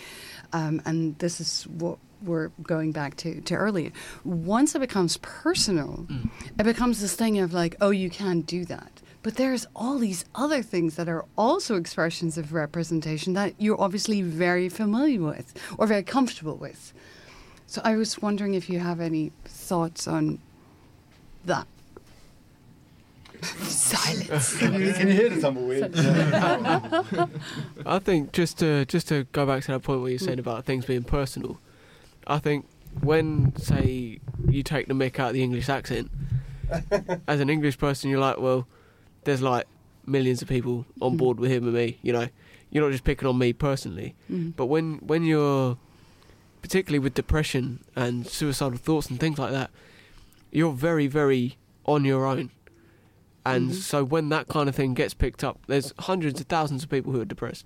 um, 0.51 0.81
and 0.85 1.17
this 1.19 1.39
is 1.39 1.63
what 1.63 1.97
we're 2.23 2.49
going 2.63 2.91
back 2.91 3.15
to, 3.17 3.41
to 3.41 3.55
earlier. 3.55 3.91
Once 4.23 4.75
it 4.75 4.79
becomes 4.79 5.17
personal, 5.17 6.05
mm. 6.09 6.29
it 6.59 6.63
becomes 6.63 7.01
this 7.01 7.15
thing 7.15 7.39
of 7.39 7.53
like, 7.53 7.75
oh, 7.81 7.89
you 7.89 8.09
can't 8.09 8.45
do 8.45 8.65
that. 8.65 9.01
But 9.23 9.35
there's 9.35 9.67
all 9.75 9.99
these 9.99 10.25
other 10.33 10.63
things 10.63 10.95
that 10.95 11.07
are 11.07 11.25
also 11.37 11.75
expressions 11.75 12.37
of 12.37 12.53
representation 12.53 13.33
that 13.33 13.53
you're 13.59 13.79
obviously 13.79 14.21
very 14.21 14.67
familiar 14.67 15.21
with 15.21 15.53
or 15.77 15.85
very 15.85 16.03
comfortable 16.03 16.55
with. 16.55 16.93
So 17.67 17.81
I 17.83 17.95
was 17.95 18.19
wondering 18.21 18.55
if 18.55 18.69
you 18.69 18.79
have 18.79 18.99
any 18.99 19.31
thoughts 19.45 20.07
on 20.07 20.39
that. 21.45 21.67
Silence. 23.41 24.57
Can 24.57 24.73
you- 24.81 24.93
can 24.93 25.07
you 25.07 25.13
hear 25.13 25.29
the 25.29 25.41
tumbleweed? 25.41 25.91
I 27.85 27.99
think 27.99 28.33
just 28.33 28.59
to 28.59 28.85
just 28.85 29.07
to 29.07 29.25
go 29.31 29.45
back 29.45 29.63
to 29.63 29.71
that 29.71 29.83
point 29.83 30.01
where 30.01 30.09
you're 30.09 30.19
saying 30.19 30.37
hmm. 30.37 30.47
about 30.47 30.65
things 30.65 30.85
being 30.85 31.03
personal, 31.03 31.59
I 32.27 32.39
think 32.39 32.65
when 33.01 33.55
say 33.57 34.19
you 34.47 34.63
take 34.63 34.87
the 34.87 34.93
mick 34.93 35.19
out 35.19 35.29
of 35.29 35.33
the 35.33 35.43
English 35.43 35.69
accent, 35.69 36.11
as 37.27 37.39
an 37.39 37.49
English 37.49 37.77
person, 37.77 38.09
you're 38.09 38.19
like, 38.19 38.37
well, 38.39 38.67
there's 39.23 39.41
like 39.41 39.65
millions 40.05 40.41
of 40.41 40.47
people 40.47 40.85
on 41.01 41.17
board 41.17 41.39
with 41.39 41.51
him 41.51 41.63
and 41.65 41.73
me. 41.73 41.97
You 42.01 42.13
know, 42.13 42.27
you're 42.69 42.83
not 42.83 42.91
just 42.91 43.03
picking 43.03 43.27
on 43.27 43.37
me 43.37 43.53
personally. 43.53 44.15
Mhm. 44.31 44.55
But 44.55 44.65
when 44.67 44.95
when 44.97 45.23
you're 45.23 45.77
particularly 46.61 46.99
with 46.99 47.13
depression 47.15 47.83
and 47.95 48.27
suicidal 48.27 48.77
thoughts 48.77 49.09
and 49.09 49.19
things 49.19 49.39
like 49.39 49.51
that, 49.51 49.71
you're 50.51 50.73
very, 50.73 51.07
very 51.07 51.57
on 51.85 52.05
your 52.05 52.25
own. 52.25 52.51
And 53.43 53.71
Mhm. 53.71 53.73
so 53.73 54.03
when 54.03 54.29
that 54.29 54.47
kind 54.47 54.69
of 54.69 54.75
thing 54.75 54.93
gets 54.93 55.15
picked 55.15 55.43
up, 55.43 55.59
there's 55.65 55.93
hundreds 55.99 56.39
of 56.39 56.45
thousands 56.47 56.83
of 56.83 56.89
people 56.89 57.11
who 57.13 57.19
are 57.21 57.25
depressed. 57.25 57.65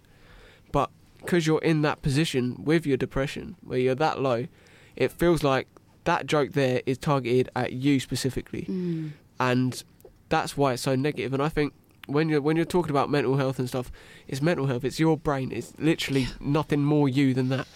But 0.71 0.89
because 1.25 1.45
you're 1.47 1.61
in 1.61 1.81
that 1.81 2.01
position 2.01 2.55
with 2.63 2.85
your 2.85 2.97
depression, 2.97 3.55
where 3.63 3.79
you're 3.79 3.95
that 3.95 4.21
low, 4.21 4.47
it 4.95 5.11
feels 5.11 5.43
like 5.43 5.67
that 6.05 6.25
joke 6.27 6.51
there 6.53 6.81
is 6.85 6.97
targeted 6.97 7.49
at 7.55 7.73
you 7.73 7.99
specifically 7.99 8.65
Mm. 8.69 9.11
and 9.39 9.83
that's 10.29 10.55
why 10.55 10.73
it's 10.73 10.81
so 10.83 10.95
negative. 10.95 11.33
And 11.33 11.41
I 11.41 11.49
think 11.49 11.73
when 12.07 12.29
you're 12.29 12.41
when 12.41 12.55
you're 12.55 12.65
talking 12.65 12.91
about 12.91 13.09
mental 13.09 13.37
health 13.37 13.57
and 13.59 13.67
stuff, 13.67 13.91
it's 14.27 14.41
mental 14.41 14.67
health. 14.67 14.83
It's 14.83 14.99
your 14.99 15.17
brain. 15.17 15.51
It's 15.51 15.73
literally 15.79 16.27
nothing 16.39 16.83
more 16.83 17.09
you 17.09 17.33
than 17.33 17.49
that. 17.49 17.67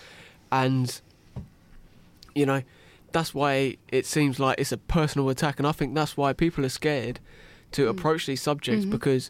And 0.51 1.01
you 2.35 2.45
know, 2.45 2.61
that's 3.11 3.33
why 3.33 3.77
it 3.91 4.05
seems 4.05 4.39
like 4.39 4.59
it's 4.59 4.71
a 4.71 4.77
personal 4.77 5.29
attack. 5.29 5.59
And 5.59 5.67
I 5.67 5.71
think 5.71 5.95
that's 5.95 6.15
why 6.15 6.31
people 6.33 6.63
are 6.65 6.69
scared 6.69 7.19
to 7.71 7.85
Mm. 7.85 7.89
approach 7.89 8.25
these 8.27 8.41
subjects 8.41 8.85
Mhm. 8.85 8.91
because 8.91 9.29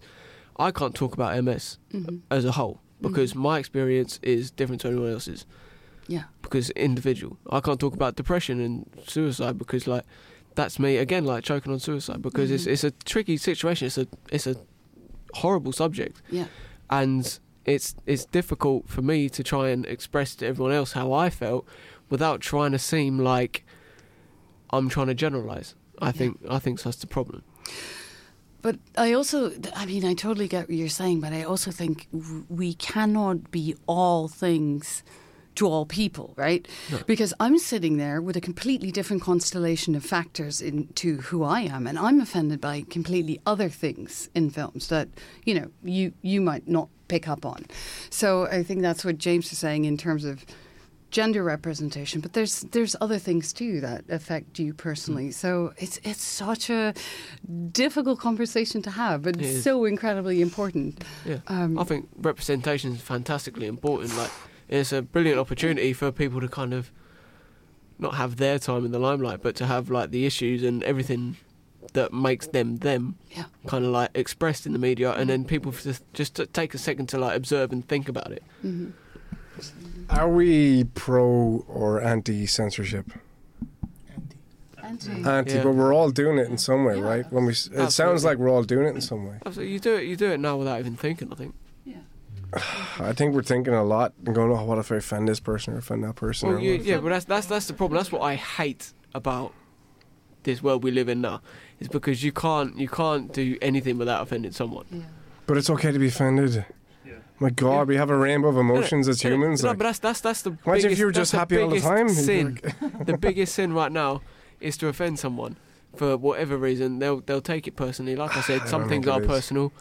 I 0.58 0.72
can't 0.72 0.94
talk 0.96 1.14
about 1.14 1.34
MS 1.36 1.78
Mhm. 1.94 2.20
as 2.30 2.44
a 2.46 2.52
whole 2.54 2.82
because 3.02 3.34
Mhm. 3.34 3.38
my 3.38 3.60
experience 3.60 4.20
is 4.22 4.52
different 4.52 4.82
to 4.82 4.88
anyone 4.90 5.12
else's 5.12 5.46
Yeah. 6.08 6.24
because 6.42 6.70
individual. 6.72 7.38
I 7.50 7.60
can't 7.60 7.80
talk 7.80 7.94
about 7.94 8.16
depression 8.16 8.60
and 8.60 8.90
suicide 9.08 9.58
because 9.58 9.88
like 9.88 10.04
that's 10.56 10.80
me 10.80 10.98
again 10.98 11.24
like 11.26 11.44
choking 11.44 11.72
on 11.72 11.80
suicide 11.80 12.22
because 12.22 12.52
it's 12.52 12.66
Mhm. 12.66 12.72
it's 12.72 12.84
a 12.84 12.92
tricky 12.92 13.38
situation. 13.38 13.86
It's 13.88 13.98
a 13.98 14.08
it's 14.32 14.48
a 14.48 14.56
horrible 15.36 15.72
subject 15.72 16.22
Yeah. 16.32 16.48
and 16.90 17.40
it's 17.66 17.96
it's 18.08 18.26
difficult 18.26 18.90
for 18.90 19.02
me 19.02 19.30
to 19.30 19.44
try 19.44 19.70
and 19.70 19.86
express 19.86 20.36
to 20.36 20.46
everyone 20.48 20.72
else 20.74 20.94
how 20.94 21.14
I 21.14 21.30
felt 21.30 21.66
without 22.10 22.42
trying 22.42 22.72
to 22.72 22.80
seem 22.80 23.20
like 23.20 23.64
I'm 24.72 24.90
trying 24.90 25.08
to 25.08 25.14
generalize. 25.14 25.76
I 26.02 26.12
think 26.12 26.40
I 26.50 26.60
think 26.60 26.82
that's 26.82 26.98
the 26.98 27.08
problem. 27.08 27.44
But 28.62 28.78
I 28.98 29.14
also, 29.14 29.52
I 29.76 29.86
mean, 29.86 30.06
I 30.06 30.14
totally 30.14 30.48
get 30.48 30.68
what 30.68 30.78
you're 30.78 30.90
saying, 30.90 31.22
but 31.22 31.34
I 31.34 31.44
also 31.44 31.72
think 31.72 32.08
we 32.50 32.74
cannot 32.74 33.52
be 33.52 33.76
all 33.88 34.28
things 34.28 35.04
to 35.56 35.68
all 35.68 35.86
people, 35.86 36.34
right? 36.38 36.68
No. 36.90 37.00
Because 37.06 37.34
I'm 37.40 37.58
sitting 37.58 37.98
there 37.98 38.22
with 38.22 38.38
a 38.38 38.42
completely 38.42 38.92
different 38.92 39.22
constellation 39.22 39.94
of 39.94 40.06
factors 40.06 40.62
into 40.62 41.18
who 41.18 41.44
I 41.44 41.62
am, 41.62 41.86
and 41.86 42.00
I'm 42.00 42.22
offended 42.22 42.62
by 42.62 42.86
completely 42.90 43.42
other 43.46 43.68
things 43.68 44.30
in 44.34 44.50
films 44.50 44.88
that 44.88 45.10
you 45.44 45.54
know 45.60 45.70
you 45.84 46.14
you 46.22 46.40
might 46.40 46.68
not 46.68 46.88
pick 47.10 47.28
up 47.28 47.46
on. 47.46 47.66
So 48.10 48.46
I 48.46 48.64
think 48.64 48.82
that's 48.82 49.04
what 49.04 49.18
James 49.18 49.52
is 49.52 49.58
saying 49.60 49.84
in 49.86 49.98
terms 49.98 50.24
of 50.24 50.46
gender 51.12 51.44
representation, 51.44 52.22
but 52.22 52.34
there's 52.34 52.62
there's 52.72 52.96
other 53.02 53.18
things 53.20 53.52
too 53.54 53.82
that 53.82 54.04
affect 54.10 54.60
you 54.60 54.74
personally. 54.74 55.32
So 55.32 55.74
it's 55.78 56.00
it's 56.04 56.22
such 56.24 56.70
a 56.70 56.94
difficult 57.72 58.20
conversation 58.20 58.82
to 58.84 58.92
have, 58.92 59.24
but 59.24 59.36
It 59.36 59.42
it's 59.42 59.50
is. 59.58 59.64
so 59.64 59.86
incredibly 59.86 60.42
important. 60.42 61.04
Yeah, 61.26 61.40
Um, 61.48 61.78
I 61.80 61.84
think 61.84 62.08
representation 62.18 62.94
is 62.94 63.02
fantastically 63.02 63.68
important. 63.68 64.16
Like, 64.18 64.32
it's 64.68 64.92
a 64.94 65.02
brilliant 65.02 65.40
opportunity 65.40 65.94
for 65.94 66.12
people 66.12 66.40
to 66.42 66.48
kind 66.48 66.74
of 66.74 66.92
not 67.98 68.14
have 68.16 68.36
their 68.38 68.60
time 68.60 68.86
in 68.86 68.92
the 68.92 69.00
limelight, 69.00 69.42
but 69.42 69.56
to 69.56 69.66
have 69.66 69.90
like 69.90 70.12
the 70.12 70.26
issues 70.26 70.64
and 70.64 70.84
everything 70.84 71.38
that 71.94 72.14
makes 72.14 72.48
them 72.48 72.78
them, 72.78 73.16
Yeah. 73.36 73.46
kind 73.66 73.84
of 73.84 73.92
like 73.92 74.12
expressed 74.14 74.66
in 74.68 74.74
the 74.74 74.80
media, 74.80 75.12
and 75.14 75.30
then 75.30 75.44
people 75.44 75.72
just 75.72 76.04
just 76.14 76.40
take 76.54 76.76
a 76.76 76.78
second 76.78 77.08
to 77.10 77.18
like 77.18 77.36
observe 77.36 77.72
and 77.74 77.88
think 77.88 78.08
about 78.08 78.32
it. 78.32 78.44
Mhm. 78.64 78.92
Are 80.10 80.30
we 80.30 80.84
pro 80.86 81.64
or 81.68 82.02
anti 82.02 82.46
censorship? 82.46 83.12
Anti. 84.82 85.12
Anti, 85.24 85.54
Yeah. 85.54 85.64
but 85.64 85.74
we're 85.76 85.94
all 85.94 86.10
doing 86.10 86.38
it 86.40 86.48
in 86.48 86.58
some 86.58 86.84
way, 86.84 87.00
right? 87.00 87.32
When 87.32 87.46
we, 87.46 87.52
s- 87.52 87.70
it 87.72 87.92
sounds 87.92 88.24
like 88.26 88.38
we're 88.38 88.50
all 88.50 88.64
doing 88.64 88.88
it 88.88 88.96
in 88.96 89.02
some 89.02 89.28
way. 89.28 89.38
Absolutely, 89.46 89.74
you 89.74 89.80
do 89.80 89.96
it. 89.96 90.04
You 90.06 90.16
do 90.16 90.32
it 90.32 90.40
now 90.40 90.58
without 90.58 90.80
even 90.80 90.96
thinking. 90.96 91.32
I 91.32 91.36
think. 91.36 91.54
Yeah. 91.86 91.98
I 93.00 93.14
think 93.14 93.36
we're 93.36 93.44
thinking 93.44 93.74
a 93.74 93.84
lot 93.84 94.14
and 94.26 94.34
going, 94.34 94.52
"Oh, 94.52 94.64
what 94.66 94.80
if 94.80 94.92
I 94.92 94.96
offend 94.96 95.28
this 95.28 95.40
person 95.40 95.74
or 95.76 95.78
offend 95.78 96.04
that 96.04 96.16
person?" 96.16 96.50
Well, 96.50 96.58
or 96.58 96.62
yeah, 96.62 96.72
what 96.72 96.80
if 96.82 96.86
yeah, 96.88 96.98
I-" 96.98 97.00
but 97.02 97.10
that's 97.10 97.26
that's 97.26 97.46
that's 97.48 97.68
the 97.68 97.74
problem. 97.74 97.98
That's 97.98 98.12
what 98.12 98.22
I 98.24 98.36
hate 98.36 98.94
about 99.14 99.54
this 100.44 100.64
world 100.64 100.84
we 100.84 100.90
live 100.92 101.08
in 101.08 101.22
now. 101.22 101.42
Is 101.80 101.88
because 101.88 102.24
you 102.24 102.32
can't 102.32 102.78
you 102.80 102.88
can't 102.90 103.32
do 103.32 103.58
anything 103.62 104.00
without 104.00 104.24
offending 104.24 104.52
someone. 104.54 104.86
Yeah. 104.92 105.02
But 105.46 105.58
it's 105.58 105.70
okay 105.70 105.92
to 105.92 106.00
be 106.00 106.08
offended. 106.08 106.66
My 107.40 107.50
God, 107.50 107.88
we 107.88 107.96
have 107.96 108.10
a 108.10 108.18
rainbow 108.18 108.50
of 108.50 108.58
uh, 108.58 108.62
emotions 108.62 109.08
as 109.08 109.24
uh, 109.24 109.30
humans. 109.30 109.64
No, 109.64 109.70
like- 109.70 109.78
but 109.78 109.84
that's 109.86 110.00
that's 110.00 110.22
that's 110.22 110.42
the. 110.42 110.58
Imagine 110.66 110.92
if 110.92 111.00
you 111.00 111.06
were 111.06 111.12
just 111.12 111.32
happy 111.32 111.58
all 111.58 111.70
the 111.70 111.76
biggest 111.76 111.88
time. 111.88 112.10
Sin, 112.10 112.60
the 113.06 113.18
biggest 113.18 113.56
sin 113.56 113.74
right 113.74 113.92
now 113.92 114.22
is 114.60 114.76
to 114.78 114.88
offend 114.88 115.20
someone 115.20 115.56
for 115.96 116.18
whatever 116.18 116.58
reason. 116.58 117.00
They'll 117.00 117.22
they'll 117.22 117.42
take 117.42 117.68
it 117.68 117.76
personally. 117.76 118.16
Like 118.16 118.36
I 118.36 118.42
said, 118.50 118.62
I 118.64 118.66
some 118.66 118.90
things 118.90 119.08
are 119.08 119.22
is. 119.22 119.28
personal, 119.28 119.72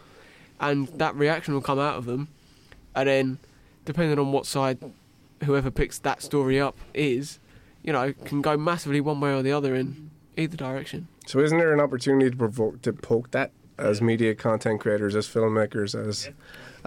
and 0.60 0.88
that 0.98 1.14
reaction 1.16 1.54
will 1.54 1.60
come 1.60 1.78
out 1.78 1.96
of 1.96 2.04
them, 2.06 2.28
and 2.94 3.08
then 3.08 3.38
depending 3.84 4.18
on 4.18 4.32
what 4.32 4.46
side 4.46 4.78
whoever 5.44 5.70
picks 5.70 5.98
that 6.00 6.22
story 6.22 6.60
up 6.60 6.76
is, 6.94 7.38
you 7.82 7.92
know, 7.92 8.12
can 8.24 8.42
go 8.42 8.56
massively 8.56 9.00
one 9.00 9.20
way 9.20 9.32
or 9.32 9.42
the 9.42 9.52
other 9.52 9.74
in 9.74 10.10
either 10.36 10.56
direction. 10.56 11.08
So 11.26 11.40
isn't 11.40 11.58
there 11.58 11.72
an 11.72 11.80
opportunity 11.80 12.30
to 12.30 12.36
provoke 12.36 12.82
to 12.82 12.92
poke 12.92 13.32
that 13.32 13.50
as 13.78 14.00
media 14.02 14.34
content 14.34 14.80
creators, 14.80 15.14
as 15.14 15.26
filmmakers, 15.28 15.94
as 15.98 16.30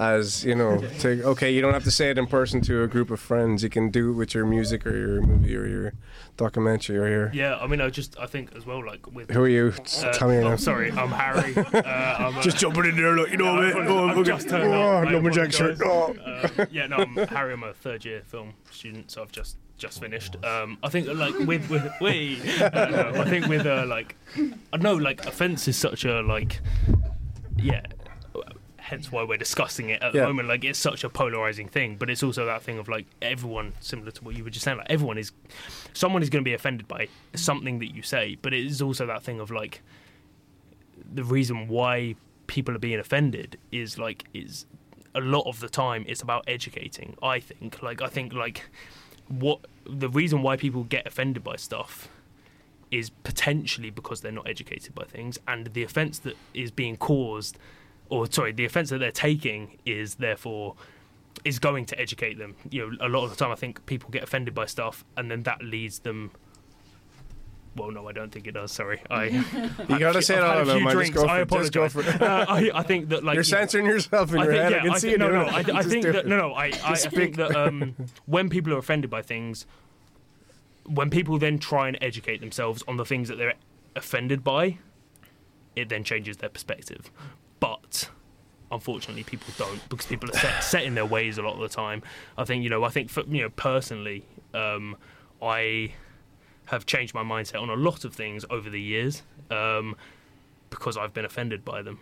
as 0.01 0.43
you 0.43 0.55
know, 0.55 0.79
to 0.99 1.23
okay, 1.23 1.51
you 1.53 1.61
don't 1.61 1.73
have 1.73 1.83
to 1.83 1.91
say 1.91 2.09
it 2.09 2.17
in 2.17 2.25
person 2.25 2.59
to 2.61 2.81
a 2.81 2.87
group 2.87 3.11
of 3.11 3.19
friends. 3.19 3.61
You 3.61 3.69
can 3.69 3.91
do 3.91 4.09
it 4.09 4.13
with 4.13 4.33
your 4.33 4.45
music 4.45 4.85
or 4.87 4.97
your 4.97 5.21
movie 5.21 5.55
or 5.55 5.67
your 5.67 5.93
documentary 6.37 6.97
or 6.97 7.07
your. 7.07 7.31
Yeah, 7.33 7.57
I 7.57 7.67
mean, 7.67 7.79
I 7.81 7.89
just 7.91 8.17
I 8.19 8.25
think 8.25 8.55
as 8.55 8.65
well, 8.65 8.83
like 8.83 9.05
with 9.13 9.29
Who 9.29 9.43
are 9.43 9.47
you? 9.47 9.73
Uh, 9.77 10.11
tell 10.11 10.27
me 10.27 10.35
your 10.35 10.53
oh, 10.53 10.55
sorry, 10.55 10.91
I'm 10.91 11.11
Harry. 11.11 11.53
Uh, 11.71 12.15
I'm 12.19 12.37
a- 12.37 12.41
Just 12.41 12.57
jumping 12.57 12.85
in 12.85 12.95
there, 12.95 13.15
like, 13.15 13.31
you 13.31 13.37
know, 13.37 13.53
Yeah, 13.55 13.61
mate, 13.61 13.75
I've- 13.75 13.87
go 13.87 13.97
on, 13.97 14.09
I've 14.09 14.15
fucking- 14.15 14.25
just 14.25 14.49
turned 14.49 14.73
oh, 14.73 14.81
up. 14.97 15.07
I 15.07 15.11
lumberjack 15.11 15.51
shirt, 15.51 15.79
apologise. 15.79 16.59
Um, 16.59 16.67
yeah, 16.71 16.87
no, 16.87 16.97
I'm 16.97 17.15
Harry. 17.27 17.53
I'm 17.53 17.63
a 17.63 17.73
third 17.73 18.03
year 18.03 18.21
film 18.25 18.53
student, 18.71 19.11
so 19.11 19.21
I've 19.21 19.31
just 19.31 19.57
just 19.77 19.99
finished. 19.99 20.35
Um, 20.43 20.77
I 20.83 20.89
think 20.89 21.07
like 21.07 21.37
with 21.39 21.69
with 21.69 21.91
we, 22.01 22.39
uh, 22.59 22.69
no, 23.13 23.21
I 23.21 23.29
think 23.29 23.47
with 23.47 23.65
uh, 23.67 23.85
like 23.87 24.15
I 24.73 24.77
know 24.77 24.95
like 24.95 25.25
offence 25.27 25.67
is 25.67 25.77
such 25.77 26.05
a 26.05 26.21
like 26.21 26.59
yeah. 27.57 27.81
Hence 28.91 29.11
why 29.11 29.23
we're 29.23 29.37
discussing 29.37 29.89
it 29.89 30.01
at 30.03 30.13
Yeah. 30.13 30.21
the 30.21 30.27
moment. 30.27 30.47
Like 30.49 30.63
it's 30.65 30.77
such 30.77 31.03
a 31.03 31.09
polarizing 31.09 31.67
thing, 31.69 31.95
but 31.95 32.09
it's 32.09 32.21
also 32.21 32.45
that 32.45 32.61
thing 32.61 32.77
of 32.77 32.87
like 32.89 33.05
everyone, 33.21 33.71
similar 33.79 34.11
to 34.11 34.23
what 34.23 34.35
you 34.35 34.43
were 34.43 34.49
just 34.49 34.65
saying, 34.65 34.77
like 34.79 34.87
everyone 34.89 35.17
is, 35.17 35.31
someone 35.93 36.21
is 36.21 36.29
going 36.29 36.43
to 36.43 36.47
be 36.47 36.53
offended 36.53 36.87
by 36.89 37.07
something 37.33 37.79
that 37.79 37.95
you 37.95 38.01
say, 38.03 38.37
but 38.41 38.53
it 38.53 38.65
is 38.65 38.81
also 38.81 39.05
that 39.07 39.23
thing 39.23 39.39
of 39.39 39.49
like 39.49 39.81
the 41.13 41.23
reason 41.23 41.67
why 41.67 42.15
people 42.47 42.75
are 42.75 42.79
being 42.79 42.99
offended 42.99 43.57
is 43.71 43.97
like 43.97 44.25
is 44.33 44.65
a 45.15 45.21
lot 45.21 45.43
of 45.47 45.59
the 45.61 45.69
time 45.69 46.03
it's 46.07 46.21
about 46.21 46.43
educating 46.47 47.15
i 47.23 47.39
think 47.39 47.81
like 47.81 48.01
i 48.01 48.07
think 48.07 48.33
like 48.33 48.69
what 49.27 49.59
the 49.85 50.09
reason 50.09 50.41
why 50.41 50.55
people 50.57 50.83
get 50.83 51.05
offended 51.07 51.43
by 51.43 51.55
stuff 51.55 52.09
is 52.91 53.09
potentially 53.09 53.89
because 53.89 54.19
they're 54.21 54.31
not 54.33 54.47
educated 54.47 54.93
by 54.93 55.03
things 55.05 55.37
and 55.47 55.67
the 55.67 55.83
offense 55.83 56.19
that 56.19 56.35
is 56.53 56.71
being 56.71 56.95
caused 56.97 57.57
or 58.11 58.31
sorry 58.31 58.51
the 58.51 58.65
offense 58.65 58.91
that 58.91 58.99
they're 58.99 59.11
taking 59.11 59.79
is 59.85 60.15
therefore 60.15 60.75
is 61.43 61.57
going 61.57 61.85
to 61.85 61.99
educate 61.99 62.37
them 62.37 62.55
you 62.69 62.87
know 62.91 63.07
a 63.07 63.09
lot 63.09 63.23
of 63.23 63.31
the 63.31 63.35
time 63.35 63.51
i 63.51 63.55
think 63.55 63.83
people 63.87 64.09
get 64.11 64.21
offended 64.21 64.53
by 64.53 64.65
stuff 64.65 65.03
and 65.17 65.31
then 65.31 65.41
that 65.43 65.63
leads 65.63 65.99
them 65.99 66.29
well, 67.75 67.89
no, 67.89 68.05
I 68.07 68.11
don't 68.11 68.31
think 68.31 68.47
it 68.47 68.51
does. 68.51 68.71
Sorry, 68.71 69.01
I. 69.09 69.27
You 69.87 69.97
gotta 69.99 70.21
say 70.21 70.35
it 70.35 70.39
I've 70.39 70.43
out 70.43 70.67
had 70.67 70.67
a 70.67 70.79
loud, 70.79 70.83
man. 70.83 70.99
Just 70.99 71.13
go 71.13 71.25
I 71.25 71.37
go 71.37 71.41
apologize. 71.43 71.93
for 71.93 72.01
it. 72.01 72.21
Uh, 72.21 72.45
I, 72.47 72.71
I 72.73 72.83
think 72.83 73.09
that 73.09 73.23
like 73.23 73.35
You're 73.35 73.43
you 73.43 73.51
know, 73.51 73.57
censoring 73.57 73.85
yourself 73.85 74.33
in 74.33 74.39
I 74.39 74.43
your 74.43 74.51
think, 74.51 74.63
head. 74.63 74.71
Yeah, 74.71 74.77
I 74.77 74.81
can 74.81 74.95
see 74.95 75.07
think, 75.07 75.11
you 75.13 75.17
no, 75.17 75.31
no, 75.31 75.41
it. 75.43 75.69
I, 75.69 75.79
I 75.79 75.83
think 75.83 76.03
that 76.03 76.27
no, 76.27 76.37
no, 76.37 76.51
I, 76.51 76.65
I, 76.65 76.91
I 76.91 76.95
think 76.95 77.37
that 77.37 77.55
um, 77.55 77.95
when 78.25 78.49
people 78.49 78.73
are 78.73 78.77
offended 78.77 79.09
by 79.09 79.21
things, 79.21 79.65
when 80.85 81.09
people 81.09 81.37
then 81.37 81.59
try 81.59 81.87
and 81.87 81.97
educate 82.01 82.41
themselves 82.41 82.83
on 82.89 82.97
the 82.97 83.05
things 83.05 83.29
that 83.29 83.37
they're 83.37 83.53
offended 83.95 84.43
by, 84.43 84.77
it 85.75 85.87
then 85.87 86.03
changes 86.03 86.37
their 86.37 86.49
perspective. 86.49 87.09
But 87.61 88.09
unfortunately, 88.71 89.23
people 89.23 89.53
don't 89.57 89.87
because 89.87 90.07
people 90.07 90.29
are 90.29 90.37
set, 90.37 90.63
set 90.63 90.83
in 90.83 90.95
their 90.95 91.05
ways 91.05 91.37
a 91.37 91.41
lot 91.41 91.53
of 91.53 91.61
the 91.61 91.69
time. 91.69 92.03
I 92.37 92.43
think 92.43 92.63
you 92.63 92.69
know. 92.69 92.83
I 92.83 92.89
think 92.89 93.09
for 93.09 93.21
you 93.21 93.43
know 93.43 93.49
personally, 93.51 94.25
um, 94.53 94.97
I 95.41 95.93
have 96.65 96.85
changed 96.85 97.13
my 97.13 97.23
mindset 97.23 97.61
on 97.61 97.69
a 97.69 97.75
lot 97.75 98.03
of 98.03 98.13
things 98.13 98.43
over 98.49 98.69
the 98.69 98.81
years 98.81 99.23
um, 99.49 99.95
because 100.69 100.97
I've 100.97 101.13
been 101.13 101.25
offended 101.25 101.63
by 101.63 101.81
them. 101.81 101.99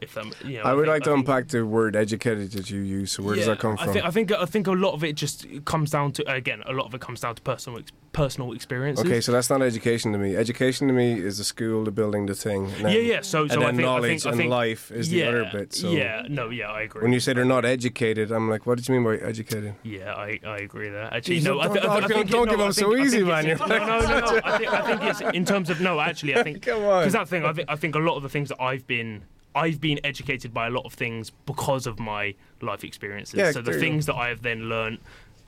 If 0.00 0.16
um, 0.16 0.32
you 0.44 0.58
know, 0.58 0.62
I 0.64 0.72
would 0.72 0.82
think- 0.86 0.88
like 0.94 1.02
to 1.04 1.10
think- 1.10 1.18
unpack 1.28 1.48
the 1.48 1.66
word 1.66 1.94
educated 1.94 2.52
that 2.52 2.70
you 2.70 2.80
use. 2.80 3.12
So 3.12 3.22
where 3.22 3.36
does 3.36 3.46
that 3.46 3.58
come 3.58 3.76
I 3.78 3.84
from? 3.84 3.92
think, 3.94 4.04
I 4.06 4.10
think 4.10 4.32
I 4.32 4.44
think 4.46 4.66
a 4.66 4.72
lot 4.72 4.94
of 4.94 5.04
it 5.04 5.14
just 5.14 5.46
comes 5.66 5.90
down 5.90 6.12
to 6.12 6.32
again 6.32 6.62
a 6.66 6.72
lot 6.72 6.86
of 6.86 6.94
it 6.94 7.00
comes 7.00 7.20
down 7.20 7.34
to 7.34 7.42
personal 7.42 7.80
personal 8.12 8.52
experiences. 8.52 9.04
Okay, 9.06 9.20
so 9.20 9.30
that's 9.30 9.50
not 9.50 9.62
education 9.62 10.12
to 10.12 10.18
me. 10.18 10.34
Education 10.36 10.88
to 10.88 10.92
me 10.92 11.12
is 11.20 11.38
the 11.38 11.44
school, 11.44 11.84
the 11.84 11.90
building, 11.92 12.26
the 12.26 12.34
thing. 12.34 12.64
and 12.64 12.84
then- 12.86 12.92
yeah, 12.92 12.98
yeah. 13.00 13.20
So, 13.20 13.42
and 13.42 13.50
then 13.50 13.62
I 13.62 13.70
knowledge 13.70 14.26
I 14.26 14.30
I 14.30 14.32
and 14.32 14.48
life 14.48 14.90
is 14.90 15.12
yeah, 15.12 15.30
the 15.30 15.40
other 15.42 15.50
bit. 15.58 15.74
So 15.74 15.90
yeah, 15.90 16.22
no, 16.28 16.50
yeah, 16.50 16.70
I 16.70 16.80
agree. 16.82 17.02
when 17.02 17.12
you 17.12 17.20
say 17.20 17.34
they're 17.34 17.44
not 17.44 17.64
educated, 17.64 18.32
I'm 18.32 18.48
like, 18.48 18.66
what 18.66 18.78
did 18.78 18.88
you 18.88 18.94
mean 18.98 19.04
by 19.04 19.16
educated? 19.24 19.74
Yeah, 19.84 20.12
I, 20.14 20.40
I 20.44 20.56
agree 20.58 20.88
there. 20.88 21.12
Actually, 21.14 21.40
Jeez, 21.40 21.44
no, 21.44 21.60
I, 21.60 21.64
don't- 21.66 21.74
th- 21.74 21.84
I, 21.86 22.00
th- 22.00 22.04
I 22.04 22.08
think 22.14 22.30
don't 22.30 22.48
it, 22.48 22.50
give 22.50 22.58
no, 22.58 22.64
them 22.64 22.68
I 22.68 22.72
so 22.72 22.96
easy, 22.96 23.22
man. 23.22 23.44
No, 23.46 23.54
no, 23.66 24.00
no, 24.00 24.20
no. 24.20 24.40
I 24.44 24.58
think, 24.58 24.72
I 24.72 24.82
think 24.82 25.02
it's 25.04 25.20
in 25.36 25.44
terms 25.44 25.70
of 25.70 25.80
no. 25.80 26.00
Actually, 26.00 26.36
I 26.36 26.42
think 26.42 26.60
because 26.64 27.12
that 27.12 27.28
thing. 27.28 27.44
I 27.44 27.52
think 27.52 27.68
I 27.68 27.76
think 27.76 27.94
a 27.94 27.98
lot 28.00 28.16
of 28.16 28.22
the 28.22 28.28
things 28.28 28.48
that 28.48 28.60
I've 28.60 28.86
been. 28.86 29.22
I've 29.54 29.80
been 29.80 29.98
educated 30.04 30.54
by 30.54 30.66
a 30.68 30.70
lot 30.70 30.84
of 30.84 30.94
things 30.94 31.30
because 31.46 31.86
of 31.86 31.98
my 31.98 32.34
life 32.60 32.84
experiences. 32.84 33.34
Yeah, 33.34 33.52
so 33.52 33.60
the 33.62 33.72
things 33.72 34.06
that 34.06 34.14
I 34.14 34.28
have 34.28 34.42
then 34.42 34.68
learned 34.68 34.98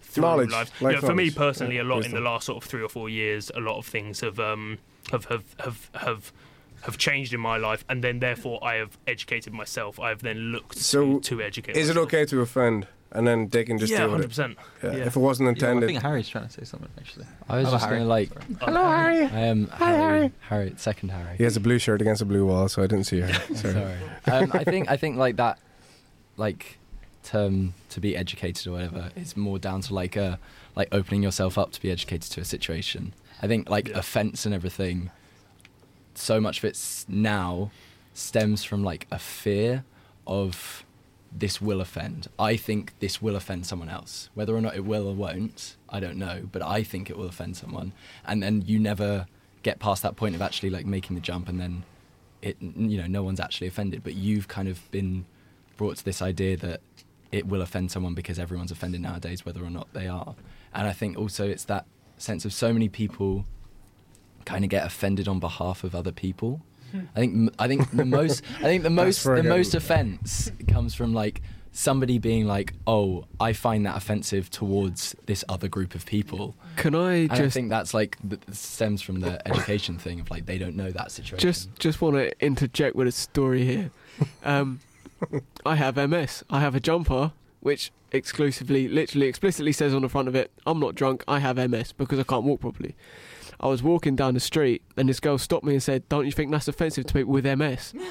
through 0.00 0.22
Knowledge, 0.22 0.50
life. 0.50 0.82
life 0.82 0.94
You 0.96 1.00
know, 1.00 1.06
for 1.06 1.14
me 1.14 1.30
personally, 1.30 1.76
Yeah, 1.76 1.82
a 1.82 1.84
lot 1.84 2.04
in 2.04 2.12
the 2.12 2.20
last 2.20 2.46
sort 2.46 2.62
of 2.62 2.68
three 2.68 2.82
or 2.82 2.88
four 2.88 3.08
years, 3.08 3.50
a 3.54 3.60
lot 3.60 3.78
of 3.78 3.86
things 3.86 4.20
have 4.20 4.40
um 4.40 4.78
have 5.10 5.26
have 5.26 5.44
have 5.60 5.90
have 5.94 6.32
have 6.82 6.98
changed 6.98 7.32
in 7.32 7.40
my 7.40 7.56
life, 7.56 7.84
and 7.88 8.02
then 8.02 8.18
therefore 8.18 8.58
I 8.62 8.74
have 8.74 8.98
educated 9.06 9.52
myself. 9.52 10.00
I 10.00 10.08
have 10.08 10.22
then 10.22 10.36
looked 10.52 10.78
So, 10.78 11.20
to, 11.20 11.36
to 11.36 11.42
educate. 11.42 11.76
Is 11.76 11.88
it 11.88 11.96
okay 11.96 12.24
to 12.26 12.40
offend? 12.40 12.88
And 13.14 13.26
then 13.26 13.48
they 13.48 13.64
can 13.64 13.78
just 13.78 13.92
Yeah, 13.92 14.06
deal 14.06 14.12
with 14.16 14.24
it. 14.24 14.30
100%. 14.30 14.56
Yeah. 14.82 14.90
Yeah. 14.96 15.04
If 15.04 15.16
it 15.16 15.20
wasn't 15.20 15.46
Yeah, 15.46 15.52
intended. 15.52 15.84
I 15.84 15.92
think 15.92 16.02
Harry's 16.02 16.28
trying 16.28 16.46
to 16.46 16.52
say 16.52 16.64
something 16.64 16.88
actually. 16.98 17.26
I 17.48 17.56
was 17.58 17.66
Hello, 17.66 17.78
just 17.78 17.88
going 17.90 18.02
to 18.02 18.08
like. 18.08 18.30
Hello, 18.60 18.82
Harry. 18.90 19.24
I 19.26 19.40
am 19.40 19.68
Hi, 19.68 19.86
Harry. 19.86 20.00
Harry. 20.00 20.32
Harry, 20.48 20.74
second 20.76 21.10
Harry. 21.10 21.36
He 21.36 21.44
has 21.44 21.56
a 21.56 21.60
blue 21.60 21.78
shirt 21.78 22.00
against 22.00 22.22
a 22.22 22.24
blue 22.24 22.46
wall, 22.46 22.68
so 22.68 22.82
I 22.82 22.86
didn't 22.86 23.04
see 23.04 23.20
her. 23.20 23.32
Sorry. 23.54 23.74
Sorry. 23.74 24.42
um, 24.44 24.50
I 24.54 24.64
think 24.64 24.90
I 24.90 24.96
think 24.96 25.16
like 25.18 25.36
that, 25.36 25.58
like 26.36 26.78
term 27.22 27.74
to 27.90 28.00
be 28.00 28.16
educated 28.16 28.66
or 28.66 28.72
whatever 28.72 29.10
is 29.14 29.36
more 29.36 29.58
down 29.58 29.80
to 29.82 29.94
like 29.94 30.16
a 30.16 30.38
like 30.74 30.88
opening 30.90 31.22
yourself 31.22 31.56
up 31.58 31.70
to 31.72 31.80
be 31.82 31.90
educated 31.90 32.30
to 32.32 32.40
a 32.40 32.44
situation. 32.44 33.12
I 33.42 33.46
think 33.46 33.68
like 33.68 33.90
offense 33.90 34.46
and 34.46 34.54
everything. 34.54 35.10
So 36.14 36.40
much 36.40 36.58
of 36.58 36.64
it 36.64 37.04
now 37.08 37.70
stems 38.14 38.64
from 38.64 38.82
like 38.84 39.06
a 39.10 39.18
fear 39.18 39.84
of 40.26 40.84
this 41.36 41.60
will 41.60 41.80
offend. 41.80 42.28
I 42.38 42.56
think 42.56 42.92
this 43.00 43.22
will 43.22 43.36
offend 43.36 43.66
someone 43.66 43.88
else. 43.88 44.28
Whether 44.34 44.54
or 44.54 44.60
not 44.60 44.74
it 44.76 44.84
will 44.84 45.06
or 45.06 45.14
won't, 45.14 45.76
I 45.88 46.00
don't 46.00 46.16
know. 46.16 46.48
But 46.50 46.62
I 46.62 46.82
think 46.82 47.10
it 47.10 47.16
will 47.16 47.26
offend 47.26 47.56
someone, 47.56 47.92
and 48.24 48.42
then 48.42 48.62
you 48.66 48.78
never 48.78 49.26
get 49.62 49.78
past 49.78 50.02
that 50.02 50.16
point 50.16 50.34
of 50.34 50.42
actually 50.42 50.70
like 50.70 50.86
making 50.86 51.14
the 51.14 51.22
jump, 51.22 51.48
and 51.48 51.60
then 51.60 51.84
it 52.42 52.56
you 52.60 52.98
know 52.98 53.06
no 53.06 53.22
one's 53.22 53.40
actually 53.40 53.66
offended. 53.66 54.02
But 54.02 54.14
you've 54.14 54.48
kind 54.48 54.68
of 54.68 54.90
been 54.90 55.24
brought 55.76 55.96
to 55.96 56.04
this 56.04 56.20
idea 56.20 56.56
that 56.58 56.80
it 57.30 57.46
will 57.46 57.62
offend 57.62 57.90
someone 57.90 58.14
because 58.14 58.38
everyone's 58.38 58.70
offended 58.70 59.00
nowadays, 59.00 59.44
whether 59.44 59.64
or 59.64 59.70
not 59.70 59.88
they 59.94 60.06
are. 60.06 60.34
And 60.74 60.86
I 60.86 60.92
think 60.92 61.18
also 61.18 61.48
it's 61.48 61.64
that 61.64 61.86
sense 62.18 62.44
of 62.44 62.52
so 62.52 62.72
many 62.72 62.88
people 62.88 63.46
kind 64.44 64.64
of 64.64 64.70
get 64.70 64.84
offended 64.84 65.28
on 65.28 65.40
behalf 65.40 65.82
of 65.82 65.94
other 65.94 66.12
people. 66.12 66.60
I 67.14 67.20
think 67.20 67.54
I 67.58 67.68
think 67.68 67.90
the 67.90 68.04
most 68.04 68.42
I 68.58 68.64
think 68.64 68.82
the 68.82 68.90
most 68.90 69.24
the 69.24 69.42
most 69.42 69.74
offense 69.74 70.50
comes 70.68 70.94
from 70.94 71.14
like 71.14 71.42
somebody 71.72 72.18
being 72.18 72.46
like, 72.46 72.74
"Oh, 72.86 73.24
I 73.40 73.52
find 73.52 73.84
that 73.86 73.96
offensive 73.96 74.50
towards 74.50 75.16
this 75.26 75.44
other 75.48 75.68
group 75.68 75.94
of 75.94 76.06
people." 76.06 76.54
Can 76.76 76.94
I 76.94 77.14
And 77.14 77.32
I 77.32 77.48
think 77.48 77.70
that's 77.70 77.94
like 77.94 78.18
stems 78.52 79.02
from 79.02 79.20
the 79.20 79.46
education 79.48 79.98
thing 79.98 80.20
of 80.20 80.30
like 80.30 80.46
they 80.46 80.58
don't 80.58 80.76
know 80.76 80.90
that 80.90 81.10
situation. 81.10 81.38
just 81.38 81.74
just 81.78 82.00
want 82.00 82.16
to 82.16 82.44
interject 82.44 82.94
with 82.94 83.08
a 83.08 83.12
story 83.12 83.64
here. 83.64 83.90
Um, 84.44 84.80
I 85.66 85.76
have 85.76 85.96
MS. 85.96 86.44
I 86.50 86.60
have 86.60 86.74
a 86.74 86.80
jumper 86.80 87.32
which 87.60 87.92
exclusively, 88.10 88.88
literally, 88.88 89.26
explicitly 89.26 89.70
says 89.72 89.94
on 89.94 90.02
the 90.02 90.08
front 90.08 90.28
of 90.28 90.34
it, 90.34 90.50
"I'm 90.66 90.80
not 90.80 90.94
drunk. 90.94 91.24
I 91.28 91.38
have 91.38 91.56
MS 91.56 91.92
because 91.92 92.18
I 92.18 92.24
can't 92.24 92.44
walk 92.44 92.60
properly." 92.60 92.94
I 93.62 93.68
was 93.68 93.82
walking 93.82 94.16
down 94.16 94.34
the 94.34 94.40
street 94.40 94.82
and 94.96 95.08
this 95.08 95.20
girl 95.20 95.38
stopped 95.38 95.64
me 95.64 95.74
and 95.74 95.82
said, 95.82 96.08
"Don't 96.08 96.26
you 96.26 96.32
think 96.32 96.50
that's 96.50 96.68
offensive 96.68 97.06
to 97.06 97.14
people 97.14 97.32
with 97.32 97.46
MS?" 97.46 97.94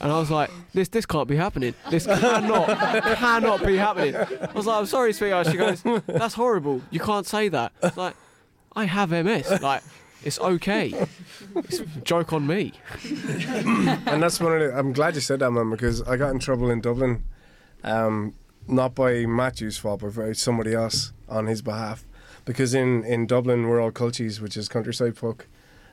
And 0.00 0.12
I 0.12 0.18
was 0.18 0.30
like, 0.30 0.50
"This 0.74 0.88
this 0.88 1.06
can't 1.06 1.26
be 1.26 1.36
happening. 1.36 1.74
This 1.90 2.04
cannot 2.04 2.68
cannot 3.16 3.64
be 3.64 3.76
happening." 3.76 4.14
I 4.14 4.52
was 4.52 4.66
like, 4.66 4.78
"I'm 4.78 4.86
sorry, 4.86 5.14
sweetheart." 5.14 5.46
She 5.46 5.56
goes, 5.56 5.82
"That's 6.06 6.34
horrible. 6.34 6.82
You 6.90 7.00
can't 7.00 7.26
say 7.26 7.48
that." 7.48 7.72
I 7.82 7.86
was 7.86 7.96
like, 7.96 8.14
"I 8.76 8.84
have 8.84 9.12
MS. 9.12 9.62
Like, 9.62 9.82
it's 10.22 10.38
okay. 10.38 11.06
It's 11.56 11.80
a 11.80 11.86
joke 12.02 12.34
on 12.34 12.46
me." 12.46 12.74
and 13.04 14.22
that's 14.22 14.40
one 14.40 14.52
of 14.52 14.60
the. 14.60 14.76
I'm 14.76 14.92
glad 14.92 15.14
you 15.14 15.22
said 15.22 15.38
that, 15.40 15.50
man, 15.50 15.70
because 15.70 16.02
I 16.02 16.16
got 16.16 16.32
in 16.32 16.38
trouble 16.38 16.70
in 16.70 16.82
Dublin, 16.82 17.24
um, 17.82 18.34
not 18.68 18.94
by 18.94 19.24
Matthew's 19.24 19.78
fault, 19.78 20.00
but 20.00 20.14
by 20.14 20.32
somebody 20.32 20.74
else 20.74 21.12
on 21.30 21.46
his 21.46 21.62
behalf. 21.62 22.04
Because 22.44 22.74
in, 22.74 23.04
in 23.04 23.26
Dublin, 23.26 23.68
we're 23.68 23.80
all 23.80 23.90
culchies, 23.90 24.40
which 24.40 24.56
is 24.56 24.68
countryside 24.68 25.16
folk, 25.16 25.46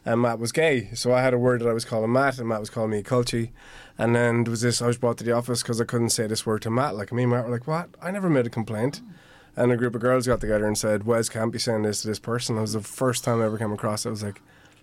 and 0.03 0.22
Matt 0.22 0.40
was 0.40 0.52
gay. 0.52 0.90
So 0.94 1.14
I 1.14 1.22
had 1.22 1.34
a 1.34 1.38
word 1.38 1.61
that 1.61 1.69
I 1.69 1.73
was 1.73 1.86
calling 1.86 2.11
Matt, 2.11 2.40
and 2.40 2.48
Matt 2.48 2.60
was 2.60 2.69
calling 2.69 2.91
me 2.91 2.99
a 2.99 3.03
culchie. 3.03 3.52
And 3.98 4.15
then 4.15 4.44
there 4.44 4.52
was 4.52 4.61
this, 4.61 4.82
I 4.82 4.88
was 4.88 4.98
brought 4.98 5.18
to 5.19 5.23
the 5.23 5.32
office 5.32 5.61
because 5.61 5.80
I 5.80 5.86
couldn't 5.86 6.10
say 6.10 6.28
this 6.28 6.45
word 6.45 6.61
to 6.64 6.69
Matt. 6.69 6.95
Like, 6.95 7.11
me 7.11 7.23
and 7.23 7.32
Matt 7.32 7.45
were 7.45 7.52
like, 7.52 7.68
what? 7.68 7.90
I 8.02 8.11
never 8.11 8.30
made 8.30 8.48
a 8.48 8.49
complaint. 8.49 9.02
And 9.56 9.72
a 9.72 9.78
group 9.78 9.95
of 9.95 10.02
girls 10.02 10.28
got 10.28 10.41
together 10.41 10.65
and 10.65 10.78
said, 10.78 11.06
Wes 11.06 11.30
can't 11.30 11.52
be 11.52 11.60
saying 11.60 11.84
this 11.84 12.02
to 12.02 12.07
this 12.07 12.19
person. 12.19 12.57
It 12.57 12.61
was 12.61 12.73
the 12.73 12.82
first 12.82 13.23
time 13.23 13.41
I 13.41 13.45
ever 13.45 13.57
came 13.57 13.73
across 13.73 14.06
it. 14.06 14.10
I 14.10 14.11
was 14.11 14.23
like, 14.23 14.41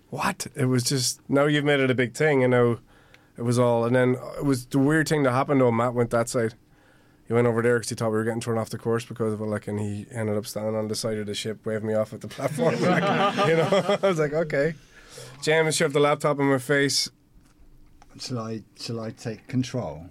what? 0.09 0.47
It 0.55 0.65
was 0.65 0.83
just, 0.83 1.21
now 1.29 1.45
you've 1.45 1.65
made 1.65 1.79
it 1.79 1.91
a 1.91 1.95
big 1.95 2.13
thing, 2.13 2.41
you 2.41 2.47
know. 2.47 2.79
It 3.37 3.43
was 3.43 3.57
all, 3.57 3.85
and 3.85 3.95
then 3.95 4.17
it 4.37 4.43
was 4.43 4.65
the 4.65 4.79
weird 4.79 5.07
thing 5.07 5.23
that 5.23 5.31
happened 5.31 5.61
though. 5.61 5.71
Matt 5.71 5.93
went 5.93 6.09
that 6.09 6.29
side. 6.29 6.55
He 7.29 7.33
went 7.35 7.45
over 7.45 7.61
there 7.61 7.75
because 7.75 7.89
he 7.89 7.95
thought 7.95 8.09
we 8.09 8.17
were 8.17 8.23
getting 8.23 8.41
thrown 8.41 8.57
off 8.57 8.71
the 8.71 8.79
course 8.79 9.05
because 9.05 9.33
of 9.33 9.39
it, 9.39 9.45
like, 9.45 9.67
and 9.67 9.79
he 9.79 10.07
ended 10.11 10.35
up 10.35 10.47
standing 10.47 10.75
on 10.75 10.87
the 10.87 10.95
side 10.95 11.19
of 11.19 11.27
the 11.27 11.35
ship, 11.35 11.63
waving 11.63 11.87
me 11.87 11.93
off 11.93 12.11
at 12.11 12.21
the 12.21 12.27
platform. 12.35 12.73
like, 12.81 13.47
you 13.47 13.55
know, 13.55 13.97
I 14.01 14.07
was 14.07 14.17
like, 14.17 14.33
okay. 14.33 14.73
James 15.43 15.75
shoved 15.75 15.93
the 15.93 15.99
laptop 15.99 16.39
in 16.39 16.45
my 16.47 16.57
face. 16.57 17.07
Shall 18.19 18.39
I? 18.39 18.63
Shall 18.79 18.99
I 18.99 19.11
take 19.11 19.47
control? 19.47 20.07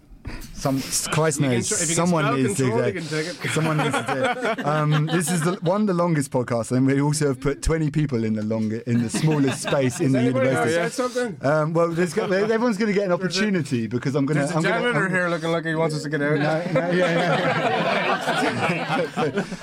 Some 0.55 0.81
Christ 1.13 1.41
knows 1.41 1.69
tr- 1.69 1.75
if 1.75 1.81
you 1.83 1.87
can 1.87 1.95
someone 1.95 2.35
needs 2.35 2.57
control, 2.57 2.81
to. 2.81 2.87
you 2.89 2.93
can 3.01 3.05
take 3.09 3.27
it. 3.29 3.51
Someone 3.55 3.77
needs 3.77 3.93
to 3.93 4.05
do 4.09 4.23
it. 4.61 4.67
Um, 4.67 5.07
this 5.07 5.31
is 5.31 5.41
the, 5.43 5.53
one 5.63 5.87
the 5.87 5.95
longest 5.95 6.33
podcast, 6.33 6.73
and 6.73 6.85
we 6.85 7.01
also 7.01 7.29
have 7.29 7.41
put 7.41 7.63
twenty 7.63 7.91
people 7.93 8.25
in 8.25 8.35
the 8.35 8.43
longer 8.43 8.79
in 8.87 9.01
the 9.03 9.09
smallest 9.09 9.63
space 9.63 10.01
in 10.01 10.11
the 10.11 10.19
Anybody 10.19 10.49
else 10.51 10.69
university. 10.71 10.91
said 10.91 10.93
something? 11.13 11.47
Um, 11.49 11.73
well, 11.75 11.89
there's, 11.91 12.13
go- 12.13 12.25
everyone's 12.25 12.77
going 12.77 12.89
to 12.89 12.93
get 12.93 13.05
an 13.05 13.13
opportunity 13.13 13.87
because 13.87 14.17
I'm 14.17 14.27
going 14.27 14.35
to. 14.39 14.41
There's 14.47 14.51
a 14.53 14.57
I'm 14.57 14.63
gonna, 14.65 14.81
janitor 14.81 15.03
I'm- 15.05 15.11
here 15.13 15.29
looking 15.29 15.53
like 15.53 15.65
he 15.65 15.75
wants 15.77 15.95
us 15.95 16.03
to 16.03 16.09
get 16.09 16.23
out. 16.23 16.39
No, 16.73 16.81
no, 16.81 16.91
yeah, 16.91 18.19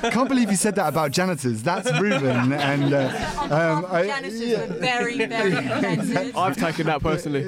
I 0.03 0.09
can't 0.11 0.29
believe 0.29 0.49
you 0.49 0.55
said 0.57 0.75
that 0.75 0.87
about 0.87 1.11
janitors. 1.11 1.61
That's 1.61 1.91
Ruben, 1.99 2.53
and 2.53 2.93
uh, 2.93 3.09
um, 3.51 3.85
I, 3.89 4.05
Janitors 4.07 4.41
are 4.59 4.67
very, 4.75 5.17
very 5.25 5.51
offensive. 5.57 6.37
I've 6.37 6.55
taken 6.55 6.85
that 6.87 7.01
personally. 7.01 7.43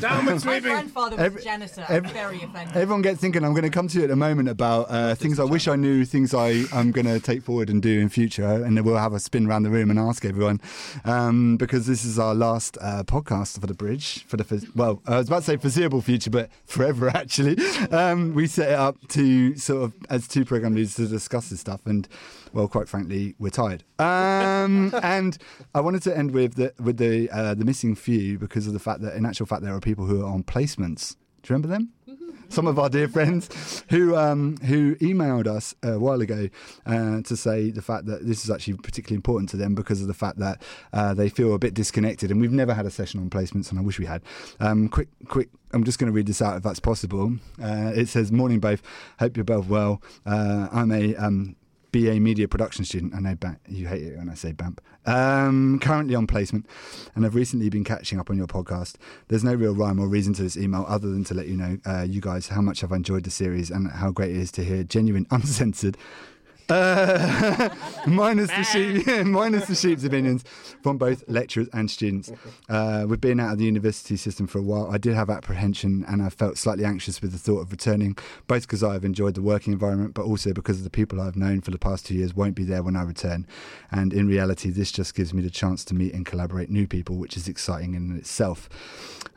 Down 0.00 0.26
with 0.26 0.44
My 0.44 0.60
grandfather 0.60 1.16
was 1.16 1.24
Every- 1.26 1.42
a 1.62 1.66
janitor. 1.68 1.92
every- 1.92 2.10
very 2.10 2.42
offended. 2.42 2.76
Everyone 2.76 3.02
gets 3.02 3.20
thinking 3.20 3.44
I'm 3.44 3.52
going 3.52 3.64
to 3.64 3.70
come 3.70 3.88
to 3.88 3.98
you 3.98 4.04
at 4.04 4.10
a 4.10 4.16
moment 4.16 4.48
about 4.48 4.86
uh, 4.90 5.14
things 5.14 5.38
I 5.38 5.44
wish 5.44 5.68
I 5.68 5.76
knew, 5.76 6.04
things 6.04 6.34
I, 6.34 6.64
I'm 6.72 6.90
going 6.90 7.06
to 7.06 7.20
take 7.20 7.42
forward 7.42 7.70
and 7.70 7.82
do 7.82 8.00
in 8.00 8.08
future, 8.08 8.44
and 8.46 8.76
then 8.76 8.84
we'll 8.84 8.96
have 8.96 9.12
a 9.12 9.20
spin 9.20 9.46
around 9.46 9.62
the 9.62 9.70
room 9.70 9.90
and 9.90 9.98
ask 9.98 10.24
everyone 10.24 10.60
um, 11.04 11.56
because 11.56 11.86
this 11.86 12.04
is 12.04 12.18
our 12.18 12.34
last 12.34 12.76
uh, 12.80 13.02
podcast 13.04 13.60
for 13.60 13.66
the 13.66 13.74
bridge 13.74 14.24
for 14.24 14.36
the 14.36 14.68
well, 14.74 15.00
I 15.06 15.18
was 15.18 15.28
about 15.28 15.40
to 15.40 15.44
say 15.44 15.56
foreseeable 15.56 16.02
future, 16.02 16.30
but 16.30 16.50
forever 16.64 17.08
actually. 17.14 17.56
Um, 17.90 18.34
we 18.34 18.46
set 18.46 18.70
it 18.70 18.78
up 18.78 18.96
to 19.08 19.56
sort 19.56 19.84
of 19.84 19.94
as 20.08 20.26
two 20.28 20.44
program 20.44 20.74
leaders 20.74 20.94
to 20.96 21.06
discuss 21.06 21.50
this 21.50 21.60
stuff, 21.60 21.80
and 21.86 22.08
well, 22.52 22.68
quite 22.68 22.88
frankly, 22.88 23.34
we're 23.38 23.50
tired. 23.50 23.84
Um, 23.98 24.92
and 25.02 25.38
I 25.74 25.80
wanted 25.80 26.02
to 26.02 26.16
end 26.16 26.32
with 26.32 26.54
the 26.54 26.72
with 26.80 26.96
the 26.96 27.30
uh, 27.30 27.54
the 27.54 27.64
missing 27.64 27.94
few 27.94 28.38
because 28.38 28.66
of 28.66 28.72
the 28.72 28.78
fact 28.78 29.02
that 29.02 29.14
in 29.14 29.24
actual 29.26 29.46
fact 29.46 29.62
there 29.62 29.74
are 29.74 29.80
people 29.80 30.06
who 30.06 30.24
are 30.24 30.28
on 30.32 30.42
placements. 30.42 31.16
Do 31.42 31.52
you 31.52 31.56
remember 31.56 31.68
them? 31.68 31.92
Some 32.48 32.66
of 32.66 32.78
our 32.78 32.88
dear 32.88 33.06
friends 33.08 33.84
who 33.90 34.16
um, 34.16 34.56
who 34.58 34.96
emailed 34.96 35.46
us 35.46 35.74
a 35.82 35.98
while 35.98 36.20
ago 36.20 36.48
uh, 36.84 37.22
to 37.22 37.36
say 37.36 37.70
the 37.70 37.82
fact 37.82 38.06
that 38.06 38.26
this 38.26 38.44
is 38.44 38.50
actually 38.50 38.74
particularly 38.74 39.16
important 39.16 39.48
to 39.50 39.56
them 39.56 39.74
because 39.74 40.02
of 40.02 40.08
the 40.08 40.14
fact 40.14 40.38
that 40.38 40.60
uh, 40.92 41.14
they 41.14 41.28
feel 41.28 41.54
a 41.54 41.58
bit 41.58 41.74
disconnected, 41.74 42.30
and 42.30 42.40
we've 42.40 42.52
never 42.52 42.74
had 42.74 42.86
a 42.86 42.90
session 42.90 43.20
on 43.20 43.30
placements, 43.30 43.70
and 43.70 43.78
I 43.78 43.82
wish 43.82 43.98
we 43.98 44.06
had. 44.06 44.22
Um, 44.58 44.88
quick, 44.88 45.08
quick. 45.28 45.48
I'm 45.72 45.84
just 45.84 46.00
going 46.00 46.10
to 46.10 46.12
read 46.12 46.26
this 46.26 46.42
out 46.42 46.56
if 46.56 46.64
that's 46.64 46.80
possible. 46.80 47.36
Uh, 47.62 47.92
it 47.94 48.08
says, 48.08 48.32
"Morning, 48.32 48.58
both. 48.58 48.82
Hope 49.20 49.36
you're 49.36 49.44
both 49.44 49.68
well. 49.68 50.02
Uh, 50.26 50.68
I'm 50.72 50.90
a 50.90 51.14
um, 51.14 51.54
BA 51.92 52.20
Media 52.20 52.48
Production 52.48 52.84
student. 52.84 53.14
I 53.14 53.20
know 53.20 53.34
ba- 53.34 53.58
you 53.68 53.86
hate 53.86 54.02
it 54.02 54.16
when 54.16 54.28
I 54.28 54.34
say 54.34 54.52
BAMP. 54.52 54.78
Um, 55.06 55.78
currently 55.80 56.14
on 56.14 56.26
placement, 56.26 56.66
and 57.14 57.24
I've 57.24 57.34
recently 57.34 57.70
been 57.70 57.84
catching 57.84 58.20
up 58.20 58.30
on 58.30 58.36
your 58.36 58.46
podcast. 58.46 58.96
There's 59.28 59.42
no 59.44 59.54
real 59.54 59.74
rhyme 59.74 59.98
or 59.98 60.08
reason 60.08 60.34
to 60.34 60.42
this 60.42 60.56
email 60.56 60.84
other 60.88 61.08
than 61.08 61.24
to 61.24 61.34
let 61.34 61.48
you 61.48 61.56
know, 61.56 61.78
uh, 61.86 62.02
you 62.02 62.20
guys, 62.20 62.48
how 62.48 62.60
much 62.60 62.84
I've 62.84 62.92
enjoyed 62.92 63.24
the 63.24 63.30
series 63.30 63.70
and 63.70 63.90
how 63.90 64.10
great 64.10 64.30
it 64.30 64.36
is 64.36 64.52
to 64.52 64.64
hear 64.64 64.84
genuine, 64.84 65.26
uncensored, 65.30 65.96
Uh, 66.70 67.68
minus 68.06 68.48
the 68.50 68.62
sheep, 68.62 69.06
minus 69.26 69.66
the 69.66 69.74
sheep's 69.74 70.04
opinions 70.04 70.44
from 70.82 70.98
both 70.98 71.24
lecturers 71.28 71.68
and 71.72 71.90
students. 71.90 72.30
Uh, 72.68 73.04
with 73.08 73.20
being 73.20 73.40
out 73.40 73.52
of 73.52 73.58
the 73.58 73.64
university 73.64 74.16
system 74.16 74.46
for 74.46 74.58
a 74.58 74.62
while, 74.62 74.90
I 74.90 74.98
did 74.98 75.14
have 75.14 75.30
apprehension 75.30 76.04
and 76.08 76.22
I 76.22 76.28
felt 76.30 76.58
slightly 76.58 76.84
anxious 76.84 77.20
with 77.20 77.32
the 77.32 77.38
thought 77.38 77.60
of 77.60 77.70
returning, 77.72 78.16
both 78.46 78.62
because 78.62 78.84
I've 78.84 79.04
enjoyed 79.04 79.34
the 79.34 79.42
working 79.42 79.72
environment, 79.72 80.14
but 80.14 80.24
also 80.24 80.52
because 80.52 80.78
of 80.78 80.84
the 80.84 80.90
people 80.90 81.20
I've 81.20 81.36
known 81.36 81.60
for 81.60 81.70
the 81.70 81.78
past 81.78 82.06
two 82.06 82.14
years 82.14 82.34
won't 82.34 82.54
be 82.54 82.64
there 82.64 82.82
when 82.82 82.96
I 82.96 83.02
return. 83.02 83.46
And 83.90 84.12
in 84.12 84.28
reality, 84.28 84.70
this 84.70 84.92
just 84.92 85.14
gives 85.14 85.34
me 85.34 85.42
the 85.42 85.50
chance 85.50 85.84
to 85.86 85.94
meet 85.94 86.14
and 86.14 86.24
collaborate 86.24 86.70
new 86.70 86.86
people, 86.86 87.16
which 87.16 87.36
is 87.36 87.48
exciting 87.48 87.94
in 87.94 88.16
itself. 88.16 88.68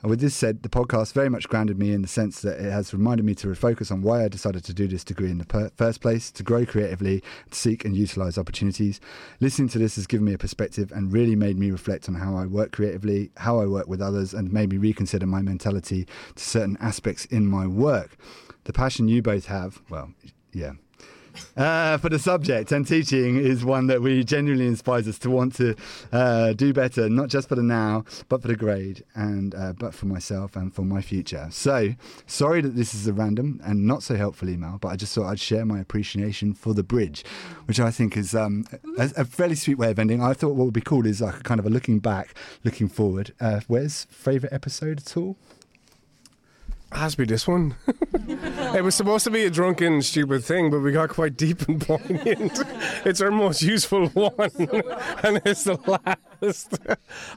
And 0.03 0.09
with 0.09 0.19
this 0.19 0.35
said, 0.35 0.63
the 0.63 0.69
podcast 0.69 1.13
very 1.13 1.29
much 1.29 1.47
grounded 1.47 1.79
me 1.79 1.93
in 1.93 2.01
the 2.01 2.09
sense 2.09 2.41
that 2.41 2.59
it 2.59 2.69
has 2.69 2.93
reminded 2.93 3.25
me 3.25 3.35
to 3.35 3.47
refocus 3.47 3.89
on 3.89 4.01
why 4.01 4.25
I 4.25 4.27
decided 4.27 4.65
to 4.65 4.73
do 4.73 4.85
this 4.85 5.03
degree 5.03 5.31
in 5.31 5.37
the 5.37 5.45
per- 5.45 5.71
first 5.77 6.01
place, 6.01 6.29
to 6.31 6.43
grow 6.43 6.65
creatively, 6.65 7.22
to 7.51 7.57
seek 7.57 7.85
and 7.85 7.95
utilize 7.95 8.37
opportunities. 8.37 8.99
Listening 9.39 9.69
to 9.69 9.79
this 9.79 9.95
has 9.95 10.07
given 10.07 10.25
me 10.25 10.33
a 10.33 10.37
perspective 10.37 10.91
and 10.91 11.11
really 11.11 11.35
made 11.35 11.57
me 11.57 11.71
reflect 11.71 12.07
on 12.07 12.15
how 12.15 12.35
I 12.35 12.45
work 12.45 12.71
creatively, 12.71 13.31
how 13.37 13.59
I 13.59 13.65
work 13.65 13.87
with 13.87 14.01
others, 14.01 14.33
and 14.33 14.51
made 14.51 14.69
me 14.69 14.77
reconsider 14.77 15.25
my 15.25 15.41
mentality 15.41 16.07
to 16.35 16.43
certain 16.43 16.77
aspects 16.79 17.25
in 17.25 17.45
my 17.45 17.67
work. 17.67 18.17
The 18.65 18.73
passion 18.73 19.07
you 19.07 19.21
both 19.21 19.47
have, 19.47 19.81
well, 19.89 20.13
yeah, 20.53 20.73
uh, 21.57 21.97
for 21.97 22.09
the 22.09 22.19
subject 22.19 22.71
and 22.71 22.87
teaching 22.87 23.37
is 23.37 23.63
one 23.63 23.87
that 23.87 24.01
we 24.01 24.23
genuinely 24.23 24.67
inspires 24.67 25.07
us 25.07 25.17
to 25.19 25.29
want 25.29 25.55
to 25.55 25.75
uh, 26.11 26.53
do 26.53 26.73
better, 26.73 27.09
not 27.09 27.29
just 27.29 27.49
for 27.49 27.55
the 27.55 27.63
now, 27.63 28.05
but 28.29 28.41
for 28.41 28.47
the 28.47 28.55
grade, 28.55 29.03
and 29.15 29.55
uh, 29.55 29.73
but 29.73 29.93
for 29.93 30.05
myself 30.05 30.55
and 30.55 30.73
for 30.73 30.83
my 30.83 31.01
future. 31.01 31.47
So, 31.51 31.95
sorry 32.25 32.61
that 32.61 32.75
this 32.75 32.93
is 32.93 33.07
a 33.07 33.13
random 33.13 33.61
and 33.63 33.85
not 33.85 34.03
so 34.03 34.15
helpful 34.15 34.49
email, 34.49 34.77
but 34.81 34.89
I 34.89 34.95
just 34.95 35.13
thought 35.15 35.27
I'd 35.27 35.39
share 35.39 35.65
my 35.65 35.79
appreciation 35.79 36.53
for 36.53 36.73
the 36.73 36.83
bridge, 36.83 37.23
which 37.65 37.79
I 37.79 37.91
think 37.91 38.17
is 38.17 38.35
um, 38.35 38.65
a, 38.97 39.11
a 39.17 39.25
fairly 39.25 39.55
sweet 39.55 39.77
way 39.77 39.91
of 39.91 39.99
ending. 39.99 40.21
I 40.21 40.33
thought 40.33 40.55
what 40.55 40.65
would 40.65 40.73
be 40.73 40.81
cool 40.81 41.05
is 41.05 41.21
like 41.21 41.43
kind 41.43 41.59
of 41.59 41.65
a 41.65 41.69
looking 41.69 41.99
back, 41.99 42.33
looking 42.63 42.87
forward. 42.87 43.33
Uh, 43.39 43.61
where's 43.67 44.05
favourite 44.05 44.53
episode 44.53 44.99
at 44.99 45.17
all? 45.17 45.37
Has 46.95 47.13
to 47.13 47.17
be 47.19 47.25
this 47.25 47.47
one. 47.47 47.75
it 48.75 48.83
was 48.83 48.95
supposed 48.95 49.23
to 49.25 49.31
be 49.31 49.45
a 49.45 49.49
drunken, 49.49 50.01
stupid 50.01 50.43
thing, 50.43 50.69
but 50.69 50.79
we 50.79 50.91
got 50.91 51.09
quite 51.09 51.37
deep 51.37 51.67
and 51.67 51.81
poignant. 51.81 52.59
it's 53.05 53.21
our 53.21 53.31
most 53.31 53.61
useful 53.61 54.07
one, 54.09 54.31
and 55.23 55.41
it's 55.45 55.63
the 55.63 55.77
last. 55.87 56.79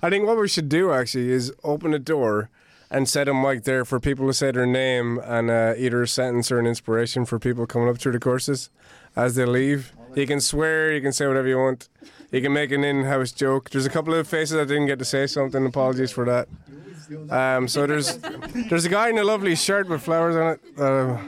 I 0.02 0.10
think 0.10 0.26
what 0.26 0.38
we 0.38 0.48
should 0.48 0.68
do 0.68 0.92
actually 0.92 1.30
is 1.30 1.52
open 1.64 1.94
a 1.94 1.98
door 1.98 2.50
and 2.90 3.08
set 3.08 3.28
a 3.28 3.34
mic 3.34 3.64
there 3.64 3.84
for 3.84 3.98
people 3.98 4.26
to 4.26 4.32
say 4.32 4.50
their 4.50 4.66
name 4.66 5.18
and 5.24 5.50
uh, 5.50 5.74
either 5.76 6.02
a 6.02 6.08
sentence 6.08 6.52
or 6.52 6.58
an 6.58 6.66
inspiration 6.66 7.24
for 7.24 7.38
people 7.38 7.66
coming 7.66 7.88
up 7.88 7.98
through 7.98 8.12
the 8.12 8.20
courses 8.20 8.70
as 9.16 9.34
they 9.34 9.44
leave. 9.44 9.92
You 10.14 10.26
can 10.26 10.40
swear, 10.40 10.92
you 10.92 11.00
can 11.00 11.12
say 11.12 11.26
whatever 11.26 11.48
you 11.48 11.58
want. 11.58 11.88
You 12.30 12.40
can 12.40 12.52
make 12.52 12.70
an 12.72 12.84
in-house 12.84 13.32
joke. 13.32 13.70
There's 13.70 13.86
a 13.86 13.90
couple 13.90 14.14
of 14.14 14.26
faces 14.26 14.56
that 14.56 14.68
didn't 14.68 14.86
get 14.86 14.98
to 14.98 15.04
say 15.04 15.26
something. 15.26 15.64
Apologies 15.66 16.10
for 16.10 16.24
that. 16.24 16.48
Um, 17.30 17.68
so 17.68 17.86
there's 17.86 18.18
there's 18.68 18.84
a 18.84 18.88
guy 18.88 19.08
in 19.08 19.18
a 19.18 19.24
lovely 19.24 19.54
shirt 19.54 19.88
with 19.88 20.02
flowers 20.02 20.36
on 20.36 20.52
it. 20.52 20.80
Uh, 20.80 21.18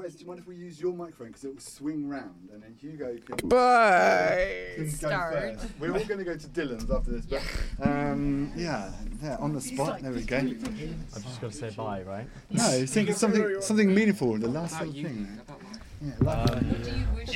Wes, 0.00 0.14
do 0.14 0.20
you 0.20 0.26
mind 0.28 0.40
if 0.40 0.46
we 0.46 0.56
use 0.56 0.80
your 0.80 0.94
microphone 0.94 1.26
because 1.26 1.44
it 1.44 1.52
will 1.52 1.60
swing 1.60 2.08
round 2.08 2.48
and 2.52 2.62
then 2.62 2.74
Hugo 2.80 3.18
can, 3.18 3.48
Bye. 3.48 4.72
can 4.76 4.90
Start. 4.90 5.58
We're 5.78 5.92
all 5.92 6.04
going 6.04 6.18
to 6.18 6.24
go 6.24 6.36
to 6.36 6.46
Dylan's 6.48 6.90
after 6.90 7.10
this, 7.10 7.26
but 7.26 7.42
um, 7.86 8.50
yeah, 8.56 8.92
yeah, 9.22 9.36
on 9.40 9.52
the 9.52 9.60
spot. 9.60 10.00
There 10.00 10.12
we 10.12 10.22
go. 10.22 10.38
I've 10.38 11.22
just 11.24 11.40
got 11.40 11.50
to 11.50 11.56
say 11.56 11.70
bye, 11.70 12.02
right? 12.02 12.26
No, 12.50 12.86
think 12.86 13.10
it's 13.10 13.18
something 13.18 13.60
something 13.60 13.94
meaningful. 13.94 14.38
The 14.38 14.48
last 14.48 14.80
little 14.80 14.94
thing. 14.94 15.38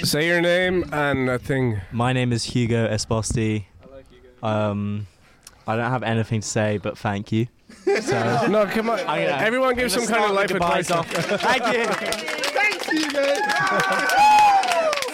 say 0.07 0.27
your 0.27 0.41
name 0.41 0.85
and 0.93 1.29
a 1.29 1.39
thing. 1.39 1.81
My 1.93 2.13
name 2.13 2.33
is 2.33 2.45
Hugo 2.45 2.89
Esposti. 2.89 3.67
Um, 4.43 5.07
I 5.67 5.77
don't 5.77 5.91
have 5.91 6.03
anything 6.03 6.41
to 6.41 6.47
say, 6.47 6.79
but 6.79 6.99
thank 6.99 7.33
you. 7.33 7.49
So 7.85 8.47
no, 8.51 8.67
come 8.67 8.91
on. 8.91 9.01
I'm 9.01 9.29
Everyone 9.29 9.75
give 9.75 9.91
some 9.91 10.07
kind 10.07 10.25
of 10.25 10.31
start 10.31 10.49
the 10.49 10.59
life 10.59 10.89
goodbyes 10.89 10.91
advice. 10.91 11.31
off. 11.31 11.41
Thank 11.41 11.77
you. 11.77 11.87
Thanks, 12.53 12.91
Hugo. 12.91 13.25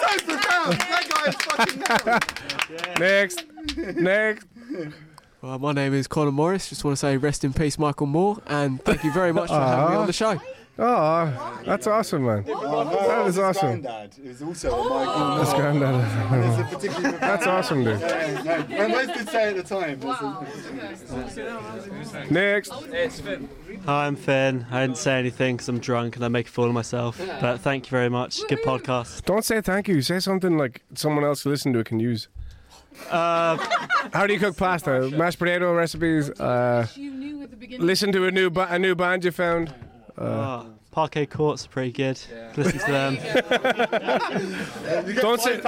so 0.01 0.25
profound. 0.27 0.73
That 0.81 1.05
guy 1.11 1.25
is 1.29 1.37
fucking 1.47 3.01
Next. 3.01 3.45
Next. 3.97 4.47
Well, 5.43 5.59
my 5.59 5.73
name 5.73 5.95
is 5.95 6.07
Conor 6.07 6.33
Morris. 6.33 6.69
Just 6.69 6.85
want 6.85 6.97
to 6.97 7.01
say 7.01 7.17
rest 7.17 7.45
in 7.45 7.53
peace, 7.53 7.79
Michael 7.79 8.07
Moore, 8.07 8.39
and 8.47 8.83
thank 8.85 9.05
you 9.05 9.13
very 9.13 9.33
much 9.33 9.49
for 9.49 9.55
having 9.55 9.95
me 9.95 9.97
on 9.97 10.07
the 10.07 10.11
ah. 10.11 10.37
show. 10.37 10.41
Oh, 10.83 11.61
that's 11.67 11.87
awesome, 11.87 12.25
man. 12.25 12.43
That 12.45 13.25
is 13.27 13.39
awesome. 13.39 13.83
Granddad 13.83 14.19
is 14.25 14.43
also 14.43 14.81
a 14.81 14.89
Michael. 14.89 15.37
That's 15.37 15.53
granddad. 15.53 16.81
There's 16.81 17.03
That's 17.21 17.47
awesome, 17.47 17.85
dude. 17.85 18.01
Yeah, 18.01 18.65
no, 18.67 18.85
I 18.87 18.89
both 19.07 19.15
did 19.15 19.29
say 19.29 19.49
at 19.51 19.57
the 19.57 19.63
time. 19.63 20.01
Next. 22.31 22.71
Hi, 23.85 24.07
I'm 24.07 24.17
Finn. 24.17 24.65
I 24.71 24.81
didn't 24.87 24.97
say 24.97 25.19
anything 25.19 25.57
because 25.57 25.69
I'm 25.69 25.81
drunk 25.81 26.17
and 26.17 26.25
I 26.25 26.29
make 26.29 26.47
a 26.47 26.51
fool 26.51 26.65
of 26.67 26.73
myself. 26.73 27.21
But 27.43 27.59
thank 27.59 27.87
you 27.87 27.91
very 27.91 28.09
much. 28.09 28.41
Good 28.49 28.63
podcast. 28.63 29.25
Don't 29.27 29.45
say 29.45 29.61
thank 29.61 29.87
you. 29.87 30.01
Say 30.01 30.19
something 30.21 30.57
like 30.57 30.81
someone 30.95 31.25
else 31.25 31.43
who 31.43 31.51
listen 31.51 31.75
to 31.75 31.81
it 31.81 31.87
can 31.87 32.01
use. 32.01 32.29
Uh, 33.11 33.59
How 34.15 34.27
do 34.27 34.33
you 34.33 34.41
cook 34.41 34.57
pasta? 34.57 35.11
Mashed 35.11 35.39
potato 35.39 35.75
recipes. 35.75 36.31
Uh, 36.31 36.87
listen 37.79 38.13
to 38.13 38.25
a 38.27 38.31
new 38.31 38.49
ba- 38.49 38.69
a 38.71 38.79
new 38.79 38.95
band 38.95 39.25
you 39.25 39.31
found. 39.31 39.75
Uh, 40.21 40.25
oh, 40.67 40.67
parquet 40.91 41.25
courts 41.27 41.65
are 41.65 41.69
pretty 41.71 41.93
good. 41.93 42.21
Listen 42.57 42.79
to 42.81 42.87
them. 42.93 43.17
don't 45.17 45.41
say. 45.41 45.61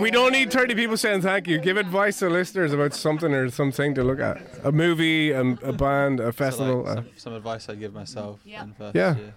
We 0.00 0.10
don't 0.10 0.32
need 0.32 0.50
thirty 0.52 0.74
people 0.74 0.96
saying 0.96 1.22
thank 1.22 1.46
you. 1.46 1.58
Give 1.58 1.76
advice 1.76 2.18
to 2.20 2.28
listeners 2.30 2.72
about 2.72 2.94
something 2.94 3.32
or 3.34 3.50
something 3.50 3.94
to 3.94 4.02
look 4.04 4.20
at. 4.20 4.40
A 4.64 4.72
movie, 4.72 5.30
a, 5.32 5.40
a 5.42 5.72
band, 5.72 6.20
a 6.20 6.32
festival. 6.32 6.84
So, 6.86 6.88
like, 6.90 6.98
uh, 6.98 7.02
some, 7.02 7.10
some 7.16 7.32
advice 7.34 7.68
I'd 7.68 7.80
give 7.80 7.92
myself. 7.92 8.40
Yeah. 8.44 8.64
in 8.64 8.72
first 8.74 8.96
Yeah. 8.96 9.16
year. 9.16 9.34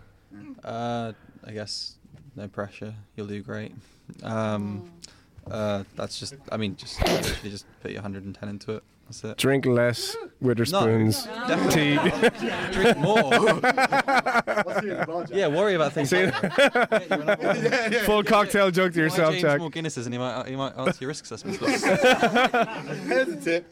Uh, 0.64 1.12
I 1.46 1.52
guess 1.52 1.96
no 2.36 2.48
pressure. 2.48 2.94
You'll 3.16 3.28
do 3.28 3.42
great. 3.42 3.74
Um, 4.24 4.92
uh, 5.50 5.84
that's 5.96 6.20
just. 6.20 6.36
I 6.52 6.58
mean, 6.58 6.76
just 6.76 7.02
literally 7.02 7.50
just 7.50 7.66
put 7.82 7.92
your 7.92 8.02
110 8.02 8.50
into 8.50 8.74
it. 8.74 8.84
That's 9.12 9.24
it. 9.26 9.38
drink 9.38 9.66
less 9.66 10.16
Wetherspoons 10.42 11.28
No, 11.50 11.70
tea. 11.70 11.96
Drink 12.72 12.98
more. 12.98 13.34
yeah, 15.38 15.48
worry 15.48 15.76
about 15.76 15.92
things. 15.92 16.10
See? 16.10 16.26
like 16.28 17.94
Full 18.06 18.24
cocktail 18.24 18.72
joke 18.72 18.94
to 18.94 19.00
Buy 19.00 19.04
yourself, 19.04 19.32
James 19.32 19.42
Jack. 19.42 19.60
more 19.60 19.70
Guinnesses, 19.70 20.06
and 20.06 20.14
you 20.14 20.20
might 20.22 20.48
you 20.48 20.56
might 20.58 20.78
answer 20.78 20.98
your 21.02 21.10
risk 21.10 21.26
assessment. 21.26 21.60
Here's 21.60 23.28
a 23.28 23.36
tip. 23.36 23.68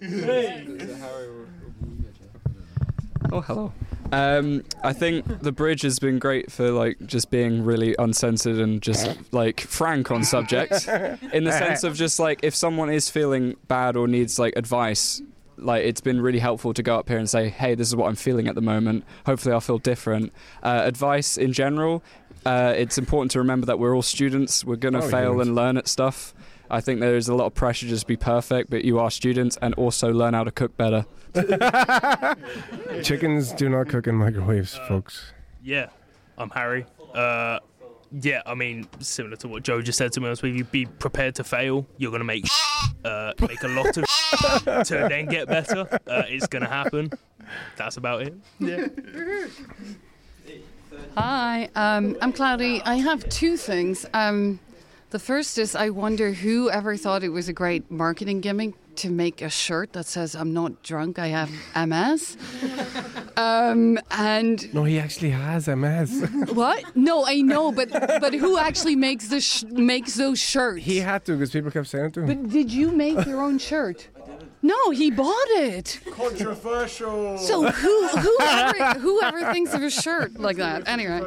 Oh, 3.32 3.40
hello. 3.42 3.72
Um, 4.12 4.64
I 4.84 4.94
think 4.94 5.42
the 5.42 5.52
bridge 5.52 5.84
has 5.84 6.00
been 6.00 6.18
great 6.20 6.52
for 6.52 6.72
like 6.72 6.98
just 7.06 7.30
being 7.30 7.64
really 7.64 7.96
uncensored 8.00 8.58
and 8.58 8.82
just 8.82 9.08
like 9.32 9.62
frank 9.62 10.10
on 10.10 10.24
subject, 10.24 10.88
in 11.34 11.44
the 11.44 11.52
sense 11.52 11.84
of 11.84 11.96
just 11.96 12.20
like 12.20 12.40
if 12.44 12.56
someone 12.56 12.90
is 12.90 13.10
feeling 13.10 13.56
bad 13.68 13.96
or 13.96 14.08
needs 14.08 14.40
like 14.40 14.54
advice, 14.56 15.22
like 15.58 15.84
it's 15.86 16.02
been 16.02 16.22
really 16.22 16.40
helpful 16.40 16.74
to 16.74 16.82
go 16.82 16.98
up 16.98 17.08
here 17.08 17.20
and 17.20 17.30
say, 17.30 17.50
hey, 17.50 17.76
this 17.76 17.88
is 17.88 17.96
what 17.96 18.08
I'm 18.08 18.16
feeling 18.16 18.48
at 18.48 18.56
the 18.56 18.62
moment. 18.62 19.04
Hopefully, 19.28 19.54
I'll 19.54 19.62
feel 19.62 19.78
different. 19.78 20.34
Uh, 20.64 20.82
advice 20.86 21.38
in 21.38 21.54
general, 21.54 22.04
uh, 22.46 22.74
it's 22.76 22.98
important 22.98 23.30
to 23.32 23.40
remember 23.40 23.68
that 23.68 23.78
we're 23.78 23.96
all 23.96 24.02
students. 24.02 24.66
We're 24.66 24.78
gonna 24.78 25.00
Oh, 25.04 25.10
fail 25.10 25.32
humans. 25.34 25.48
and 25.50 25.56
learn 25.56 25.78
at 25.78 25.88
stuff. 25.88 26.34
I 26.72 26.82
think 26.82 27.00
there 27.00 27.16
is 27.18 27.28
a 27.28 27.36
lot 27.36 27.46
of 27.48 27.54
pressure 27.56 27.86
just 27.88 27.90
to 27.90 27.96
just 27.96 28.08
be 28.08 28.16
perfect, 28.18 28.70
but 28.70 28.86
you 28.86 29.00
are 29.00 29.10
students 29.12 29.58
and 29.62 29.74
also 29.76 30.12
learn 30.14 30.34
how 30.36 30.44
to 30.44 30.52
cook 30.52 30.78
better. 30.78 31.06
Chickens 33.04 33.52
do 33.54 33.70
not 33.70 33.88
cook 33.88 34.08
in 34.08 34.16
microwaves, 34.16 34.76
folks. 34.88 35.34
Yeah, 35.64 35.88
I'm 36.38 36.50
Harry. 36.50 36.86
Uh, 37.14 37.60
yeah, 38.12 38.42
I 38.46 38.56
mean, 38.56 38.88
similar 39.00 39.36
to 39.38 39.48
what 39.48 39.64
Joe 39.64 39.82
just 39.82 39.98
said 39.98 40.12
to 40.14 40.22
me, 40.22 40.28
honest 40.28 40.42
with 40.42 40.56
you, 40.56 40.64
be 40.64 40.86
prepared 40.86 41.36
to 41.36 41.44
fail. 41.44 41.86
You're 41.98 42.12
gonna 42.12 42.24
make 42.24 42.46
uh, 43.06 43.34
make 43.40 43.62
a 43.64 43.68
lot 43.68 43.96
of 43.98 44.06
to 44.88 45.08
then 45.10 45.28
get 45.28 45.48
better. 45.48 45.88
Uh, 46.08 46.24
it's 46.28 46.48
gonna 46.48 46.68
happen. 46.68 47.12
That's 47.78 47.98
about 47.98 48.24
it. 48.24 48.34
Yeah. 48.60 48.88
Hi, 51.16 51.70
um, 51.76 52.18
I'm 52.22 52.34
Cloudy. 52.34 52.82
I 52.84 52.96
have 52.96 53.28
two 53.30 53.58
things. 53.58 54.06
Um, 54.14 54.60
the 55.12 55.20
first 55.20 55.58
is 55.58 55.76
I 55.76 55.90
wonder 55.90 56.32
who 56.32 56.70
ever 56.70 56.98
thought 56.98 57.24
it 57.24 57.30
was 57.30 57.48
a 57.48 57.54
great 57.54 57.90
marketing 57.92 58.42
gimmick 58.42 58.74
to 59.00 59.10
make 59.10 59.42
a 59.42 59.50
shirt 59.50 59.94
that 59.94 60.06
says 60.06 60.36
"I'm 60.36 60.54
not 60.54 60.84
drunk, 60.84 61.20
I 61.20 61.28
have 61.28 61.50
MS." 61.76 62.38
um, 63.38 63.98
and 64.12 64.74
No, 64.74 64.84
he 64.84 65.00
actually 65.00 65.32
has 65.32 65.68
MS. 65.68 66.12
what? 66.54 66.84
No, 66.96 67.26
I 67.26 67.42
know, 67.42 67.72
but 67.72 67.90
but 67.92 68.34
who 68.34 68.58
actually 68.58 68.96
makes 68.96 69.28
the 69.30 69.42
sh- 69.42 69.64
makes 69.64 70.16
those 70.16 70.40
shirts? 70.40 70.84
he 70.86 70.98
had 71.00 71.26
to 71.26 71.34
because 71.34 71.52
people 71.52 71.72
kept 71.72 71.88
saying 71.88 72.06
it 72.06 72.14
to 72.16 72.22
him. 72.22 72.28
But 72.28 72.50
did 72.50 72.72
you 72.72 72.92
make 72.92 73.26
your 73.26 73.42
own 73.42 73.58
shirt? 73.58 74.08
No, 74.62 74.90
he 74.90 75.10
bought 75.10 75.52
it. 75.72 76.02
Controversial. 76.12 77.38
So 77.38 77.64
who 77.64 78.08
who 78.10 78.38
whoever 78.38 79.00
whoever 79.00 79.54
thinks 79.54 79.74
of 79.74 79.82
a 79.84 79.90
shirt 79.90 80.38
like 80.38 80.58
that? 80.58 80.86
Anyway, 80.88 81.22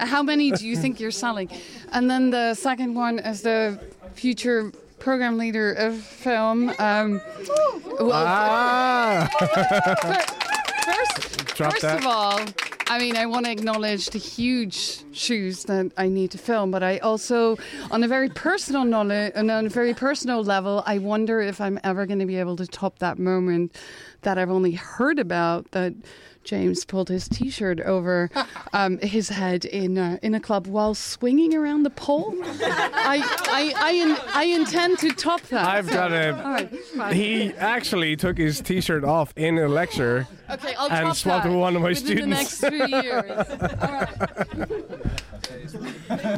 how 0.00 0.22
many 0.22 0.50
do 0.50 0.66
you 0.66 0.76
think 0.76 0.98
you're 0.98 1.12
selling? 1.12 1.48
And 1.92 2.10
then 2.10 2.30
the 2.30 2.54
second 2.54 2.94
one 2.94 3.20
is 3.20 3.42
the 3.42 3.78
future 4.14 4.72
program 5.02 5.36
leader 5.36 5.72
of 5.72 5.96
film. 5.98 6.72
Um, 6.78 7.20
well, 8.00 8.12
Ah. 8.12 9.28
first, 10.86 11.54
Drop 11.56 11.72
first 11.72 11.82
that. 11.82 11.98
of 11.98 12.06
all, 12.06 12.40
I 12.86 12.98
mean, 12.98 13.16
I 13.16 13.26
want 13.26 13.46
to 13.46 13.52
acknowledge 13.52 14.06
the 14.10 14.18
huge 14.18 15.00
shoes 15.12 15.64
that 15.64 15.90
I 15.96 16.08
need 16.08 16.30
to 16.32 16.38
film, 16.38 16.70
but 16.70 16.82
I 16.82 16.98
also, 16.98 17.56
on 17.90 18.04
a 18.04 18.08
very 18.08 18.28
personal 18.28 18.84
knowledge, 18.84 19.32
and 19.34 19.50
on 19.50 19.66
a 19.66 19.68
very 19.68 19.94
personal 19.94 20.44
level, 20.44 20.82
I 20.86 20.98
wonder 20.98 21.40
if 21.40 21.60
I'm 21.60 21.80
ever 21.84 22.06
going 22.06 22.20
to 22.20 22.26
be 22.26 22.36
able 22.36 22.56
to 22.56 22.66
top 22.66 22.98
that 23.00 23.18
moment 23.18 23.74
that 24.22 24.38
I've 24.38 24.50
only 24.50 24.72
heard 24.72 25.18
about 25.18 25.70
that. 25.72 25.94
James 26.44 26.84
pulled 26.84 27.08
his 27.08 27.28
T-shirt 27.28 27.80
over 27.80 28.30
um, 28.72 28.98
his 28.98 29.28
head 29.28 29.64
in 29.64 29.96
a, 29.98 30.18
in 30.22 30.34
a 30.34 30.40
club 30.40 30.66
while 30.66 30.94
swinging 30.94 31.54
around 31.54 31.82
the 31.84 31.90
pole. 31.90 32.34
I 32.42 33.22
I, 33.46 33.72
I, 33.76 33.90
in, 33.92 34.16
I 34.34 34.44
intend 34.44 34.98
to 35.00 35.10
top 35.10 35.42
that. 35.42 35.64
I've 35.66 35.88
got 35.88 36.12
a. 36.12 36.34
All 36.36 36.52
right, 36.52 36.76
fine. 36.96 37.14
He 37.14 37.52
actually 37.54 38.16
took 38.16 38.38
his 38.38 38.60
T-shirt 38.60 39.04
off 39.04 39.32
in 39.36 39.58
a 39.58 39.68
lecture 39.68 40.26
Okay, 40.52 40.74
I'll 40.74 40.90
and 40.90 41.00
drop 41.00 41.16
swapped 41.16 41.44
that 41.44 41.50
with 41.50 41.58
one 41.58 41.76
of 41.76 41.82
my 41.82 41.90
within 41.90 42.06
students. 42.34 42.58
the 42.60 42.70
next 42.70 42.90
few 42.90 42.98
years. 43.00 43.46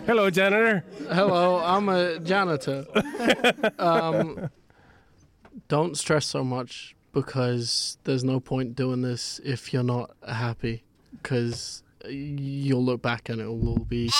Hello, 0.07 0.31
janitor. 0.31 0.85
Hello, 1.09 1.59
I'm 1.59 1.89
a 1.89 2.21
janitor. 2.21 2.87
um, 3.79 4.51
don't 5.67 5.99
stress 5.99 6.27
so 6.27 6.45
much 6.45 6.94
because 7.15 7.97
there's 8.05 8.25
no 8.25 8.41
point 8.41 8.75
doing 8.75 9.01
this 9.01 9.41
if 9.45 9.73
you're 9.73 9.83
not 9.85 10.11
happy 10.27 10.83
because 11.13 11.83
you'll 12.07 12.85
look 12.85 13.01
back 13.01 13.29
and 13.29 13.41
it'll 13.41 13.69
all 13.69 13.79
be. 13.79 14.11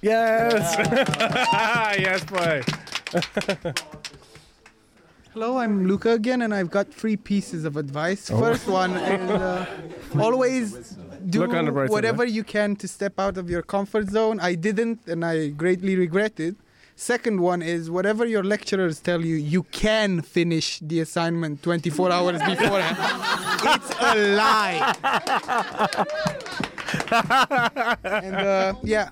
Yes. 0.00 0.76
yes, 1.98 2.24
boy. 2.24 2.62
Hello, 5.32 5.58
I'm 5.58 5.86
Luca 5.86 6.12
again, 6.12 6.42
and 6.42 6.54
I've 6.54 6.70
got 6.70 6.92
three 6.92 7.16
pieces 7.16 7.64
of 7.64 7.76
advice. 7.76 8.30
Oh. 8.30 8.38
First 8.38 8.66
one 8.68 8.92
is 8.96 9.30
uh, 9.30 9.66
always 10.18 10.96
do 11.26 11.40
Look 11.40 11.54
on 11.54 11.64
the 11.64 11.72
bright 11.72 11.88
side, 11.88 11.92
whatever 11.92 12.24
you 12.24 12.44
can 12.44 12.76
to 12.76 12.88
step 12.88 13.18
out 13.18 13.36
of 13.36 13.50
your 13.50 13.62
comfort 13.62 14.08
zone. 14.10 14.40
I 14.40 14.54
didn't, 14.54 15.06
and 15.06 15.24
I 15.24 15.48
greatly 15.48 15.96
regret 15.96 16.38
it. 16.38 16.56
Second 16.96 17.40
one 17.40 17.60
is 17.60 17.90
whatever 17.90 18.24
your 18.24 18.44
lecturers 18.44 19.00
tell 19.00 19.20
you, 19.24 19.34
you 19.34 19.64
can 19.64 20.22
finish 20.22 20.78
the 20.78 21.00
assignment 21.00 21.62
24 21.62 22.12
hours 22.12 22.40
beforehand. 22.42 22.96
it's 23.64 23.90
a 24.00 24.36
lie. 24.36 24.94
and 28.04 28.36
uh, 28.36 28.74
yeah, 28.84 29.08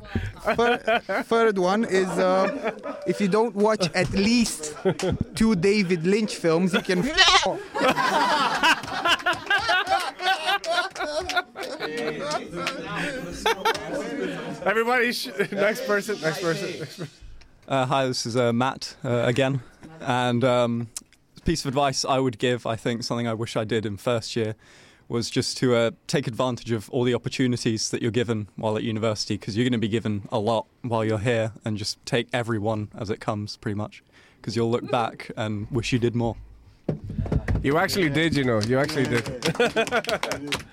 Thir- 0.54 1.00
third 1.24 1.58
one 1.58 1.84
is 1.84 2.08
uh, 2.08 2.70
if 3.06 3.20
you 3.20 3.26
don't 3.28 3.54
watch 3.56 3.90
at 3.94 4.10
least 4.12 4.74
two 5.34 5.56
David 5.56 6.06
Lynch 6.06 6.36
films, 6.36 6.72
you 6.74 6.80
can. 6.82 7.02
Everybody, 14.64 15.12
sh- 15.12 15.28
next 15.52 15.86
person, 15.86 16.20
next 16.20 16.40
person. 16.40 16.78
Next 16.78 16.98
person. 16.98 17.08
Uh, 17.68 17.86
hi, 17.86 18.06
this 18.06 18.26
is 18.26 18.36
uh, 18.36 18.52
Matt 18.52 18.96
uh, 19.04 19.22
again. 19.24 19.60
And 20.00 20.42
um, 20.42 20.88
piece 21.44 21.64
of 21.64 21.68
advice 21.68 22.04
I 22.04 22.18
would 22.18 22.38
give, 22.38 22.66
I 22.66 22.74
think, 22.74 23.04
something 23.04 23.28
I 23.28 23.34
wish 23.34 23.56
I 23.56 23.62
did 23.62 23.86
in 23.86 23.96
first 23.96 24.34
year, 24.34 24.56
was 25.08 25.30
just 25.30 25.58
to 25.58 25.76
uh, 25.76 25.90
take 26.08 26.26
advantage 26.26 26.72
of 26.72 26.90
all 26.90 27.04
the 27.04 27.14
opportunities 27.14 27.90
that 27.90 28.02
you're 28.02 28.10
given 28.10 28.48
while 28.56 28.76
at 28.76 28.82
university, 28.82 29.36
because 29.36 29.56
you're 29.56 29.62
going 29.64 29.72
to 29.72 29.78
be 29.78 29.86
given 29.88 30.28
a 30.32 30.40
lot 30.40 30.66
while 30.82 31.04
you're 31.04 31.20
here, 31.20 31.52
and 31.64 31.78
just 31.78 32.04
take 32.04 32.26
every 32.32 32.58
one 32.58 32.88
as 32.98 33.10
it 33.10 33.20
comes, 33.20 33.56
pretty 33.58 33.76
much, 33.76 34.02
because 34.40 34.56
you'll 34.56 34.70
look 34.70 34.90
back 34.90 35.30
and 35.36 35.70
wish 35.70 35.92
you 35.92 36.00
did 36.00 36.16
more. 36.16 36.36
You 37.62 37.78
actually 37.78 38.08
did, 38.08 38.34
you 38.34 38.42
know. 38.42 38.60
You 38.60 38.80
actually 38.80 39.04
did. 39.04 39.22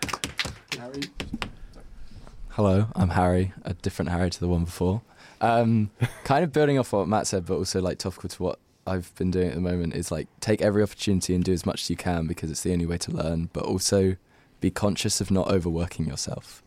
Hello, 2.50 2.88
I'm 2.96 3.10
Harry, 3.10 3.54
a 3.64 3.76
different 3.76 4.10
Harry 4.10 4.32
to 4.32 4.40
the 4.40 4.48
one 4.48 4.66
before. 4.66 5.04
Um, 5.42 5.92
kind 6.24 6.44
of 6.44 6.52
building 6.52 6.78
off 6.78 6.94
what 6.94 7.08
Matt 7.08 7.28
said, 7.28 7.46
but 7.46 7.56
also 7.56 7.82
like 7.82 7.98
topical 7.98 8.30
to 8.30 8.44
what 8.44 8.60
I've 8.86 9.14
been 9.16 9.32
doing 9.32 9.50
at 9.50 9.56
the 9.56 9.62
moment 9.62 9.94
is 9.94 10.12
like 10.12 10.28
take 10.40 10.62
every 10.62 10.82
opportunity 10.82 11.36
and 11.36 11.44
do 11.44 11.54
as 11.54 11.66
much 11.66 11.84
as 11.84 11.90
you 11.90 11.96
can 11.96 12.28
because 12.28 12.50
it's 12.50 12.62
the 12.62 12.74
only 12.74 12.86
way 12.86 12.98
to 12.98 13.12
learn, 13.12 13.50
but 13.54 13.64
also 13.64 14.16
be 14.62 14.72
conscious 14.72 15.22
of 15.22 15.32
not 15.32 15.50
overworking 15.50 16.08
yourself. 16.08 16.64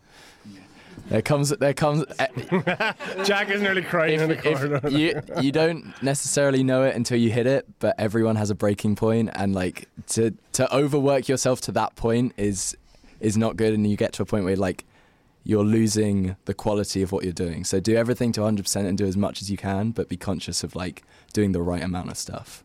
There 1.09 1.21
comes, 1.21 1.49
there 1.49 1.73
comes. 1.73 2.05
Jack 3.23 3.49
is 3.49 3.61
nearly 3.61 3.81
crying 3.81 4.19
in 4.19 4.29
the 4.29 4.35
corner. 4.35 4.79
you 4.89 5.21
you 5.41 5.51
don't 5.51 5.91
necessarily 6.03 6.63
know 6.63 6.83
it 6.83 6.95
until 6.95 7.17
you 7.17 7.31
hit 7.31 7.47
it, 7.47 7.67
but 7.79 7.95
everyone 7.97 8.35
has 8.35 8.49
a 8.49 8.55
breaking 8.55 8.95
point, 8.95 9.29
and 9.33 9.53
like 9.53 9.89
to 10.09 10.31
to 10.53 10.73
overwork 10.73 11.27
yourself 11.27 11.61
to 11.61 11.71
that 11.73 11.95
point 11.95 12.33
is 12.37 12.77
is 13.19 13.37
not 13.37 13.57
good, 13.57 13.73
and 13.73 13.89
you 13.89 13.97
get 13.97 14.13
to 14.13 14.21
a 14.21 14.25
point 14.25 14.45
where 14.45 14.55
like 14.55 14.85
you're 15.43 15.63
losing 15.63 16.35
the 16.45 16.53
quality 16.53 17.01
of 17.01 17.11
what 17.11 17.23
you're 17.23 17.33
doing. 17.33 17.63
So 17.63 17.79
do 17.79 17.95
everything 17.95 18.31
to 18.33 18.41
100% 18.41 18.85
and 18.85 18.97
do 18.97 19.05
as 19.05 19.17
much 19.17 19.41
as 19.41 19.51
you 19.51 19.57
can, 19.57 19.91
but 19.91 20.09
be 20.09 20.17
conscious 20.17 20.63
of 20.63 20.75
like 20.75 21.03
doing 21.33 21.51
the 21.51 21.61
right 21.61 21.83
amount 21.83 22.09
of 22.09 22.17
stuff. 22.17 22.63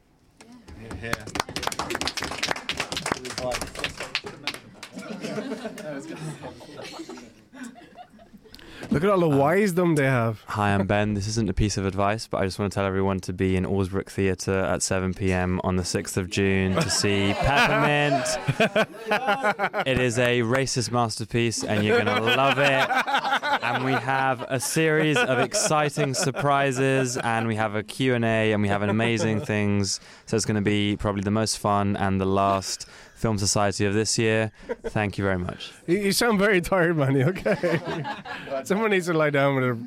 Look 8.91 9.05
at 9.05 9.11
all 9.11 9.21
the 9.21 9.29
um, 9.29 9.39
wisdom 9.39 9.97
they 9.97 10.07
have. 10.07 10.43
Hi, 10.47 10.75
I'm 10.75 10.87
Ben. 10.87 11.15
This 11.15 11.27
isn't 11.29 11.51
a 11.51 11.55
piece 11.55 11.77
of 11.77 11.85
advice, 11.85 12.27
but 12.27 12.39
I 12.39 12.45
just 12.45 12.59
want 12.59 12.73
to 12.73 12.75
tell 12.75 12.87
everyone 12.87 13.21
to 13.21 13.33
be 13.33 13.57
in 13.57 13.65
Allsbrook 13.65 14.09
Theatre 14.09 14.61
at 14.61 14.83
7 14.83 15.15
p.m. 15.15 15.61
on 15.65 15.77
the 15.77 15.83
6th 15.83 16.17
of 16.17 16.31
June 16.31 16.75
to 16.75 16.89
see 16.89 17.35
Peppermint. 17.39 18.25
it 19.87 19.99
is 20.01 20.19
a 20.19 20.41
racist 20.41 20.91
masterpiece, 20.91 21.65
and 21.65 21.85
you're 21.85 22.03
going 22.03 22.17
to 22.17 22.37
love 22.37 22.59
it. 22.59 23.65
And 23.65 23.85
we 23.85 23.93
have 23.93 24.43
a 24.49 24.61
series 24.61 25.19
of 25.19 25.39
exciting 25.39 26.15
surprises, 26.15 27.17
and 27.19 27.47
we 27.47 27.57
have 27.57 27.75
a 27.75 27.83
Q&A, 27.83 28.53
and 28.53 28.63
we 28.63 28.69
have 28.69 28.83
an 28.83 28.91
amazing 28.91 29.41
things. 29.41 30.01
So 30.27 30.37
it's 30.37 30.47
going 30.47 30.55
to 30.55 30.63
be 30.63 30.97
probably 30.97 31.23
the 31.23 31.31
most 31.31 31.59
fun 31.59 31.97
and 31.97 32.21
the 32.21 32.27
last 32.27 32.87
Film 33.19 33.37
Society 33.37 33.85
of 33.85 33.95
this 33.95 34.17
year. 34.17 34.53
Thank 34.85 35.19
you 35.19 35.25
very 35.25 35.39
much. 35.39 35.73
You, 35.87 35.99
you 35.99 36.13
sound 36.13 36.39
very 36.39 36.61
tired, 36.61 36.97
man. 36.97 37.21
Okay? 37.21 37.81
Someone 38.65 38.91
needs 38.91 39.07
to 39.07 39.13
lie 39.13 39.31
down 39.31 39.57
with 39.57 39.65
a 39.65 39.79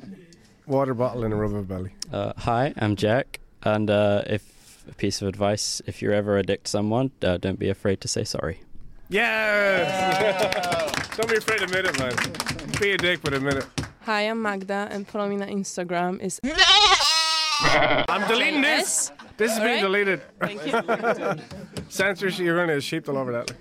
water 0.66 0.92
bottle 0.92 1.24
and 1.24 1.32
a 1.32 1.36
rubber 1.36 1.62
belly. 1.62 1.92
Uh, 2.12 2.34
hi, 2.36 2.74
I'm 2.76 2.94
Jack, 2.94 3.40
and 3.62 3.90
uh, 3.90 4.22
if 4.26 4.84
a 4.86 4.94
piece 4.94 5.22
of 5.22 5.28
advice: 5.28 5.80
if 5.86 6.02
you're 6.02 6.12
ever 6.12 6.36
a 6.36 6.42
dick 6.42 6.64
to 6.64 6.70
someone, 6.70 7.10
uh, 7.22 7.38
don't 7.38 7.58
be 7.58 7.70
afraid 7.70 8.02
to 8.02 8.08
say 8.08 8.24
sorry. 8.24 8.60
Yes! 9.08 11.16
Don't 11.16 11.28
be 11.28 11.36
afraid 11.36 11.58
to 11.58 11.64
admit 11.64 11.86
it, 11.86 11.98
man. 11.98 12.14
Be 12.80 12.92
a 12.92 12.98
dick, 12.98 13.20
but 13.22 13.32
admit 13.32 13.54
it. 13.54 13.66
Hi, 14.02 14.22
I'm 14.22 14.42
Magda, 14.42 14.88
and 14.90 15.08
follow 15.08 15.28
me 15.28 15.36
on 15.36 15.48
Instagram. 15.48 16.20
Is 16.20 16.38
I'm 18.08 18.26
deleting 18.28 18.62
this. 18.62 19.12
This 19.36 19.52
is 19.52 19.58
being 19.58 19.82
Alright. 19.82 19.82
deleted. 19.82 20.22
Thank 20.40 20.66
you. 20.66 21.82
Censorship. 21.88 22.44
You're 22.44 22.56
going 22.56 22.68
to 22.68 22.80
sheep 22.80 23.08
all 23.08 23.16
over 23.18 23.32
that. 23.32 23.52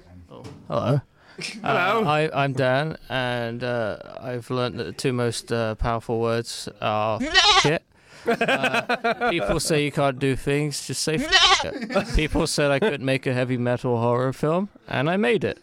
Hello. 0.67 1.01
Hello. 1.63 2.03
Uh, 2.03 2.07
I, 2.07 2.43
I'm 2.43 2.53
Dan, 2.53 2.97
and 3.09 3.63
uh, 3.63 3.97
I've 4.19 4.49
learned 4.49 4.79
that 4.79 4.83
the 4.83 4.91
two 4.91 5.13
most 5.13 5.51
uh, 5.51 5.75
powerful 5.75 6.19
words 6.19 6.67
are 6.81 7.19
shit. 7.61 7.83
Uh, 8.27 9.29
people 9.31 9.59
say 9.59 9.83
you 9.83 9.91
can't 9.91 10.19
do 10.19 10.35
things, 10.35 10.85
just 10.85 11.01
say 11.01 11.15
f- 11.15 11.65
it. 11.65 12.15
People 12.15 12.45
said 12.45 12.69
I 12.69 12.77
couldn't 12.79 13.03
make 13.03 13.25
a 13.25 13.33
heavy 13.33 13.57
metal 13.57 13.99
horror 13.99 14.33
film, 14.33 14.69
and 14.87 15.09
I 15.09 15.17
made 15.17 15.43
it. 15.43 15.59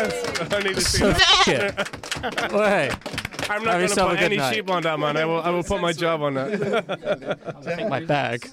Yes! 0.00 0.52
I 0.52 0.62
need 0.62 0.74
to 0.76 0.80
see 0.80 0.98
So, 0.98 1.12
that. 1.12 1.72
f- 1.78 2.52
Well, 2.52 2.68
hey, 2.68 2.90
I'm 2.90 3.62
have 3.62 3.62
not 3.62 3.64
going 3.64 3.74
to 3.74 3.82
yourself 3.82 4.08
a 4.12 4.14
put 4.14 4.18
good 4.20 4.24
any 4.26 4.36
night. 4.38 4.54
sheep 4.54 4.70
on 4.70 4.82
that, 4.82 4.98
man. 4.98 5.16
I 5.16 5.24
will, 5.24 5.40
I 5.42 5.50
will 5.50 5.62
put 5.62 5.80
my 5.80 5.92
job 5.92 6.22
on 6.22 6.34
that. 6.34 7.62
Take 7.76 7.88
my 7.88 8.00
bag. 8.00 8.48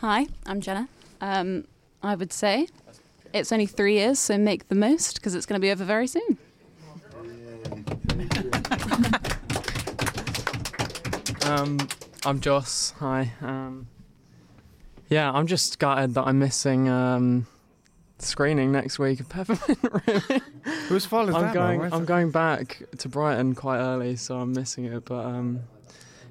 Hi, 0.00 0.26
I'm 0.46 0.60
Jenna. 0.60 0.88
Um, 1.20 1.64
I 2.02 2.14
would 2.14 2.32
say 2.32 2.68
it's 3.34 3.52
only 3.52 3.66
three 3.66 3.94
years, 3.94 4.18
so 4.18 4.38
make 4.38 4.68
the 4.68 4.74
most 4.74 5.16
because 5.16 5.34
it's 5.34 5.46
going 5.46 5.60
to 5.60 5.64
be 5.64 5.70
over 5.70 5.84
very 5.84 6.06
soon. 6.06 6.38
Um, 11.44 11.78
I'm 12.24 12.40
Joss. 12.40 12.92
Hi. 12.98 13.32
Um, 13.40 13.86
yeah, 15.08 15.30
I'm 15.30 15.46
just 15.46 15.78
gutted 15.78 16.14
that 16.14 16.26
I'm 16.26 16.38
missing 16.40 16.88
um, 16.88 17.46
screening 18.18 18.72
next 18.72 18.98
week 18.98 19.20
of 19.20 19.28
Peppermint. 19.28 19.78
Really. 20.06 20.42
Whose 20.88 21.06
fault 21.06 21.28
is 21.28 21.34
I'm 21.34 21.42
that, 21.42 21.54
going. 21.54 21.80
I'm 21.92 22.02
it? 22.02 22.06
going 22.06 22.30
back 22.30 22.82
to 22.98 23.08
Brighton 23.08 23.54
quite 23.54 23.78
early, 23.78 24.16
so 24.16 24.38
I'm 24.38 24.52
missing 24.52 24.84
it. 24.84 25.04
But 25.04 25.24
um, 25.24 25.60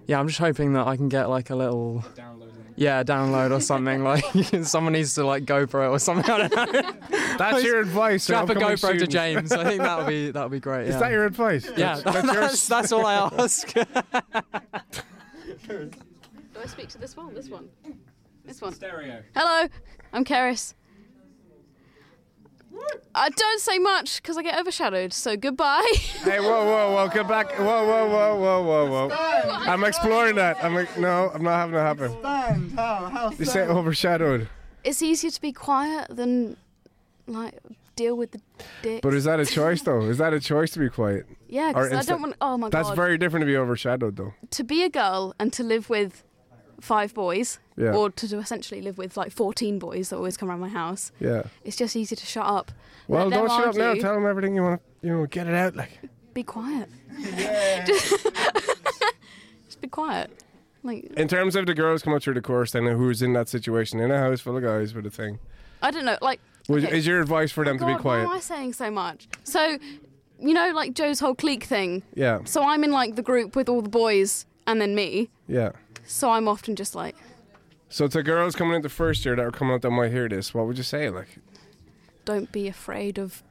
yeah, 0.08 0.20
I'm 0.20 0.28
just 0.28 0.40
hoping 0.40 0.74
that 0.74 0.88
I 0.88 0.96
can 0.98 1.10
get 1.10 1.30
like 1.30 1.50
a 1.50 1.56
little. 1.56 2.04
Yeah, 2.78 3.04
download 3.04 3.52
or 3.52 3.62
something 3.62 4.04
like 4.12 4.26
someone 4.64 4.94
needs 4.94 5.16
to 5.16 5.26
like 5.26 5.46
GoPro 5.46 5.92
or 5.92 6.00
something. 6.00 6.30
I 6.30 6.48
don't 6.48 6.74
know. 6.74 6.92
That's 7.38 7.64
your 7.64 7.80
advice. 7.80 8.22
to 8.26 8.34
Strap 8.34 8.50
a 8.50 8.52
upcoming 8.54 8.76
GoPro 8.78 9.00
to. 9.00 9.08
James. 9.08 9.52
I 9.54 9.64
think 9.64 9.82
that 9.82 9.98
would 9.98 10.08
be 10.08 10.32
that 10.32 10.44
would 10.44 10.52
be 10.52 10.60
great. 10.60 10.88
Is 10.88 10.96
yeah. 10.96 11.00
that 11.00 11.12
your 11.12 11.26
advice? 11.26 11.66
Yeah, 11.78 11.96
That's- 11.96 12.04
that's 12.04 12.16
that's, 12.16 12.70
your- 12.70 12.78
that's, 12.82 12.92
all 12.92 13.06
I 13.06 13.14
ask. 13.16 13.74
Do 15.68 15.92
I 16.62 16.68
speak 16.68 16.90
to 16.90 16.98
this 16.98 17.16
one? 17.16 17.34
This 17.34 17.50
one. 17.50 17.70
This 18.46 18.62
one. 18.62 18.74
Stereo. 18.74 19.24
Hello, 19.36 19.68
I'm 20.14 20.26
Karis. 20.26 20.74
I 23.14 23.30
don't 23.30 23.62
say 23.62 23.78
much 23.80 24.22
because 24.22 24.38
I 24.38 24.44
get 24.44 24.60
overshadowed. 24.60 25.14
So 25.14 25.38
goodbye. 25.38 25.86
Hey, 26.26 26.40
whoa, 26.40 26.66
whoa, 26.66 26.92
whoa, 26.94 27.08
get 27.08 27.28
back. 27.28 27.52
Whoa, 27.58 27.66
whoa, 27.66 28.10
whoa, 28.10 28.36
whoa, 28.36 28.64
whoa, 28.64 29.08
whoa. 29.08 29.16
I'm 29.16 29.84
exploring 29.84 30.36
that. 30.36 30.62
I'm 30.64 30.74
like, 30.74 30.98
no, 30.98 31.30
I'm 31.34 31.44
not 31.44 31.56
having 31.58 31.76
that 31.76 31.82
happen. 31.84 32.20
Stand. 32.20 32.72
How? 32.72 33.06
How? 33.10 33.32
You 33.38 33.46
say 33.46 33.62
overshadowed. 33.62 34.50
it's 34.84 35.02
easier 35.02 35.30
to 35.32 35.42
be 35.42 35.52
quiet 35.52 36.08
than 36.10 36.58
like 37.28 37.58
deal 37.96 38.16
with 38.18 38.32
the 38.32 38.42
dick. 38.82 39.02
But 39.04 39.14
is 39.14 39.24
that 39.26 39.40
a 39.40 39.46
choice, 39.46 39.82
though? 39.84 40.02
Is 40.02 40.18
that 40.18 40.34
a 40.34 40.40
choice 40.40 40.72
to 40.72 40.80
be 40.80 40.90
quiet? 40.90 41.26
Yeah, 41.48 41.70
Or 41.70 41.74
'cause 41.84 41.92
I 41.92 41.96
instead- 41.98 42.12
don't 42.14 42.22
want. 42.24 42.36
Oh 42.42 42.58
my 42.58 42.66
god. 42.68 42.72
That's 42.74 42.90
god. 42.90 42.96
very 42.96 43.18
different 43.18 43.44
to 43.44 43.48
be 43.48 43.56
overshadowed, 43.56 44.16
though. 44.18 44.34
to 44.52 44.64
be 44.64 44.84
a 44.84 44.90
girl 44.90 45.34
and 45.40 45.54
to 45.54 45.64
live 45.64 45.90
with 45.90 46.24
five 46.82 47.14
boys, 47.14 47.60
Yeah. 47.78 47.94
or 47.94 48.10
to 48.10 48.28
do 48.28 48.40
essentially 48.40 48.82
live 48.82 48.98
with 48.98 49.18
like 49.18 49.32
fourteen 49.32 49.80
boys 49.80 50.10
that 50.10 50.16
always 50.16 50.38
come 50.38 50.50
around 50.50 50.62
my 50.62 50.70
house. 50.70 51.12
Yeah. 51.20 51.44
It's 51.64 51.76
just 51.76 51.96
easy 51.96 52.16
to 52.16 52.26
shut 52.26 52.46
up. 52.46 52.72
Well, 53.08 53.30
don't 53.30 53.50
shut 53.50 53.68
up 53.68 53.76
now. 53.76 53.94
Tell 53.96 54.14
them 54.16 54.26
everything 54.26 54.56
you 54.56 54.64
want. 54.64 54.82
You 55.02 55.10
know, 55.10 55.26
get 55.26 55.48
it 55.48 55.54
out. 55.54 55.76
Like, 55.76 56.00
Be 56.34 56.44
quiet. 56.44 56.90
just, 57.86 58.26
just 59.66 59.82
be 59.82 59.88
quiet. 59.88 60.32
Like 60.84 61.06
in 61.18 61.28
terms 61.28 61.56
of 61.56 61.66
the 61.66 61.74
girls 61.74 62.04
coming 62.04 62.20
through 62.20 62.36
the 62.36 62.42
course, 62.42 62.72
then 62.72 62.86
who's 62.86 63.22
in 63.22 63.34
that 63.34 63.50
situation 63.50 64.00
in 64.00 64.12
a 64.12 64.20
house 64.20 64.40
full 64.42 64.56
of 64.56 64.64
guys 64.64 64.94
with 64.94 65.06
a 65.06 65.10
thing? 65.10 65.40
I 65.82 65.92
don't 65.92 66.06
know. 66.06 66.18
Like 66.22 66.40
okay. 66.70 66.98
Is 66.98 67.06
your 67.06 67.20
advice 67.22 67.52
for 67.52 67.66
them 67.66 67.78
to 67.80 67.86
be 67.86 67.96
quiet? 67.96 68.26
Why 68.26 68.32
am 68.32 68.38
I 68.38 68.40
saying 68.40 68.74
so 68.74 68.90
much? 68.92 69.28
So, 69.44 69.78
you 70.40 70.54
know, 70.54 70.72
like 70.74 70.94
Joe's 70.94 71.20
whole 71.20 71.36
clique 71.36 71.64
thing. 71.64 72.04
Yeah. 72.14 72.40
So 72.46 72.64
I'm 72.64 72.84
in 72.84 72.92
like 72.92 73.16
the 73.16 73.22
group 73.24 73.56
with 73.56 73.68
all 73.68 73.82
the 73.82 73.90
boys 73.90 74.46
and 74.68 74.80
then 74.80 74.96
me. 74.96 75.30
Yeah. 75.48 75.72
So 76.06 76.32
I'm 76.32 76.48
often 76.48 76.76
just 76.76 76.94
like, 76.94 77.16
So 77.96 78.10
to 78.10 78.24
girls 78.24 78.58
coming 78.58 78.76
into 78.76 78.90
first 78.90 79.24
year 79.24 79.38
that 79.38 79.42
are 79.42 79.52
coming 79.52 79.74
out 79.74 79.82
that 79.84 79.90
might 79.90 80.12
hear 80.12 80.28
this, 80.28 80.54
what 80.54 80.68
would 80.68 80.76
you 80.76 80.84
say? 80.84 81.10
Like, 81.10 81.40
don't 82.26 82.52
be 82.52 82.68
afraid 82.68 83.18
of 83.18 83.42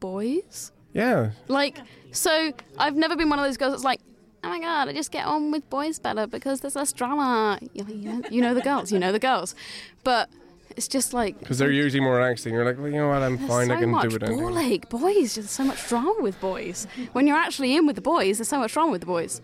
boys. 0.00 0.72
yeah, 0.92 1.30
Like, 1.46 1.78
so 2.10 2.52
I've 2.76 2.96
never 2.96 3.14
been 3.14 3.30
one 3.30 3.38
of 3.38 3.44
those 3.44 3.56
girls 3.56 3.74
that's 3.74 3.84
like, 3.84 4.00
oh 4.42 4.48
my 4.48 4.58
god, 4.58 4.88
I 4.88 4.92
just 4.92 5.12
get 5.12 5.24
on 5.24 5.52
with 5.52 5.70
boys 5.70 6.00
better 6.00 6.26
because 6.26 6.62
there's 6.62 6.74
less 6.74 6.92
drama. 6.92 7.60
You 7.74 7.84
know, 7.84 8.22
you 8.28 8.42
know, 8.42 8.54
the 8.54 8.60
girls, 8.60 8.90
you 8.90 8.98
know 8.98 9.12
the 9.12 9.20
girls. 9.20 9.54
But 10.02 10.28
it's 10.70 10.88
just 10.88 11.14
like, 11.14 11.38
because 11.38 11.58
they're 11.58 11.70
usually 11.70 12.00
more 12.02 12.18
angsty. 12.18 12.46
And 12.46 12.54
you're 12.56 12.64
like, 12.64 12.78
well, 12.78 12.88
you 12.88 12.96
know 12.96 13.10
what? 13.10 13.22
I'm 13.22 13.38
fine. 13.38 13.68
so 13.68 13.74
I 13.74 13.78
can 13.78 13.92
do 13.92 14.16
it. 14.16 14.20
ball 14.20 14.58
anyway. 14.58 14.74
ache. 14.74 14.88
Boys, 14.88 15.36
there's 15.36 15.48
so 15.48 15.62
much 15.62 15.86
drama 15.86 16.16
with 16.18 16.40
boys. 16.40 16.88
When 17.12 17.28
you're 17.28 17.36
actually 17.36 17.76
in 17.76 17.86
with 17.86 17.94
the 17.94 18.02
boys, 18.02 18.38
there's 18.38 18.48
so 18.48 18.58
much 18.58 18.74
wrong 18.74 18.90
with 18.90 19.02
the 19.02 19.06
boys. 19.06 19.40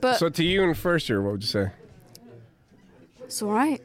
But 0.00 0.18
So 0.18 0.28
to 0.28 0.44
you 0.44 0.62
in 0.62 0.74
first 0.74 1.08
year, 1.08 1.20
what 1.20 1.32
would 1.32 1.42
you 1.42 1.48
say? 1.48 1.70
It's 3.30 3.42
all 3.42 3.52
right. 3.52 3.80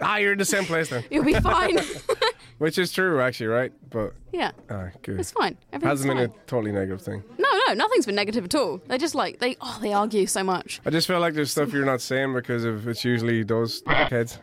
Ah, 0.00 0.18
you're 0.18 0.32
in 0.34 0.38
the 0.38 0.44
same 0.44 0.64
place 0.66 0.88
then. 0.88 1.02
You'll 1.10 1.24
be 1.24 1.34
fine. 1.40 1.78
Which 2.58 2.78
is 2.78 2.92
true, 2.92 3.20
actually, 3.20 3.48
right? 3.48 3.72
But 3.90 4.14
yeah. 4.32 4.52
ah, 4.70 4.90
good. 5.02 5.18
It's 5.18 5.32
fine. 5.32 5.58
Everything's 5.72 6.00
Hasn't 6.04 6.14
been 6.16 6.30
a 6.30 6.46
totally 6.46 6.70
negative 6.70 7.02
thing. 7.02 7.24
No, 7.38 7.48
no, 7.66 7.74
nothing's 7.74 8.06
been 8.06 8.14
negative 8.14 8.44
at 8.44 8.54
all. 8.54 8.80
They're 8.86 8.98
just 8.98 9.16
like 9.16 9.40
they 9.40 9.56
oh 9.60 9.78
they 9.82 9.92
argue 9.92 10.26
so 10.26 10.44
much. 10.44 10.80
I 10.86 10.90
just 10.90 11.08
feel 11.08 11.18
like 11.18 11.34
there's 11.34 11.50
stuff 11.50 11.72
you're 11.72 11.84
not 11.84 12.00
saying 12.00 12.32
because 12.34 12.62
of 12.62 12.86
it's 12.86 13.04
usually 13.04 13.42
those 13.42 13.82
kids. 14.08 14.38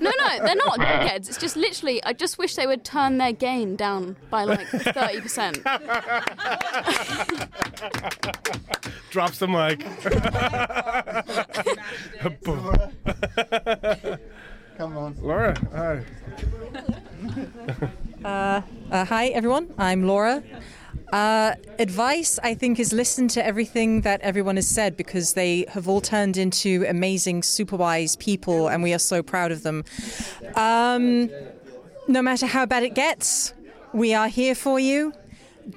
No, 0.00 0.10
no, 0.18 0.44
they're 0.44 0.54
not 0.56 0.78
dickheads. 0.78 1.28
It's 1.28 1.38
just 1.38 1.56
literally 1.56 2.02
I 2.04 2.12
just 2.12 2.38
wish 2.38 2.54
they 2.56 2.66
would 2.66 2.84
turn 2.84 3.18
their 3.18 3.32
gain 3.32 3.76
down 3.76 4.16
by 4.30 4.44
like 4.44 4.66
thirty 4.68 5.20
percent. 5.20 5.62
Drops 9.10 9.38
the 9.38 9.48
mic. 9.48 9.80
Come 14.76 14.96
on. 14.98 15.14
Laura, 15.20 15.56
hi. 15.72 16.04
Uh, 18.24 18.60
uh, 18.90 19.04
hi, 19.04 19.28
everyone. 19.28 19.72
I'm 19.78 20.06
Laura. 20.06 20.42
Uh, 21.12 21.54
advice, 21.78 22.38
I 22.42 22.54
think, 22.54 22.80
is 22.80 22.92
listen 22.92 23.28
to 23.28 23.44
everything 23.44 24.00
that 24.00 24.20
everyone 24.22 24.56
has 24.56 24.66
said 24.66 24.96
because 24.96 25.34
they 25.34 25.64
have 25.68 25.88
all 25.88 26.00
turned 26.00 26.36
into 26.36 26.84
amazing, 26.88 27.44
super 27.44 27.76
wise 27.76 28.16
people, 28.16 28.68
and 28.68 28.82
we 28.82 28.92
are 28.92 28.98
so 28.98 29.22
proud 29.22 29.52
of 29.52 29.62
them. 29.62 29.84
Um, 30.56 31.30
no 32.08 32.20
matter 32.20 32.46
how 32.46 32.66
bad 32.66 32.82
it 32.82 32.94
gets, 32.94 33.54
we 33.92 34.12
are 34.12 34.28
here 34.28 34.54
for 34.54 34.80
you. 34.80 35.12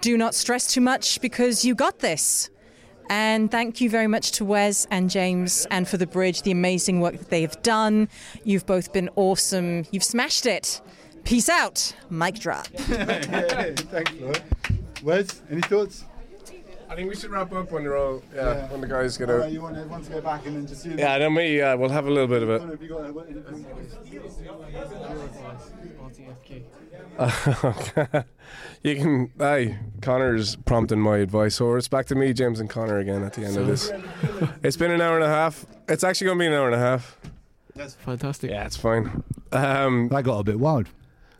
Do 0.01 0.17
not 0.17 0.33
stress 0.33 0.73
too 0.73 0.81
much 0.81 1.21
because 1.21 1.63
you 1.63 1.75
got 1.75 1.99
this. 1.99 2.49
And 3.09 3.49
thank 3.49 3.79
you 3.79 3.89
very 3.89 4.07
much 4.07 4.31
to 4.33 4.45
Wes 4.45 4.85
and 4.91 5.09
James 5.09 5.65
and 5.71 5.87
for 5.87 5.97
the 5.97 6.07
bridge, 6.07 6.41
the 6.41 6.51
amazing 6.51 6.99
work 6.99 7.17
that 7.17 7.29
they 7.29 7.41
have 7.41 7.61
done. 7.61 8.09
You've 8.43 8.65
both 8.65 8.91
been 8.91 9.09
awesome. 9.15 9.85
You've 9.91 10.03
smashed 10.03 10.45
it. 10.45 10.81
Peace 11.23 11.47
out. 11.47 11.93
Mic 12.09 12.39
drop. 12.39 12.67
Thanks. 12.75 14.41
Wes, 15.03 15.41
any 15.49 15.61
thoughts? 15.61 16.05
I 16.89 16.95
think 16.95 17.09
we 17.09 17.15
should 17.15 17.31
wrap 17.31 17.51
up 17.51 17.71
when 17.71 17.83
they're 17.83 17.97
all 17.97 18.23
yeah, 18.33 18.69
when 18.71 18.79
the 18.81 18.87
guys 18.87 19.17
get 19.17 19.29
All 19.29 19.35
out. 19.35 19.41
right, 19.41 19.51
you 19.51 19.61
want 19.61 19.75
everyone 19.75 20.03
to 20.03 20.09
go 20.09 20.21
back 20.21 20.45
and 20.45 20.55
then 20.55 20.67
just 20.67 20.83
do 20.83 20.91
Yeah, 20.91 21.17
then 21.17 21.35
we 21.35 21.61
uh, 21.61 21.75
we'll 21.75 21.89
have 21.89 22.07
a 22.07 22.09
little 22.09 22.27
bit 22.27 22.43
of 22.43 22.49
it. 22.49 22.81
You 22.81 22.87
got 22.87 23.27
anything? 23.27 23.65
you 28.83 28.95
can. 28.95 29.31
Hey, 29.37 29.79
Connor's 30.01 30.55
prompting 30.55 30.99
my 30.99 31.17
advice, 31.17 31.55
so 31.55 31.75
it's 31.75 31.87
back 31.87 32.05
to 32.07 32.15
me, 32.15 32.31
James, 32.31 32.59
and 32.59 32.69
Connor 32.69 32.99
again 32.99 33.23
at 33.23 33.33
the 33.33 33.43
end 33.43 33.57
of 33.57 33.67
this. 33.67 33.91
It's 34.63 34.77
been 34.77 34.91
an 34.91 35.01
hour 35.01 35.15
and 35.15 35.23
a 35.25 35.29
half. 35.29 35.65
It's 35.87 36.03
actually 36.03 36.25
going 36.25 36.37
to 36.37 36.43
be 36.43 36.47
an 36.47 36.53
hour 36.53 36.67
and 36.67 36.75
a 36.75 36.79
half. 36.79 37.17
That's 37.75 37.95
fantastic. 37.95 38.51
Yeah, 38.51 38.65
it's 38.65 38.77
fine. 38.77 39.23
Um, 39.51 40.09
that 40.09 40.23
got 40.23 40.39
a 40.39 40.43
bit 40.43 40.59
wild. 40.59 40.87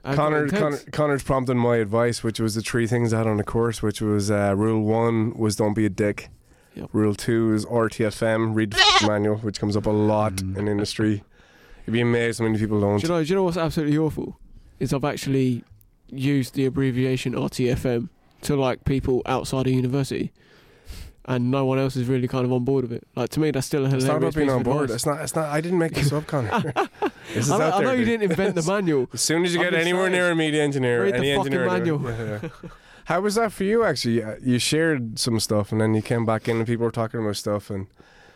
I 0.04 0.16
got 0.16 0.18
Connor. 0.18 0.48
Connor, 0.48 0.78
Connor's 0.92 1.24
prompting 1.24 1.58
my 1.58 1.78
advice, 1.78 2.24
which 2.24 2.40
was 2.40 2.56
the 2.56 2.62
three 2.62 2.88
things 2.88 3.14
I 3.14 3.18
had 3.20 3.28
on 3.28 3.38
the 3.38 3.44
course, 3.44 3.82
which 3.82 4.02
was 4.02 4.32
uh, 4.32 4.54
rule 4.56 4.82
one 4.84 5.34
was 5.38 5.56
don't 5.56 5.74
be 5.74 5.86
a 5.86 5.90
dick. 5.90 6.30
Rule 6.94 7.16
two 7.16 7.54
is 7.54 7.66
RTFM, 7.66 8.54
read 8.54 8.72
the 8.72 9.04
manual, 9.08 9.38
which 9.38 9.60
comes 9.60 9.76
up 9.76 9.88
a 9.88 9.92
lot 9.92 10.42
in 10.42 10.68
industry. 10.68 11.24
You'd 11.86 11.94
be 11.94 12.02
amazed 12.02 12.38
how 12.40 12.46
many 12.46 12.60
people 12.60 12.80
don't. 12.80 13.00
Do 13.00 13.08
you 13.08 13.14
know? 13.14 13.24
Do 13.24 13.30
you 13.30 13.36
know 13.36 13.44
what's 13.44 13.58
absolutely 13.58 13.98
awful? 13.98 14.38
Is 14.80 14.94
I've 14.94 15.04
actually 15.04 15.64
used 16.10 16.54
the 16.54 16.66
abbreviation 16.66 17.34
RTFM 17.34 18.10
to 18.44 18.56
like 18.56 18.86
people 18.86 19.24
outside 19.26 19.66
of 19.66 19.74
university, 19.74 20.32
and 21.28 21.52
no 21.52 21.66
one 21.66 21.78
else 21.78 21.96
is 21.96 22.08
really 22.08 22.28
kind 22.28 22.46
of 22.46 22.52
on 22.54 22.64
board 22.64 22.84
with 22.84 22.94
it. 22.94 23.08
Like 23.16 23.30
to 23.32 23.40
me, 23.40 23.52
that's 23.52 23.68
still 23.68 23.82
a 23.82 23.86
It's 23.86 24.04
hilarious 24.04 24.08
not 24.08 24.18
about 24.18 24.36
being 24.36 24.50
on 24.50 24.64
board. 24.64 24.84
advice. 24.86 24.96
It's 24.96 25.06
not. 25.06 25.22
It's 25.22 25.36
not. 25.36 25.50
I 25.50 25.62
didn't 25.62 25.80
make 25.80 25.94
this 25.94 26.12
up, 26.12 26.26
Connor. 26.28 26.50
this 27.34 27.46
is 27.46 27.52
I 27.52 27.58
know, 27.58 27.64
out 27.66 27.74
I 27.74 27.78
there. 27.80 27.88
know 27.88 27.92
you 27.94 28.06
dude. 28.06 28.20
didn't 28.22 28.32
invent 28.32 28.56
the 28.56 28.64
manual. 28.64 29.10
As 29.14 29.22
soon 29.22 29.44
as 29.44 29.54
you 29.54 29.60
I'm 29.62 29.72
get 29.72 29.80
anywhere 29.80 30.04
saying. 30.04 30.12
near 30.14 30.32
a 30.32 30.36
media 30.36 30.64
engineer, 30.64 31.04
Read 31.04 31.14
the 31.14 31.18
any 31.20 31.36
fucking 31.36 31.54
engineer, 31.54 31.66
manual. 31.68 32.02
Yeah, 32.04 32.40
yeah. 32.64 32.70
How 33.06 33.22
was 33.22 33.36
that 33.36 33.52
for 33.54 33.64
you? 33.64 33.84
Actually, 33.84 34.24
you 34.44 34.60
shared 34.60 35.18
some 35.20 35.40
stuff, 35.40 35.72
and 35.72 35.80
then 35.80 35.94
you 35.94 36.02
came 36.02 36.26
back 36.26 36.48
in, 36.50 36.58
and 36.58 36.66
people 36.68 36.86
were 36.86 36.92
talking 36.92 37.22
about 37.22 37.38
stuff, 37.38 37.70
and 37.70 37.88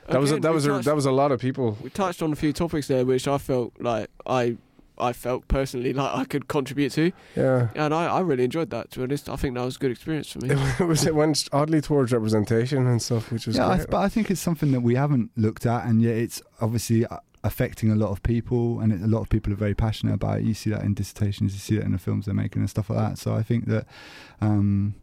that 0.08 0.20
was 0.22 0.32
a, 0.32 0.40
that 0.40 0.54
was 0.54 0.66
a, 0.66 0.80
that 0.80 0.96
was 0.96 1.06
a 1.06 1.12
lot 1.12 1.32
of 1.34 1.42
people. 1.42 1.78
We 1.84 1.90
touched 1.90 2.22
on 2.22 2.32
a 2.32 2.36
few 2.38 2.54
topics 2.54 2.88
there, 2.88 3.06
which 3.06 3.28
I 3.28 3.38
felt 3.38 3.74
like 3.80 4.10
I, 4.26 4.56
I 5.02 5.14
felt 5.14 5.48
personally 5.48 5.94
like 5.94 6.16
I 6.16 6.26
could 6.26 6.48
contribute 6.48 6.92
to. 6.94 7.12
Yeah. 7.36 7.70
and 7.76 7.94
I, 7.94 8.08
I 8.08 8.20
really 8.22 8.44
enjoyed 8.44 8.70
that. 8.70 8.92
To 8.92 9.00
be 9.00 9.04
honest, 9.04 9.30
I 9.30 9.36
think 9.36 9.56
that 9.56 9.64
was 9.66 9.76
a 9.76 9.80
good 9.80 9.92
experience 9.92 10.32
for 10.32 10.40
me. 10.40 10.56
It 10.80 10.86
was 10.86 11.06
it 11.06 11.16
went 11.16 11.48
oddly 11.52 11.82
towards 11.82 12.12
representation 12.12 12.88
and 12.88 13.02
stuff, 13.02 13.32
which 13.32 13.48
was 13.48 13.58
yeah, 13.58 13.68
I, 13.68 13.78
great. 13.78 13.90
but 13.90 13.98
I 13.98 14.10
think 14.10 14.32
it's 14.32 14.42
something 14.42 14.72
that 14.72 14.82
we 14.82 14.96
haven't 14.96 15.32
looked 15.36 15.66
at, 15.66 15.86
and 15.86 16.02
yet 16.02 16.16
it's 16.16 16.42
obviously 16.60 17.06
uh, 17.06 17.18
affecting 17.44 17.92
a 17.92 17.96
lot 17.96 18.12
of 18.12 18.22
people, 18.24 18.80
and 18.80 18.92
it, 18.94 19.02
a 19.02 19.08
lot 19.08 19.22
of 19.22 19.30
people 19.30 19.52
are 19.52 19.58
very 19.58 19.76
passionate 19.76 20.14
about 20.14 20.40
it. 20.40 20.46
You 20.46 20.54
see 20.54 20.70
that 20.70 20.84
in 20.84 20.94
dissertations, 20.94 21.54
you 21.54 21.60
see 21.60 21.76
that 21.78 21.86
in 21.86 21.92
the 21.92 21.98
films 21.98 22.26
they're 22.26 22.36
making 22.36 22.62
and 22.62 22.70
stuff 22.70 22.90
like 22.90 23.00
that. 23.00 23.18
So 23.18 23.34
I 23.34 23.44
think 23.44 23.66
that, 23.66 23.86
um, 24.40 24.96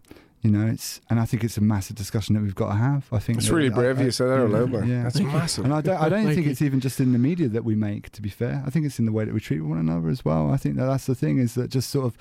you 0.43 0.51
know, 0.51 0.67
it's 0.67 1.01
and 1.11 1.19
I 1.19 1.25
think 1.25 1.43
it's 1.45 1.57
a 1.57 1.61
massive 1.61 1.97
discussion 1.97 2.35
that 2.35 2.43
we've 2.43 2.55
got 2.55 2.69
to 2.71 2.77
have. 2.77 3.09
I 3.13 3.19
think 3.19 3.39
It's 3.39 3.49
really 3.51 3.71
I- 3.71 3.75
brave 3.75 3.99
I- 3.99 4.05
you 4.05 4.11
said 4.11 4.27
that 4.29 4.41
out 4.57 4.71
yeah. 4.71 4.85
Yeah, 4.85 5.03
That's 5.05 5.17
Thank 5.17 5.33
massive. 5.33 5.65
And 5.65 5.75
I 5.75 5.81
don't, 5.81 6.01
I 6.01 6.09
don't 6.09 6.27
think 6.27 6.47
you. 6.47 6.53
it's 6.53 6.63
even 6.63 6.81
just 6.81 7.01
in 7.01 7.13
the 7.13 7.19
media 7.19 7.49
that 7.49 7.65
we 7.65 7.75
make. 7.75 8.11
To 8.13 8.23
be 8.23 8.29
fair, 8.29 8.63
I 8.67 8.71
think 8.71 8.87
it's 8.87 8.99
in 8.99 9.07
the 9.07 9.13
way 9.13 9.25
that 9.25 9.35
we 9.35 9.41
treat 9.41 9.61
one 9.61 9.79
another 9.79 10.09
as 10.09 10.25
well. 10.25 10.51
I 10.51 10.57
think 10.57 10.77
that 10.77 10.87
that's 10.87 11.07
the 11.07 11.15
thing 11.15 11.39
is 11.39 11.55
that 11.55 11.71
just 11.71 11.91
sort 11.91 12.07
of. 12.07 12.17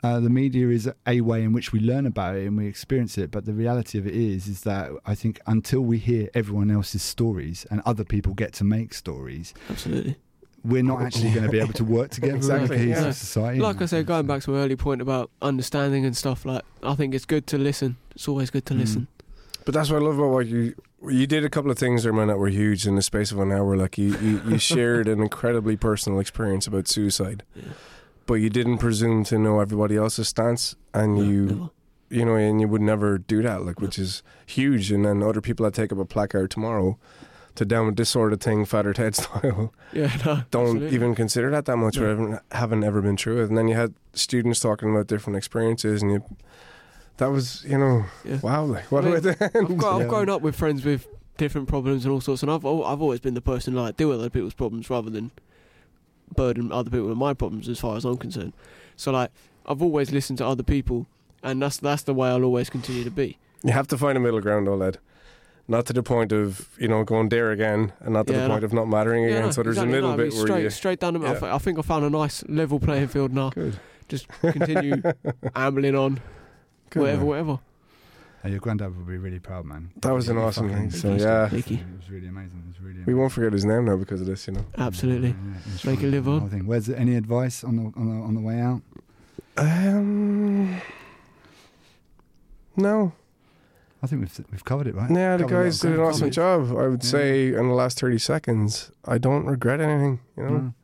Uh, 0.00 0.20
the 0.20 0.30
media 0.30 0.68
is 0.68 0.88
a 1.08 1.20
way 1.22 1.42
in 1.42 1.52
which 1.52 1.72
we 1.72 1.80
learn 1.80 2.06
about 2.06 2.36
it 2.36 2.46
and 2.46 2.56
we 2.56 2.68
experience 2.68 3.18
it, 3.18 3.32
but 3.32 3.46
the 3.46 3.52
reality 3.52 3.98
of 3.98 4.06
it 4.06 4.14
is, 4.14 4.46
is 4.46 4.60
that 4.60 4.92
I 5.04 5.16
think 5.16 5.40
until 5.48 5.80
we 5.80 5.98
hear 5.98 6.28
everyone 6.34 6.70
else's 6.70 7.02
stories 7.02 7.66
and 7.68 7.82
other 7.84 8.04
people 8.04 8.32
get 8.32 8.52
to 8.52 8.64
make 8.64 8.94
stories, 8.94 9.54
absolutely, 9.68 10.14
we're 10.64 10.82
not 10.82 11.02
actually 11.02 11.30
going 11.30 11.44
to 11.44 11.50
be 11.50 11.60
able 11.60 11.72
to 11.74 11.84
work 11.84 12.10
together 12.10 12.34
in 12.56 12.64
a 12.64 12.68
cohesive 12.68 13.14
society. 13.14 13.60
Like 13.60 13.80
I 13.80 13.86
said, 13.86 14.06
going 14.06 14.26
back 14.26 14.42
to 14.42 14.50
my 14.50 14.58
early 14.58 14.76
point 14.76 15.00
about 15.00 15.30
understanding 15.40 16.04
and 16.04 16.16
stuff, 16.16 16.44
like 16.44 16.62
I 16.82 16.94
think 16.94 17.14
it's 17.14 17.24
good 17.24 17.46
to 17.48 17.58
listen. 17.58 17.96
It's 18.14 18.26
always 18.28 18.50
good 18.50 18.66
to 18.66 18.74
Mm. 18.74 18.78
listen. 18.78 19.06
But 19.64 19.74
that's 19.74 19.90
what 19.90 20.02
I 20.02 20.04
love 20.04 20.18
about 20.18 20.30
what 20.30 20.46
you 20.46 20.74
you 21.08 21.26
did. 21.28 21.44
A 21.44 21.48
couple 21.50 21.70
of 21.70 21.78
things 21.78 22.02
there, 22.02 22.12
man, 22.12 22.26
that 22.28 22.38
were 22.38 22.48
huge 22.48 22.86
in 22.86 22.96
the 22.96 23.02
space 23.02 23.30
of 23.30 23.38
an 23.38 23.52
hour. 23.52 23.76
Like 23.76 23.98
you, 23.98 24.16
you, 24.18 24.40
you 24.48 24.58
shared 24.72 25.06
an 25.08 25.20
incredibly 25.20 25.76
personal 25.76 26.18
experience 26.18 26.66
about 26.66 26.88
suicide, 26.88 27.44
but 28.26 28.34
you 28.34 28.50
didn't 28.50 28.78
presume 28.78 29.22
to 29.24 29.38
know 29.38 29.60
everybody 29.60 29.96
else's 29.96 30.28
stance, 30.28 30.74
and 30.92 31.18
you, 31.18 31.70
you 32.10 32.24
know, 32.24 32.34
and 32.34 32.60
you 32.60 32.66
would 32.66 32.80
never 32.82 33.16
do 33.18 33.42
that. 33.42 33.64
Like, 33.64 33.80
which 33.80 33.98
is 33.98 34.22
huge. 34.46 34.90
And 34.90 35.04
then 35.04 35.22
other 35.22 35.40
people 35.40 35.64
that 35.64 35.74
take 35.74 35.92
up 35.92 35.98
a 35.98 36.04
placard 36.04 36.50
tomorrow 36.50 36.98
to 37.58 37.64
down 37.64 37.86
with 37.86 37.96
this 37.96 38.08
sort 38.10 38.32
of 38.32 38.40
thing, 38.40 38.64
Father 38.64 38.92
Ted 38.92 39.14
style. 39.14 39.72
Yeah, 39.92 40.10
no, 40.26 40.42
don't 40.50 40.64
absolutely. 40.66 40.94
even 40.94 41.14
consider 41.14 41.50
that 41.50 41.64
that 41.66 41.76
much, 41.76 41.96
No. 41.96 42.04
or 42.04 42.08
haven't, 42.08 42.40
haven't 42.52 42.84
ever 42.84 43.00
been 43.00 43.16
through 43.16 43.42
it. 43.42 43.48
And 43.48 43.56
then 43.56 43.68
you 43.68 43.74
had 43.74 43.94
students 44.12 44.60
talking 44.60 44.90
about 44.90 45.06
different 45.06 45.36
experiences, 45.36 46.02
and 46.02 46.10
you, 46.12 46.22
that 47.18 47.26
was, 47.30 47.64
you 47.64 47.78
know, 47.78 48.04
wow, 48.42 48.64
like 48.64 48.90
what 48.92 49.04
I 49.04 49.08
mean, 49.10 49.16
end. 49.26 49.36
I've, 49.40 49.76
got, 49.78 49.94
I've 49.94 50.00
Yeah. 50.02 50.06
grown 50.08 50.28
up 50.28 50.42
with 50.42 50.54
friends 50.56 50.84
with 50.84 51.06
different 51.38 51.68
problems 51.68 52.04
and 52.04 52.12
all 52.12 52.20
sorts, 52.20 52.42
and 52.42 52.50
I've 52.50 52.64
I've 52.66 53.00
always 53.00 53.20
been 53.20 53.34
the 53.34 53.40
person 53.40 53.74
to, 53.74 53.80
like 53.82 53.96
deal 53.96 54.08
with 54.08 54.18
other 54.18 54.30
people's 54.30 54.54
problems 54.54 54.90
rather 54.90 55.08
than 55.10 55.30
burden 56.34 56.70
other 56.72 56.90
people 56.90 57.08
with 57.08 57.16
my 57.18 57.32
problems, 57.34 57.68
as 57.68 57.78
far 57.80 57.96
as 57.96 58.04
I'm 58.04 58.16
concerned. 58.18 58.52
So 58.96 59.10
like 59.12 59.30
I've 59.66 59.82
always 59.82 60.12
listened 60.12 60.38
to 60.38 60.46
other 60.46 60.62
people, 60.62 61.06
and 61.42 61.62
that's 61.62 61.78
that's 61.78 62.02
the 62.02 62.14
way 62.14 62.28
I'll 62.28 62.44
always 62.44 62.68
continue 62.70 63.04
to 63.04 63.10
be. 63.10 63.38
You 63.64 63.72
have 63.72 63.88
to 63.88 63.98
find 63.98 64.16
a 64.16 64.20
middle 64.20 64.40
ground, 64.40 64.66
though, 64.66 64.76
lad. 64.76 64.98
Not 65.70 65.84
to 65.86 65.92
the 65.92 66.02
point 66.02 66.32
of 66.32 66.68
you 66.78 66.88
know 66.88 67.04
going 67.04 67.28
there 67.28 67.50
again, 67.50 67.92
and 68.00 68.14
not 68.14 68.26
to 68.28 68.32
Yeah, 68.32 68.40
the 68.40 68.48
no. 68.48 68.54
point 68.54 68.64
of 68.64 68.72
not 68.72 68.88
mattering 68.88 69.24
Yeah, 69.24 69.30
again. 69.30 69.42
no, 69.46 69.50
so 69.50 69.62
there's 69.62 69.76
exactly, 69.76 69.92
a 69.92 69.96
middle 69.96 70.08
no, 70.08 70.14
I 70.14 70.16
mean, 70.16 70.26
bit 70.30 70.34
where 70.36 70.46
straight, 70.46 70.62
you 70.62 70.70
straight 70.70 71.00
down 71.00 71.12
the 71.12 71.18
middle. 71.18 71.36
I 71.44 71.48
Yeah. 71.48 71.54
I 71.54 71.58
think 71.58 71.78
I 71.78 71.82
found 71.82 72.04
a 72.06 72.10
nice 72.10 72.42
level 72.48 72.80
playing 72.80 73.08
field 73.08 73.32
now. 73.34 73.50
Good. 73.50 73.78
Just 74.08 74.28
continue 74.40 75.02
ambling 75.54 75.94
on, 75.94 76.20
Good, 76.90 77.00
whatever, 77.00 77.18
man. 77.20 77.26
whatever. 77.26 77.58
Uh, 78.44 78.48
your 78.48 78.60
granddad 78.60 78.96
would 78.96 79.06
be 79.06 79.18
really 79.18 79.40
proud, 79.40 79.66
man. 79.66 79.90
That 80.00 80.12
was 80.14 80.28
an 80.30 80.38
awesome 80.38 80.70
thing. 80.72 80.90
So 80.90 81.12
he 81.12 81.20
yeah, 81.20 81.46
It 81.46 81.52
was 81.52 82.08
really 82.08 82.28
amazing. 82.28 82.62
It 82.64 82.68
was 82.68 82.80
really 82.80 82.90
Amazing. 83.02 83.04
we 83.06 83.14
won't 83.14 83.32
forget 83.32 83.52
his 83.52 83.64
name 83.66 83.84
now 83.84 83.96
because 83.96 84.20
of 84.22 84.26
this. 84.28 84.46
You 84.46 84.54
know. 84.54 84.64
Absolutely. 84.78 85.34
It's 85.74 85.84
Make 85.84 85.98
it 85.98 86.02
fine. 86.02 86.10
live 86.12 86.24
The 86.24 86.30
on. 86.30 86.40
whole 86.40 86.48
thing. 86.48 86.66
Where's 86.66 86.86
the, 86.86 86.98
any 86.98 87.16
advice 87.16 87.62
on 87.64 87.76
the 87.76 87.82
on 87.98 88.08
the 88.08 88.24
on 88.24 88.34
the 88.34 88.40
way 88.40 88.60
out? 88.60 88.80
Um, 89.58 90.80
no. 92.76 93.12
I 94.02 94.06
think 94.06 94.20
we've 94.22 94.46
we've 94.52 94.64
covered 94.64 94.86
it, 94.86 94.94
right? 94.94 95.10
Yeah, 95.10 95.36
the 95.36 95.44
Covered 95.44 95.64
guys 95.64 95.80
did 95.80 95.92
an 95.92 96.00
awesome 96.00 96.30
job. 96.30 96.70
I 96.76 96.86
would 96.86 97.02
Yeah. 97.02 97.10
say 97.10 97.48
in 97.48 97.68
the 97.68 97.74
last 97.74 97.98
thirty 97.98 98.18
seconds, 98.18 98.92
I 99.04 99.18
don't 99.18 99.44
regret 99.46 99.80
anything. 99.80 100.20
You 100.36 100.42
know, 100.44 100.50
Mm. 100.50 100.74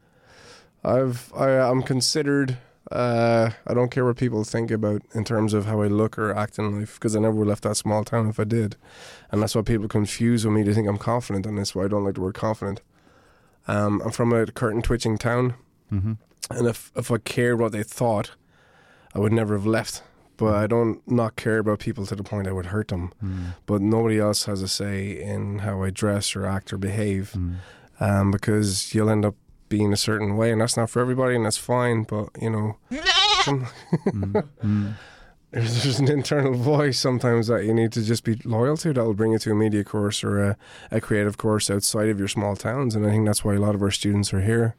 I've 0.84 1.32
I, 1.36 1.50
I'm 1.60 1.82
considered. 1.82 2.58
Uh, 2.92 3.50
I 3.66 3.72
don't 3.72 3.90
care 3.90 4.04
what 4.04 4.16
people 4.18 4.44
think 4.44 4.70
about 4.70 5.00
in 5.14 5.24
terms 5.24 5.54
of 5.54 5.64
how 5.64 5.80
I 5.80 5.86
look 5.86 6.18
or 6.18 6.34
act 6.36 6.58
in 6.58 6.78
life 6.80 6.94
because 6.94 7.16
I 7.16 7.20
never 7.20 7.34
would 7.36 7.44
have 7.44 7.48
left 7.48 7.62
that 7.62 7.76
small 7.76 8.04
town 8.04 8.28
if 8.28 8.38
I 8.38 8.44
did, 8.44 8.76
and 9.32 9.40
that's 9.40 9.54
why 9.54 9.62
people 9.62 9.88
confuse 9.88 10.44
with 10.44 10.54
me. 10.54 10.62
They 10.62 10.74
think 10.74 10.86
I'm 10.88 10.98
confident, 10.98 11.46
and 11.46 11.56
that's 11.56 11.74
why 11.74 11.84
I 11.84 11.88
don't 11.88 12.04
like 12.04 12.14
the 12.16 12.20
word 12.20 12.34
confident. 12.34 12.82
Um, 13.66 14.02
I'm 14.04 14.10
from 14.10 14.32
a 14.34 14.44
curtain 14.46 14.82
twitching 14.82 15.16
town, 15.16 15.54
Mhm. 15.90 16.18
and 16.50 16.66
if 16.66 16.92
if 16.94 17.10
I 17.10 17.16
cared 17.18 17.58
what 17.58 17.72
they 17.72 17.82
thought, 17.84 18.32
I 19.14 19.18
would 19.18 19.32
never 19.32 19.54
have 19.54 19.66
left. 19.66 20.02
But 20.36 20.54
I 20.54 20.66
don't 20.66 21.00
not 21.08 21.36
care 21.36 21.58
about 21.58 21.78
people 21.78 22.06
to 22.06 22.16
the 22.16 22.24
point 22.24 22.48
I 22.48 22.52
would 22.52 22.66
hurt 22.66 22.88
them. 22.88 23.12
Mm. 23.22 23.54
But 23.66 23.80
nobody 23.82 24.18
else 24.18 24.44
has 24.46 24.62
a 24.62 24.68
say 24.68 25.20
in 25.22 25.60
how 25.60 25.82
I 25.84 25.90
dress 25.90 26.34
or 26.34 26.44
act 26.46 26.72
or 26.72 26.76
behave, 26.78 27.32
Mm. 27.36 27.54
um, 28.00 28.30
because 28.32 28.92
you'll 28.94 29.10
end 29.10 29.24
up 29.24 29.36
being 29.68 29.92
a 29.92 29.96
certain 29.96 30.36
way, 30.36 30.50
and 30.52 30.60
that's 30.60 30.76
not 30.76 30.90
for 30.90 31.00
everybody, 31.00 31.36
and 31.36 31.44
that's 31.44 31.56
fine. 31.56 32.02
But 32.02 32.30
you 32.40 32.50
know, 32.50 32.76
some- 33.42 33.66
Mm. 34.06 34.94
there's 35.52 35.84
there's 35.84 36.00
an 36.00 36.10
internal 36.10 36.54
voice 36.54 36.98
sometimes 36.98 37.46
that 37.46 37.64
you 37.64 37.72
need 37.72 37.92
to 37.92 38.02
just 38.02 38.24
be 38.24 38.34
loyal 38.44 38.76
to. 38.78 38.92
That 38.92 39.04
will 39.04 39.14
bring 39.14 39.32
you 39.32 39.38
to 39.38 39.52
a 39.52 39.54
media 39.54 39.84
course 39.84 40.24
or 40.24 40.42
a, 40.42 40.56
a 40.90 41.00
creative 41.00 41.38
course 41.38 41.70
outside 41.70 42.08
of 42.08 42.18
your 42.18 42.26
small 42.28 42.56
towns, 42.56 42.96
and 42.96 43.06
I 43.06 43.10
think 43.10 43.24
that's 43.26 43.44
why 43.44 43.54
a 43.54 43.60
lot 43.60 43.74
of 43.76 43.82
our 43.82 43.92
students 43.92 44.34
are 44.34 44.40
here. 44.40 44.74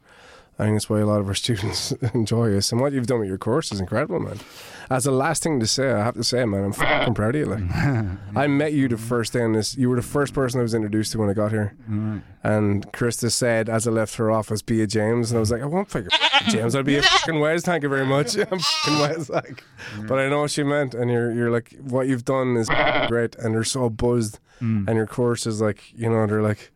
I 0.58 0.64
think 0.64 0.76
that's 0.76 0.88
why 0.88 1.00
a 1.00 1.06
lot 1.06 1.20
of 1.20 1.28
our 1.28 1.34
students 1.44 1.92
enjoy 2.14 2.56
us. 2.56 2.72
And 2.72 2.80
what 2.80 2.92
you've 2.92 3.06
done 3.06 3.20
with 3.20 3.28
your 3.28 3.38
course 3.38 3.72
is 3.72 3.80
incredible, 3.80 4.20
man. 4.20 4.38
As 4.88 5.04
a 5.04 5.10
last 5.10 5.42
thing 5.42 5.58
to 5.60 5.66
say, 5.66 5.90
I 5.90 6.04
have 6.04 6.14
to 6.14 6.22
say, 6.22 6.44
man, 6.44 6.64
I'm 6.64 6.72
fucking 6.72 7.14
proud 7.14 7.34
of 7.34 7.40
you. 7.40 7.46
Like, 7.46 7.64
I 8.36 8.46
met 8.46 8.72
you 8.72 8.86
the 8.86 8.96
first 8.96 9.32
day 9.32 9.42
on 9.42 9.52
this. 9.52 9.76
You 9.76 9.90
were 9.90 9.96
the 9.96 10.02
first 10.02 10.32
person 10.32 10.60
I 10.60 10.62
was 10.62 10.74
introduced 10.74 11.10
to 11.12 11.18
when 11.18 11.28
I 11.28 11.32
got 11.32 11.50
here. 11.50 11.74
Right. 11.88 12.22
And 12.44 12.86
Krista 12.92 13.32
said, 13.32 13.68
as 13.68 13.88
I 13.88 13.90
left 13.90 14.14
her 14.14 14.30
office, 14.30 14.62
be 14.62 14.80
a 14.82 14.86
James. 14.86 15.32
And 15.32 15.38
I 15.38 15.40
was 15.40 15.50
like, 15.50 15.60
I 15.60 15.66
won't 15.66 15.90
figure 15.90 16.10
James. 16.48 16.76
I'd 16.76 16.84
be 16.84 16.96
a 16.98 17.02
fucking 17.02 17.40
Wes. 17.40 17.64
Thank 17.64 17.82
you 17.82 17.88
very 17.88 18.06
much. 18.06 18.36
I'm 18.36 18.60
fucking 18.60 18.98
Wes. 19.00 19.28
Like, 19.28 19.64
but 20.06 20.20
I 20.20 20.28
know 20.28 20.42
what 20.42 20.52
she 20.52 20.62
meant. 20.62 20.94
And 20.94 21.10
you're, 21.10 21.32
you're 21.32 21.50
like, 21.50 21.74
what 21.80 22.06
you've 22.06 22.24
done 22.24 22.56
is 22.56 22.68
great. 23.08 23.34
And 23.34 23.54
they're 23.54 23.64
so 23.64 23.90
buzzed. 23.90 24.38
Mm. 24.62 24.86
And 24.86 24.96
your 24.96 25.06
course 25.08 25.46
is 25.46 25.60
like, 25.60 25.92
you 25.94 26.08
know, 26.08 26.26
they're 26.26 26.42
like, 26.42 26.70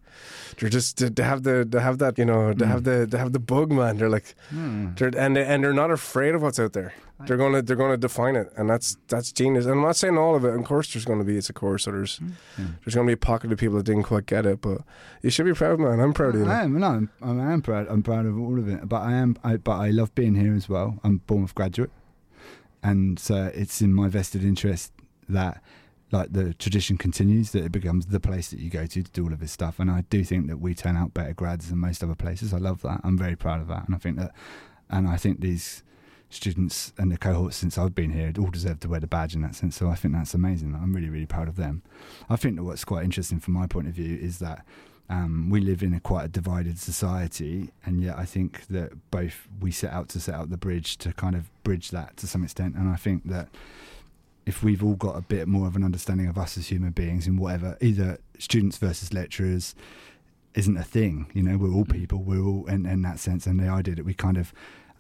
they're 0.61 0.71
just 0.71 0.99
to 0.99 1.25
have 1.25 1.43
the 1.43 1.67
they 1.69 1.81
have 1.81 1.99
that 1.99 2.19
you 2.19 2.25
know 2.25 2.53
they 2.53 2.67
have 2.67 2.85
hmm. 2.85 2.91
the 2.91 3.07
they 3.07 3.19
have 3.19 3.33
the 3.33 3.39
bug 3.39 3.73
man 3.73 3.97
they're 3.97 4.11
like 4.11 4.35
Mm. 4.53 4.97
they're 4.99 5.11
and 5.17 5.37
they, 5.37 5.45
and 5.45 5.65
they're 5.65 5.73
not 5.73 5.91
afraid 5.91 6.35
of 6.35 6.43
what's 6.43 6.59
out 6.61 6.75
there 6.75 6.93
they're 7.27 7.37
gonna 7.37 7.63
they're 7.63 7.77
gonna 7.77 7.97
define 7.97 8.37
it 8.37 8.53
and 8.57 8.71
that's 8.71 8.97
that's 9.09 9.33
genius 9.33 9.65
and 9.65 9.75
I'm 9.75 9.83
not 9.83 9.97
saying 9.97 10.17
all 10.17 10.35
of 10.35 10.45
it 10.45 10.55
of 10.55 10.65
course 10.65 10.93
there's 10.93 11.05
gonna 11.05 11.25
be 11.25 11.37
it's 11.37 11.51
a 11.51 11.53
course 11.53 11.85
so 11.85 11.91
there's 11.93 12.19
hmm. 12.19 12.31
there's 12.85 12.95
gonna 12.95 13.07
be 13.07 13.13
a 13.13 13.17
pocket 13.17 13.53
of 13.53 13.59
people 13.59 13.77
that 13.79 13.87
didn't 13.87 14.05
quite 14.05 14.27
get 14.27 14.47
it 14.47 14.61
but 14.61 14.83
you 15.23 15.31
should 15.31 15.47
be 15.47 15.53
proud 15.53 15.79
man 15.81 16.01
I'm 16.01 16.13
proud 16.13 16.35
of 16.35 16.41
you 16.41 16.47
I 16.47 16.63
am. 16.63 16.79
No, 16.79 16.87
I'm, 16.87 17.11
I 17.23 17.53
am 17.53 17.63
proud. 17.63 17.87
I'm 17.89 18.03
proud 18.03 18.27
of 18.27 18.39
all 18.39 18.59
of 18.59 18.69
it. 18.69 18.89
But 18.89 19.03
I 19.03 19.13
am. 19.13 19.37
I, 19.45 19.57
but 19.57 19.77
I 19.79 19.91
love 19.91 20.15
being 20.15 20.35
here 20.35 20.55
as 20.55 20.69
well. 20.69 20.99
I'm 21.05 21.19
Bournemouth 21.19 21.55
graduate, 21.55 21.91
and 22.83 23.19
so 23.19 23.51
it's 23.55 23.81
in 23.81 23.93
my 23.93 24.09
vested 24.09 24.45
interest 24.45 24.93
that, 25.29 25.63
like, 26.13 26.33
the 26.33 26.55
tradition 26.55 26.97
continues. 26.97 27.53
That 27.53 27.65
it 27.65 27.73
becomes 27.73 28.07
the 28.07 28.21
place 28.21 28.51
that 28.51 28.61
you 28.61 28.71
go 28.71 28.87
to 28.87 29.03
to 29.03 29.11
do 29.11 29.25
all 29.25 29.33
of 29.33 29.41
this 29.41 29.53
stuff. 29.53 29.79
And 29.79 29.91
I 29.91 30.05
do 30.11 30.25
think 30.25 30.49
that 30.49 30.59
we 30.59 30.75
turn 30.75 30.97
out 30.97 31.15
better 31.15 31.33
grads 31.33 31.69
than 31.69 31.79
most 31.79 32.03
other 32.03 32.15
places. 32.15 32.53
I 32.53 32.59
love 32.59 32.83
that. 32.83 33.01
I'm 33.05 33.19
very 33.19 33.37
proud 33.37 33.61
of 33.61 33.69
that. 33.69 33.87
And 33.87 33.95
I 33.95 33.99
think 33.99 34.19
that, 34.19 34.33
and 34.89 35.09
I 35.09 35.17
think 35.17 35.41
these 35.41 35.83
students 36.31 36.93
and 36.97 37.11
the 37.11 37.19
cohorts 37.19 37.57
since 37.57 37.77
I've 37.77 37.95
been 37.95 38.11
here 38.11 38.33
all 38.39 38.51
deserve 38.51 38.81
to 38.81 38.89
wear 38.89 39.01
the 39.01 39.07
badge 39.07 39.35
in 39.35 39.43
that 39.43 39.57
sense. 39.57 39.77
So 39.77 39.89
I 39.89 39.97
think 39.97 40.15
that's 40.15 40.33
amazing. 40.35 40.75
I'm 40.75 40.95
really, 40.95 41.11
really 41.11 41.27
proud 41.27 41.49
of 41.49 41.57
them. 41.57 41.83
I 42.29 42.37
think 42.37 42.57
that 42.57 42.63
what's 42.63 42.85
quite 42.85 43.05
interesting 43.05 43.41
from 43.41 43.55
my 43.55 43.67
point 43.67 43.89
of 43.89 43.95
view 43.95 44.17
is 44.17 44.39
that 44.39 44.65
um, 45.09 45.51
we 45.51 45.61
live 45.61 45.83
in 45.83 45.93
a 45.93 45.99
quite 45.99 46.27
a 46.27 46.29
divided 46.29 46.79
society, 46.79 47.71
and 47.85 48.01
yet 48.01 48.17
I 48.17 48.25
think 48.25 48.69
that 48.69 49.11
both 49.11 49.49
we 49.61 49.73
set 49.73 49.93
out 49.93 50.09
to 50.11 50.21
set 50.21 50.37
out 50.37 50.51
the 50.51 50.57
bridge 50.57 50.99
to 50.99 51.13
kind 51.13 51.35
of 51.35 51.51
bridge 51.65 51.91
that 51.91 52.17
to 52.19 52.29
some 52.29 52.45
extent. 52.45 52.77
And 52.77 52.89
I 52.89 52.95
think 52.95 53.29
that 53.29 53.49
if 54.51 54.65
we've 54.65 54.83
all 54.83 54.97
got 54.97 55.17
a 55.17 55.21
bit 55.21 55.47
more 55.47 55.69
of 55.69 55.77
an 55.77 55.85
understanding 55.85 56.27
of 56.27 56.37
us 56.37 56.59
as 56.59 56.67
human 56.67 56.91
beings 56.91 57.29
in 57.29 57.37
whatever, 57.37 57.79
either 57.81 58.19
students 58.37 58.77
versus 58.79 59.15
lecturers 59.15 59.77
isn't 60.55 60.77
a 60.77 60.83
thing. 60.83 61.31
You 61.33 61.45
know, 61.45 61.57
we're 61.57 61.73
all 61.73 61.85
mm. 61.85 61.93
people. 61.93 62.19
We're 62.19 62.43
all 62.43 62.67
in, 62.67 62.85
in 62.85 63.03
that 63.03 63.21
sense, 63.21 63.47
and 63.47 63.61
the 63.61 63.69
idea 63.69 63.95
that 63.95 64.05
we 64.05 64.13
kind 64.13 64.37
of 64.37 64.53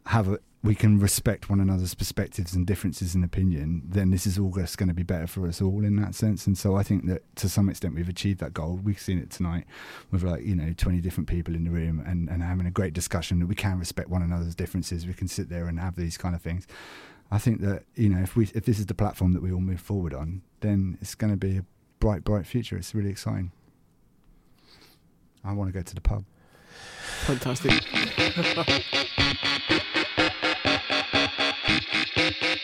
have 0.06 0.28
a 0.28 0.38
we 0.62 0.74
can 0.74 1.00
respect 1.00 1.48
one 1.48 1.58
another's 1.58 1.94
perspectives 1.94 2.52
and 2.54 2.66
differences 2.66 3.14
in 3.14 3.24
opinion, 3.24 3.82
then 3.82 4.10
this 4.10 4.26
is 4.26 4.38
all 4.38 4.52
just 4.52 4.76
going 4.76 4.90
to 4.90 4.94
be 4.94 5.02
better 5.02 5.26
for 5.26 5.48
us 5.48 5.62
all 5.62 5.82
in 5.84 5.96
that 5.96 6.14
sense. 6.14 6.46
And 6.46 6.56
so 6.56 6.76
I 6.76 6.82
think 6.82 7.06
that 7.06 7.22
to 7.36 7.48
some 7.48 7.70
extent 7.70 7.94
we've 7.94 8.10
achieved 8.10 8.40
that 8.40 8.52
goal. 8.52 8.78
We've 8.84 9.00
seen 9.00 9.18
it 9.18 9.30
tonight 9.30 9.64
with 10.10 10.22
like, 10.22 10.44
you 10.44 10.54
know, 10.54 10.74
20 10.76 11.00
different 11.00 11.30
people 11.30 11.54
in 11.54 11.64
the 11.64 11.70
room 11.70 12.04
and, 12.06 12.28
and 12.28 12.42
having 12.42 12.66
a 12.66 12.70
great 12.70 12.92
discussion 12.92 13.40
that 13.40 13.46
we 13.46 13.54
can 13.54 13.78
respect 13.78 14.10
one 14.10 14.22
another's 14.22 14.54
differences. 14.54 15.06
We 15.06 15.14
can 15.14 15.28
sit 15.28 15.48
there 15.48 15.66
and 15.66 15.80
have 15.80 15.96
these 15.96 16.18
kind 16.18 16.34
of 16.34 16.42
things. 16.42 16.66
I 17.30 17.38
think 17.38 17.60
that 17.60 17.84
you 17.94 18.08
know 18.08 18.20
if 18.20 18.36
we 18.36 18.44
if 18.54 18.64
this 18.64 18.78
is 18.78 18.86
the 18.86 18.94
platform 18.94 19.32
that 19.32 19.42
we 19.42 19.52
all 19.52 19.60
move 19.60 19.80
forward 19.80 20.14
on, 20.14 20.42
then 20.60 20.98
it's 21.00 21.14
going 21.14 21.32
to 21.32 21.36
be 21.36 21.58
a 21.58 21.64
bright, 22.00 22.24
bright 22.24 22.46
future. 22.46 22.76
It's 22.76 22.94
really 22.94 23.10
exciting. 23.10 23.52
I 25.44 25.52
want 25.52 25.68
to 25.68 25.72
go 25.72 25.82
to 25.82 25.94
the 25.94 26.00
pub. 26.00 26.24
Fantastic. 27.26 27.84